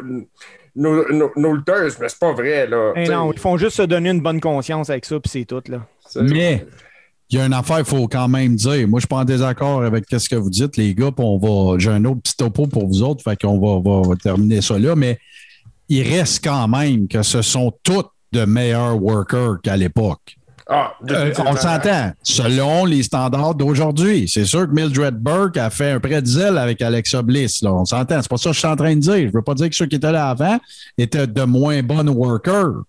nos, 0.76 1.08
nos- 1.12 1.32
nos 1.36 1.52
lutteuses, 1.54 1.96
mais 2.00 2.08
c'est 2.08 2.18
pas 2.18 2.32
vrai, 2.32 2.66
là. 2.66 2.92
Eh 2.96 3.08
non, 3.08 3.32
ils 3.32 3.38
font 3.38 3.56
juste 3.56 3.76
se 3.76 3.82
donner 3.82 4.10
une 4.10 4.20
bonne 4.20 4.40
conscience 4.40 4.90
avec 4.90 5.04
ça, 5.06 5.18
puis 5.18 5.30
c'est 5.30 5.44
tout. 5.44 5.62
Là. 5.68 5.86
Mais 6.16 6.66
il 7.30 7.38
y 7.38 7.40
a 7.40 7.46
une 7.46 7.52
affaire, 7.54 7.80
il 7.80 7.84
faut 7.84 8.06
quand 8.06 8.28
même 8.28 8.54
dire. 8.54 8.86
Moi, 8.86 8.98
je 8.98 9.02
suis 9.02 9.08
pas 9.08 9.16
en 9.16 9.24
désaccord 9.24 9.82
avec 9.82 10.04
ce 10.08 10.28
que 10.28 10.36
vous 10.36 10.50
dites, 10.50 10.76
les 10.76 10.94
gars. 10.94 11.10
puis 11.10 11.24
on 11.26 11.38
va. 11.38 11.78
J'ai 11.78 11.90
un 11.90 12.04
autre 12.04 12.20
petit 12.22 12.36
topo 12.36 12.66
pour 12.66 12.86
vous 12.86 13.02
autres, 13.02 13.22
fait 13.24 13.40
qu'on 13.40 13.58
va, 13.58 13.80
va- 13.82 14.08
va 14.08 14.14
terminer 14.16 14.60
ça 14.60 14.78
là. 14.78 14.94
Mais 14.94 15.18
il 15.88 16.02
reste 16.02 16.44
quand 16.44 16.68
même 16.68 17.08
que 17.08 17.22
ce 17.22 17.42
sont 17.42 17.72
toutes 17.82 18.10
de 18.32 18.44
meilleurs 18.44 19.00
workers 19.02 19.56
qu'à 19.62 19.76
l'époque. 19.76 20.36
Ah, 20.68 20.94
Euh, 21.10 21.32
on 21.46 21.54
s'entend, 21.54 22.12
selon 22.24 22.84
les 22.86 23.04
standards 23.04 23.54
d'aujourd'hui. 23.54 24.28
C'est 24.28 24.44
sûr 24.44 24.66
que 24.66 24.72
Mildred 24.72 25.14
Burke 25.14 25.56
a 25.58 25.70
fait 25.70 25.92
un 25.92 26.00
prêt 26.00 26.20
de 26.20 26.26
zèle 26.26 26.58
avec 26.58 26.82
Alexa 26.82 27.22
Bliss. 27.22 27.62
Là. 27.62 27.72
On 27.72 27.84
s'entend. 27.84 28.20
C'est 28.20 28.28
pas 28.28 28.36
ça 28.36 28.50
que 28.50 28.54
je 28.54 28.58
suis 28.58 28.66
en 28.68 28.74
train 28.74 28.94
de 28.96 29.00
dire. 29.00 29.28
Je 29.28 29.32
veux 29.32 29.42
pas 29.42 29.54
dire 29.54 29.70
que 29.70 29.76
ceux 29.76 29.86
qui 29.86 29.94
étaient 29.96 30.10
là 30.10 30.28
avant 30.28 30.58
étaient 30.98 31.28
de 31.28 31.42
moins 31.42 31.82
bonnes 31.84 32.08
workers. 32.08 32.82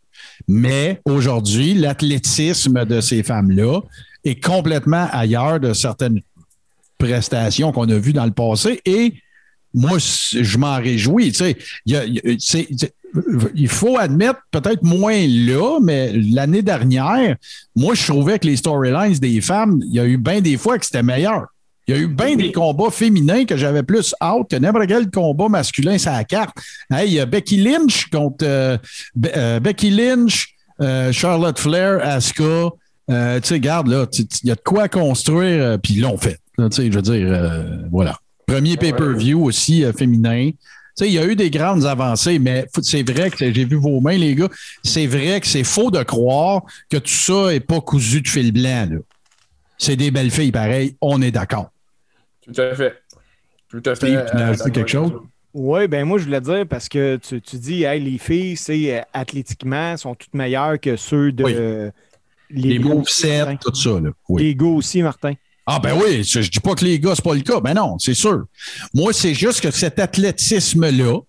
Mais 0.48 1.00
aujourd'hui, 1.06 1.76
l'athlétisme 1.76 2.84
de 2.86 3.00
ces 3.00 3.22
femmes-là 3.22 3.82
est 4.26 4.44
complètement 4.44 5.08
ailleurs 5.12 5.60
de 5.60 5.74
certaines 5.74 6.22
prestations 6.98 7.72
qu'on 7.72 7.88
a 7.90 7.98
vues 8.00 8.14
dans 8.14 8.26
le 8.26 8.32
passé. 8.32 8.82
Et 8.86 9.14
moi, 9.74 9.98
je 10.00 10.58
m'en 10.58 10.78
réjouis. 10.78 11.32
Tu 11.32 11.38
sais, 11.38 11.58
y 11.86 11.96
a- 11.96 12.02
a- 12.02 12.88
il 13.56 13.68
faut 13.68 13.98
admettre, 13.98 14.40
peut-être 14.52 14.84
moins 14.84 15.26
là, 15.28 15.80
mais 15.82 16.12
l'année 16.14 16.62
dernière, 16.62 17.36
moi, 17.76 17.96
je 17.96 18.06
trouvais 18.06 18.38
que 18.40 18.48
les 18.48 18.58
storylines 18.58 19.14
des 19.14 19.42
femmes, 19.42 19.82
il 19.88 19.94
y 19.94 20.00
a 20.00 20.06
eu 20.06 20.18
bien 20.18 20.42
des 20.42 20.58
fois 20.58 20.78
que 20.78 20.86
c'était 20.86 21.04
meilleur. 21.04 21.46
Il 21.88 21.96
y 21.96 22.00
a 22.00 22.02
eu 22.02 22.08
bien 22.08 22.36
des 22.36 22.52
combats 22.52 22.92
féminins 22.92 23.46
que 23.46 23.56
j'avais 23.56 23.82
plus 23.82 24.14
hâte 24.22 24.50
que 24.52 24.58
n'importe 24.58 24.88
quel 24.88 25.10
combat 25.10 25.48
masculin 25.48 25.98
sur 25.98 26.12
la 26.12 26.26
carte. 26.26 26.58
Hey, 26.92 27.08
il 27.08 27.14
y 27.14 27.20
a 27.22 27.26
Becky 27.26 27.58
Lynch 27.64 28.10
contre 28.10 28.44
euh, 28.44 28.78
Be- 29.18 29.32
euh, 29.38 29.62
Becky 29.62 29.90
Lynch, 29.90 30.54
euh, 30.82 31.14
Charlotte 31.14 31.58
Flair, 31.58 32.00
Asuka. 32.04 32.72
Tu 33.10 33.16
sais, 33.42 33.60
garde 33.62 33.88
là, 33.88 34.06
il 34.20 34.50
y 34.50 34.52
a 34.52 34.56
de 34.56 34.62
quoi 34.62 34.90
construire, 34.90 35.80
puis 35.82 35.94
ils 35.94 36.02
l'ont 36.02 36.18
fait. 36.18 36.40
Tu 36.58 36.64
sais, 36.72 36.92
je 36.92 36.96
veux 36.98 37.02
dire, 37.02 37.66
voilà. 37.90 38.18
Premier 38.46 38.76
pay-per-view 38.76 39.42
aussi 39.42 39.86
féminin. 39.98 40.50
Tu 40.98 41.04
sais, 41.04 41.10
il 41.12 41.14
y 41.14 41.20
a 41.20 41.26
eu 41.28 41.36
des 41.36 41.52
grandes 41.52 41.86
avancées, 41.86 42.40
mais 42.40 42.66
c'est 42.82 43.08
vrai 43.08 43.30
que 43.30 43.38
j'ai 43.38 43.66
vu 43.66 43.76
vos 43.76 44.02
mains, 44.02 44.18
les 44.18 44.34
gars. 44.34 44.50
C'est 44.84 45.06
vrai 45.06 45.40
que 45.40 45.46
c'est 45.46 45.64
faux 45.64 45.92
de 45.92 46.02
croire 46.02 46.64
que 46.90 46.98
tout 46.98 47.08
ça 47.14 47.52
n'est 47.52 47.60
pas 47.60 47.80
cousu 47.82 48.22
de 48.22 48.28
fil 48.28 48.52
blanc. 48.52 48.88
là. 48.90 48.98
C'est 49.78 49.96
des 49.96 50.10
belles 50.10 50.32
filles, 50.32 50.52
pareil. 50.52 50.96
On 51.02 51.22
est 51.22 51.30
d'accord. 51.30 51.70
Tout 52.42 52.60
à 52.60 52.74
fait. 52.74 52.96
Tout 53.70 53.84
à 53.86 53.94
fait. 53.96 54.08
Steve, 54.08 54.26
tu 54.32 54.38
euh, 54.38 54.50
ajouter 54.50 54.72
quelque 54.72 54.90
chose? 54.90 55.12
Oui, 55.54 55.88
ben 55.88 56.04
moi, 56.06 56.18
je 56.18 56.24
voulais 56.26 56.42
dire 56.42 56.66
parce 56.68 56.90
que 56.90 57.18
tu, 57.18 57.42
tu 57.42 57.58
dis, 57.58 57.84
hey, 57.84 58.02
les 58.02 58.18
filles, 58.18 58.58
c'est 58.58 58.98
euh, 58.98 59.02
athlétiquement, 59.14 59.96
sont 59.98 60.16
toutes 60.16 60.34
meilleures 60.34 60.80
que 60.80 60.96
ceux 60.96 61.32
de. 61.32 61.44
Oui. 61.44 61.54
euh, 61.56 61.92
Les 62.50 62.80
Martin. 62.80 63.56
tout 63.62 63.76
ça. 63.76 64.00
Là. 64.00 64.10
Oui. 64.30 64.42
Les 64.44 64.56
gars 64.56 64.66
aussi, 64.66 65.02
Martin. 65.04 65.34
Ah 65.70 65.80
ben 65.80 65.94
oui, 66.02 66.24
je, 66.24 66.42
je 66.42 66.50
dis 66.50 66.62
pas 66.62 66.76
que 66.76 66.86
les 66.86 66.98
gars, 66.98 67.14
c'est 67.14 67.24
pas 67.24 67.36
le 67.36 67.42
cas. 67.42 67.60
Ben 67.60 67.74
non, 67.74 68.00
c'est 68.00 68.14
sûr. 68.14 68.46
Moi, 68.94 69.12
c'est 69.12 69.34
juste 69.34 69.60
que 69.60 69.70
cet 69.70 70.00
athlétisme-là, 70.00 71.20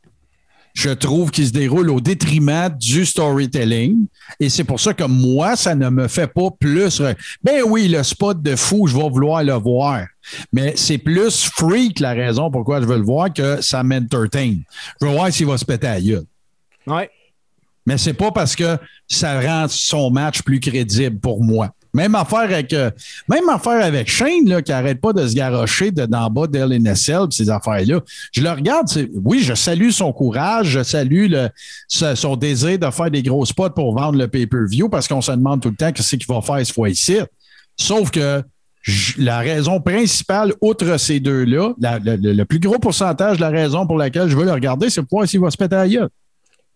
je 0.74 0.90
trouve 0.90 1.32
qu'il 1.32 1.44
se 1.44 1.50
déroule 1.50 1.90
au 1.90 2.00
détriment 2.00 2.68
du 2.68 3.04
storytelling. 3.04 4.06
Et 4.38 4.48
c'est 4.48 4.62
pour 4.62 4.78
ça 4.78 4.94
que 4.94 5.02
moi, 5.02 5.56
ça 5.56 5.74
ne 5.74 5.88
me 5.90 6.06
fait 6.06 6.28
pas 6.28 6.50
plus. 6.56 7.02
Ben 7.42 7.62
oui, 7.66 7.88
le 7.88 8.04
spot 8.04 8.40
de 8.40 8.54
fou, 8.54 8.86
je 8.86 8.96
vais 8.96 9.08
vouloir 9.08 9.42
le 9.42 9.54
voir. 9.54 10.06
Mais 10.52 10.74
c'est 10.76 10.98
plus 10.98 11.46
freak 11.46 11.98
la 11.98 12.12
raison 12.12 12.48
pourquoi 12.48 12.80
je 12.80 12.86
veux 12.86 12.98
le 12.98 13.02
voir 13.02 13.32
que 13.32 13.60
ça 13.60 13.82
m'entertain. 13.82 14.54
Je 15.00 15.06
veux 15.06 15.12
voir 15.12 15.32
s'il 15.32 15.46
va 15.46 15.58
se 15.58 15.64
péter 15.64 15.88
à 15.88 15.94
la 15.94 16.00
gueule. 16.00 16.26
Ouais. 16.86 17.10
Mais 17.84 17.98
c'est 17.98 18.14
pas 18.14 18.30
parce 18.30 18.54
que 18.54 18.78
ça 19.08 19.40
rend 19.40 19.66
son 19.68 20.10
match 20.10 20.42
plus 20.42 20.60
crédible 20.60 21.18
pour 21.18 21.42
moi. 21.42 21.72
Même 21.98 22.14
affaire 22.14 22.38
avec, 22.38 22.72
euh, 22.72 22.90
même 23.28 23.48
affaire 23.48 23.84
avec 23.84 24.08
Shane, 24.08 24.46
là, 24.48 24.62
qui 24.62 24.70
arrête 24.70 25.00
pas 25.00 25.12
de 25.12 25.26
se 25.26 25.34
garrocher 25.34 25.90
de 25.90 26.06
d'en 26.06 26.30
bas 26.30 26.46
d'LNSL, 26.46 27.26
pis 27.28 27.36
ces 27.38 27.50
affaires-là. 27.50 28.00
Je 28.32 28.40
le 28.40 28.50
regarde, 28.50 28.86
oui, 29.24 29.40
je 29.40 29.52
salue 29.54 29.90
son 29.90 30.12
courage, 30.12 30.68
je 30.68 30.82
salue 30.84 31.26
ce- 31.88 32.14
son 32.14 32.36
désir 32.36 32.78
de 32.78 32.88
faire 32.90 33.10
des 33.10 33.22
gros 33.24 33.44
spots 33.44 33.70
pour 33.70 33.92
vendre 33.98 34.16
le 34.16 34.28
pay-per-view 34.28 34.88
parce 34.88 35.08
qu'on 35.08 35.20
se 35.20 35.32
demande 35.32 35.60
tout 35.60 35.70
le 35.70 35.74
temps 35.74 35.90
qu'est-ce 35.90 36.14
qu'il 36.14 36.26
va 36.28 36.40
faire 36.40 36.58
cette 36.64 36.72
fois-ci. 36.72 37.18
Sauf 37.76 38.12
que 38.12 38.42
la 39.18 39.40
raison 39.40 39.80
principale, 39.80 40.52
outre 40.60 40.96
ces 40.98 41.18
deux-là, 41.18 41.74
le, 41.80 42.44
plus 42.44 42.60
gros 42.60 42.78
pourcentage 42.78 43.38
de 43.38 43.42
la 43.42 43.50
raison 43.50 43.86
pour 43.88 43.98
laquelle 43.98 44.28
je 44.28 44.36
veux 44.36 44.44
le 44.44 44.52
regarder, 44.52 44.88
c'est 44.88 45.02
pour 45.02 45.18
voir 45.18 45.28
s'il 45.28 45.40
va 45.40 45.50
se 45.50 45.56
péter 45.56 45.74
à. 45.74 45.84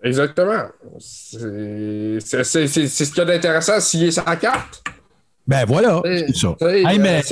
Exactement. 0.05 0.65
C'est 0.99 2.19
ce 2.21 3.05
qu'il 3.05 3.19
y 3.19 3.21
a 3.21 3.25
d'intéressant 3.25 3.79
s'il 3.79 4.03
est 4.03 4.11
sa 4.11 4.35
carte. 4.37 4.83
Ben 5.47 5.65
voilà, 5.67 6.01
C'est- 6.05 6.37
ça. 6.37 6.55
Hey, 6.69 6.99
mais- 6.99 7.23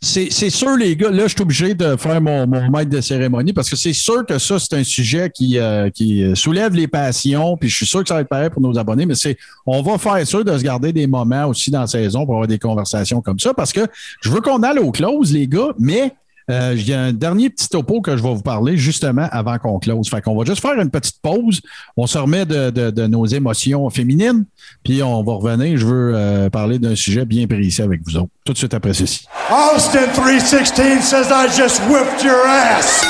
c'est- 0.00 0.50
sûr, 0.50 0.76
les 0.76 0.96
gars, 0.96 1.10
là, 1.10 1.24
je 1.28 1.32
suis 1.34 1.42
obligé 1.42 1.74
de 1.74 1.96
faire 1.96 2.20
mon, 2.20 2.46
mon 2.46 2.70
maître 2.70 2.90
de 2.90 3.00
cérémonie 3.00 3.52
parce 3.52 3.70
que 3.70 3.76
c'est 3.76 3.92
sûr 3.92 4.26
que 4.26 4.36
ça, 4.38 4.58
c'est 4.58 4.74
un 4.74 4.82
sujet 4.82 5.30
qui, 5.32 5.58
euh, 5.58 5.90
qui 5.90 6.24
soulève 6.34 6.74
les 6.74 6.88
passions, 6.88 7.56
puis 7.56 7.68
je 7.68 7.76
suis 7.76 7.86
sûr 7.86 8.02
que 8.02 8.08
ça 8.08 8.14
va 8.14 8.22
être 8.22 8.28
pareil 8.28 8.50
pour 8.50 8.60
nos 8.62 8.76
abonnés, 8.78 9.06
mais 9.06 9.14
c'est 9.14 9.36
on 9.64 9.80
va 9.82 9.98
faire 9.98 10.26
sûr 10.26 10.44
de 10.44 10.56
se 10.58 10.62
garder 10.64 10.92
des 10.92 11.06
moments 11.06 11.46
aussi 11.46 11.70
dans 11.70 11.82
la 11.82 11.86
saison 11.86 12.24
pour 12.24 12.34
avoir 12.34 12.48
des 12.48 12.58
conversations 12.58 13.20
comme 13.20 13.38
ça 13.38 13.54
parce 13.54 13.72
que 13.72 13.86
je 14.22 14.30
veux 14.30 14.40
qu'on 14.40 14.62
aille 14.62 14.78
aux 14.78 14.90
closes, 14.90 15.32
les 15.32 15.46
gars, 15.46 15.68
mais 15.78 16.12
euh, 16.50 16.74
il 16.76 16.86
y 16.88 16.92
a 16.92 17.00
un 17.00 17.12
dernier 17.12 17.50
petit 17.50 17.68
topo 17.68 18.00
que 18.00 18.16
je 18.16 18.22
vais 18.22 18.34
vous 18.34 18.42
parler 18.42 18.76
justement 18.76 19.28
avant 19.30 19.58
qu'on 19.58 19.78
close. 19.78 20.08
Fait 20.08 20.20
qu'on 20.20 20.36
va 20.36 20.44
juste 20.44 20.60
faire 20.60 20.78
une 20.80 20.90
petite 20.90 21.16
pause. 21.22 21.60
On 21.96 22.06
se 22.06 22.18
remet 22.18 22.44
de, 22.46 22.70
de- 22.70 22.90
de 22.90 23.06
nos 23.06 23.26
émotions 23.26 23.88
féminines, 23.90 24.44
puis 24.82 25.02
on 25.02 25.22
va 25.22 25.32
revenir. 25.34 25.76
Je 25.78 25.86
veux 25.86 26.12
euh, 26.14 26.50
parler 26.50 26.78
d'un 26.78 26.94
sujet 26.96 27.24
bien 27.24 27.46
précis 27.46 27.82
avec 27.82 28.00
vous 28.06 28.16
autres. 28.16 28.30
Tout 28.44 28.52
de 28.52 28.58
suite 28.58 28.74
après 28.74 28.94
ceci. 28.94 29.26
Austin 29.74 30.06
316 30.14 31.00
says 31.02 31.26
I 31.30 31.46
just 31.56 31.80
whipped 31.88 32.24
your 32.24 32.44
ass. 32.46 33.04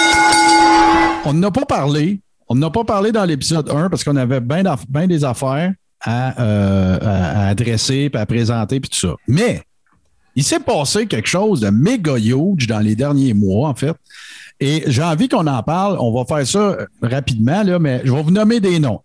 On 1.25 1.33
n'a 1.35 1.51
pas 1.51 1.65
parlé. 1.65 2.21
On 2.49 2.55
n'a 2.55 2.71
pas 2.71 2.85
parlé 2.85 3.13
dans 3.13 3.25
l'épisode 3.25 3.71
1 3.71 3.89
parce 3.89 4.05
qu'on 4.05 4.17
avait 4.17 4.41
bien 4.41 5.07
des 5.07 5.25
affaires 5.25 5.73
à, 6.05 6.43
euh, 6.43 6.99
à- 7.01 7.41
à 7.45 7.47
adresser, 7.49 8.11
puis 8.11 8.21
à 8.21 8.27
présenter, 8.27 8.81
puis 8.81 8.91
tout 8.91 8.99
ça. 9.09 9.15
Mais 9.29 9.63
il 10.35 10.45
s'est 10.45 10.61
passé 10.61 11.07
quelque 11.07 11.29
chose 11.29 11.61
de 11.61 11.71
méga 11.71 12.17
huge 12.17 12.67
dans 12.67 12.81
les 12.81 12.95
derniers 12.95 13.35
mois, 13.35 13.69
en 13.69 13.75
fait. 13.75 13.95
Et 14.61 14.85
j'ai 14.87 15.03
envie 15.03 15.29
qu'on 15.29 15.47
en 15.47 15.63
parle. 15.63 15.97
On 15.99 16.13
va 16.13 16.25
faire 16.25 16.47
ça 16.47 16.59
euh, 16.59 16.87
rapidement, 17.03 17.63
là, 17.63 17.79
mais 17.79 18.03
je 18.05 18.13
vais 18.13 18.23
vous 18.23 18.31
nommer 18.31 18.61
des 18.61 18.79
noms. 18.79 19.01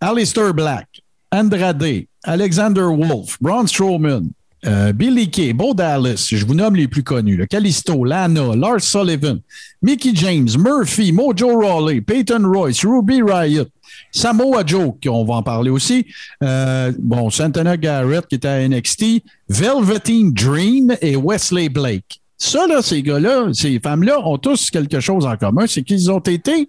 Alistair 0.00 0.54
Black, 0.54 0.86
Andrade, 1.30 2.04
Alexander 2.24 2.82
Wolf, 2.82 3.36
Braun 3.40 3.66
Strowman, 3.66 4.30
euh, 4.64 4.92
Billy 4.92 5.28
Kay, 5.28 5.52
Bo 5.52 5.74
Dallas, 5.74 6.28
je 6.30 6.44
vous 6.44 6.54
nomme 6.54 6.76
les 6.76 6.86
plus 6.86 7.02
connus, 7.02 7.36
là, 7.36 7.46
Callisto, 7.46 8.04
Lana, 8.04 8.54
Lars 8.54 8.80
Sullivan, 8.80 9.40
Mickey 9.82 10.12
James, 10.14 10.50
Murphy, 10.56 11.10
Mojo 11.10 11.58
Rawley, 11.58 12.00
Peyton 12.00 12.44
Royce, 12.44 12.84
Ruby 12.84 13.22
Riot, 13.22 13.66
Samoa 14.10 14.62
Joe, 14.66 14.94
qu'on 15.02 15.24
va 15.24 15.34
en 15.34 15.42
parler 15.42 15.70
aussi, 15.70 16.06
euh, 16.42 16.92
bon, 16.98 17.30
Santana 17.30 17.76
Garrett 17.76 18.26
qui 18.26 18.36
était 18.36 18.48
à 18.48 18.68
NXT, 18.68 19.22
Velveteen 19.48 20.32
Dream 20.32 20.96
et 21.00 21.16
Wesley 21.16 21.68
Blake. 21.68 22.20
Ça, 22.36 22.66
là, 22.66 22.82
ces 22.82 23.02
gars-là, 23.02 23.48
ces 23.52 23.78
femmes-là 23.78 24.20
ont 24.26 24.38
tous 24.38 24.70
quelque 24.70 25.00
chose 25.00 25.24
en 25.26 25.36
commun, 25.36 25.66
c'est 25.66 25.82
qu'ils 25.82 26.10
ont 26.10 26.18
été 26.18 26.68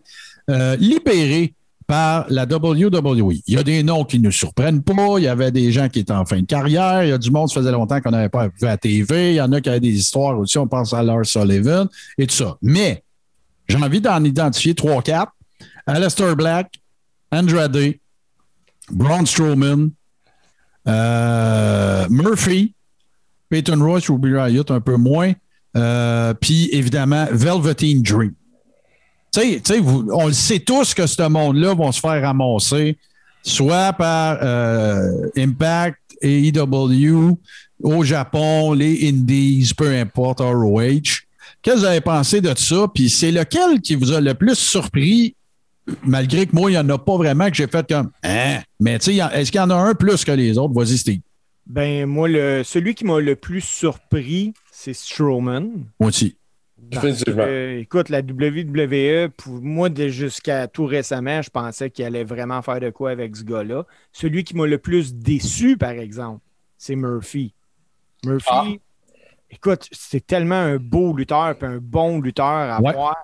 euh, 0.50 0.76
libérés 0.76 1.54
par 1.88 2.26
la 2.30 2.44
WWE. 2.44 3.34
Il 3.48 3.54
y 3.54 3.58
a 3.58 3.64
des 3.64 3.84
noms 3.84 4.04
qui 4.04 4.20
ne 4.20 4.30
surprennent 4.30 4.84
pas. 4.84 5.18
Il 5.18 5.24
y 5.24 5.28
avait 5.28 5.52
des 5.52 5.72
gens 5.72 5.90
qui 5.90 6.00
étaient 6.00 6.14
en 6.14 6.26
fin 6.26 6.40
de 6.40 6.46
carrière. 6.46 7.04
Il 7.04 7.10
y 7.10 7.12
a 7.12 7.18
du 7.18 7.32
monde, 7.32 7.50
ça 7.50 7.56
faisait 7.56 7.72
longtemps 7.72 8.00
qu'on 8.02 8.12
n'avait 8.12 8.30
pas 8.30 8.48
vu 8.48 8.68
à 8.68 8.78
TV. 8.78 9.32
Il 9.32 9.36
y 9.36 9.42
en 9.42 9.52
a 9.52 9.62
qui 9.62 9.70
avaient 9.70 9.80
des 9.80 9.98
histoires 9.98 10.38
aussi. 10.38 10.58
On 10.58 10.68
pense 10.68 10.94
à 10.94 11.04
Lars 11.04 11.26
Sullivan 11.26 11.88
et 12.18 12.28
tout 12.28 12.36
ça. 12.36 12.58
Mais 12.62 13.04
j'ai 13.68 13.78
envie 13.78 14.02
d'en 14.02 14.24
identifier 14.24 14.76
trois, 14.76 15.02
quatre. 15.02 15.32
Aleister 15.86 16.36
Black, 16.36 16.72
Andrade, 17.34 17.96
Braun 18.92 19.26
Strowman, 19.26 19.92
euh, 20.88 22.08
Murphy, 22.10 22.74
Peyton 23.50 23.80
Royce, 23.82 24.10
Ruby 24.10 24.34
Riot 24.34 24.66
un 24.70 24.82
peu 24.82 24.98
moins, 24.98 25.34
euh, 25.76 26.34
puis 26.34 26.70
évidemment 26.72 27.28
Velveteen 27.32 28.02
Dream. 28.02 28.34
On 29.36 30.28
le 30.28 30.34
sait 30.34 30.60
tous 30.60 30.94
que 30.94 31.08
ce 31.08 31.28
monde-là 31.28 31.74
vont 31.74 31.92
se 31.92 32.00
faire 32.00 32.22
ramasser 32.22 32.98
soit 33.42 33.94
par 33.94 34.38
euh, 34.42 35.30
Impact, 35.36 36.00
AEW, 36.22 37.38
au 37.82 38.04
Japon, 38.04 38.74
les 38.74 39.10
Indies, 39.10 39.72
peu 39.76 39.90
importe, 39.94 40.40
ROH. 40.40 40.82
Qu'est-ce 41.62 41.76
que 41.76 41.80
vous 41.80 41.86
avez 41.86 42.02
pensé 42.02 42.42
de 42.42 42.54
ça? 42.56 42.88
Puis 42.94 43.10
c'est 43.10 43.32
lequel 43.32 43.82
qui 43.82 43.96
vous 43.96 44.12
a 44.12 44.22
le 44.22 44.34
plus 44.34 44.56
surpris, 44.56 45.36
malgré 46.04 46.46
que 46.46 46.56
moi, 46.56 46.70
il 46.72 46.74
n'y 46.74 46.80
en 46.80 46.90
a 46.90 46.98
pas 46.98 47.18
vraiment 47.18 47.50
que 47.50 47.56
j'ai 47.56 47.68
fait 47.68 47.88
comme 47.88 48.12
Hein? 48.24 48.60
Mais 48.80 49.00
tu 49.00 49.14
sais, 49.16 49.22
est-ce 49.34 49.52
qu'il 49.52 49.60
y 49.60 49.64
en 49.64 49.70
a 49.70 49.76
un 49.76 49.94
plus 49.96 50.24
que 50.24 50.32
les 50.32 50.58
autres? 50.58 50.74
Vas-y, 50.74 50.98
Steve. 50.98 51.20
Ben, 51.66 52.06
moi, 52.06 52.28
le, 52.28 52.62
celui 52.64 52.94
qui 52.96 53.06
m'a 53.06 53.20
le 53.20 53.36
plus 53.36 53.62
surpris, 53.62 54.54
c'est 54.72 54.94
Strowman. 54.94 55.86
Moi 56.00 56.10
aussi. 56.10 56.36
Parce 56.92 57.24
que, 57.24 57.80
écoute, 57.80 58.10
la 58.10 58.20
WWE, 58.20 59.30
pour 59.30 59.54
moi, 59.62 59.90
de- 59.90 60.10
jusqu'à 60.10 60.68
tout 60.68 60.86
récemment, 60.86 61.42
je 61.42 61.50
pensais 61.50 61.90
qu'il 61.90 62.04
allait 62.06 62.26
vraiment 62.26 62.62
faire 62.62 62.80
de 62.82 62.90
quoi 62.90 63.12
avec 63.12 63.36
ce 63.36 63.44
gars-là. 63.44 63.86
Celui 64.12 64.44
qui 64.44 64.56
m'a 64.56 64.68
le 64.68 64.78
plus 64.78 65.16
déçu, 65.16 65.78
par 65.78 65.92
exemple, 65.92 66.42
c'est 66.78 66.96
Murphy. 66.96 67.54
Murphy, 68.26 68.48
Ah. 68.52 68.66
écoute, 69.50 69.88
c'est 69.92 70.26
tellement 70.28 70.56
un 70.60 70.76
beau 70.78 71.16
lutteur 71.16 71.56
et 71.62 71.66
un 71.66 71.78
bon 71.82 72.20
lutteur 72.20 72.46
à 72.46 72.82
Ouais. 72.82 72.94
voir 72.94 73.16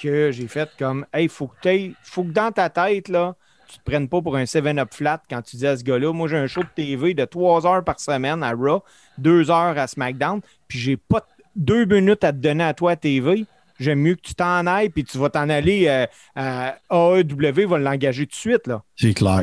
que 0.00 0.30
j'ai 0.30 0.48
fait 0.48 0.70
comme, 0.78 1.06
hey, 1.12 1.28
faut 1.28 1.48
que, 1.48 1.90
faut 2.02 2.22
que 2.24 2.30
dans 2.30 2.52
ta 2.52 2.70
tête, 2.70 3.08
là, 3.08 3.34
tu 3.68 3.78
te 3.78 3.84
prennes 3.84 4.08
pas 4.08 4.22
pour 4.22 4.36
un 4.36 4.44
7-up 4.44 4.88
flat 4.92 5.22
quand 5.28 5.42
tu 5.42 5.56
dis 5.56 5.66
à 5.66 5.76
ce 5.76 5.84
gars-là, 5.84 6.12
moi, 6.12 6.28
j'ai 6.28 6.36
un 6.36 6.46
show 6.46 6.62
de 6.62 6.68
TV 6.74 7.14
de 7.14 7.24
3 7.24 7.66
heures 7.66 7.84
par 7.84 8.00
semaine 8.00 8.42
à 8.42 8.52
Raw, 8.52 8.82
2 9.18 9.50
heures 9.50 9.78
à 9.78 9.86
SmackDown, 9.86 10.40
puis 10.66 10.78
j'ai 10.78 10.96
pas 10.96 11.26
deux 11.54 11.84
minutes 11.84 12.24
à 12.24 12.32
te 12.32 12.38
donner 12.38 12.64
à 12.64 12.74
toi 12.74 12.92
à 12.92 12.96
TV. 12.96 13.44
J'aime 13.78 14.00
mieux 14.00 14.14
que 14.14 14.22
tu 14.22 14.34
t'en 14.34 14.66
ailles, 14.66 14.88
puis 14.88 15.04
tu 15.04 15.18
vas 15.18 15.28
t'en 15.28 15.48
aller 15.48 15.86
euh, 15.88 16.06
à 16.34 16.76
AEW, 16.90 17.68
va 17.68 17.78
l'engager 17.78 18.26
tout 18.26 18.32
de 18.32 18.34
suite, 18.34 18.66
là. 18.66 18.82
C'est 18.96 19.14
clair. 19.14 19.42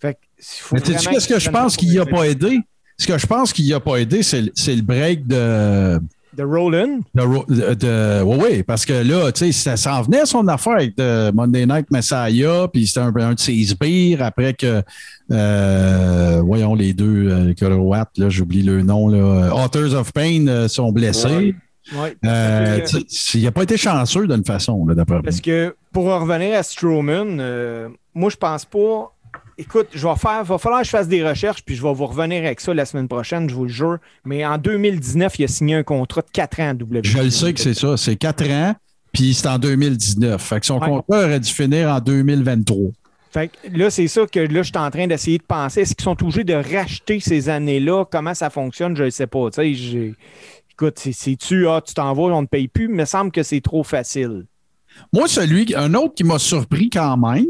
Fait 0.00 0.14
que, 0.14 0.18
faut 0.38 0.76
Mais 0.76 0.80
tu 0.80 0.92
sais 0.92 0.98
vraiment 0.98 1.10
qu'est-ce 1.12 1.28
que 1.28 1.38
je 1.38 1.50
pense 1.50 1.76
qu'il 1.76 1.88
n'y 1.90 1.98
a 1.98 2.06
pas 2.06 2.24
aidé? 2.24 2.60
Ce 2.98 3.06
que 3.06 3.18
je 3.18 3.26
pense 3.26 3.52
qu'il 3.52 3.64
n'y 3.64 3.72
a 3.72 3.80
pas 3.80 3.96
aidé, 3.96 4.22
c'est 4.22 4.42
le 4.42 4.82
break 4.82 5.26
de. 5.26 5.98
De 6.36 6.42
Rollin. 6.44 7.00
de, 7.14 7.22
Ro- 7.22 7.44
de- 7.48 7.74
de- 7.74 8.22
oui, 8.24 8.36
oui, 8.40 8.62
parce 8.62 8.86
que 8.86 8.94
là, 8.94 9.30
tu 9.32 9.46
sais, 9.46 9.52
ça 9.52 9.76
s'en 9.76 10.00
venait 10.02 10.24
son 10.24 10.48
affaire 10.48 10.74
avec 10.74 10.96
de 10.96 11.30
Monday 11.32 11.66
Night 11.66 11.90
Messiah, 11.90 12.68
puis 12.72 12.86
c'était 12.86 13.00
un, 13.00 13.14
un 13.16 13.34
de 13.34 13.38
ses 13.40 13.62
sbires 13.64 14.22
après 14.22 14.54
que, 14.54 14.82
euh, 15.30 16.40
voyons 16.44 16.74
les 16.74 16.92
deux 16.94 17.28
euh, 17.30 17.54
Croates, 17.54 18.16
là, 18.16 18.28
j'oublie 18.28 18.62
le 18.62 18.82
nom, 18.82 19.08
là, 19.08 19.54
Authors 19.54 19.94
of 19.94 20.12
Pain 20.12 20.46
euh, 20.48 20.68
sont 20.68 20.92
blessés. 20.92 21.54
Ouais. 21.96 22.16
Euh, 22.24 22.80
tu 22.86 23.00
sais, 23.08 23.38
il 23.38 23.44
n'a 23.44 23.50
pas 23.52 23.64
été 23.64 23.76
chanceux 23.76 24.26
d'une 24.26 24.44
façon, 24.44 24.86
là, 24.86 24.94
d'après 24.94 25.16
moi. 25.16 25.22
Parce 25.24 25.40
que 25.40 25.74
pour 25.92 26.06
en 26.08 26.20
revenir 26.20 26.56
à 26.56 26.62
Strowman, 26.62 27.38
euh, 27.40 27.88
moi, 28.14 28.30
je 28.30 28.36
pense 28.36 28.64
pas. 28.64 29.12
Écoute, 29.58 29.88
je 29.94 30.06
vais 30.06 30.16
faire, 30.16 30.42
va 30.44 30.58
falloir 30.58 30.80
que 30.80 30.86
je 30.86 30.90
fasse 30.90 31.08
des 31.08 31.26
recherches, 31.26 31.62
puis 31.64 31.76
je 31.76 31.82
vais 31.82 31.92
vous 31.92 32.06
revenir 32.06 32.44
avec 32.44 32.60
ça 32.60 32.72
la 32.72 32.84
semaine 32.86 33.08
prochaine, 33.08 33.48
je 33.50 33.54
vous 33.54 33.64
le 33.64 33.70
jure. 33.70 33.98
Mais 34.24 34.44
en 34.46 34.56
2019, 34.58 35.38
il 35.38 35.44
a 35.44 35.48
signé 35.48 35.74
un 35.74 35.82
contrat 35.82 36.22
de 36.22 36.30
4 36.32 36.60
ans 36.60 36.70
à 36.70 36.72
WWE. 36.74 37.00
Je 37.04 37.18
le 37.18 37.30
sais 37.30 37.52
que 37.52 37.60
c'est 37.60 37.74
ça, 37.74 37.96
c'est 37.96 38.16
quatre 38.16 38.48
ans, 38.50 38.74
puis 39.12 39.34
c'est 39.34 39.46
en 39.48 39.58
2019. 39.58 40.40
Fait 40.42 40.60
que 40.60 40.66
son 40.66 40.80
Ouais. 40.80 40.88
contrat 40.88 41.24
aurait 41.24 41.40
dû 41.40 41.50
finir 41.52 41.90
en 41.90 42.00
2023. 42.00 42.90
Fait 43.30 43.48
que 43.48 43.56
là, 43.76 43.90
c'est 43.90 44.08
ça 44.08 44.26
que 44.26 44.40
là, 44.40 44.62
je 44.62 44.68
suis 44.68 44.76
en 44.78 44.90
train 44.90 45.06
d'essayer 45.06 45.38
de 45.38 45.42
penser. 45.44 45.80
Est-ce 45.82 45.94
qu'ils 45.94 46.04
sont 46.04 46.22
obligés 46.22 46.44
de 46.44 46.54
racheter 46.54 47.18
ces 47.20 47.48
années-là? 47.48 48.04
Comment 48.10 48.34
ça 48.34 48.50
fonctionne? 48.50 48.94
Je 48.96 49.04
ne 49.04 49.10
sais 49.10 49.26
pas. 49.26 49.48
Tu 49.50 50.14
Écoute, 50.70 50.98
c'est- 50.98 51.12
c'est-tu, 51.12 51.68
ah, 51.68 51.80
tu 51.86 51.94
t'en 51.94 52.12
vas, 52.14 52.22
on 52.34 52.42
ne 52.42 52.46
paye 52.46 52.68
plus? 52.68 52.84
Il 52.84 52.90
me 52.94 53.04
semble 53.04 53.30
que 53.30 53.42
c'est 53.42 53.60
trop 53.60 53.82
facile. 53.84 54.46
Moi, 55.12 55.28
celui, 55.28 55.74
un 55.74 55.94
autre 55.94 56.14
qui 56.14 56.24
m'a 56.24 56.38
surpris 56.38 56.90
quand 56.90 57.16
même, 57.16 57.46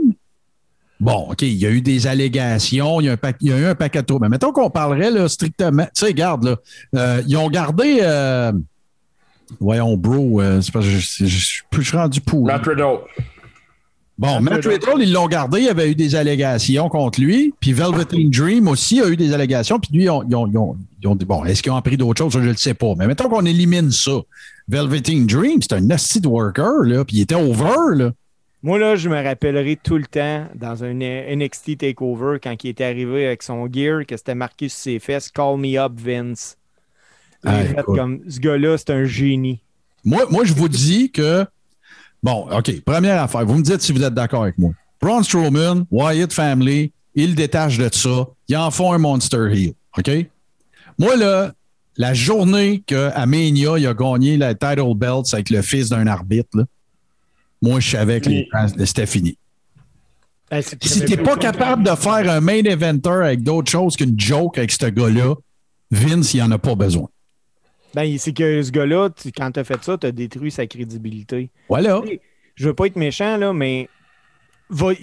bon, 1.02 1.26
OK, 1.30 1.42
il 1.42 1.54
y 1.54 1.66
a 1.66 1.70
eu 1.70 1.80
des 1.82 2.06
allégations, 2.06 3.00
il 3.00 3.04
y 3.06 3.08
a, 3.08 3.12
un 3.12 3.16
paquet- 3.16 3.38
il 3.42 3.48
y 3.50 3.52
a 3.52 3.58
eu 3.58 3.64
un 3.66 3.74
paquet 3.74 4.00
de 4.00 4.06
trous. 4.06 4.18
Mais 4.20 4.28
mettons 4.28 4.52
qu'on 4.52 4.70
parlerait 4.70 5.10
là, 5.10 5.28
strictement. 5.28 5.84
Tu 5.84 5.90
sais, 5.94 6.06
regarde, 6.06 6.44
là, 6.44 6.56
euh, 6.96 7.22
ils 7.26 7.36
ont 7.36 7.48
gardé. 7.50 7.98
euh, 8.02 8.52
voyons, 9.60 9.96
bro, 9.96 10.40
euh, 10.40 10.60
c'est 10.60 10.72
parce 10.72 10.86
que 10.86 10.92
je, 10.92 10.98
je, 10.98 11.26
je 11.26 11.44
suis 11.44 11.62
plus- 11.70 11.82
je 11.82 11.88
suis 11.88 11.96
rendu 11.96 12.20
pour. 12.20 12.46
Matt 12.46 12.66
Riddle. 12.66 12.98
Bon, 14.18 14.40
Matt 14.40 14.64
Riddle. 14.64 15.00
Ils 15.00 15.12
l'ont 15.12 15.26
gardé, 15.26 15.58
il 15.60 15.64
y 15.64 15.68
avait 15.68 15.90
eu 15.90 15.94
des 15.94 16.14
allégations 16.14 16.88
contre 16.88 17.20
lui. 17.20 17.52
Puis 17.58 17.72
Velveteen 17.72 18.30
Dream 18.30 18.68
aussi 18.68 19.00
a 19.00 19.08
eu 19.08 19.16
des 19.16 19.32
allégations. 19.32 19.80
Puis 19.80 19.90
lui, 19.92 20.04
ils 20.04 20.10
ont, 20.10 20.22
ils 20.28 20.36
ont- 20.36 20.46
ils 20.46 20.58
ont- 20.58 20.76
ils 21.02 21.08
ont 21.08 21.14
dit, 21.16 21.24
bon, 21.24 21.44
est-ce 21.44 21.62
qu'ils 21.62 21.72
ont 21.72 21.76
appris 21.76 21.96
d'autres 21.96 22.22
choses? 22.22 22.32
Je 22.32 22.38
ne 22.38 22.46
le 22.50 22.56
sais 22.56 22.74
pas. 22.74 22.94
Mais 22.96 23.06
mettons 23.06 23.28
qu'on 23.28 23.44
élimine 23.44 23.90
ça. 23.90 24.12
Velveteen 24.68 25.26
Dream, 25.26 25.60
c'est 25.60 25.72
un 25.72 25.80
nasty 25.80 26.20
de 26.20 26.28
worker, 26.28 26.84
là. 26.84 27.04
Puis 27.04 27.16
il 27.16 27.20
était 27.22 27.34
over, 27.34 27.96
là. 27.96 28.12
Moi, 28.64 28.78
là, 28.78 28.94
je 28.94 29.08
me 29.08 29.20
rappellerai 29.20 29.76
tout 29.76 29.98
le 29.98 30.06
temps 30.06 30.46
dans 30.54 30.84
un 30.84 30.94
NXT 30.94 31.78
TakeOver 31.78 32.38
quand 32.40 32.54
il 32.62 32.70
était 32.70 32.84
arrivé 32.84 33.26
avec 33.26 33.42
son 33.42 33.68
gear, 33.70 34.06
que 34.06 34.16
c'était 34.16 34.36
marqué 34.36 34.68
sur 34.68 34.78
ses 34.78 34.98
fesses 35.00 35.30
Call 35.30 35.58
me 35.58 35.76
up, 35.76 35.92
Vince. 35.96 36.56
Ah, 37.44 37.64
fait 37.64 37.82
comme 37.82 38.20
ce 38.28 38.38
gars-là, 38.38 38.78
c'est 38.78 38.90
un 38.90 39.04
génie. 39.04 39.60
Moi, 40.04 40.26
moi, 40.30 40.44
je 40.44 40.52
vous 40.52 40.68
dis 40.68 41.10
que. 41.10 41.44
Bon, 42.22 42.48
OK. 42.52 42.80
Première 42.82 43.20
affaire. 43.20 43.44
Vous 43.44 43.56
me 43.56 43.62
dites 43.62 43.80
si 43.80 43.92
vous 43.92 44.04
êtes 44.04 44.14
d'accord 44.14 44.44
avec 44.44 44.56
moi. 44.58 44.70
Braun 45.00 45.24
Strowman, 45.24 45.86
Wyatt 45.90 46.32
Family, 46.32 46.92
ils 47.16 47.34
détachent 47.34 47.78
de 47.78 47.88
ça. 47.92 48.28
Ils 48.46 48.56
en 48.56 48.70
font 48.70 48.92
un 48.92 48.98
Monster 48.98 49.48
Heel. 49.50 49.72
OK? 49.98 50.10
Moi, 50.98 51.16
là, 51.16 51.52
la 51.96 52.14
journée 52.14 52.84
qu'à 52.86 53.26
Mania, 53.26 53.76
il 53.76 53.86
a 53.88 53.94
gagné 53.94 54.36
la 54.36 54.54
title 54.54 54.94
belts 54.94 55.34
avec 55.34 55.50
le 55.50 55.62
fils 55.62 55.88
d'un 55.88 56.06
arbitre, 56.06 56.50
là, 56.54 56.64
moi, 57.62 57.80
je 57.80 57.90
savais 57.90 58.20
que 58.20 58.28
les 58.28 58.48
c'était 58.84 59.06
fini. 59.06 59.38
Ben, 60.50 60.60
Si 60.82 61.04
t'es 61.04 61.16
pas 61.16 61.36
capable 61.36 61.82
de 61.84 61.94
faire 61.94 62.30
un 62.30 62.40
main 62.40 62.62
eventer 62.64 63.08
avec 63.08 63.42
d'autres 63.42 63.70
choses 63.70 63.96
qu'une 63.96 64.18
joke 64.20 64.58
avec 64.58 64.70
ce 64.70 64.86
gars-là, 64.86 65.34
Vince, 65.90 66.34
il 66.34 66.42
en 66.42 66.50
a 66.50 66.58
pas 66.58 66.74
besoin. 66.74 67.08
Ben, 67.94 68.18
c'est 68.18 68.32
que 68.32 68.62
ce 68.62 68.70
gars-là, 68.70 69.10
tu- 69.10 69.32
quand 69.32 69.50
tu 69.52 69.60
as 69.60 69.64
fait 69.64 69.82
ça, 69.82 69.96
tu 69.96 70.06
as 70.06 70.12
détruit 70.12 70.50
sa 70.50 70.66
crédibilité. 70.66 71.50
Voilà. 71.68 72.02
Je 72.54 72.66
veux 72.66 72.74
pas 72.74 72.86
être 72.86 72.96
méchant, 72.96 73.36
là, 73.38 73.52
mais 73.52 73.88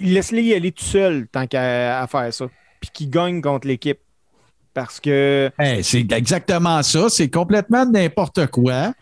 laisse-le 0.00 0.40
y 0.40 0.54
aller 0.54 0.72
tout 0.72 0.84
seul 0.84 1.26
tant 1.30 1.46
qu'à 1.46 2.00
à 2.00 2.06
faire 2.06 2.32
ça. 2.32 2.46
Puis 2.80 2.90
qu'il 2.92 3.10
gagne 3.10 3.40
contre 3.40 3.66
l'équipe. 3.68 3.98
Parce 4.72 5.00
que 5.00 5.50
Hey, 5.58 5.82
c'est 5.82 6.10
exactement 6.12 6.82
ça. 6.82 7.08
C'est 7.10 7.28
complètement 7.28 7.84
n'importe 7.84 8.46
quoi. 8.46 8.92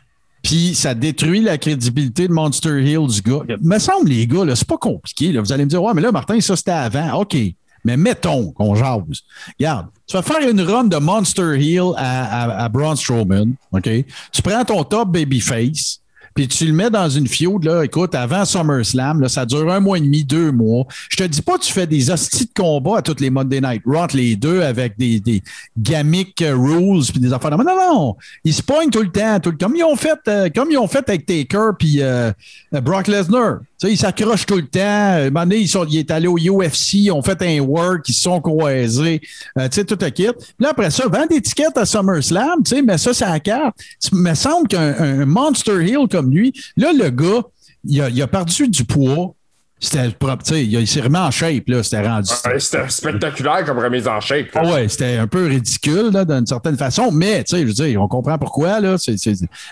Puis 0.42 0.74
ça 0.74 0.94
détruit 0.94 1.40
la 1.40 1.58
crédibilité 1.58 2.28
de 2.28 2.32
Monster 2.32 2.80
Hill 2.82 3.06
du 3.08 3.20
gars. 3.22 3.40
Me 3.60 3.78
semble, 3.78 4.08
les 4.08 4.26
gars, 4.26 4.44
c'est 4.54 4.66
pas 4.66 4.78
compliqué. 4.78 5.32
là. 5.32 5.40
Vous 5.40 5.52
allez 5.52 5.64
me 5.64 5.70
dire, 5.70 5.82
ouais, 5.82 5.92
mais 5.94 6.02
là, 6.02 6.12
Martin, 6.12 6.40
ça 6.40 6.56
c'était 6.56 6.70
avant. 6.70 7.20
OK. 7.20 7.36
Mais 7.84 7.96
mettons 7.96 8.50
qu'on 8.52 8.74
jase. 8.74 9.22
Regarde, 9.58 9.86
tu 10.06 10.16
vas 10.16 10.22
faire 10.22 10.48
une 10.48 10.60
run 10.60 10.84
de 10.84 10.96
Monster 10.96 11.56
Hill 11.58 11.92
à, 11.96 12.42
à, 12.60 12.64
à 12.64 12.68
Braun 12.68 12.96
Strowman. 12.96 13.52
OK? 13.72 13.88
Tu 14.32 14.42
prends 14.42 14.64
ton 14.64 14.82
top 14.84 15.10
babyface. 15.12 16.00
Puis 16.38 16.46
tu 16.46 16.66
le 16.66 16.72
mets 16.72 16.88
dans 16.88 17.08
une 17.08 17.26
fiode, 17.26 17.64
là, 17.64 17.82
écoute, 17.82 18.14
avant 18.14 18.44
SummerSlam, 18.44 19.20
là, 19.20 19.28
ça 19.28 19.44
dure 19.44 19.72
un 19.72 19.80
mois 19.80 19.98
et 19.98 20.00
demi, 20.00 20.22
deux 20.22 20.52
mois. 20.52 20.86
Je 21.08 21.16
te 21.16 21.24
dis 21.24 21.42
pas, 21.42 21.58
tu 21.58 21.72
fais 21.72 21.88
des 21.88 22.12
hosties 22.12 22.46
de 22.46 22.52
combat 22.54 22.98
à 22.98 23.02
toutes 23.02 23.18
les 23.18 23.28
Monday 23.28 23.60
Night 23.60 23.82
Raw, 23.84 24.06
les 24.14 24.36
deux, 24.36 24.62
avec 24.62 24.96
des, 24.96 25.18
des 25.18 25.42
gamiques 25.76 26.40
euh, 26.42 26.54
rules 26.54 27.02
puis 27.10 27.18
des 27.18 27.32
affaires. 27.32 27.50
Non, 27.50 27.64
non, 27.64 27.76
non. 27.76 28.16
Ils 28.44 28.54
se 28.54 28.62
pognent 28.62 28.90
tout 28.90 29.02
le 29.02 29.10
temps, 29.10 29.40
tout 29.40 29.50
le 29.50 29.56
Comme 29.56 29.74
ils 29.74 29.82
ont 29.82 29.96
fait, 29.96 30.20
euh, 30.28 30.48
comme 30.54 30.70
ils 30.70 30.78
ont 30.78 30.86
fait 30.86 31.08
avec 31.08 31.26
Taker 31.26 31.70
puis 31.76 32.00
euh, 32.02 32.30
euh, 32.72 32.80
Brock 32.80 33.08
Lesnar. 33.08 33.58
Sais, 33.78 33.92
ils 33.92 33.96
s'accrochent 33.96 34.46
tout 34.46 34.56
le 34.56 34.66
temps. 34.66 34.80
Un 34.80 35.30
moment 35.30 35.46
donné, 35.46 35.58
il 35.58 35.98
est 35.98 36.10
allé 36.10 36.26
au 36.26 36.36
UFC, 36.36 36.94
ils 36.94 37.12
ont 37.12 37.22
fait 37.22 37.40
un 37.42 37.60
work, 37.60 38.08
ils 38.08 38.12
se 38.12 38.22
sont 38.22 38.40
croisés. 38.40 39.20
Euh, 39.56 39.68
tu 39.68 39.76
sais, 39.76 39.84
tout 39.84 39.96
le 40.00 40.10
kit. 40.10 40.26
Puis 40.26 40.56
là, 40.58 40.70
après 40.70 40.90
ça, 40.90 41.06
vend 41.06 41.26
des 41.26 41.40
tickets 41.40 41.76
à 41.78 41.86
SummerSlam, 41.86 42.62
tu 42.64 42.74
sais, 42.74 42.82
mais 42.82 42.98
ça, 42.98 43.14
c'est 43.14 43.24
à 43.24 43.38
carte. 43.38 43.76
Il 44.12 44.18
me 44.18 44.34
semble 44.34 44.66
qu'un 44.66 44.94
un 44.98 45.26
Monster 45.26 45.86
Hill 45.86 46.08
comme 46.10 46.30
lui, 46.30 46.52
là, 46.76 46.92
le 46.92 47.10
gars, 47.10 47.42
il 47.84 48.00
a, 48.00 48.10
il 48.10 48.20
a 48.20 48.26
perdu 48.26 48.66
du 48.68 48.84
poids. 48.84 49.34
C'était 49.80 50.10
propre. 50.10 50.42
tu 50.42 50.54
sais, 50.54 50.64
Il 50.64 50.86
s'est 50.88 51.00
remis 51.00 51.18
en 51.18 51.30
shape, 51.30 51.64
là. 51.68 51.82
C'était 51.82 52.06
rendu. 52.06 52.30
Ouais, 52.44 52.58
C'était 52.58 52.88
spectaculaire 52.88 53.64
comme 53.64 53.78
remise 53.78 54.08
en 54.08 54.20
shape. 54.20 54.46
Ah 54.54 54.64
ouais, 54.64 54.88
c'était 54.88 55.16
un 55.16 55.26
peu 55.26 55.46
ridicule 55.46 56.10
là, 56.12 56.24
d'une 56.24 56.46
certaine 56.46 56.76
façon, 56.76 57.10
mais 57.12 57.44
tu 57.44 57.56
sais, 57.56 57.62
je 57.62 57.66
veux 57.66 57.72
dire, 57.72 58.02
on 58.02 58.08
comprend 58.08 58.38
pourquoi. 58.38 58.80
Là, 58.80 58.96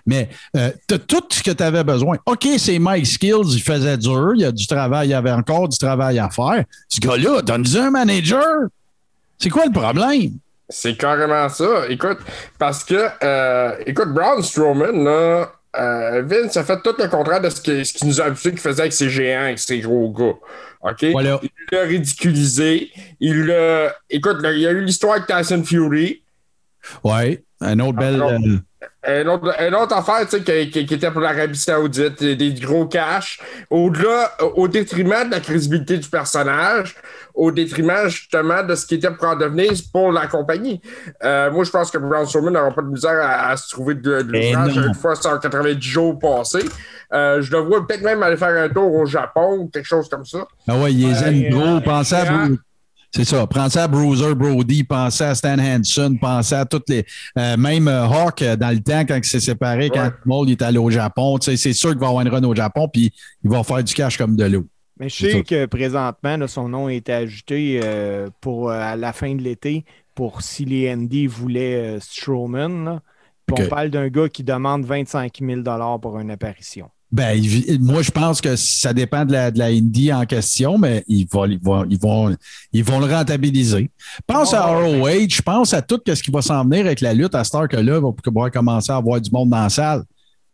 mais 0.06 0.28
euh, 0.56 0.70
t'as 0.86 0.98
tout 0.98 1.24
ce 1.30 1.42
que 1.42 1.50
tu 1.50 1.62
avais 1.62 1.82
besoin. 1.84 2.18
OK, 2.26 2.46
c'est 2.58 2.78
Mike 2.78 3.06
Skills, 3.06 3.54
il 3.54 3.62
faisait 3.62 3.96
dur, 3.96 4.32
il 4.34 4.42
y 4.42 4.44
a 4.44 4.52
du 4.52 4.66
travail, 4.66 5.08
il 5.08 5.10
y 5.10 5.14
avait 5.14 5.32
encore 5.32 5.68
du 5.68 5.78
travail 5.78 6.18
à 6.18 6.30
faire. 6.30 6.64
Ce 6.88 7.00
gars-là, 7.00 7.42
donne-lui 7.42 7.78
un 7.78 7.90
manager. 7.90 8.44
C'est 9.38 9.50
quoi 9.50 9.66
le 9.66 9.72
problème? 9.72 10.32
C'est 10.68 10.96
carrément 10.96 11.48
ça. 11.48 11.88
Écoute, 11.88 12.18
parce 12.58 12.82
que, 12.82 13.08
euh, 13.22 13.72
écoute, 13.86 14.08
Braun 14.08 14.42
Strowman, 14.42 15.04
là, 15.04 15.52
euh, 15.78 16.22
Vince 16.22 16.56
a 16.56 16.64
fait 16.64 16.80
tout 16.82 16.94
le 16.98 17.08
contraire 17.08 17.40
de 17.40 17.50
ce 17.50 17.60
qu'il 17.60 17.84
ce 17.84 18.04
nous 18.04 18.20
a 18.20 18.24
habitué 18.24 18.50
qu'il 18.50 18.60
faisait 18.60 18.82
avec 18.82 18.92
ses 18.92 19.10
géants, 19.10 19.44
avec 19.44 19.58
ses 19.58 19.80
gros 19.80 20.10
gars. 20.10 20.36
OK? 20.82 21.04
Voilà. 21.12 21.40
Il 21.42 21.50
l'a 21.72 21.82
ridiculisé. 21.82 22.90
Il 23.20 23.46
l'a. 23.46 23.94
Écoute, 24.10 24.38
il 24.44 24.60
y 24.60 24.66
a 24.66 24.70
eu 24.70 24.82
l'histoire 24.82 25.14
avec 25.14 25.26
Tyson 25.26 25.62
Fury. 25.64 26.22
Ouais, 27.02 27.42
un 27.60 27.78
autre 27.80 27.98
belle. 27.98 28.22
Euh, 29.08 29.22
Une 29.22 29.28
autre, 29.28 29.54
une 29.62 29.74
autre 29.74 29.94
affaire, 29.96 30.26
qui, 30.26 30.70
qui- 30.70 30.84
qui 30.86 30.94
était 30.94 31.10
pour 31.12 31.20
l'Arabie 31.20 31.56
Saoudite, 31.58 32.22
des, 32.24 32.52
gros 32.54 32.86
cash. 32.86 33.38
Au-delà, 33.70 34.32
au 34.56 34.66
détriment 34.66 35.24
de 35.26 35.30
la 35.30 35.40
crédibilité 35.40 35.96
du 35.98 36.08
personnage, 36.08 36.96
au 37.34 37.52
détriment 37.52 38.08
justement 38.08 38.62
de 38.64 38.74
ce 38.74 38.84
qui 38.86 38.96
était 38.96 39.10
pour 39.10 39.28
en 39.28 39.36
devenir 39.36 39.70
pour 39.92 40.10
la 40.10 40.26
compagnie. 40.26 40.80
Euh, 41.22 41.50
moi, 41.52 41.62
je 41.64 41.70
pense 41.70 41.90
que 41.90 41.98
Braun 41.98 42.26
Strowman 42.26 42.50
n'aura 42.52 42.72
pas 42.72 42.82
de 42.82 42.88
misère 42.88 43.20
à, 43.20 43.50
à 43.50 43.56
se 43.56 43.68
trouver 43.70 43.94
de, 43.94 44.22
de 44.22 44.30
Eh 44.34 44.52
l'ouvrage 44.52 44.76
une 44.76 44.94
fois 44.94 45.14
190 45.14 45.80
jours 45.88 46.18
passés. 46.18 46.64
Euh, 47.12 47.40
je 47.42 47.52
le 47.52 47.58
vois 47.58 47.86
peut-être 47.86 48.02
même 48.02 48.22
aller 48.24 48.36
faire 48.36 48.48
un 48.64 48.68
tour 48.68 48.92
au 48.92 49.06
Japon 49.06 49.58
ou 49.60 49.68
quelque 49.68 49.86
chose 49.86 50.08
comme 50.08 50.24
ça. 50.24 50.46
ah 50.66 50.76
ouais, 50.78 50.92
il 50.92 51.06
les 51.08 51.42
Ouais, 51.44 51.50
gros. 51.50 51.76
euh, 51.76 51.80
Pensez 51.80 52.16
à. 52.16 52.48
C'est 53.14 53.24
ça. 53.24 53.46
Pensez 53.46 53.78
à 53.78 53.88
Bruiser 53.88 54.34
Brody, 54.34 54.84
pensez 54.84 55.24
à 55.24 55.34
Stan 55.34 55.58
Hansen, 55.58 56.18
pensez 56.18 56.54
à 56.54 56.64
toutes 56.64 56.88
les. 56.88 57.04
euh, 57.38 57.56
même 57.56 57.88
euh, 57.88 58.04
Hawk, 58.06 58.42
euh, 58.42 58.56
dans 58.56 58.70
le 58.70 58.80
temps, 58.80 59.00
quand 59.06 59.16
il 59.16 59.24
s'est 59.24 59.40
séparé, 59.40 59.88
quand 59.90 60.04
Ouais. 60.04 60.10
Mold 60.24 60.50
est 60.50 60.62
allé 60.62 60.78
au 60.78 60.90
Japon, 60.90 61.38
c'est 61.40 61.56
sûr 61.72 61.90
qu'il 61.90 61.98
va 62.00 62.08
avoir 62.08 62.22
une 62.22 62.28
run 62.28 62.44
au 62.44 62.54
Japon, 62.54 62.88
puis 62.92 63.12
il 63.42 63.50
va 63.50 63.62
faire 63.62 63.82
du 63.82 63.94
cash 63.94 64.18
comme 64.18 64.36
de 64.36 64.44
l'eau. 64.44 64.66
Mais 64.98 65.08
je 65.08 65.14
sais 65.16 65.42
que 65.42 65.66
présentement, 65.66 66.36
là, 66.36 66.48
son 66.48 66.68
nom 66.68 66.86
a 66.86 66.92
été 66.92 67.12
ajouté 67.12 67.80
euh, 67.82 68.28
pour, 68.40 68.70
euh, 68.70 68.78
à 68.78 68.96
la 68.96 69.12
fin 69.12 69.34
de 69.34 69.42
l'été 69.42 69.84
pour 70.14 70.42
si 70.42 70.64
les 70.64 70.92
Andy 70.92 71.26
voulaient 71.26 71.98
Strowman. 72.00 72.84
là. 72.84 73.02
On 73.52 73.66
parle 73.68 73.90
d'un 73.90 74.08
gars 74.08 74.28
qui 74.28 74.42
demande 74.42 74.84
25 74.84 75.38
000 75.40 75.60
pour 76.00 76.18
une 76.18 76.30
apparition. 76.30 76.90
Ben, 77.12 77.32
il 77.40 77.80
moi, 77.80 78.02
je 78.02 78.10
pense 78.10 78.40
que 78.40 78.56
ça 78.56 78.92
dépend 78.92 79.24
de 79.24 79.32
la, 79.32 79.50
de 79.50 79.58
la 79.58 79.66
Indie 79.66 80.12
en 80.12 80.26
question, 80.26 80.76
mais 80.76 81.04
ils 81.06 81.26
vont, 81.30 81.46
ils 81.46 81.58
vont, 81.58 81.84
ils 81.88 81.98
vont, 81.98 82.36
ils 82.72 82.84
vont 82.84 82.98
le 82.98 83.06
rentabiliser. 83.06 83.90
Pense 84.26 84.52
à 84.52 84.66
ROH, 84.66 85.40
pense 85.44 85.72
à 85.72 85.82
tout 85.82 86.00
ce 86.06 86.20
qui 86.22 86.30
va 86.32 86.42
s'en 86.42 86.64
venir 86.64 86.84
avec 86.86 87.00
la 87.00 87.14
lutte 87.14 87.34
à 87.36 87.44
cette 87.44 87.54
heure-là, 87.54 88.00
va 88.00 88.10
pouvoir 88.12 88.50
commencer 88.50 88.90
à 88.90 88.96
avoir 88.96 89.20
du 89.20 89.30
monde 89.30 89.50
dans 89.50 89.62
la 89.62 89.68
salle. 89.68 90.02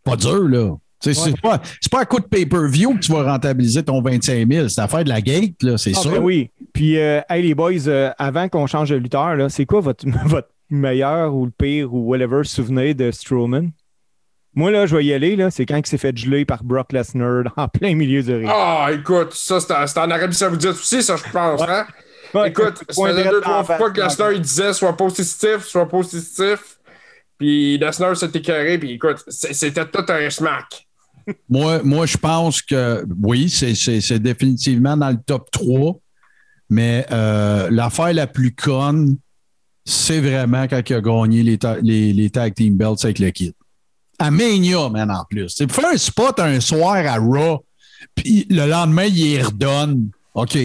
Pas 0.05 0.17
dur, 0.17 0.47
là. 0.49 0.77
C'est 1.01 1.41
pas, 1.41 1.61
pas 1.91 2.01
à 2.01 2.05
coup 2.05 2.21
de 2.21 2.27
pay-per-view 2.27 2.95
que 2.95 3.01
tu 3.01 3.11
vas 3.13 3.25
rentabiliser 3.25 3.83
ton 3.83 4.01
25 4.01 4.47
000. 4.49 4.69
C'est 4.69 4.81
l'affaire 4.81 5.03
de 5.03 5.09
la 5.09 5.21
gate, 5.21 5.61
là, 5.63 5.77
c'est 5.77 5.93
Ah, 5.97 6.01
sûr. 6.01 6.11
ben 6.13 6.23
oui. 6.23 6.51
Puis, 6.73 6.97
euh, 6.97 7.21
hey, 7.29 7.43
les 7.43 7.55
boys, 7.57 7.89
euh, 7.89 8.13
avant 8.19 8.49
qu'on 8.49 8.69
change 8.69 8.91
de 8.91 8.97
lutteur, 8.97 9.35
là, 9.35 9.49
c'est 9.49 9.67
quoi 9.67 9.81
votre, 9.81 10.05
votre 10.27 10.49
meilleur 10.71 11.35
ou 11.35 11.47
le 11.47 11.51
pire 11.51 11.93
ou 11.93 12.09
whatever 12.09 12.45
souvenir 12.45 12.95
de 12.95 13.11
Strowman? 13.11 13.71
Moi, 14.55 14.71
là, 14.71 14.87
je 14.87 14.95
vais 14.97 15.05
y 15.05 15.13
aller. 15.13 15.35
là, 15.37 15.51
C'est 15.51 15.65
quand 15.67 15.77
il 15.79 15.87
s'est 15.87 15.99
fait 15.99 16.17
geler 16.17 16.45
par 16.45 16.63
Brock 16.65 16.93
Lesnar 16.93 17.45
en 17.57 17.69
plein 17.69 17.95
milieu 17.95 18.23
du 18.23 18.35
ring. 18.35 18.49
Ah, 18.51 18.89
écoute, 18.93 19.33
ça, 19.35 19.61
c'était 19.61 19.87
c'était 19.87 20.01
en 20.01 20.11
Arabie 20.11 20.35
Saoudite 20.35 20.71
aussi, 20.71 21.03
ça, 21.03 21.17
je 21.17 21.31
pense, 21.31 21.63
hein? 21.63 21.87
Ouais, 22.35 22.49
Écoute, 22.49 22.83
ça 22.91 23.09
faisait 23.09 23.29
deux, 23.29 23.41
trois 23.41 23.65
fois 23.65 23.91
que. 23.91 24.01
Lesnar, 24.01 24.33
il 24.33 24.41
disait 24.41 24.73
soit 24.73 24.97
positif, 24.97 25.59
soit 25.65 25.89
positif. 25.89 26.79
Puis 27.39 27.79
Lesnar 27.79 28.17
s'est 28.17 28.31
écœuré, 28.35 28.79
puis 28.79 28.93
écoute, 28.93 29.23
c'est- 29.29 29.53
c'était 29.53 29.87
tout 29.87 30.05
un 30.09 30.31
smack. 30.31 30.87
Moi, 31.49 31.81
moi, 31.85 32.05
je 32.07 32.17
pense 32.17 32.63
que 32.63 33.05
oui, 33.23 33.49
c'est- 33.49 33.75
c'est 33.75 34.01
c'est 34.01 34.19
définitivement 34.19 34.97
dans 34.97 35.11
le 35.11 35.19
top 35.25 35.51
3. 35.51 35.97
Mais 36.69 37.07
euh, 37.13 37.69
l'affaire 37.71 38.13
la 38.15 38.27
plus 38.27 38.55
conne, 38.55 39.17
c'est 39.85 40.21
vraiment 40.21 40.67
quand 40.69 40.81
il 40.89 40.95
a 40.95 41.01
gagné 41.01 41.43
les, 41.43 41.59
ta- 41.59 41.77
les, 41.83 42.13
les 42.13 42.31
tag 42.31 42.55
team 42.55 42.77
belts 42.77 43.05
avec 43.05 43.19
le 43.19 43.31
kid. 43.31 43.53
À 44.19 44.31
Mania, 44.31 44.89
man, 44.89 45.11
en 45.11 45.25
plus. 45.29 45.57
Faire 45.57 45.87
un 45.87 45.97
spot 45.97 46.39
un 46.39 46.61
soir 46.61 46.97
à 46.97 47.17
Raw, 47.17 47.65
puis 48.15 48.47
le 48.51 48.67
lendemain, 48.67 49.05
il 49.05 49.19
y 49.19 49.43
redonne. 49.43 50.11
OK. 50.35 50.59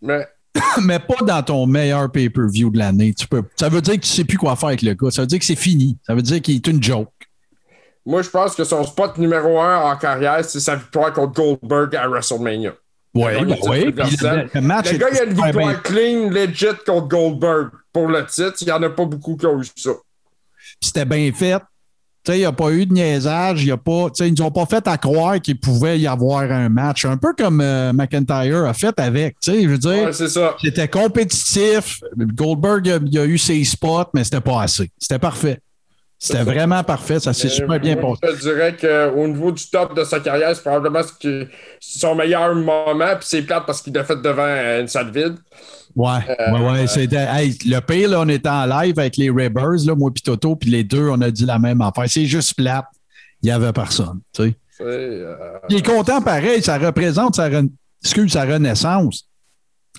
Mais 0.00 0.26
Mais 0.82 0.98
pas 0.98 1.24
dans 1.24 1.42
ton 1.42 1.66
meilleur 1.66 2.10
pay-per-view 2.10 2.70
de 2.70 2.78
l'année. 2.78 3.14
Tu 3.14 3.26
peux, 3.26 3.42
ça 3.56 3.68
veut 3.68 3.80
dire 3.80 3.94
que 3.94 4.00
tu 4.00 4.08
sais 4.08 4.24
plus 4.24 4.38
quoi 4.38 4.56
faire 4.56 4.68
avec 4.68 4.82
le 4.82 4.94
gars. 4.94 5.10
Ça 5.10 5.22
veut 5.22 5.26
dire 5.26 5.38
que 5.38 5.44
c'est 5.44 5.56
fini. 5.56 5.96
Ça 6.06 6.14
veut 6.14 6.22
dire 6.22 6.40
qu'il 6.42 6.56
est 6.56 6.66
une 6.66 6.82
joke. 6.82 7.08
moi, 8.04 8.22
je 8.22 8.30
pense 8.30 8.54
que 8.54 8.64
son 8.64 8.84
spot 8.84 9.18
numéro 9.18 9.60
un 9.60 9.92
en 9.92 9.96
carrière, 9.96 10.44
c'est 10.44 10.60
sa 10.60 10.76
victoire 10.76 11.12
contre 11.12 11.32
Goldberg 11.32 11.94
à 11.96 12.08
WrestleMania. 12.08 12.74
Oui, 13.14 13.24
gagné 13.24 13.44
le 13.44 13.54
titre 13.56 13.74
universel. 13.74 14.50
le, 14.54 14.60
match 14.62 14.92
Le 14.92 14.98
gars, 14.98 15.08
il 15.12 15.18
a 15.18 15.24
une 15.24 15.34
bien 15.34 15.46
victoire 15.46 15.82
clean, 15.82 16.30
legit 16.30 16.66
contre 16.86 17.08
Goldberg 17.08 17.70
pour 17.92 18.08
le 18.08 18.24
titre. 18.26 18.54
Il 18.62 18.66
n'y 18.66 18.72
en 18.72 18.82
a 18.82 18.90
pas 18.90 19.04
beaucoup 19.04 19.36
qui 19.36 19.46
ont 19.46 19.60
eu 19.60 19.66
ça. 19.76 19.90
c'était 20.80 21.04
bien 21.04 21.30
fait. 21.32 21.62
Tu 22.24 22.30
sais, 22.30 22.38
il 22.38 22.40
n'y 22.42 22.46
a 22.46 22.52
pas 22.52 22.70
eu 22.70 22.86
de 22.86 22.92
niaisage. 22.92 23.64
y 23.64 23.72
a 23.72 23.76
pas, 23.76 24.06
tu 24.10 24.22
sais, 24.22 24.28
ils 24.28 24.34
nous 24.38 24.44
ont 24.44 24.50
pas 24.52 24.64
fait 24.66 24.86
à 24.86 24.96
croire 24.96 25.40
qu'il 25.40 25.58
pouvait 25.58 25.98
y 25.98 26.06
avoir 26.06 26.42
un 26.42 26.68
match. 26.68 27.04
Un 27.04 27.16
peu 27.16 27.32
comme 27.36 27.60
euh, 27.60 27.92
McIntyre 27.92 28.64
a 28.64 28.72
fait 28.74 28.98
avec. 29.00 29.40
Tu 29.40 29.50
sais, 29.50 29.62
je 29.64 29.68
veux 29.68 29.78
dire, 29.78 30.04
Ouais, 30.04 30.12
c'est 30.12 30.28
ça. 30.28 30.56
c'était 30.62 30.86
compétitif. 30.86 32.00
Goldberg, 32.16 32.86
il 32.86 32.92
a, 32.92 32.98
il 33.04 33.18
a 33.18 33.24
eu 33.24 33.38
ses 33.38 33.64
spots, 33.64 34.10
mais 34.14 34.22
c'était 34.24 34.40
pas 34.40 34.62
assez. 34.62 34.90
C'était 34.98 35.18
parfait. 35.18 35.58
C'était 36.24 36.44
vraiment 36.44 36.84
parfait. 36.84 37.18
Ça 37.18 37.32
s'est 37.32 37.48
super 37.48 37.80
bien 37.80 37.96
passé. 37.96 38.20
Je 38.22 38.28
te 38.28 38.40
dirais 38.42 38.76
qu'au 38.80 39.26
niveau 39.26 39.50
du 39.50 39.64
top 39.68 39.96
de 39.96 40.04
sa 40.04 40.20
carrière, 40.20 40.54
c'est 40.54 40.62
probablement 40.62 41.02
ce 41.02 41.12
qui- 41.18 41.48
son 41.80 42.14
meilleur 42.14 42.54
moment. 42.54 43.16
Puis 43.18 43.26
c'est 43.28 43.42
plate 43.42 43.64
parce 43.66 43.82
qu'il 43.82 43.92
l'a 43.92 44.04
fait 44.04 44.22
devant 44.22 44.42
euh, 44.46 44.82
une 44.82 44.86
salle 44.88 45.10
vide. 45.10 45.34
Ouais, 45.96 46.10
Euh, 46.40 46.52
ouais, 46.52 46.70
ouais. 46.70 46.86
C'était, 46.86 47.26
hey, 47.28 47.58
le 47.66 47.80
pire, 47.80 48.08
là, 48.10 48.20
on 48.20 48.28
était 48.28 48.48
en 48.48 48.66
live 48.66 48.98
avec 49.00 49.16
les 49.16 49.30
Rebers, 49.30 49.84
là, 49.84 49.94
moi 49.96 50.10
et 50.16 50.20
Toto, 50.20 50.54
puis 50.54 50.70
les 50.70 50.84
deux, 50.84 51.08
on 51.08 51.20
a 51.22 51.30
dit 51.30 51.44
la 51.44 51.58
même 51.58 51.80
affaire. 51.80 52.04
C'est 52.08 52.24
juste 52.26 52.54
plate. 52.54 52.86
Il 53.42 53.46
n'y 53.46 53.50
avait 53.52 53.72
personne. 53.72 54.20
Tu 54.32 54.42
sais. 54.44 54.54
Euh, 54.80 55.34
Il 55.68 55.76
est 55.78 55.84
content 55.86 56.22
pareil, 56.22 56.62
ça 56.62 56.78
représente 56.78 57.34
sa, 57.36 57.48
excuse, 58.02 58.32
sa 58.32 58.44
renaissance. 58.44 59.28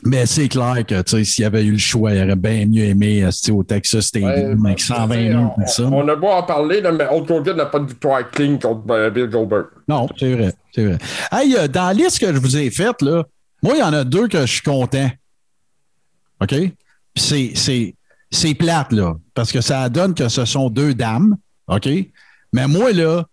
Mais 0.06 0.26
c'est 0.26 0.50
clair 0.50 0.86
que 0.86 1.24
s'il 1.24 1.46
avait 1.46 1.64
eu 1.64 1.72
le 1.72 1.78
choix, 1.78 2.14
il 2.14 2.22
aurait 2.24 2.36
bien 2.36 2.66
mieux 2.66 2.84
aimé 2.84 3.28
au 3.52 3.64
Texas 3.64 4.08
Stadium 4.08 4.62
ouais, 4.62 4.70
avec 4.72 4.80
120 4.82 5.08
tu 5.08 5.14
sais, 5.24 5.30
000 5.32 5.40
on- 5.44 5.50
personnes. 5.60 5.94
On 5.94 6.08
a 6.08 6.16
beau 6.16 6.28
en 6.28 6.44
parler, 6.44 6.82
là, 6.82 6.92
mais 6.92 7.06
Hulk 7.08 7.30
Hogan 7.30 7.58
n'a 7.58 7.66
pas 7.68 7.80
de 7.80 7.86
victoire 7.88 8.30
clean 8.32 8.58
contre 8.58 8.84
euh, 8.92 9.10
Bill 9.10 9.28
Goldberg. 9.28 9.66
Non, 9.88 10.08
c'est 10.18 10.34
vrai, 10.34 10.54
c'est 10.74 10.86
vrai. 10.86 10.98
Hey, 11.32 11.56
euh, 11.58 11.68
dans 11.68 11.88
la 11.88 11.94
liste 11.94 12.20
que 12.20 12.34
je 12.34 12.40
vous 12.40 12.58
ai 12.58 12.70
faite, 12.70 13.02
là, 13.02 13.24
moi, 13.62 13.76
il 13.76 13.80
y 13.80 13.84
en 13.84 13.94
a 13.94 14.04
deux 14.04 14.28
que 14.28 14.42
je 14.42 14.52
suis 14.52 14.62
content. 14.62 15.10
OK? 16.42 16.54
C'est, 17.16 17.52
c'est, 17.56 17.96
c'est 18.30 18.56
plate, 18.56 18.92
là, 18.92 19.16
parce 19.34 19.52
que 19.52 19.62
ça 19.62 19.88
donne 19.88 20.14
que 20.14 20.28
ce 20.28 20.44
sont 20.44 20.70
deux 20.70 20.94
dames. 20.94 21.38
OK? 21.68 21.88
Mais 22.52 22.68
moi, 22.68 22.92
là, 22.92 23.24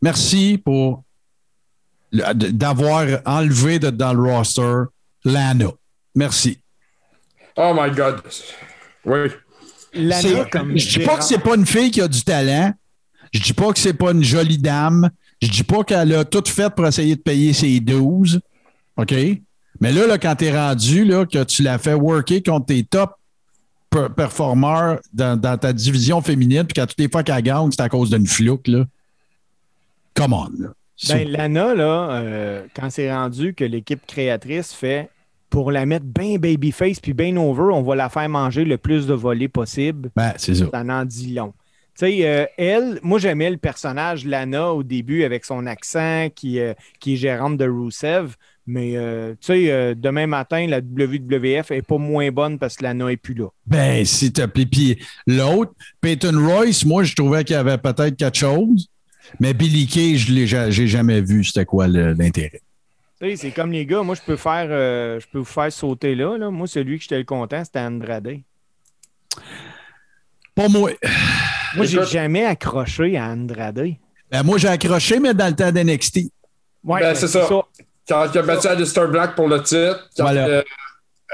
merci 0.00 0.60
pour 0.64 1.02
d'avoir 2.12 3.06
enlevé 3.24 3.78
de, 3.78 3.90
dans 3.90 4.14
le 4.14 4.22
roster 4.22 4.84
Lana. 5.24 5.70
Merci. 6.14 6.58
Oh 7.56 7.74
my 7.78 7.90
God. 7.90 8.22
Oui. 9.04 9.28
Lana, 9.94 10.44
comme 10.46 10.76
je 10.76 10.98
dis 10.98 11.04
pas 11.04 11.16
que 11.16 11.24
c'est 11.24 11.38
pas 11.38 11.56
une 11.56 11.66
fille 11.66 11.90
qui 11.90 12.00
a 12.00 12.08
du 12.08 12.22
talent. 12.22 12.72
Je 13.32 13.40
dis 13.40 13.52
pas 13.52 13.72
que 13.72 13.78
c'est 13.78 13.94
pas 13.94 14.12
une 14.12 14.22
jolie 14.22 14.58
dame. 14.58 15.10
Je 15.40 15.48
dis 15.48 15.62
pas 15.62 15.84
qu'elle 15.84 16.14
a 16.14 16.24
tout 16.24 16.44
fait 16.46 16.74
pour 16.74 16.86
essayer 16.86 17.16
de 17.16 17.20
payer 17.20 17.52
ses 17.52 17.80
12. 17.80 18.40
OK? 18.96 19.14
Mais 19.80 19.92
là, 19.92 20.06
là 20.06 20.18
quand 20.18 20.34
tu 20.36 20.46
es 20.46 20.56
rendu, 20.56 21.04
là, 21.04 21.26
que 21.26 21.44
tu 21.44 21.62
l'as 21.62 21.78
fait 21.78 21.94
worker 21.94 22.42
contre 22.42 22.66
tes 22.66 22.84
top 22.84 23.12
per- 23.90 24.08
performers 24.16 24.98
dans, 25.12 25.38
dans 25.38 25.56
ta 25.56 25.72
division 25.72 26.20
féminine, 26.20 26.64
puis 26.64 26.74
qu'à 26.74 26.86
toutes 26.86 26.98
les 26.98 27.08
fois 27.08 27.22
qu'elle 27.22 27.42
gagne, 27.42 27.70
c'est 27.70 27.82
à 27.82 27.88
cause 27.88 28.10
d'une 28.10 28.26
flouque, 28.26 28.66
là. 28.66 28.84
Come 30.14 30.32
on, 30.32 30.48
là. 30.58 30.68
Ben, 31.08 31.28
Lana, 31.28 31.74
là, 31.74 32.10
euh, 32.10 32.66
quand 32.74 32.90
c'est 32.90 33.12
rendu 33.12 33.54
que 33.54 33.64
l'équipe 33.64 34.00
créatrice 34.06 34.72
fait 34.72 35.10
pour 35.50 35.70
la 35.70 35.86
mettre 35.86 36.04
bien 36.04 36.36
babyface 36.36 37.00
puis 37.00 37.14
bien 37.14 37.36
over, 37.36 37.72
on 37.72 37.82
va 37.82 37.94
la 37.94 38.08
faire 38.08 38.28
manger 38.28 38.64
le 38.64 38.78
plus 38.78 39.06
de 39.06 39.14
volets 39.14 39.48
possible. 39.48 40.10
ben, 40.16 40.32
c'est 40.36 40.54
ça. 40.54 40.66
Ça 40.70 40.80
en 40.80 41.04
dit 41.04 41.34
long. 41.34 41.52
Tu 41.98 42.06
sais, 42.06 42.28
euh, 42.28 42.46
elle, 42.56 43.00
moi 43.02 43.18
j'aimais 43.18 43.50
le 43.50 43.56
personnage 43.56 44.24
Lana 44.24 44.72
au 44.72 44.84
début 44.84 45.24
avec 45.24 45.44
son 45.44 45.66
accent 45.66 46.28
qui, 46.32 46.60
euh, 46.60 46.74
qui 47.00 47.14
est 47.14 47.16
gérante 47.16 47.56
de 47.56 47.64
Rusev, 47.64 48.36
mais 48.68 48.92
euh, 48.96 49.34
tu 49.40 49.66
sais, 49.66 49.94
demain 49.96 50.28
matin, 50.28 50.66
la 50.68 50.78
WWF 50.78 51.72
est 51.72 51.82
pas 51.82 51.98
moins 51.98 52.30
bonne 52.30 52.58
parce 52.58 52.76
que 52.76 52.84
Lana 52.84 53.10
est 53.10 53.16
plus 53.16 53.34
là. 53.34 53.48
Ben, 53.66 54.04
s'il 54.04 54.32
te 54.32 54.46
plaît. 54.46 54.66
Puis 54.66 54.98
l'autre, 55.26 55.72
Peyton 56.00 56.34
Royce, 56.36 56.84
moi, 56.84 57.02
je 57.02 57.16
trouvais 57.16 57.42
qu'il 57.42 57.56
y 57.56 57.58
avait 57.58 57.78
peut-être 57.78 58.16
quelque 58.16 58.38
chose. 58.38 58.88
Mais 59.40 59.54
Billy 59.54 59.86
Kay, 59.86 60.16
je 60.16 60.70
j'ai 60.70 60.86
jamais 60.86 61.20
vu 61.20 61.44
c'était 61.44 61.64
quoi 61.64 61.86
l'intérêt. 61.88 62.60
C'est 63.36 63.50
comme 63.50 63.72
les 63.72 63.84
gars, 63.84 64.02
moi, 64.02 64.14
je 64.14 64.20
peux 64.20 64.36
faire, 64.36 64.68
euh, 64.70 65.18
je 65.18 65.26
peux 65.26 65.38
vous 65.38 65.44
faire 65.44 65.72
sauter 65.72 66.14
là, 66.14 66.38
là. 66.38 66.50
Moi, 66.50 66.66
celui 66.68 66.96
que 66.98 67.02
j'étais 67.02 67.18
le 67.18 67.24
content, 67.24 67.64
c'était 67.64 67.80
Andrade. 67.80 68.38
Pas 70.54 70.68
moi. 70.68 70.90
Moi, 71.76 71.84
j'ai 71.86 72.04
jamais 72.04 72.44
accroché 72.44 73.16
à 73.16 73.26
Andrade. 73.26 73.94
Ben, 74.30 74.42
moi, 74.42 74.58
j'ai 74.58 74.68
accroché, 74.68 75.18
mais 75.20 75.34
dans 75.34 75.48
le 75.48 75.54
temps 75.56 75.72
d'NXT. 75.72 76.16
Ouais, 76.84 77.00
Ben, 77.00 77.08
ben, 77.08 77.14
c'est 77.14 77.28
ça. 77.28 77.46
Quand 78.08 78.26
il 78.32 78.38
a 78.38 78.42
battu 78.42 78.66
Alistair 78.68 79.08
Black 79.08 79.34
pour 79.34 79.48
le 79.48 79.62
titre, 79.62 80.08
quand, 80.16 80.22
Voilà. 80.24 80.46
euh, 80.46 80.62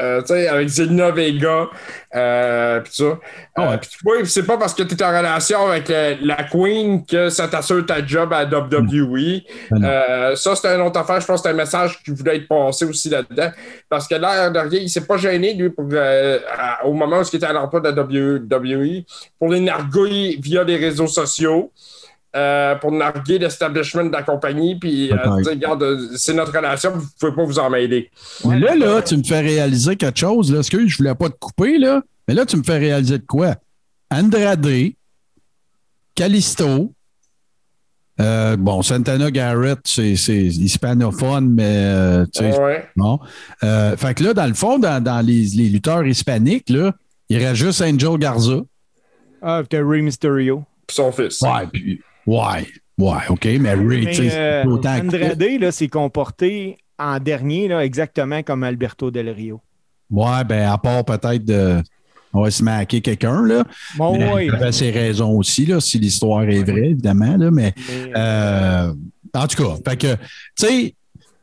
euh, 0.00 0.22
avec 0.50 0.68
Zelina 0.68 1.10
Vega, 1.10 1.66
euh, 2.14 2.80
pis 2.80 2.94
ça. 2.96 3.04
Ouais. 3.04 3.18
Euh, 3.58 3.76
pis 3.78 3.88
tu 3.88 3.98
vois, 4.02 4.24
c'est 4.24 4.42
pas 4.44 4.56
parce 4.56 4.74
que 4.74 4.82
tu 4.82 4.94
es 4.94 5.02
en 5.02 5.16
relation 5.16 5.66
avec 5.66 5.88
la 5.88 6.44
Queen 6.50 7.04
que 7.06 7.28
ça 7.28 7.48
t'assure 7.48 7.84
ta 7.86 8.04
job 8.04 8.32
à 8.32 8.44
WWE. 8.44 9.40
Ben. 9.70 9.84
Euh, 9.84 10.36
ça, 10.36 10.56
c'est 10.56 10.74
une 10.74 10.80
autre 10.80 10.98
affaire. 10.98 11.20
Je 11.20 11.26
pense 11.26 11.42
que 11.42 11.48
c'est 11.48 11.54
un 11.54 11.56
message 11.56 12.02
qui 12.02 12.10
voulait 12.10 12.36
être 12.36 12.48
passé 12.48 12.84
aussi 12.84 13.08
là-dedans. 13.08 13.50
Parce 13.88 14.08
que 14.08 14.14
là, 14.16 14.50
derrière, 14.50 14.82
il 14.82 14.90
s'est 14.90 15.06
pas 15.06 15.16
gêné, 15.16 15.54
lui, 15.54 15.70
pour, 15.70 15.86
à- 15.94 16.84
au 16.84 16.92
moment 16.92 17.20
où 17.20 17.22
il 17.22 17.36
était 17.36 17.46
à 17.46 17.52
l'emploi 17.52 17.80
de 17.80 17.88
la 17.88 18.02
WWE, 18.02 19.04
pour 19.38 19.48
les 19.50 19.60
narguer 19.60 20.38
via 20.42 20.64
les 20.64 20.76
réseaux 20.76 21.06
sociaux. 21.06 21.70
Euh, 22.34 22.74
pour 22.76 22.90
narguer 22.92 23.38
l'establishment 23.38 24.04
de 24.06 24.12
la 24.12 24.22
compagnie, 24.22 24.78
puis 24.78 25.12
euh, 25.12 25.16
dire, 25.42 25.52
regarde, 25.52 25.82
euh, 25.82 26.08
c'est 26.16 26.34
notre 26.34 26.52
relation, 26.56 26.90
vous 26.92 27.06
pouvez 27.20 27.32
pas 27.32 27.44
vous 27.44 27.58
en 27.58 27.70
mêler. 27.70 28.10
Là, 28.44 28.74
là, 28.74 29.02
tu 29.02 29.16
me 29.16 29.22
fais 29.22 29.40
réaliser 29.40 29.96
quelque 29.96 30.18
chose. 30.18 30.52
Là. 30.52 30.58
Excuse, 30.58 30.90
je 30.90 30.98
voulais 30.98 31.14
pas 31.14 31.28
te 31.28 31.36
couper, 31.38 31.78
là. 31.78 32.02
Mais 32.26 32.34
là, 32.34 32.44
tu 32.46 32.56
me 32.56 32.62
fais 32.62 32.78
réaliser 32.78 33.18
de 33.18 33.26
quoi? 33.26 33.54
Andrade, 34.10 34.66
Callisto, 36.14 36.92
euh, 38.20 38.56
bon, 38.56 38.82
Santana 38.82 39.30
Garrett, 39.30 39.80
c'est 39.84 40.14
c'est 40.16 40.44
hispanophone, 40.44 41.50
mais 41.50 41.64
euh, 41.66 42.26
tu 42.32 42.40
sais, 42.40 42.60
Ouais. 42.60 42.88
non. 42.96 43.18
Euh, 43.64 43.96
fait 43.96 44.14
que 44.14 44.22
là, 44.24 44.34
dans 44.34 44.46
le 44.46 44.54
fond, 44.54 44.78
dans, 44.78 45.02
dans 45.02 45.24
les, 45.24 45.46
les 45.56 45.68
lutteurs 45.68 46.06
hispaniques, 46.06 46.70
là, 46.70 46.92
il 47.28 47.38
reste 47.38 47.56
juste 47.56 47.82
Angel 47.82 48.16
Garza. 48.18 48.60
Ah, 49.42 49.62
puis 49.68 49.78
Rey 49.80 50.00
Mysterio. 50.02 50.64
Puis 50.86 50.94
son 50.94 51.10
fils. 51.10 51.40
Ouais, 51.42 51.66
puis, 51.72 52.00
ouais, 52.26 52.66
ouais, 52.98 53.18
OK, 53.28 53.48
mais 53.60 53.74
Ray, 53.74 54.06
tu 54.06 54.14
sais, 54.14 54.30
euh, 54.32 54.64
autant 54.64 54.98
Andrade, 54.98 55.42
là, 55.60 55.72
s'est 55.72 55.88
comporté 55.88 56.78
en 56.98 57.18
dernier, 57.18 57.68
là, 57.68 57.84
exactement 57.84 58.42
comme 58.42 58.62
Alberto 58.62 59.10
Del 59.10 59.30
Rio. 59.30 59.60
Ouais, 60.10 60.44
ben, 60.44 60.70
à 60.70 60.78
part 60.78 61.04
peut-être 61.04 61.44
de. 61.44 61.82
On 62.36 62.42
va 62.42 62.50
se 62.50 62.64
maquer 62.64 63.00
quelqu'un, 63.00 63.44
là. 63.46 63.64
Bon, 63.96 64.18
Mais 64.18 64.32
ouais. 64.32 64.46
Il 64.46 64.54
avait 64.54 64.72
ses 64.72 64.90
raisons 64.90 65.36
aussi, 65.36 65.66
là, 65.66 65.80
si 65.80 66.00
l'histoire 66.00 66.42
est 66.42 66.64
vraie, 66.64 66.90
évidemment, 66.90 67.36
là, 67.36 67.50
mais. 67.50 67.72
Mais, 67.88 68.12
Euh, 68.16 68.92
en 69.34 69.46
tout 69.46 69.62
cas, 69.62 69.76
fait 69.88 69.96
que, 69.96 70.14
tu 70.14 70.66
sais, 70.66 70.94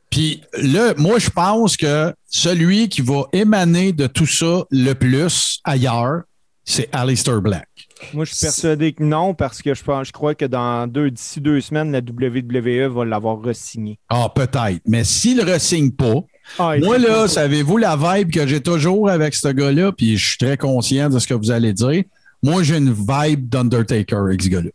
puis 0.10 0.42
là, 0.62 0.94
moi, 0.98 1.20
je 1.20 1.30
pense 1.30 1.78
que 1.78 2.14
celui 2.30 2.90
qui 2.90 3.02
va 3.02 3.24
émaner 3.32 3.94
de 3.94 4.08
tout 4.08 4.26
ça 4.28 4.64
le 4.70 4.94
plus 4.94 5.60
ailleurs, 5.64 6.24
c'est 6.66 6.90
Alistair 6.92 7.42
Black. 7.42 7.68
Moi, 8.14 8.26
je 8.26 8.34
suis 8.34 8.46
persuadé 8.46 8.94
que 8.94 9.04
non, 9.04 9.34
parce 9.34 9.62
que 9.62 9.74
je, 9.74 9.84
pense, 9.84 10.08
je 10.08 10.12
crois 10.12 10.36
que 10.36 10.46
dans 10.46 10.88
deux, 10.88 11.12
d'ici 11.12 11.42
deux 11.42 11.62
semaines, 11.62 11.92
la 11.92 12.00
WWE 12.00 12.88
va 12.88 13.06
l'avoir 13.06 13.42
re-signé. 13.42 14.00
Ah, 14.10 14.30
peut-être. 14.34 14.82
Mais 14.86 15.04
s'il 15.04 15.38
ne 15.38 15.44
re-signe 15.44 15.92
pas, 15.92 16.24
Ah, 16.58 16.76
moi, 16.80 16.98
là, 16.98 17.28
savez-vous 17.28 17.78
la 17.78 17.96
vibe 17.96 18.32
que 18.32 18.46
j'ai 18.48 18.62
toujours 18.62 19.10
avec 19.10 19.34
ce 19.34 19.48
gars-là, 19.50 19.92
puis 19.92 20.18
je 20.18 20.30
suis 20.30 20.38
très 20.38 20.58
conscient 20.58 21.10
de 21.10 21.20
ce 21.20 21.28
que 21.28 21.34
vous 21.34 21.52
allez 21.52 21.74
dire. 21.74 22.04
Moi, 22.44 22.64
j'ai 22.64 22.78
une 22.78 22.92
vibe 22.94 23.48
d'Undertaker 23.50 24.16
avec 24.16 24.42
ce 24.42 24.50
gars-là. 24.50 24.70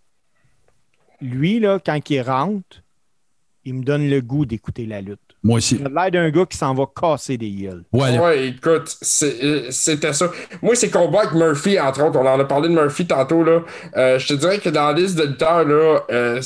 Lui, 1.20 1.58
là, 1.58 1.78
quand 1.84 1.98
il 2.10 2.20
rentre, 2.20 2.82
il 3.64 3.74
me 3.74 3.82
donne 3.82 4.08
le 4.08 4.20
goût 4.20 4.46
d'écouter 4.46 4.86
la 4.86 5.00
lutte. 5.00 5.18
Moi 5.46 5.58
aussi. 5.58 5.76
Il 5.80 5.86
a 5.86 6.08
l'air 6.08 6.10
d'un 6.10 6.30
gars 6.30 6.46
qui 6.46 6.56
s'en 6.58 6.74
va 6.74 6.84
casser 7.00 7.38
des 7.38 7.50
gueules. 7.50 7.84
Voilà. 7.92 8.20
Ouais, 8.22 8.48
écoute, 8.48 8.96
c'est- 9.00 9.70
c'était 9.70 10.12
ça. 10.12 10.30
Moi, 10.60 10.74
ces 10.74 10.90
combats 10.90 11.20
avec 11.20 11.34
Murphy, 11.34 11.78
entre 11.78 12.04
autres, 12.04 12.18
on 12.18 12.26
en 12.26 12.40
a 12.40 12.44
parlé 12.44 12.68
de 12.68 12.74
Murphy 12.74 13.06
tantôt, 13.06 13.44
là. 13.44 13.60
Euh, 13.96 14.18
je 14.18 14.26
te 14.28 14.34
dirais 14.34 14.58
que 14.58 14.68
dans 14.70 14.88
la 14.88 14.92
liste 14.94 15.16
de 15.16 15.24
lutteurs, 15.24 15.64
là, 15.64 16.00
euh, 16.10 16.40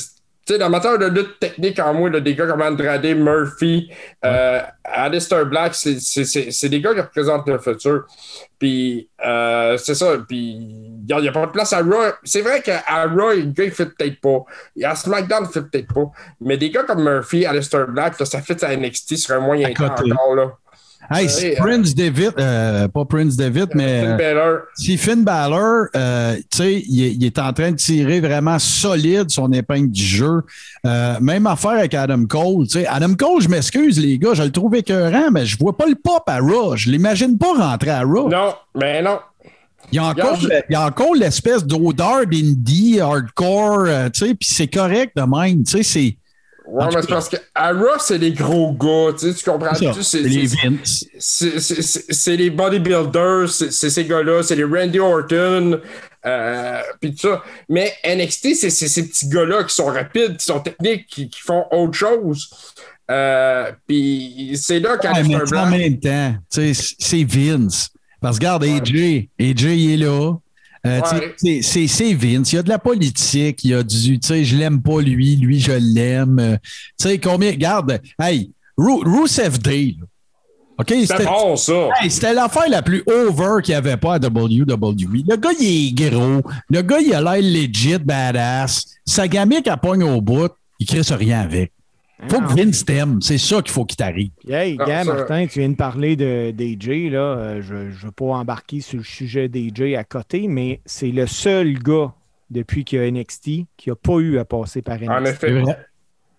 sais, 0.53 0.57
l'amateur 0.57 0.97
de 0.97 1.05
lutte 1.07 1.39
technique 1.39 1.79
en 1.79 1.93
moi, 1.93 2.09
là, 2.09 2.19
des 2.19 2.35
gars 2.35 2.47
comme 2.47 2.61
Andrade, 2.61 3.05
Murphy, 3.05 3.91
euh, 4.25 4.61
Alistair 4.83 5.45
Black, 5.45 5.75
c'est- 5.75 6.69
des 6.69 6.81
gars 6.81 6.93
qui 6.93 7.01
représentent 7.01 7.47
le 7.47 7.57
futur. 7.57 8.05
Puis, 8.59 9.09
euh, 9.25 9.77
c'est 9.77 9.95
ça. 9.95 10.17
Puis, 10.27 10.51
il 10.51 11.05
n'y 11.07 11.27
a, 11.27 11.31
pas 11.31 11.45
de 11.47 11.51
place 11.51 11.73
à 11.73 11.81
Raw. 11.81 12.11
C'est 12.23 12.41
vrai 12.41 12.61
qu'à 12.61 12.83
Raw, 13.05 13.31
le 13.33 13.51
gars, 13.51 13.63
il 13.63 13.71
fait 13.71 13.87
peut-être 13.87 14.21
pas. 14.21 14.45
Et 14.75 14.85
à 14.85 14.95
SmackDown, 14.95 15.45
il 15.49 15.51
fait 15.51 15.63
peut-être 15.63 15.93
pas. 15.93 16.11
Mais 16.39 16.57
des 16.57 16.69
gars 16.69 16.83
comme 16.83 17.03
Murphy, 17.03 17.45
Alistair 17.45 17.87
Black, 17.87 18.19
là, 18.19 18.25
ça 18.25 18.41
fait 18.41 18.63
à 18.63 18.75
NXT 18.75 19.17
sur 19.17 19.35
un 19.35 19.39
moyen 19.39 19.73
temps 19.73 19.85
encore, 19.85 20.35
là. 20.35 20.51
Hey, 21.11 21.25
Ouais, 21.25 21.29
si 21.29 21.47
euh, 21.51 21.55
Prince 21.57 21.93
David, 21.95 22.31
euh, 22.39 22.87
pas 22.87 23.05
Prince 23.05 23.35
David, 23.35 23.69
mais. 23.75 24.01
Finn 24.01 24.11
euh, 24.11 24.17
Balor. 24.17 24.57
Si 24.75 24.97
Finn 24.97 25.23
Balor, 25.23 25.85
euh, 25.95 26.35
tu 26.49 26.57
sais, 26.57 26.83
il, 26.87 27.03
est- 27.03 27.13
il 27.13 27.25
est 27.25 27.37
en 27.39 27.51
train 27.53 27.71
de 27.71 27.75
tirer 27.75 28.19
vraiment 28.21 28.57
solide 28.59 29.29
son 29.29 29.51
épingle 29.51 29.89
du 29.91 30.03
jeu. 30.03 30.41
Euh, 30.85 31.15
même 31.19 31.47
affaire 31.47 31.71
avec 31.71 31.93
Adam 31.93 32.25
Cole. 32.25 32.65
tu 32.67 32.79
sais. 32.79 32.87
Adam 32.87 33.13
Cole, 33.15 33.41
je 33.41 33.49
m'excuse, 33.49 33.99
les 33.99 34.17
gars, 34.17 34.33
je 34.33 34.43
le 34.43 34.51
trouve 34.51 34.75
écœurant, 34.75 35.29
mais 35.31 35.45
je 35.45 35.57
vois 35.57 35.75
pas 35.77 35.85
le 35.87 35.95
pop 35.95 36.23
à 36.27 36.39
Raw. 36.39 36.75
Je 36.75 36.89
l'imagine 36.89 37.37
pas 37.37 37.53
rentrer 37.57 37.91
à 37.91 38.01
Raw. 38.01 38.29
Non, 38.29 38.53
mais 38.79 39.01
non. 39.01 39.19
Il 39.91 39.95
y 39.97 39.99
a 39.99 40.05
encore, 40.05 40.37
il 40.41 40.71
y 40.71 40.75
a 40.75 40.85
encore 40.85 41.15
l'espèce 41.15 41.65
d'odeur 41.65 42.25
d'indie, 42.25 43.01
hardcore, 43.01 43.79
euh, 43.87 44.09
tu 44.09 44.19
sais, 44.25 44.33
puis 44.35 44.47
c'est 44.49 44.67
correct 44.67 45.11
de 45.17 45.23
même. 45.23 45.63
Tu 45.63 45.71
sais, 45.71 45.83
c'est. 45.83 46.15
Ouais, 46.71 46.85
mais 46.95 47.01
c'est 47.01 47.09
parce 47.09 47.27
que 47.29 47.35
à 47.53 47.73
Raw, 47.73 47.99
c'est 47.99 48.17
les 48.17 48.31
gros 48.31 48.71
gars, 48.71 49.13
tu 49.17 49.27
sais, 49.27 49.33
tu 49.33 49.49
comprends? 49.49 49.73
c'est 49.75 49.85
ça, 49.87 49.93
C'est 50.03 50.03
c'est 50.03 50.29
les 50.29 50.45
Vince. 50.47 51.05
c'est- 51.19 52.35
les 52.37 52.49
bodybuilders, 52.49 53.49
c'est 53.49 53.71
ces 53.89 54.05
gars-là, 54.05 54.41
c'est 54.43 54.55
les 54.55 54.63
Randy 54.63 54.99
Orton, 54.99 55.81
euh, 56.25 56.81
puis 57.01 57.11
tout 57.13 57.27
ça. 57.29 57.43
Mais 57.67 57.93
NXT, 58.03 58.55
c'est 58.55 58.69
c'est 58.69 58.87
ces 58.87 59.07
petits 59.07 59.27
gars-là 59.27 59.63
qui 59.65 59.75
sont 59.75 59.85
rapides, 59.87 60.37
qui 60.37 60.45
sont 60.45 60.59
techniques, 60.61 61.07
qui, 61.07 61.29
qui 61.29 61.41
font 61.41 61.65
autre 61.71 61.93
chose. 61.93 62.49
Euh, 63.09 63.71
puis 63.85 64.53
c'est 64.55 64.79
là 64.79 64.91
Ouais, 64.91 64.97
tu 65.23 65.47
sais, 65.47 65.57
en 65.57 65.69
même 65.69 65.99
temps, 65.99 66.35
c'est 66.49 67.23
Vince. 67.25 67.89
Parce 68.21 68.37
que 68.39 68.45
regarde, 68.45 68.63
AJ, 68.63 69.27
AJ, 69.39 69.63
il 69.63 69.93
est 69.93 69.97
là. 70.05 70.33
Euh, 70.85 70.99
Ouais. 70.99 71.33
c'est- 71.61 72.13
Vince. 72.13 72.51
Il 72.53 72.55
y 72.55 72.59
a 72.59 72.63
de 72.63 72.69
la 72.69 72.79
politique. 72.79 73.63
Il 73.63 73.71
y 73.71 73.73
a 73.75 73.83
du, 73.83 74.19
tu 74.19 74.27
sais, 74.27 74.43
je 74.43 74.57
l'aime 74.57 74.81
pas 74.81 74.99
lui, 75.01 75.35
lui, 75.35 75.59
je 75.59 75.73
l'aime. 75.73 76.39
Euh, 76.39 76.57
Tu 76.99 77.07
sais, 77.09 77.17
combien, 77.19 77.51
regarde, 77.51 77.99
hey, 78.19 78.51
Rusev 78.77 79.59
Day, 79.59 79.95
là. 79.99 80.05
OK? 80.79 80.93
C'était 81.05 81.25
bon, 81.25 81.55
ça. 81.55 81.89
hey, 82.01 82.09
c'était 82.09 82.33
l'affaire 82.33 82.67
la 82.67 82.81
plus 82.81 83.03
over 83.05 83.61
qu'il 83.63 83.73
n'y 83.73 83.77
avait 83.77 83.97
pas 83.97 84.15
à 84.15 84.19
WWE. 84.19 85.23
Le 85.27 85.35
gars, 85.35 85.51
il 85.59 85.87
est 85.89 86.09
gros. 86.09 86.41
Le 86.69 86.81
gars, 86.81 86.99
il 86.99 87.13
a 87.13 87.21
l'air 87.21 87.41
legit, 87.43 87.99
badass. 88.03 88.85
Sa 89.05 89.27
gamique, 89.27 89.67
elle 89.67 89.77
pogne 89.77 90.03
au 90.03 90.19
bout. 90.21 90.49
Il 90.79 90.87
crée 90.87 91.01
rien 91.15 91.41
avec. 91.41 91.71
Faut 92.29 92.39
que 92.41 92.53
Vince 92.55 92.85
t'aime. 92.85 93.21
C'est 93.21 93.37
ça 93.37 93.61
qu'il 93.61 93.71
faut 93.71 93.85
qu'il 93.85 93.97
t'arrive. 93.97 94.31
Hey, 94.47 94.77
Ah, 94.79 94.85
gars, 94.85 95.03
Martin, 95.03 95.47
tu 95.47 95.59
viens 95.59 95.69
de 95.69 95.75
parler 95.75 96.15
de 96.15 96.51
DJ, 96.51 97.11
là. 97.11 97.19
Euh, 97.19 97.61
je 97.61 97.73
ne 97.75 97.89
veux 97.89 98.11
pas 98.11 98.25
embarquer 98.25 98.81
sur 98.81 98.97
le 98.97 99.03
sujet 99.03 99.49
DJ 99.51 99.95
à 99.97 100.03
côté, 100.03 100.47
mais 100.47 100.81
c'est 100.85 101.11
le 101.11 101.25
seul 101.27 101.73
gars 101.79 102.13
depuis 102.49 102.83
qu'il 102.85 102.99
y 102.99 103.03
a 103.03 103.09
NXT 103.11 103.43
qui 103.77 103.89
n'a 103.89 103.95
pas 103.95 104.17
eu 104.19 104.37
à 104.37 104.45
passer 104.45 104.81
par 104.81 104.97
NXT. 104.97 105.09
En 105.09 105.25
C'est 105.25 105.31
effet. 105.31 105.63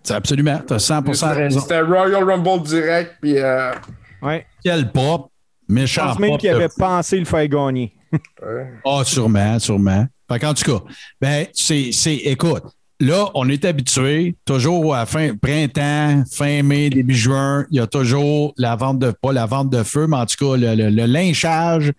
C'est 0.05 0.15
absolument. 0.15 0.61
Tu 0.67 0.75
as 0.75 0.79
100 0.79 1.03
raison. 1.35 1.61
C'était 1.61 1.81
Royal 1.81 2.25
Rumble 2.25 2.63
direct, 2.65 3.17
puis... 3.21 3.39
euh, 3.39 3.73
Ouais. 4.21 4.47
Quel 4.65 4.91
pop. 4.93 5.31
Je 5.69 5.75
Méchant 5.75 6.07
pense 6.09 6.19
même 6.21 6.31
pop 6.33 6.41
qu'il 6.41 6.51
de 6.51 6.55
avait 6.57 6.69
fou. 6.69 6.79
pensé 6.79 7.19
le 7.19 7.25
faire 7.25 7.49
gagner. 7.49 7.95
ouais. 8.13 8.73
Ah, 8.85 9.03
sûrement, 9.05 9.59
sûrement. 9.59 10.07
Fait 10.31 10.39
qu'en 10.39 10.55
tout 10.55 10.65
cas, 10.79 10.85
ben, 11.21 11.47
c'est, 11.53 11.91
c'est, 11.93 12.15
écoute, 12.17 12.63
là, 13.03 13.29
on 13.35 13.49
est 13.49 13.65
habitué, 13.65 14.37
toujours 14.45 14.95
à 14.95 15.07
fin 15.07 15.37
printemps, 15.37 16.23
fin 16.31 16.63
mai, 16.63 16.89
début 16.89 17.15
juin, 17.15 17.67
il 17.71 17.77
y 17.77 17.81
a 17.81 17.87
toujours 17.87 18.55
la 18.57 18.77
vente 18.77 18.99
de, 18.99 19.11
pas 19.11 19.33
la 19.33 19.47
vente 19.47 19.71
de 19.71 19.83
feu, 19.83 20.07
mais 20.07 20.17
en 20.17 20.27
tout 20.27 20.37
cas, 20.39 20.57
le, 20.57 21.07
lynchage. 21.07 21.93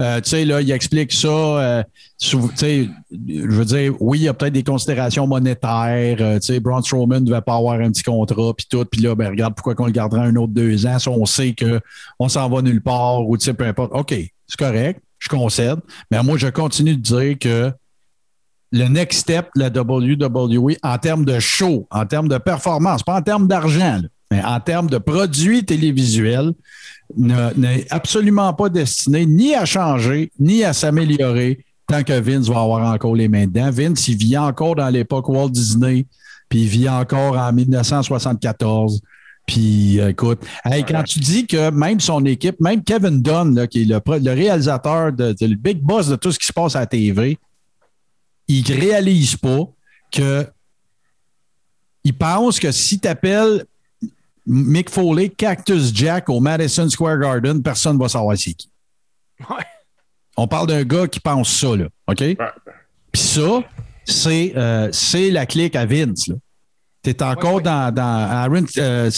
Euh, 0.00 0.20
tu 0.20 0.30
sais, 0.30 0.44
là, 0.44 0.60
il 0.60 0.70
explique 0.70 1.12
ça. 1.12 1.28
euh, 1.28 1.82
sous- 2.18 2.50
je 2.60 3.48
veux 3.48 3.64
dire, 3.64 3.94
oui, 4.00 4.18
il 4.18 4.22
y 4.24 4.28
a 4.28 4.34
peut-être 4.34 4.52
des 4.52 4.62
considérations 4.62 5.26
monétaires. 5.26 6.18
euh, 6.20 6.38
tu 6.38 6.46
sais, 6.46 6.60
Braun 6.60 6.82
Strowman 6.82 7.20
ne 7.20 7.26
devait 7.26 7.40
pas 7.40 7.56
avoir 7.56 7.80
un 7.80 7.90
petit 7.90 8.02
contrat, 8.04 8.52
puis 8.56 8.66
tout. 8.70 8.84
Puis 8.84 9.00
là, 9.00 9.14
ben, 9.14 9.28
regarde 9.30 9.54
pourquoi 9.54 9.74
qu'on 9.74 9.86
le 9.86 9.92
gardera 9.92 10.22
un 10.22 10.36
autre 10.36 10.52
deux 10.52 10.86
ans 10.86 10.98
si 10.98 11.08
on 11.08 11.24
sait 11.26 11.54
qu'on 11.54 12.28
s'en 12.28 12.48
va 12.48 12.62
nulle 12.62 12.82
part 12.82 13.26
ou, 13.26 13.36
tu 13.36 13.44
sais, 13.46 13.54
peu 13.54 13.64
importe. 13.64 13.92
OK, 13.92 14.14
c'est 14.46 14.58
correct, 14.58 15.00
je 15.18 15.28
concède. 15.28 15.78
Mais 16.10 16.22
moi, 16.22 16.36
je 16.38 16.48
continue 16.48 16.94
de 16.96 17.02
dire 17.02 17.38
que 17.38 17.72
le 18.72 18.86
next 18.88 19.20
step 19.20 19.48
de 19.56 19.62
la 19.62 19.68
WWE 19.68 20.74
en 20.82 20.98
termes 20.98 21.24
de 21.24 21.38
show, 21.38 21.86
en 21.90 22.04
termes 22.06 22.28
de 22.28 22.38
performance, 22.38 23.02
pas 23.02 23.16
en 23.16 23.22
termes 23.22 23.46
d'argent, 23.48 24.00
mais 24.30 24.42
en 24.44 24.60
termes 24.60 24.90
de 24.90 24.98
produits 24.98 25.64
télévisuels, 25.64 26.52
ne- 27.16 27.54
n'est 27.56 27.86
absolument 27.90 28.52
pas 28.52 28.68
destiné 28.68 29.24
ni 29.24 29.54
à 29.54 29.64
changer, 29.64 30.30
ni 30.38 30.64
à 30.64 30.72
s'améliorer 30.74 31.64
tant 31.86 32.02
que 32.02 32.12
Vince 32.20 32.48
va 32.48 32.60
avoir 32.60 32.92
encore 32.92 33.14
les 33.16 33.28
mains 33.28 33.46
dedans. 33.46 33.70
Vince, 33.70 34.06
il 34.08 34.16
vit 34.18 34.36
encore 34.36 34.74
dans 34.76 34.90
l'époque 34.90 35.26
Walt 35.30 35.48
Disney, 35.48 36.04
puis 36.50 36.62
il 36.62 36.68
vit 36.68 36.88
encore 36.90 37.38
en 37.38 37.50
1974. 37.52 39.00
Puis, 39.46 39.98
euh, 39.98 40.10
écoute, 40.10 40.40
quand 40.86 41.02
tu 41.04 41.20
dis 41.20 41.46
que 41.46 41.70
même 41.70 42.00
son 42.00 42.22
équipe, 42.26 42.60
même 42.60 42.82
Kevin 42.84 43.22
Dunn, 43.22 43.66
qui 43.68 43.82
est 43.82 43.84
le, 43.86 44.30
réalisateur, 44.34 45.10
de- 45.12 45.34
le 45.40 45.54
big 45.54 45.80
boss 45.80 46.08
de 46.08 46.16
tout 46.16 46.30
ce 46.30 46.38
qui 46.38 46.44
se 46.46 46.52
passe 46.52 46.76
à 46.76 46.80
la 46.80 46.86
TV, 46.86 47.38
il 48.48 48.62
ne 48.68 48.80
réalise 48.80 49.36
pas 49.36 49.68
que 50.10 50.46
il 52.04 52.14
pense 52.16 52.58
que 52.58 52.70
si 52.72 52.98
tu 52.98 53.08
appelles 53.08 53.64
Mick 54.46 54.88
Foley 54.88 55.28
Cactus 55.28 55.92
Jack 55.94 56.28
au 56.30 56.40
Madison 56.40 56.88
Square 56.88 57.18
Garden, 57.18 57.62
personne 57.62 57.96
ne 57.98 58.02
va 58.02 58.08
savoir 58.08 58.36
c'est 58.38 58.54
qui. 58.54 58.70
Ouais. 59.40 59.64
On 60.36 60.46
parle 60.48 60.68
d'un 60.68 60.84
gars 60.84 61.06
qui 61.06 61.20
pense 61.20 61.50
ça, 61.54 61.76
là. 61.76 61.86
OK? 62.06 62.16
Puis 63.12 63.22
ça, 63.22 63.62
c'est 64.04 64.52
euh, 64.56 64.88
c'est 64.92 65.30
la 65.30 65.44
clique 65.46 65.76
à 65.76 65.84
Vince. 65.84 66.30
Tu 67.02 67.10
es 67.10 67.22
encore 67.22 67.50
Ouais, 67.50 67.56
ouais. 67.56 67.62
dans, 67.62 67.94
dans 67.94 68.02
Aaron 68.30 68.64
euh, 68.78 69.10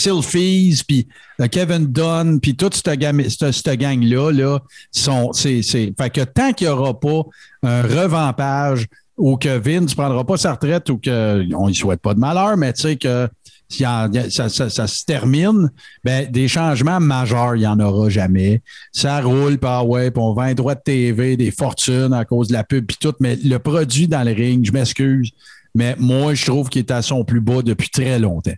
puis 0.87 1.07
euh, 1.39 1.47
Kevin 1.47 1.87
Dunn, 1.87 2.39
puis 2.39 2.55
toute 2.55 2.75
cette, 2.75 2.99
gamme- 2.99 3.27
cette, 3.29 3.51
cette 3.51 3.79
gang-là, 3.79 4.31
là, 4.31 4.59
sont, 4.91 5.31
c'est, 5.33 5.61
c'est- 5.63 5.91
fait 5.97 6.09
que 6.09 6.21
tant 6.21 6.53
qu'il 6.53 6.67
n'y 6.67 6.73
aura 6.73 6.99
pas 6.99 7.23
un 7.63 7.81
revampage 7.81 8.85
ou 9.17 9.37
que 9.37 9.57
Vince 9.57 9.91
ne 9.91 9.95
prendra 9.95 10.23
pas 10.25 10.37
sa 10.37 10.53
retraite 10.53 10.89
ou 10.89 10.97
qu'on 11.03 11.67
ne 11.67 11.73
souhaite 11.73 12.01
pas 12.01 12.13
de 12.13 12.19
malheur, 12.19 12.57
mais 12.57 12.73
tu 12.73 12.81
sais 12.81 12.95
que 12.95 13.27
en- 13.85 14.09
ça, 14.29 14.49
ça- 14.49 14.69
ça 14.69 14.85
se 14.87 15.05
termine, 15.05 15.71
ben, 16.03 16.29
des 16.29 16.47
changements 16.49 16.99
majeurs, 16.99 17.55
il 17.55 17.59
n'y 17.59 17.67
en 17.67 17.79
aura 17.79 18.09
jamais. 18.09 18.61
Ça 18.91 19.21
roule, 19.21 19.57
puis 19.57 19.69
ah 19.71 19.83
ouais, 19.85 20.11
puis 20.11 20.21
on 20.21 20.33
vend 20.33 20.45
les 20.47 20.55
droits 20.55 20.75
de 20.75 20.81
TV, 20.83 21.37
des 21.37 21.51
fortunes 21.51 22.13
à 22.13 22.25
cause 22.25 22.49
de 22.49 22.53
la 22.53 22.65
pub, 22.65 22.85
puis 22.85 22.97
tout, 22.99 23.13
mais 23.21 23.37
le 23.37 23.59
produit 23.59 24.07
dans 24.09 24.23
le 24.23 24.33
ring, 24.33 24.65
je 24.65 24.73
m'excuse, 24.73 25.31
mais 25.73 25.95
moi, 25.99 26.33
je 26.33 26.45
trouve 26.45 26.67
qu'il 26.67 26.79
est 26.79 26.91
à 26.91 27.01
son 27.01 27.23
plus 27.23 27.39
bas 27.39 27.61
depuis 27.61 27.89
très 27.89 28.19
longtemps. 28.19 28.51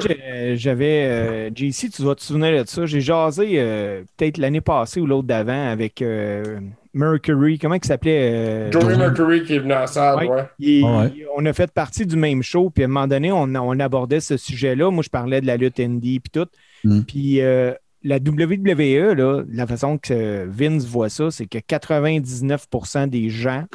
J'ai- 0.00 0.56
j'avais. 0.56 1.04
euh, 1.06 1.50
JC, 1.54 1.88
tu 1.90 2.02
dois 2.02 2.14
te 2.16 2.22
souvenir 2.22 2.64
de 2.64 2.68
ça. 2.68 2.84
J'ai 2.86 3.00
jasé 3.00 3.52
euh, 3.60 4.02
peut-être 4.16 4.36
l'année 4.38 4.60
passée 4.60 5.00
ou 5.00 5.06
l'autre 5.06 5.26
d'avant 5.28 5.68
avec 5.70 6.02
euh, 6.02 6.58
Mercury. 6.92 7.58
Comment 7.58 7.74
il 7.76 7.84
s'appelait 7.84 8.32
euh, 8.34 8.72
Joey 8.72 8.96
Mercury 8.96 9.44
qui 9.44 9.54
est 9.54 9.58
venu 9.60 9.74
en 9.74 9.86
salle, 9.86 10.16
Ouais. 10.18 10.28
ouais. 10.28 10.44
il- 10.58 10.84
Ah 10.84 11.02
ouais. 11.02 11.12
il- 11.14 11.26
on 11.36 11.44
a 11.46 11.52
fait 11.52 11.70
partie 11.72 12.04
du 12.06 12.16
même 12.16 12.42
show, 12.42 12.70
puis 12.70 12.82
à 12.82 12.86
un 12.86 12.88
moment 12.88 13.06
donné, 13.06 13.30
on, 13.32 13.42
on 13.54 13.78
abordait 13.80 14.20
ce 14.20 14.36
sujet-là. 14.36 14.90
Moi, 14.90 15.02
je 15.02 15.08
parlais 15.08 15.40
de 15.40 15.46
la 15.46 15.56
lutte 15.56 15.78
indie, 15.80 16.20
puis 16.20 16.30
tout. 16.30 16.48
Mm. 16.84 17.00
Puis 17.02 17.40
euh, 17.40 17.72
la 18.02 18.16
WWE, 18.18 19.14
là, 19.14 19.42
la 19.48 19.66
façon 19.66 19.98
que 19.98 20.46
Vince 20.48 20.84
voit 20.86 21.08
ça, 21.10 21.30
c'est 21.30 21.46
que 21.46 21.58
99% 21.58 23.06
des 23.08 23.28
gens 23.28 23.66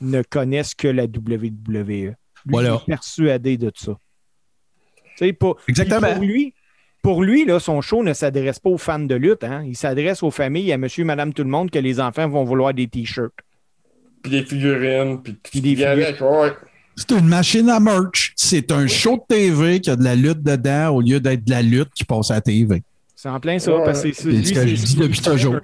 ne 0.00 0.22
connaissent 0.22 0.74
que 0.74 0.88
la 0.88 1.04
WWE. 1.04 1.84
Lui, 1.86 2.14
Voilà. 2.46 2.70
il 2.70 2.74
est 2.74 2.86
persuadé 2.94 3.56
de 3.58 3.70
ça. 3.74 3.92
Pour, 5.38 5.58
Exactement. 5.68 6.14
Pour 6.14 6.22
lui, 6.24 6.54
pour 7.02 7.22
lui 7.22 7.44
là, 7.44 7.58
son 7.60 7.80
show 7.80 8.02
ne 8.02 8.12
s'adresse 8.12 8.58
pas 8.58 8.70
aux 8.70 8.78
fans 8.78 8.98
de 8.98 9.14
lutte. 9.14 9.44
hein. 9.44 9.62
Il 9.66 9.76
s'adresse 9.76 10.22
aux 10.22 10.30
familles, 10.30 10.72
à 10.72 10.78
monsieur, 10.78 11.04
madame, 11.04 11.32
tout 11.32 11.42
le 11.44 11.48
monde, 11.50 11.70
que 11.70 11.78
les 11.78 12.00
enfants 12.00 12.28
vont 12.28 12.44
vouloir 12.44 12.74
des 12.74 12.86
t-shirts. 12.88 13.32
Puis 14.22 14.30
des 14.32 14.42
figurines, 14.44 15.22
puis 15.22 15.32
tout 15.34 15.40
Puis 15.50 15.60
ce 15.60 15.64
des 15.64 16.22
ouais. 16.22 16.52
C'est 16.96 17.12
une 17.12 17.26
machine 17.28 17.70
à 17.70 17.80
merch. 17.80 18.32
C'est 18.36 18.70
un 18.72 18.86
show 18.86 19.16
de 19.16 19.34
TV 19.34 19.80
qui 19.80 19.88
a 19.90 19.96
de 19.96 20.04
la 20.04 20.14
lutte 20.14 20.42
dedans 20.42 20.90
au 20.90 21.00
lieu 21.00 21.18
d'être 21.20 21.44
de 21.44 21.50
la 21.50 21.62
lutte 21.62 21.88
qui 21.94 22.04
passe 22.04 22.30
à 22.30 22.34
la 22.34 22.40
TV. 22.42 22.82
C'est 23.16 23.28
en 23.30 23.40
plein 23.40 23.58
ça. 23.58 23.74
Ouais. 23.74 23.84
parce 23.84 24.02
que 24.02 24.12
c'est- 24.12 24.22
ce 24.44 24.52
que 24.52 24.60
c'est 24.60 24.68
je 24.68 24.76
ce 24.76 24.84
dis 24.86 24.92
qu'il 24.94 25.02
depuis 25.02 25.18
disait, 25.20 25.30
toujours. 25.30 25.56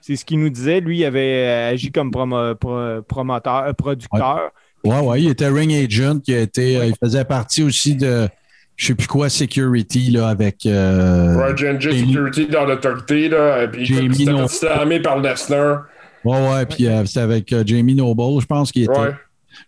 C'est 0.00 0.16
ce 0.16 0.24
qu'il 0.24 0.40
nous 0.40 0.48
disait. 0.48 0.80
Lui, 0.80 1.00
il 1.00 1.04
avait 1.04 1.44
euh, 1.46 1.70
agi 1.72 1.92
comme 1.92 2.10
promo- 2.10 2.54
pro- 2.54 3.02
promoteur, 3.02 3.74
producteur. 3.74 4.50
Ouais, 4.84 4.98
ouais, 5.00 5.22
il 5.22 5.28
était 5.30 5.48
ring 5.48 5.72
agent, 5.72 6.18
qui 6.20 6.34
a 6.34 6.40
été, 6.40 6.76
euh, 6.78 6.86
il 6.86 6.94
faisait 7.00 7.24
partie 7.24 7.62
aussi 7.62 7.94
de, 7.94 8.28
je 8.76 8.86
sais 8.86 8.94
plus 8.94 9.06
quoi, 9.06 9.28
security, 9.28 10.10
là, 10.10 10.28
avec. 10.28 10.66
euh, 10.66 11.36
Ouais, 11.36 11.56
Security 11.56 12.46
dans 12.46 12.64
l'autorité, 12.64 13.28
là. 13.28 13.64
Et 13.64 13.68
puis, 13.68 13.84
Jamie 13.84 14.06
écoute, 14.06 14.16
c'était 14.16 14.32
No- 14.32 14.48
fait 14.48 14.54
slammer 14.56 15.00
par 15.00 15.20
Lesnar. 15.20 15.84
Ouais, 16.24 16.48
ouais, 16.50 16.66
puis 16.66 16.86
euh, 16.86 17.04
c'était 17.04 17.20
avec 17.20 17.52
euh, 17.52 17.64
Jamie 17.66 17.94
Noble, 17.94 18.40
je 18.40 18.46
pense 18.46 18.70
qu'il 18.72 18.84
était. 18.84 18.92
Ouais. 18.92 19.14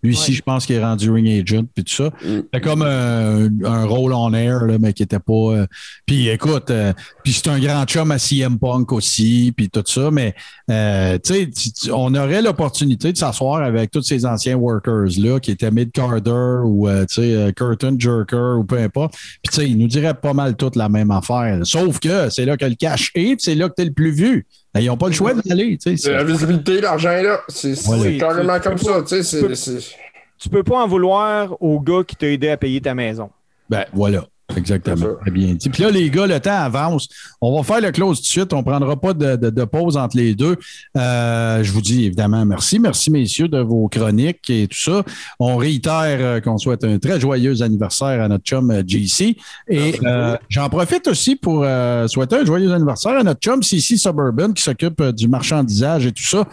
Lui 0.03 0.15
aussi, 0.15 0.33
je 0.35 0.43
pense 0.43 0.67
qu'il 0.67 0.77
est 0.77 0.85
rendu 0.85 1.11
ring 1.11 1.29
agent, 1.29 1.65
puis 1.75 1.85
tout 1.85 1.95
ça. 1.95 2.05
Mm. 2.25 2.37
C'était 2.45 2.61
comme 2.61 2.83
un, 2.83 3.49
un 3.65 3.85
rôle 3.87 4.13
en 4.13 4.33
air, 4.35 4.65
là, 4.67 4.79
mais 4.79 4.93
qui 4.93 5.03
était 5.03 5.19
pas. 5.19 5.33
euh, 5.33 5.67
Puis 6.07 6.29
écoute, 6.29 6.71
euh, 6.71 6.93
puis 7.23 7.33
c'est 7.33 7.49
un 7.49 7.59
grand 7.59 7.85
chum 7.87 8.11
à 8.11 8.19
CM 8.19 8.59
Punk 8.59 8.93
aussi, 8.93 9.53
puis 9.57 9.69
tout 9.71 9.83
ça, 9.87 10.11
mais 10.11 10.35
euh, 10.71 11.19
tu 11.25 11.51
sais, 11.53 11.91
on 11.93 12.15
aurait 12.15 12.43
l'opportunité 12.43 13.13
de 13.13 13.17
s'asseoir 13.17 13.63
avec 13.63 13.91
tous 13.91 14.03
ces 14.03 14.25
anciens 14.27 14.57
workers-là 14.57 15.41
qui 15.41 15.51
étaient 15.51 15.71
Mid 15.71 15.91
Carter 15.93 16.61
ou 16.65 16.89
euh, 16.89 17.05
tu 17.07 17.17
sais, 17.17 17.35
euh, 17.35 17.53
Curtin 17.53 17.97
Jerker 17.99 18.59
ou 18.59 18.65
peu 18.65 18.79
importe. 18.79 19.15
Puis 19.15 19.51
tu 19.51 19.55
sais, 19.57 19.69
ils 19.69 19.77
nous 19.79 19.87
diraient 19.89 20.15
pas 20.15 20.33
mal 20.33 20.57
toute 20.57 20.77
la 20.77 20.89
même 20.89 21.11
affaire. 21.11 21.61
Sauf 21.65 21.99
que 21.99 22.31
c'est 22.31 22.45
là 22.45 22.57
que 22.57 22.65
le 22.65 22.75
cash 22.75 23.11
est, 23.15 23.37
puis 23.37 23.39
c'est 23.39 23.55
là 23.55 23.69
que 23.69 23.75
tu 23.77 23.83
es 23.83 23.87
le 23.87 23.93
plus 23.93 24.11
vu. 24.13 24.47
Ben, 24.75 24.81
Ils 24.81 24.87
n'ont 24.89 24.97
pas 24.97 25.07
le 25.07 25.13
choix 25.13 25.33
d'y 25.35 25.53
aller. 25.53 25.79
tu 25.79 25.91
sais. 25.91 25.97
C'est 25.97 26.13
la 26.13 26.25
visibilité, 26.25 26.81
l'argent 26.81 27.11
est 27.11 27.23
là. 27.23 27.41
C'est 27.49 27.75
Voilà. 27.85 28.19
carrément 28.19 28.59
comme 28.61 28.79
ça, 28.79 29.03
tu 29.07 29.23
tu 29.23 29.41
peux- 29.41 30.51
peux 30.51 30.63
pas 30.65 30.83
en 30.83 30.89
vouloir 30.89 31.57
au 31.63 31.81
gars 31.81 32.03
qui 32.07 32.17
t'a 32.17 32.27
aidé 32.27 32.49
à 32.51 32.57
payer 32.57 32.81
ta 32.81 32.95
maison. 32.95 33.31
Ben 33.71 33.85
voilà, 33.93 34.27
exactement. 34.57 35.07
Très 35.21 35.31
bien 35.31 35.55
dit. 35.55 35.69
Puis 35.69 35.83
là, 35.83 35.91
les 35.91 36.11
gars, 36.11 36.27
le 36.27 36.39
temps 36.41 36.57
avance. 36.59 37.09
On 37.41 37.57
va 37.57 37.63
faire 37.63 37.81
le 37.81 37.91
close 37.91 38.19
tout 38.19 38.23
de 38.23 38.27
suite. 38.29 38.53
On 38.53 38.59
ne 38.59 38.63
prendra 38.63 38.97
pas 39.01 39.13
de, 39.15 39.37
de- 39.37 39.51
de 39.51 39.65
pause 39.65 39.97
entre 39.97 40.17
les 40.17 40.35
deux. 40.35 40.57
Euh, 40.97 41.63
je 41.63 41.73
vous 41.73 41.81
dis 41.81 42.05
évidemment 42.07 42.45
merci. 42.45 42.79
Merci, 42.79 43.11
messieurs, 43.11 43.49
de 43.49 43.59
vos 43.59 43.89
chroniques 43.89 44.49
et 44.51 44.67
tout 44.69 44.79
ça. 44.79 45.03
On 45.39 45.57
réitère 45.57 46.19
euh, 46.21 46.41
qu'on 46.41 46.59
souhaite 46.59 46.85
un 46.85 46.99
très 46.99 47.21
joyeux 47.21 47.63
anniversaire 47.63 48.23
à 48.23 48.29
notre 48.29 48.45
chum 48.45 48.71
euh, 48.71 48.83
JC. 48.87 49.37
Et 49.69 49.95
euh, 50.05 50.37
j'en 50.49 50.69
profite 50.69 51.07
aussi 51.09 51.37
pour 51.37 51.63
euh, 51.65 52.07
souhaiter 52.09 52.37
un 52.37 52.45
joyeux 52.45 52.73
anniversaire 52.73 53.13
à 53.19 53.23
notre 53.23 53.41
chum 53.41 53.63
CC 53.63 53.97
Suburban 53.97 54.53
qui 54.53 54.63
s'occupe 54.63 55.03
du 55.11 55.29
marchandisage 55.29 56.07
et 56.07 56.13
tout 56.13 56.23
ça. 56.23 56.47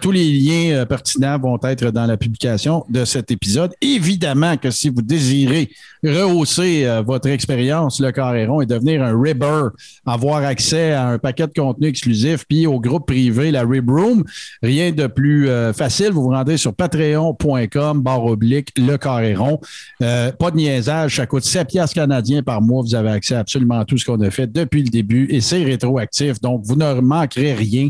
Tous 0.00 0.10
les 0.10 0.30
liens 0.32 0.84
pertinents 0.86 1.38
vont 1.38 1.58
être 1.64 1.90
dans 1.90 2.06
la 2.06 2.16
publication 2.16 2.84
de 2.88 3.04
cet 3.04 3.30
épisode. 3.30 3.72
Évidemment 3.80 4.56
que 4.56 4.70
si 4.70 4.88
vous 4.88 5.02
désirez 5.02 5.70
rehausser 6.02 6.86
votre 7.06 7.28
expérience, 7.34 8.00
le 8.00 8.12
Carréron, 8.12 8.60
et 8.60 8.66
devenir 8.66 9.02
un 9.02 9.20
Ribber, 9.20 9.68
avoir 10.06 10.42
accès 10.44 10.92
à 10.92 11.08
un 11.08 11.18
paquet 11.18 11.46
de 11.46 11.52
contenu 11.52 11.88
exclusif, 11.88 12.44
puis 12.48 12.66
au 12.66 12.80
groupe 12.80 13.06
privé, 13.06 13.50
la 13.50 13.62
Rib 13.62 13.90
Room, 13.90 14.24
rien 14.62 14.92
de 14.92 15.06
plus 15.06 15.48
euh, 15.48 15.72
facile. 15.72 16.10
Vous 16.12 16.22
vous 16.22 16.30
rendez 16.30 16.56
sur 16.56 16.74
patreon.com, 16.74 18.02
barre 18.02 18.24
oblique, 18.24 18.70
le 18.76 18.96
Carréron. 18.96 19.60
Euh, 20.02 20.32
pas 20.32 20.50
de 20.50 20.56
niaisage, 20.56 21.16
ça 21.16 21.26
coûte 21.26 21.44
7 21.44 21.68
piastres 21.68 21.94
canadiens 21.94 22.42
par 22.42 22.62
mois. 22.62 22.82
Vous 22.82 22.94
avez 22.94 23.10
accès 23.10 23.34
à 23.34 23.40
absolument 23.40 23.84
tout 23.84 23.98
ce 23.98 24.04
qu'on 24.04 24.20
a 24.20 24.30
fait 24.30 24.50
depuis 24.50 24.82
le 24.82 24.90
début 24.90 25.26
et 25.30 25.40
c'est 25.40 25.62
rétroactif. 25.62 26.40
Donc, 26.40 26.62
vous 26.64 26.76
ne 26.76 27.00
manquerez 27.00 27.54
rien. 27.54 27.88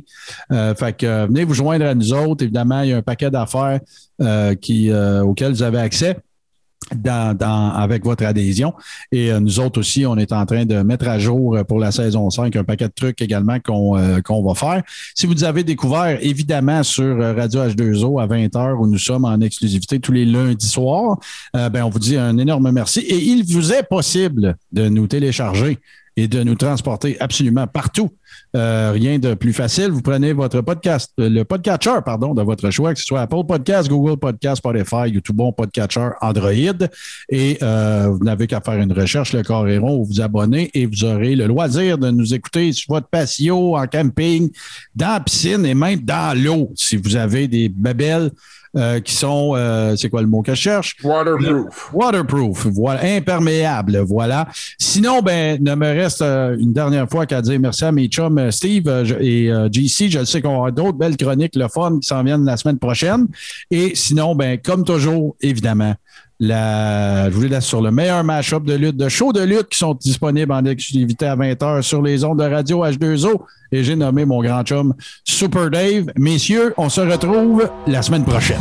Euh, 0.53 0.75
fait 0.75 0.97
que 0.97 1.07
euh, 1.07 1.27
venez 1.27 1.45
vous 1.45 1.55
joindre 1.55 1.87
à 1.87 1.95
nous 1.95 2.13
autres. 2.13 2.45
Évidemment, 2.45 2.83
il 2.83 2.91
y 2.91 2.93
a 2.93 2.97
un 2.97 3.03
paquet 3.03 3.31
d'affaires 3.31 3.81
qui, 4.61 4.93
auxquelles 4.93 5.53
vous 5.53 5.63
avez 5.63 5.79
accès. 5.79 6.17
Avec 7.45 8.05
votre 8.05 8.25
adhésion. 8.25 8.75
Et 9.13 9.31
euh, 9.31 9.41
nous 9.41 9.61
autres 9.61 9.81
aussi, 9.81 10.07
on 10.07 10.17
est 10.17 10.33
en 10.33 10.45
train 10.47 10.65
de 10.65 10.83
mettre 10.83 11.09
à 11.09 11.19
jour 11.19 11.57
euh, 11.57 11.65
pour 11.65 11.79
la 11.79 11.91
saison 11.91 12.31
5 12.31 12.55
un 12.57 12.65
paquet 12.65 12.87
de 12.87 12.93
trucs 12.95 13.21
également 13.23 13.59
qu'on 13.61 13.99
euh, 13.99 14.21
va 14.29 14.55
faire. 14.55 14.83
Si 15.15 15.27
vous 15.27 15.45
avez 15.45 15.65
découvert, 15.65 16.19
évidemment, 16.21 16.83
sur 16.83 17.05
euh, 17.05 17.35
Radio 17.35 17.67
H2O 17.67 18.23
à 18.23 18.27
20h, 18.27 18.75
où 18.79 18.87
nous 18.87 18.99
sommes 18.99 19.25
en 19.25 19.41
exclusivité 19.41 20.01
tous 20.01 20.13
les 20.13 20.25
lundis 20.25 20.69
soirs, 20.69 21.19
euh, 21.57 21.69
ben, 21.69 21.85
on 21.85 21.91
vous 21.91 21.99
dit 21.99 22.17
un 22.17 22.37
énorme 22.39 22.71
merci. 22.71 23.01
Et 23.01 23.19
il 23.19 23.45
vous 23.45 23.73
est 23.73 23.85
possible 23.85 24.57
de 24.73 24.89
nous 24.89 25.07
télécharger 25.07 25.79
et 26.17 26.29
de 26.29 26.43
nous 26.43 26.55
transporter 26.55 27.17
absolument 27.21 27.67
partout. 27.67 28.11
Euh, 28.57 28.93
rien 28.93 29.19
de 29.19 29.35
plus 29.35 29.53
facile. 29.53 29.91
Vous 29.91 30.01
prenez 30.01 30.33
votre 30.33 30.61
podcast, 30.61 31.13
euh, 31.19 31.29
le 31.29 31.45
podcatcher, 31.45 31.99
pardon, 32.05 32.35
de 32.35 32.43
votre 32.43 32.71
choix, 32.71 32.95
que 32.95 33.01
ce 33.01 33.07
soit 33.07 33.23
Apple 33.23 33.45
Podcast, 33.49 33.89
Google 33.89 34.17
Podcast, 34.17 34.59
Spotify, 34.59 35.09
YouTube, 35.09 35.37
bon 35.37 35.53
podcatcher, 35.53 36.11
Android. 36.21 36.87
Et 37.29 37.59
euh, 37.63 38.11
vous 38.11 38.25
n'avez 38.25 38.47
qu'à 38.47 38.61
faire 38.61 38.81
une 38.81 38.93
recherche, 38.93 39.33
le 39.33 39.43
Coréron, 39.43 39.99
vous 39.99 40.05
vous 40.05 40.21
abonnez 40.21 40.71
et 40.75 40.87
vous 40.87 41.05
aurez 41.05 41.35
le 41.35 41.47
loisir 41.47 41.99
de 41.99 42.11
nous 42.11 42.33
écouter 42.33 42.73
sur 42.73 42.95
votre 42.95 43.09
patio, 43.09 43.77
en 43.77 43.87
camping, 43.87 44.51
dans 44.95 45.15
la 45.15 45.21
piscine 45.21 45.67
et 45.67 45.75
même 45.75 46.01
dans 46.01 46.39
l'eau. 46.39 46.71
Si 46.77 46.97
vous 46.97 47.17
avez 47.17 47.49
des 47.49 47.69
babelles 47.69 48.31
euh, 48.77 49.01
qui 49.01 49.15
sont, 49.15 49.53
euh, 49.55 49.95
c'est 49.97 50.11
quoi 50.11 50.21
le 50.21 50.27
mot 50.27 50.43
que 50.43 50.55
je 50.55 50.61
cherche? 50.61 50.97
Waterproof. 51.03 51.91
Waterproof, 51.93 52.67
voilà, 52.69 53.01
imperméable, 53.05 53.99
voilà. 53.99 54.49
Sinon, 54.79 55.23
ben, 55.23 55.63
ne 55.63 55.75
me 55.75 55.87
reste 55.87 56.23
euh, 56.23 56.57
une 56.59 56.73
dernière 56.73 57.09
fois 57.09 57.27
qu'à 57.27 57.41
dire 57.43 57.59
merci 57.61 57.85
à 57.85 57.93
mes 57.93 58.07
chums 58.09 58.39
euh, 58.39 58.51
Steve 58.51 58.89
et 59.21 59.51
JC. 59.71 60.09
Je 60.09 60.25
sais 60.25 60.43
qu'on 60.43 60.57
aura 60.57 60.71
d'autres 60.71 60.99
belles 60.99 61.17
chroniques, 61.17 61.57
le 61.57 61.69
fun, 61.69 61.99
qui 62.01 62.09
s'en 62.09 62.23
viennent 62.23 62.45
la 62.45 62.57
semaine 62.57 62.79
prochaine. 62.79 63.27
Et 63.71 63.93
sinon, 63.95 64.35
ben, 64.35 64.59
comme 64.59 64.85
toujours, 64.85 65.37
évidemment, 65.41 65.95
la, 66.47 67.31
je 67.31 67.35
vous 67.35 67.43
laisse 67.43 67.65
sur 67.65 67.81
le 67.81 67.91
meilleur 67.91 68.23
match-up 68.25 68.65
de 68.65 68.75
lutte, 68.75 68.97
de 68.97 69.09
shows 69.09 69.33
de 69.33 69.43
lutte 69.43 69.69
qui 69.69 69.79
sont 69.79 69.95
disponibles 69.95 70.53
en 70.53 70.65
exclusivité 70.65 71.27
à 71.27 71.37
20h 71.37 71.83
sur 71.83 72.03
les 72.03 72.25
ondes 72.25 72.39
de 72.39 72.45
radio 72.45 72.85
H2O. 72.85 73.41
Et 73.73 73.83
j'ai 73.83 73.97
nommé 73.97 74.25
mon 74.25 74.43
grand 74.43 74.63
chum 74.63 74.95
Super 75.25 75.71
Dave. 75.71 76.07
Messieurs, 76.17 76.75
on 76.77 76.89
se 76.89 77.01
retrouve 77.01 77.69
la 77.87 78.03
semaine 78.03 78.25
prochaine. 78.25 78.61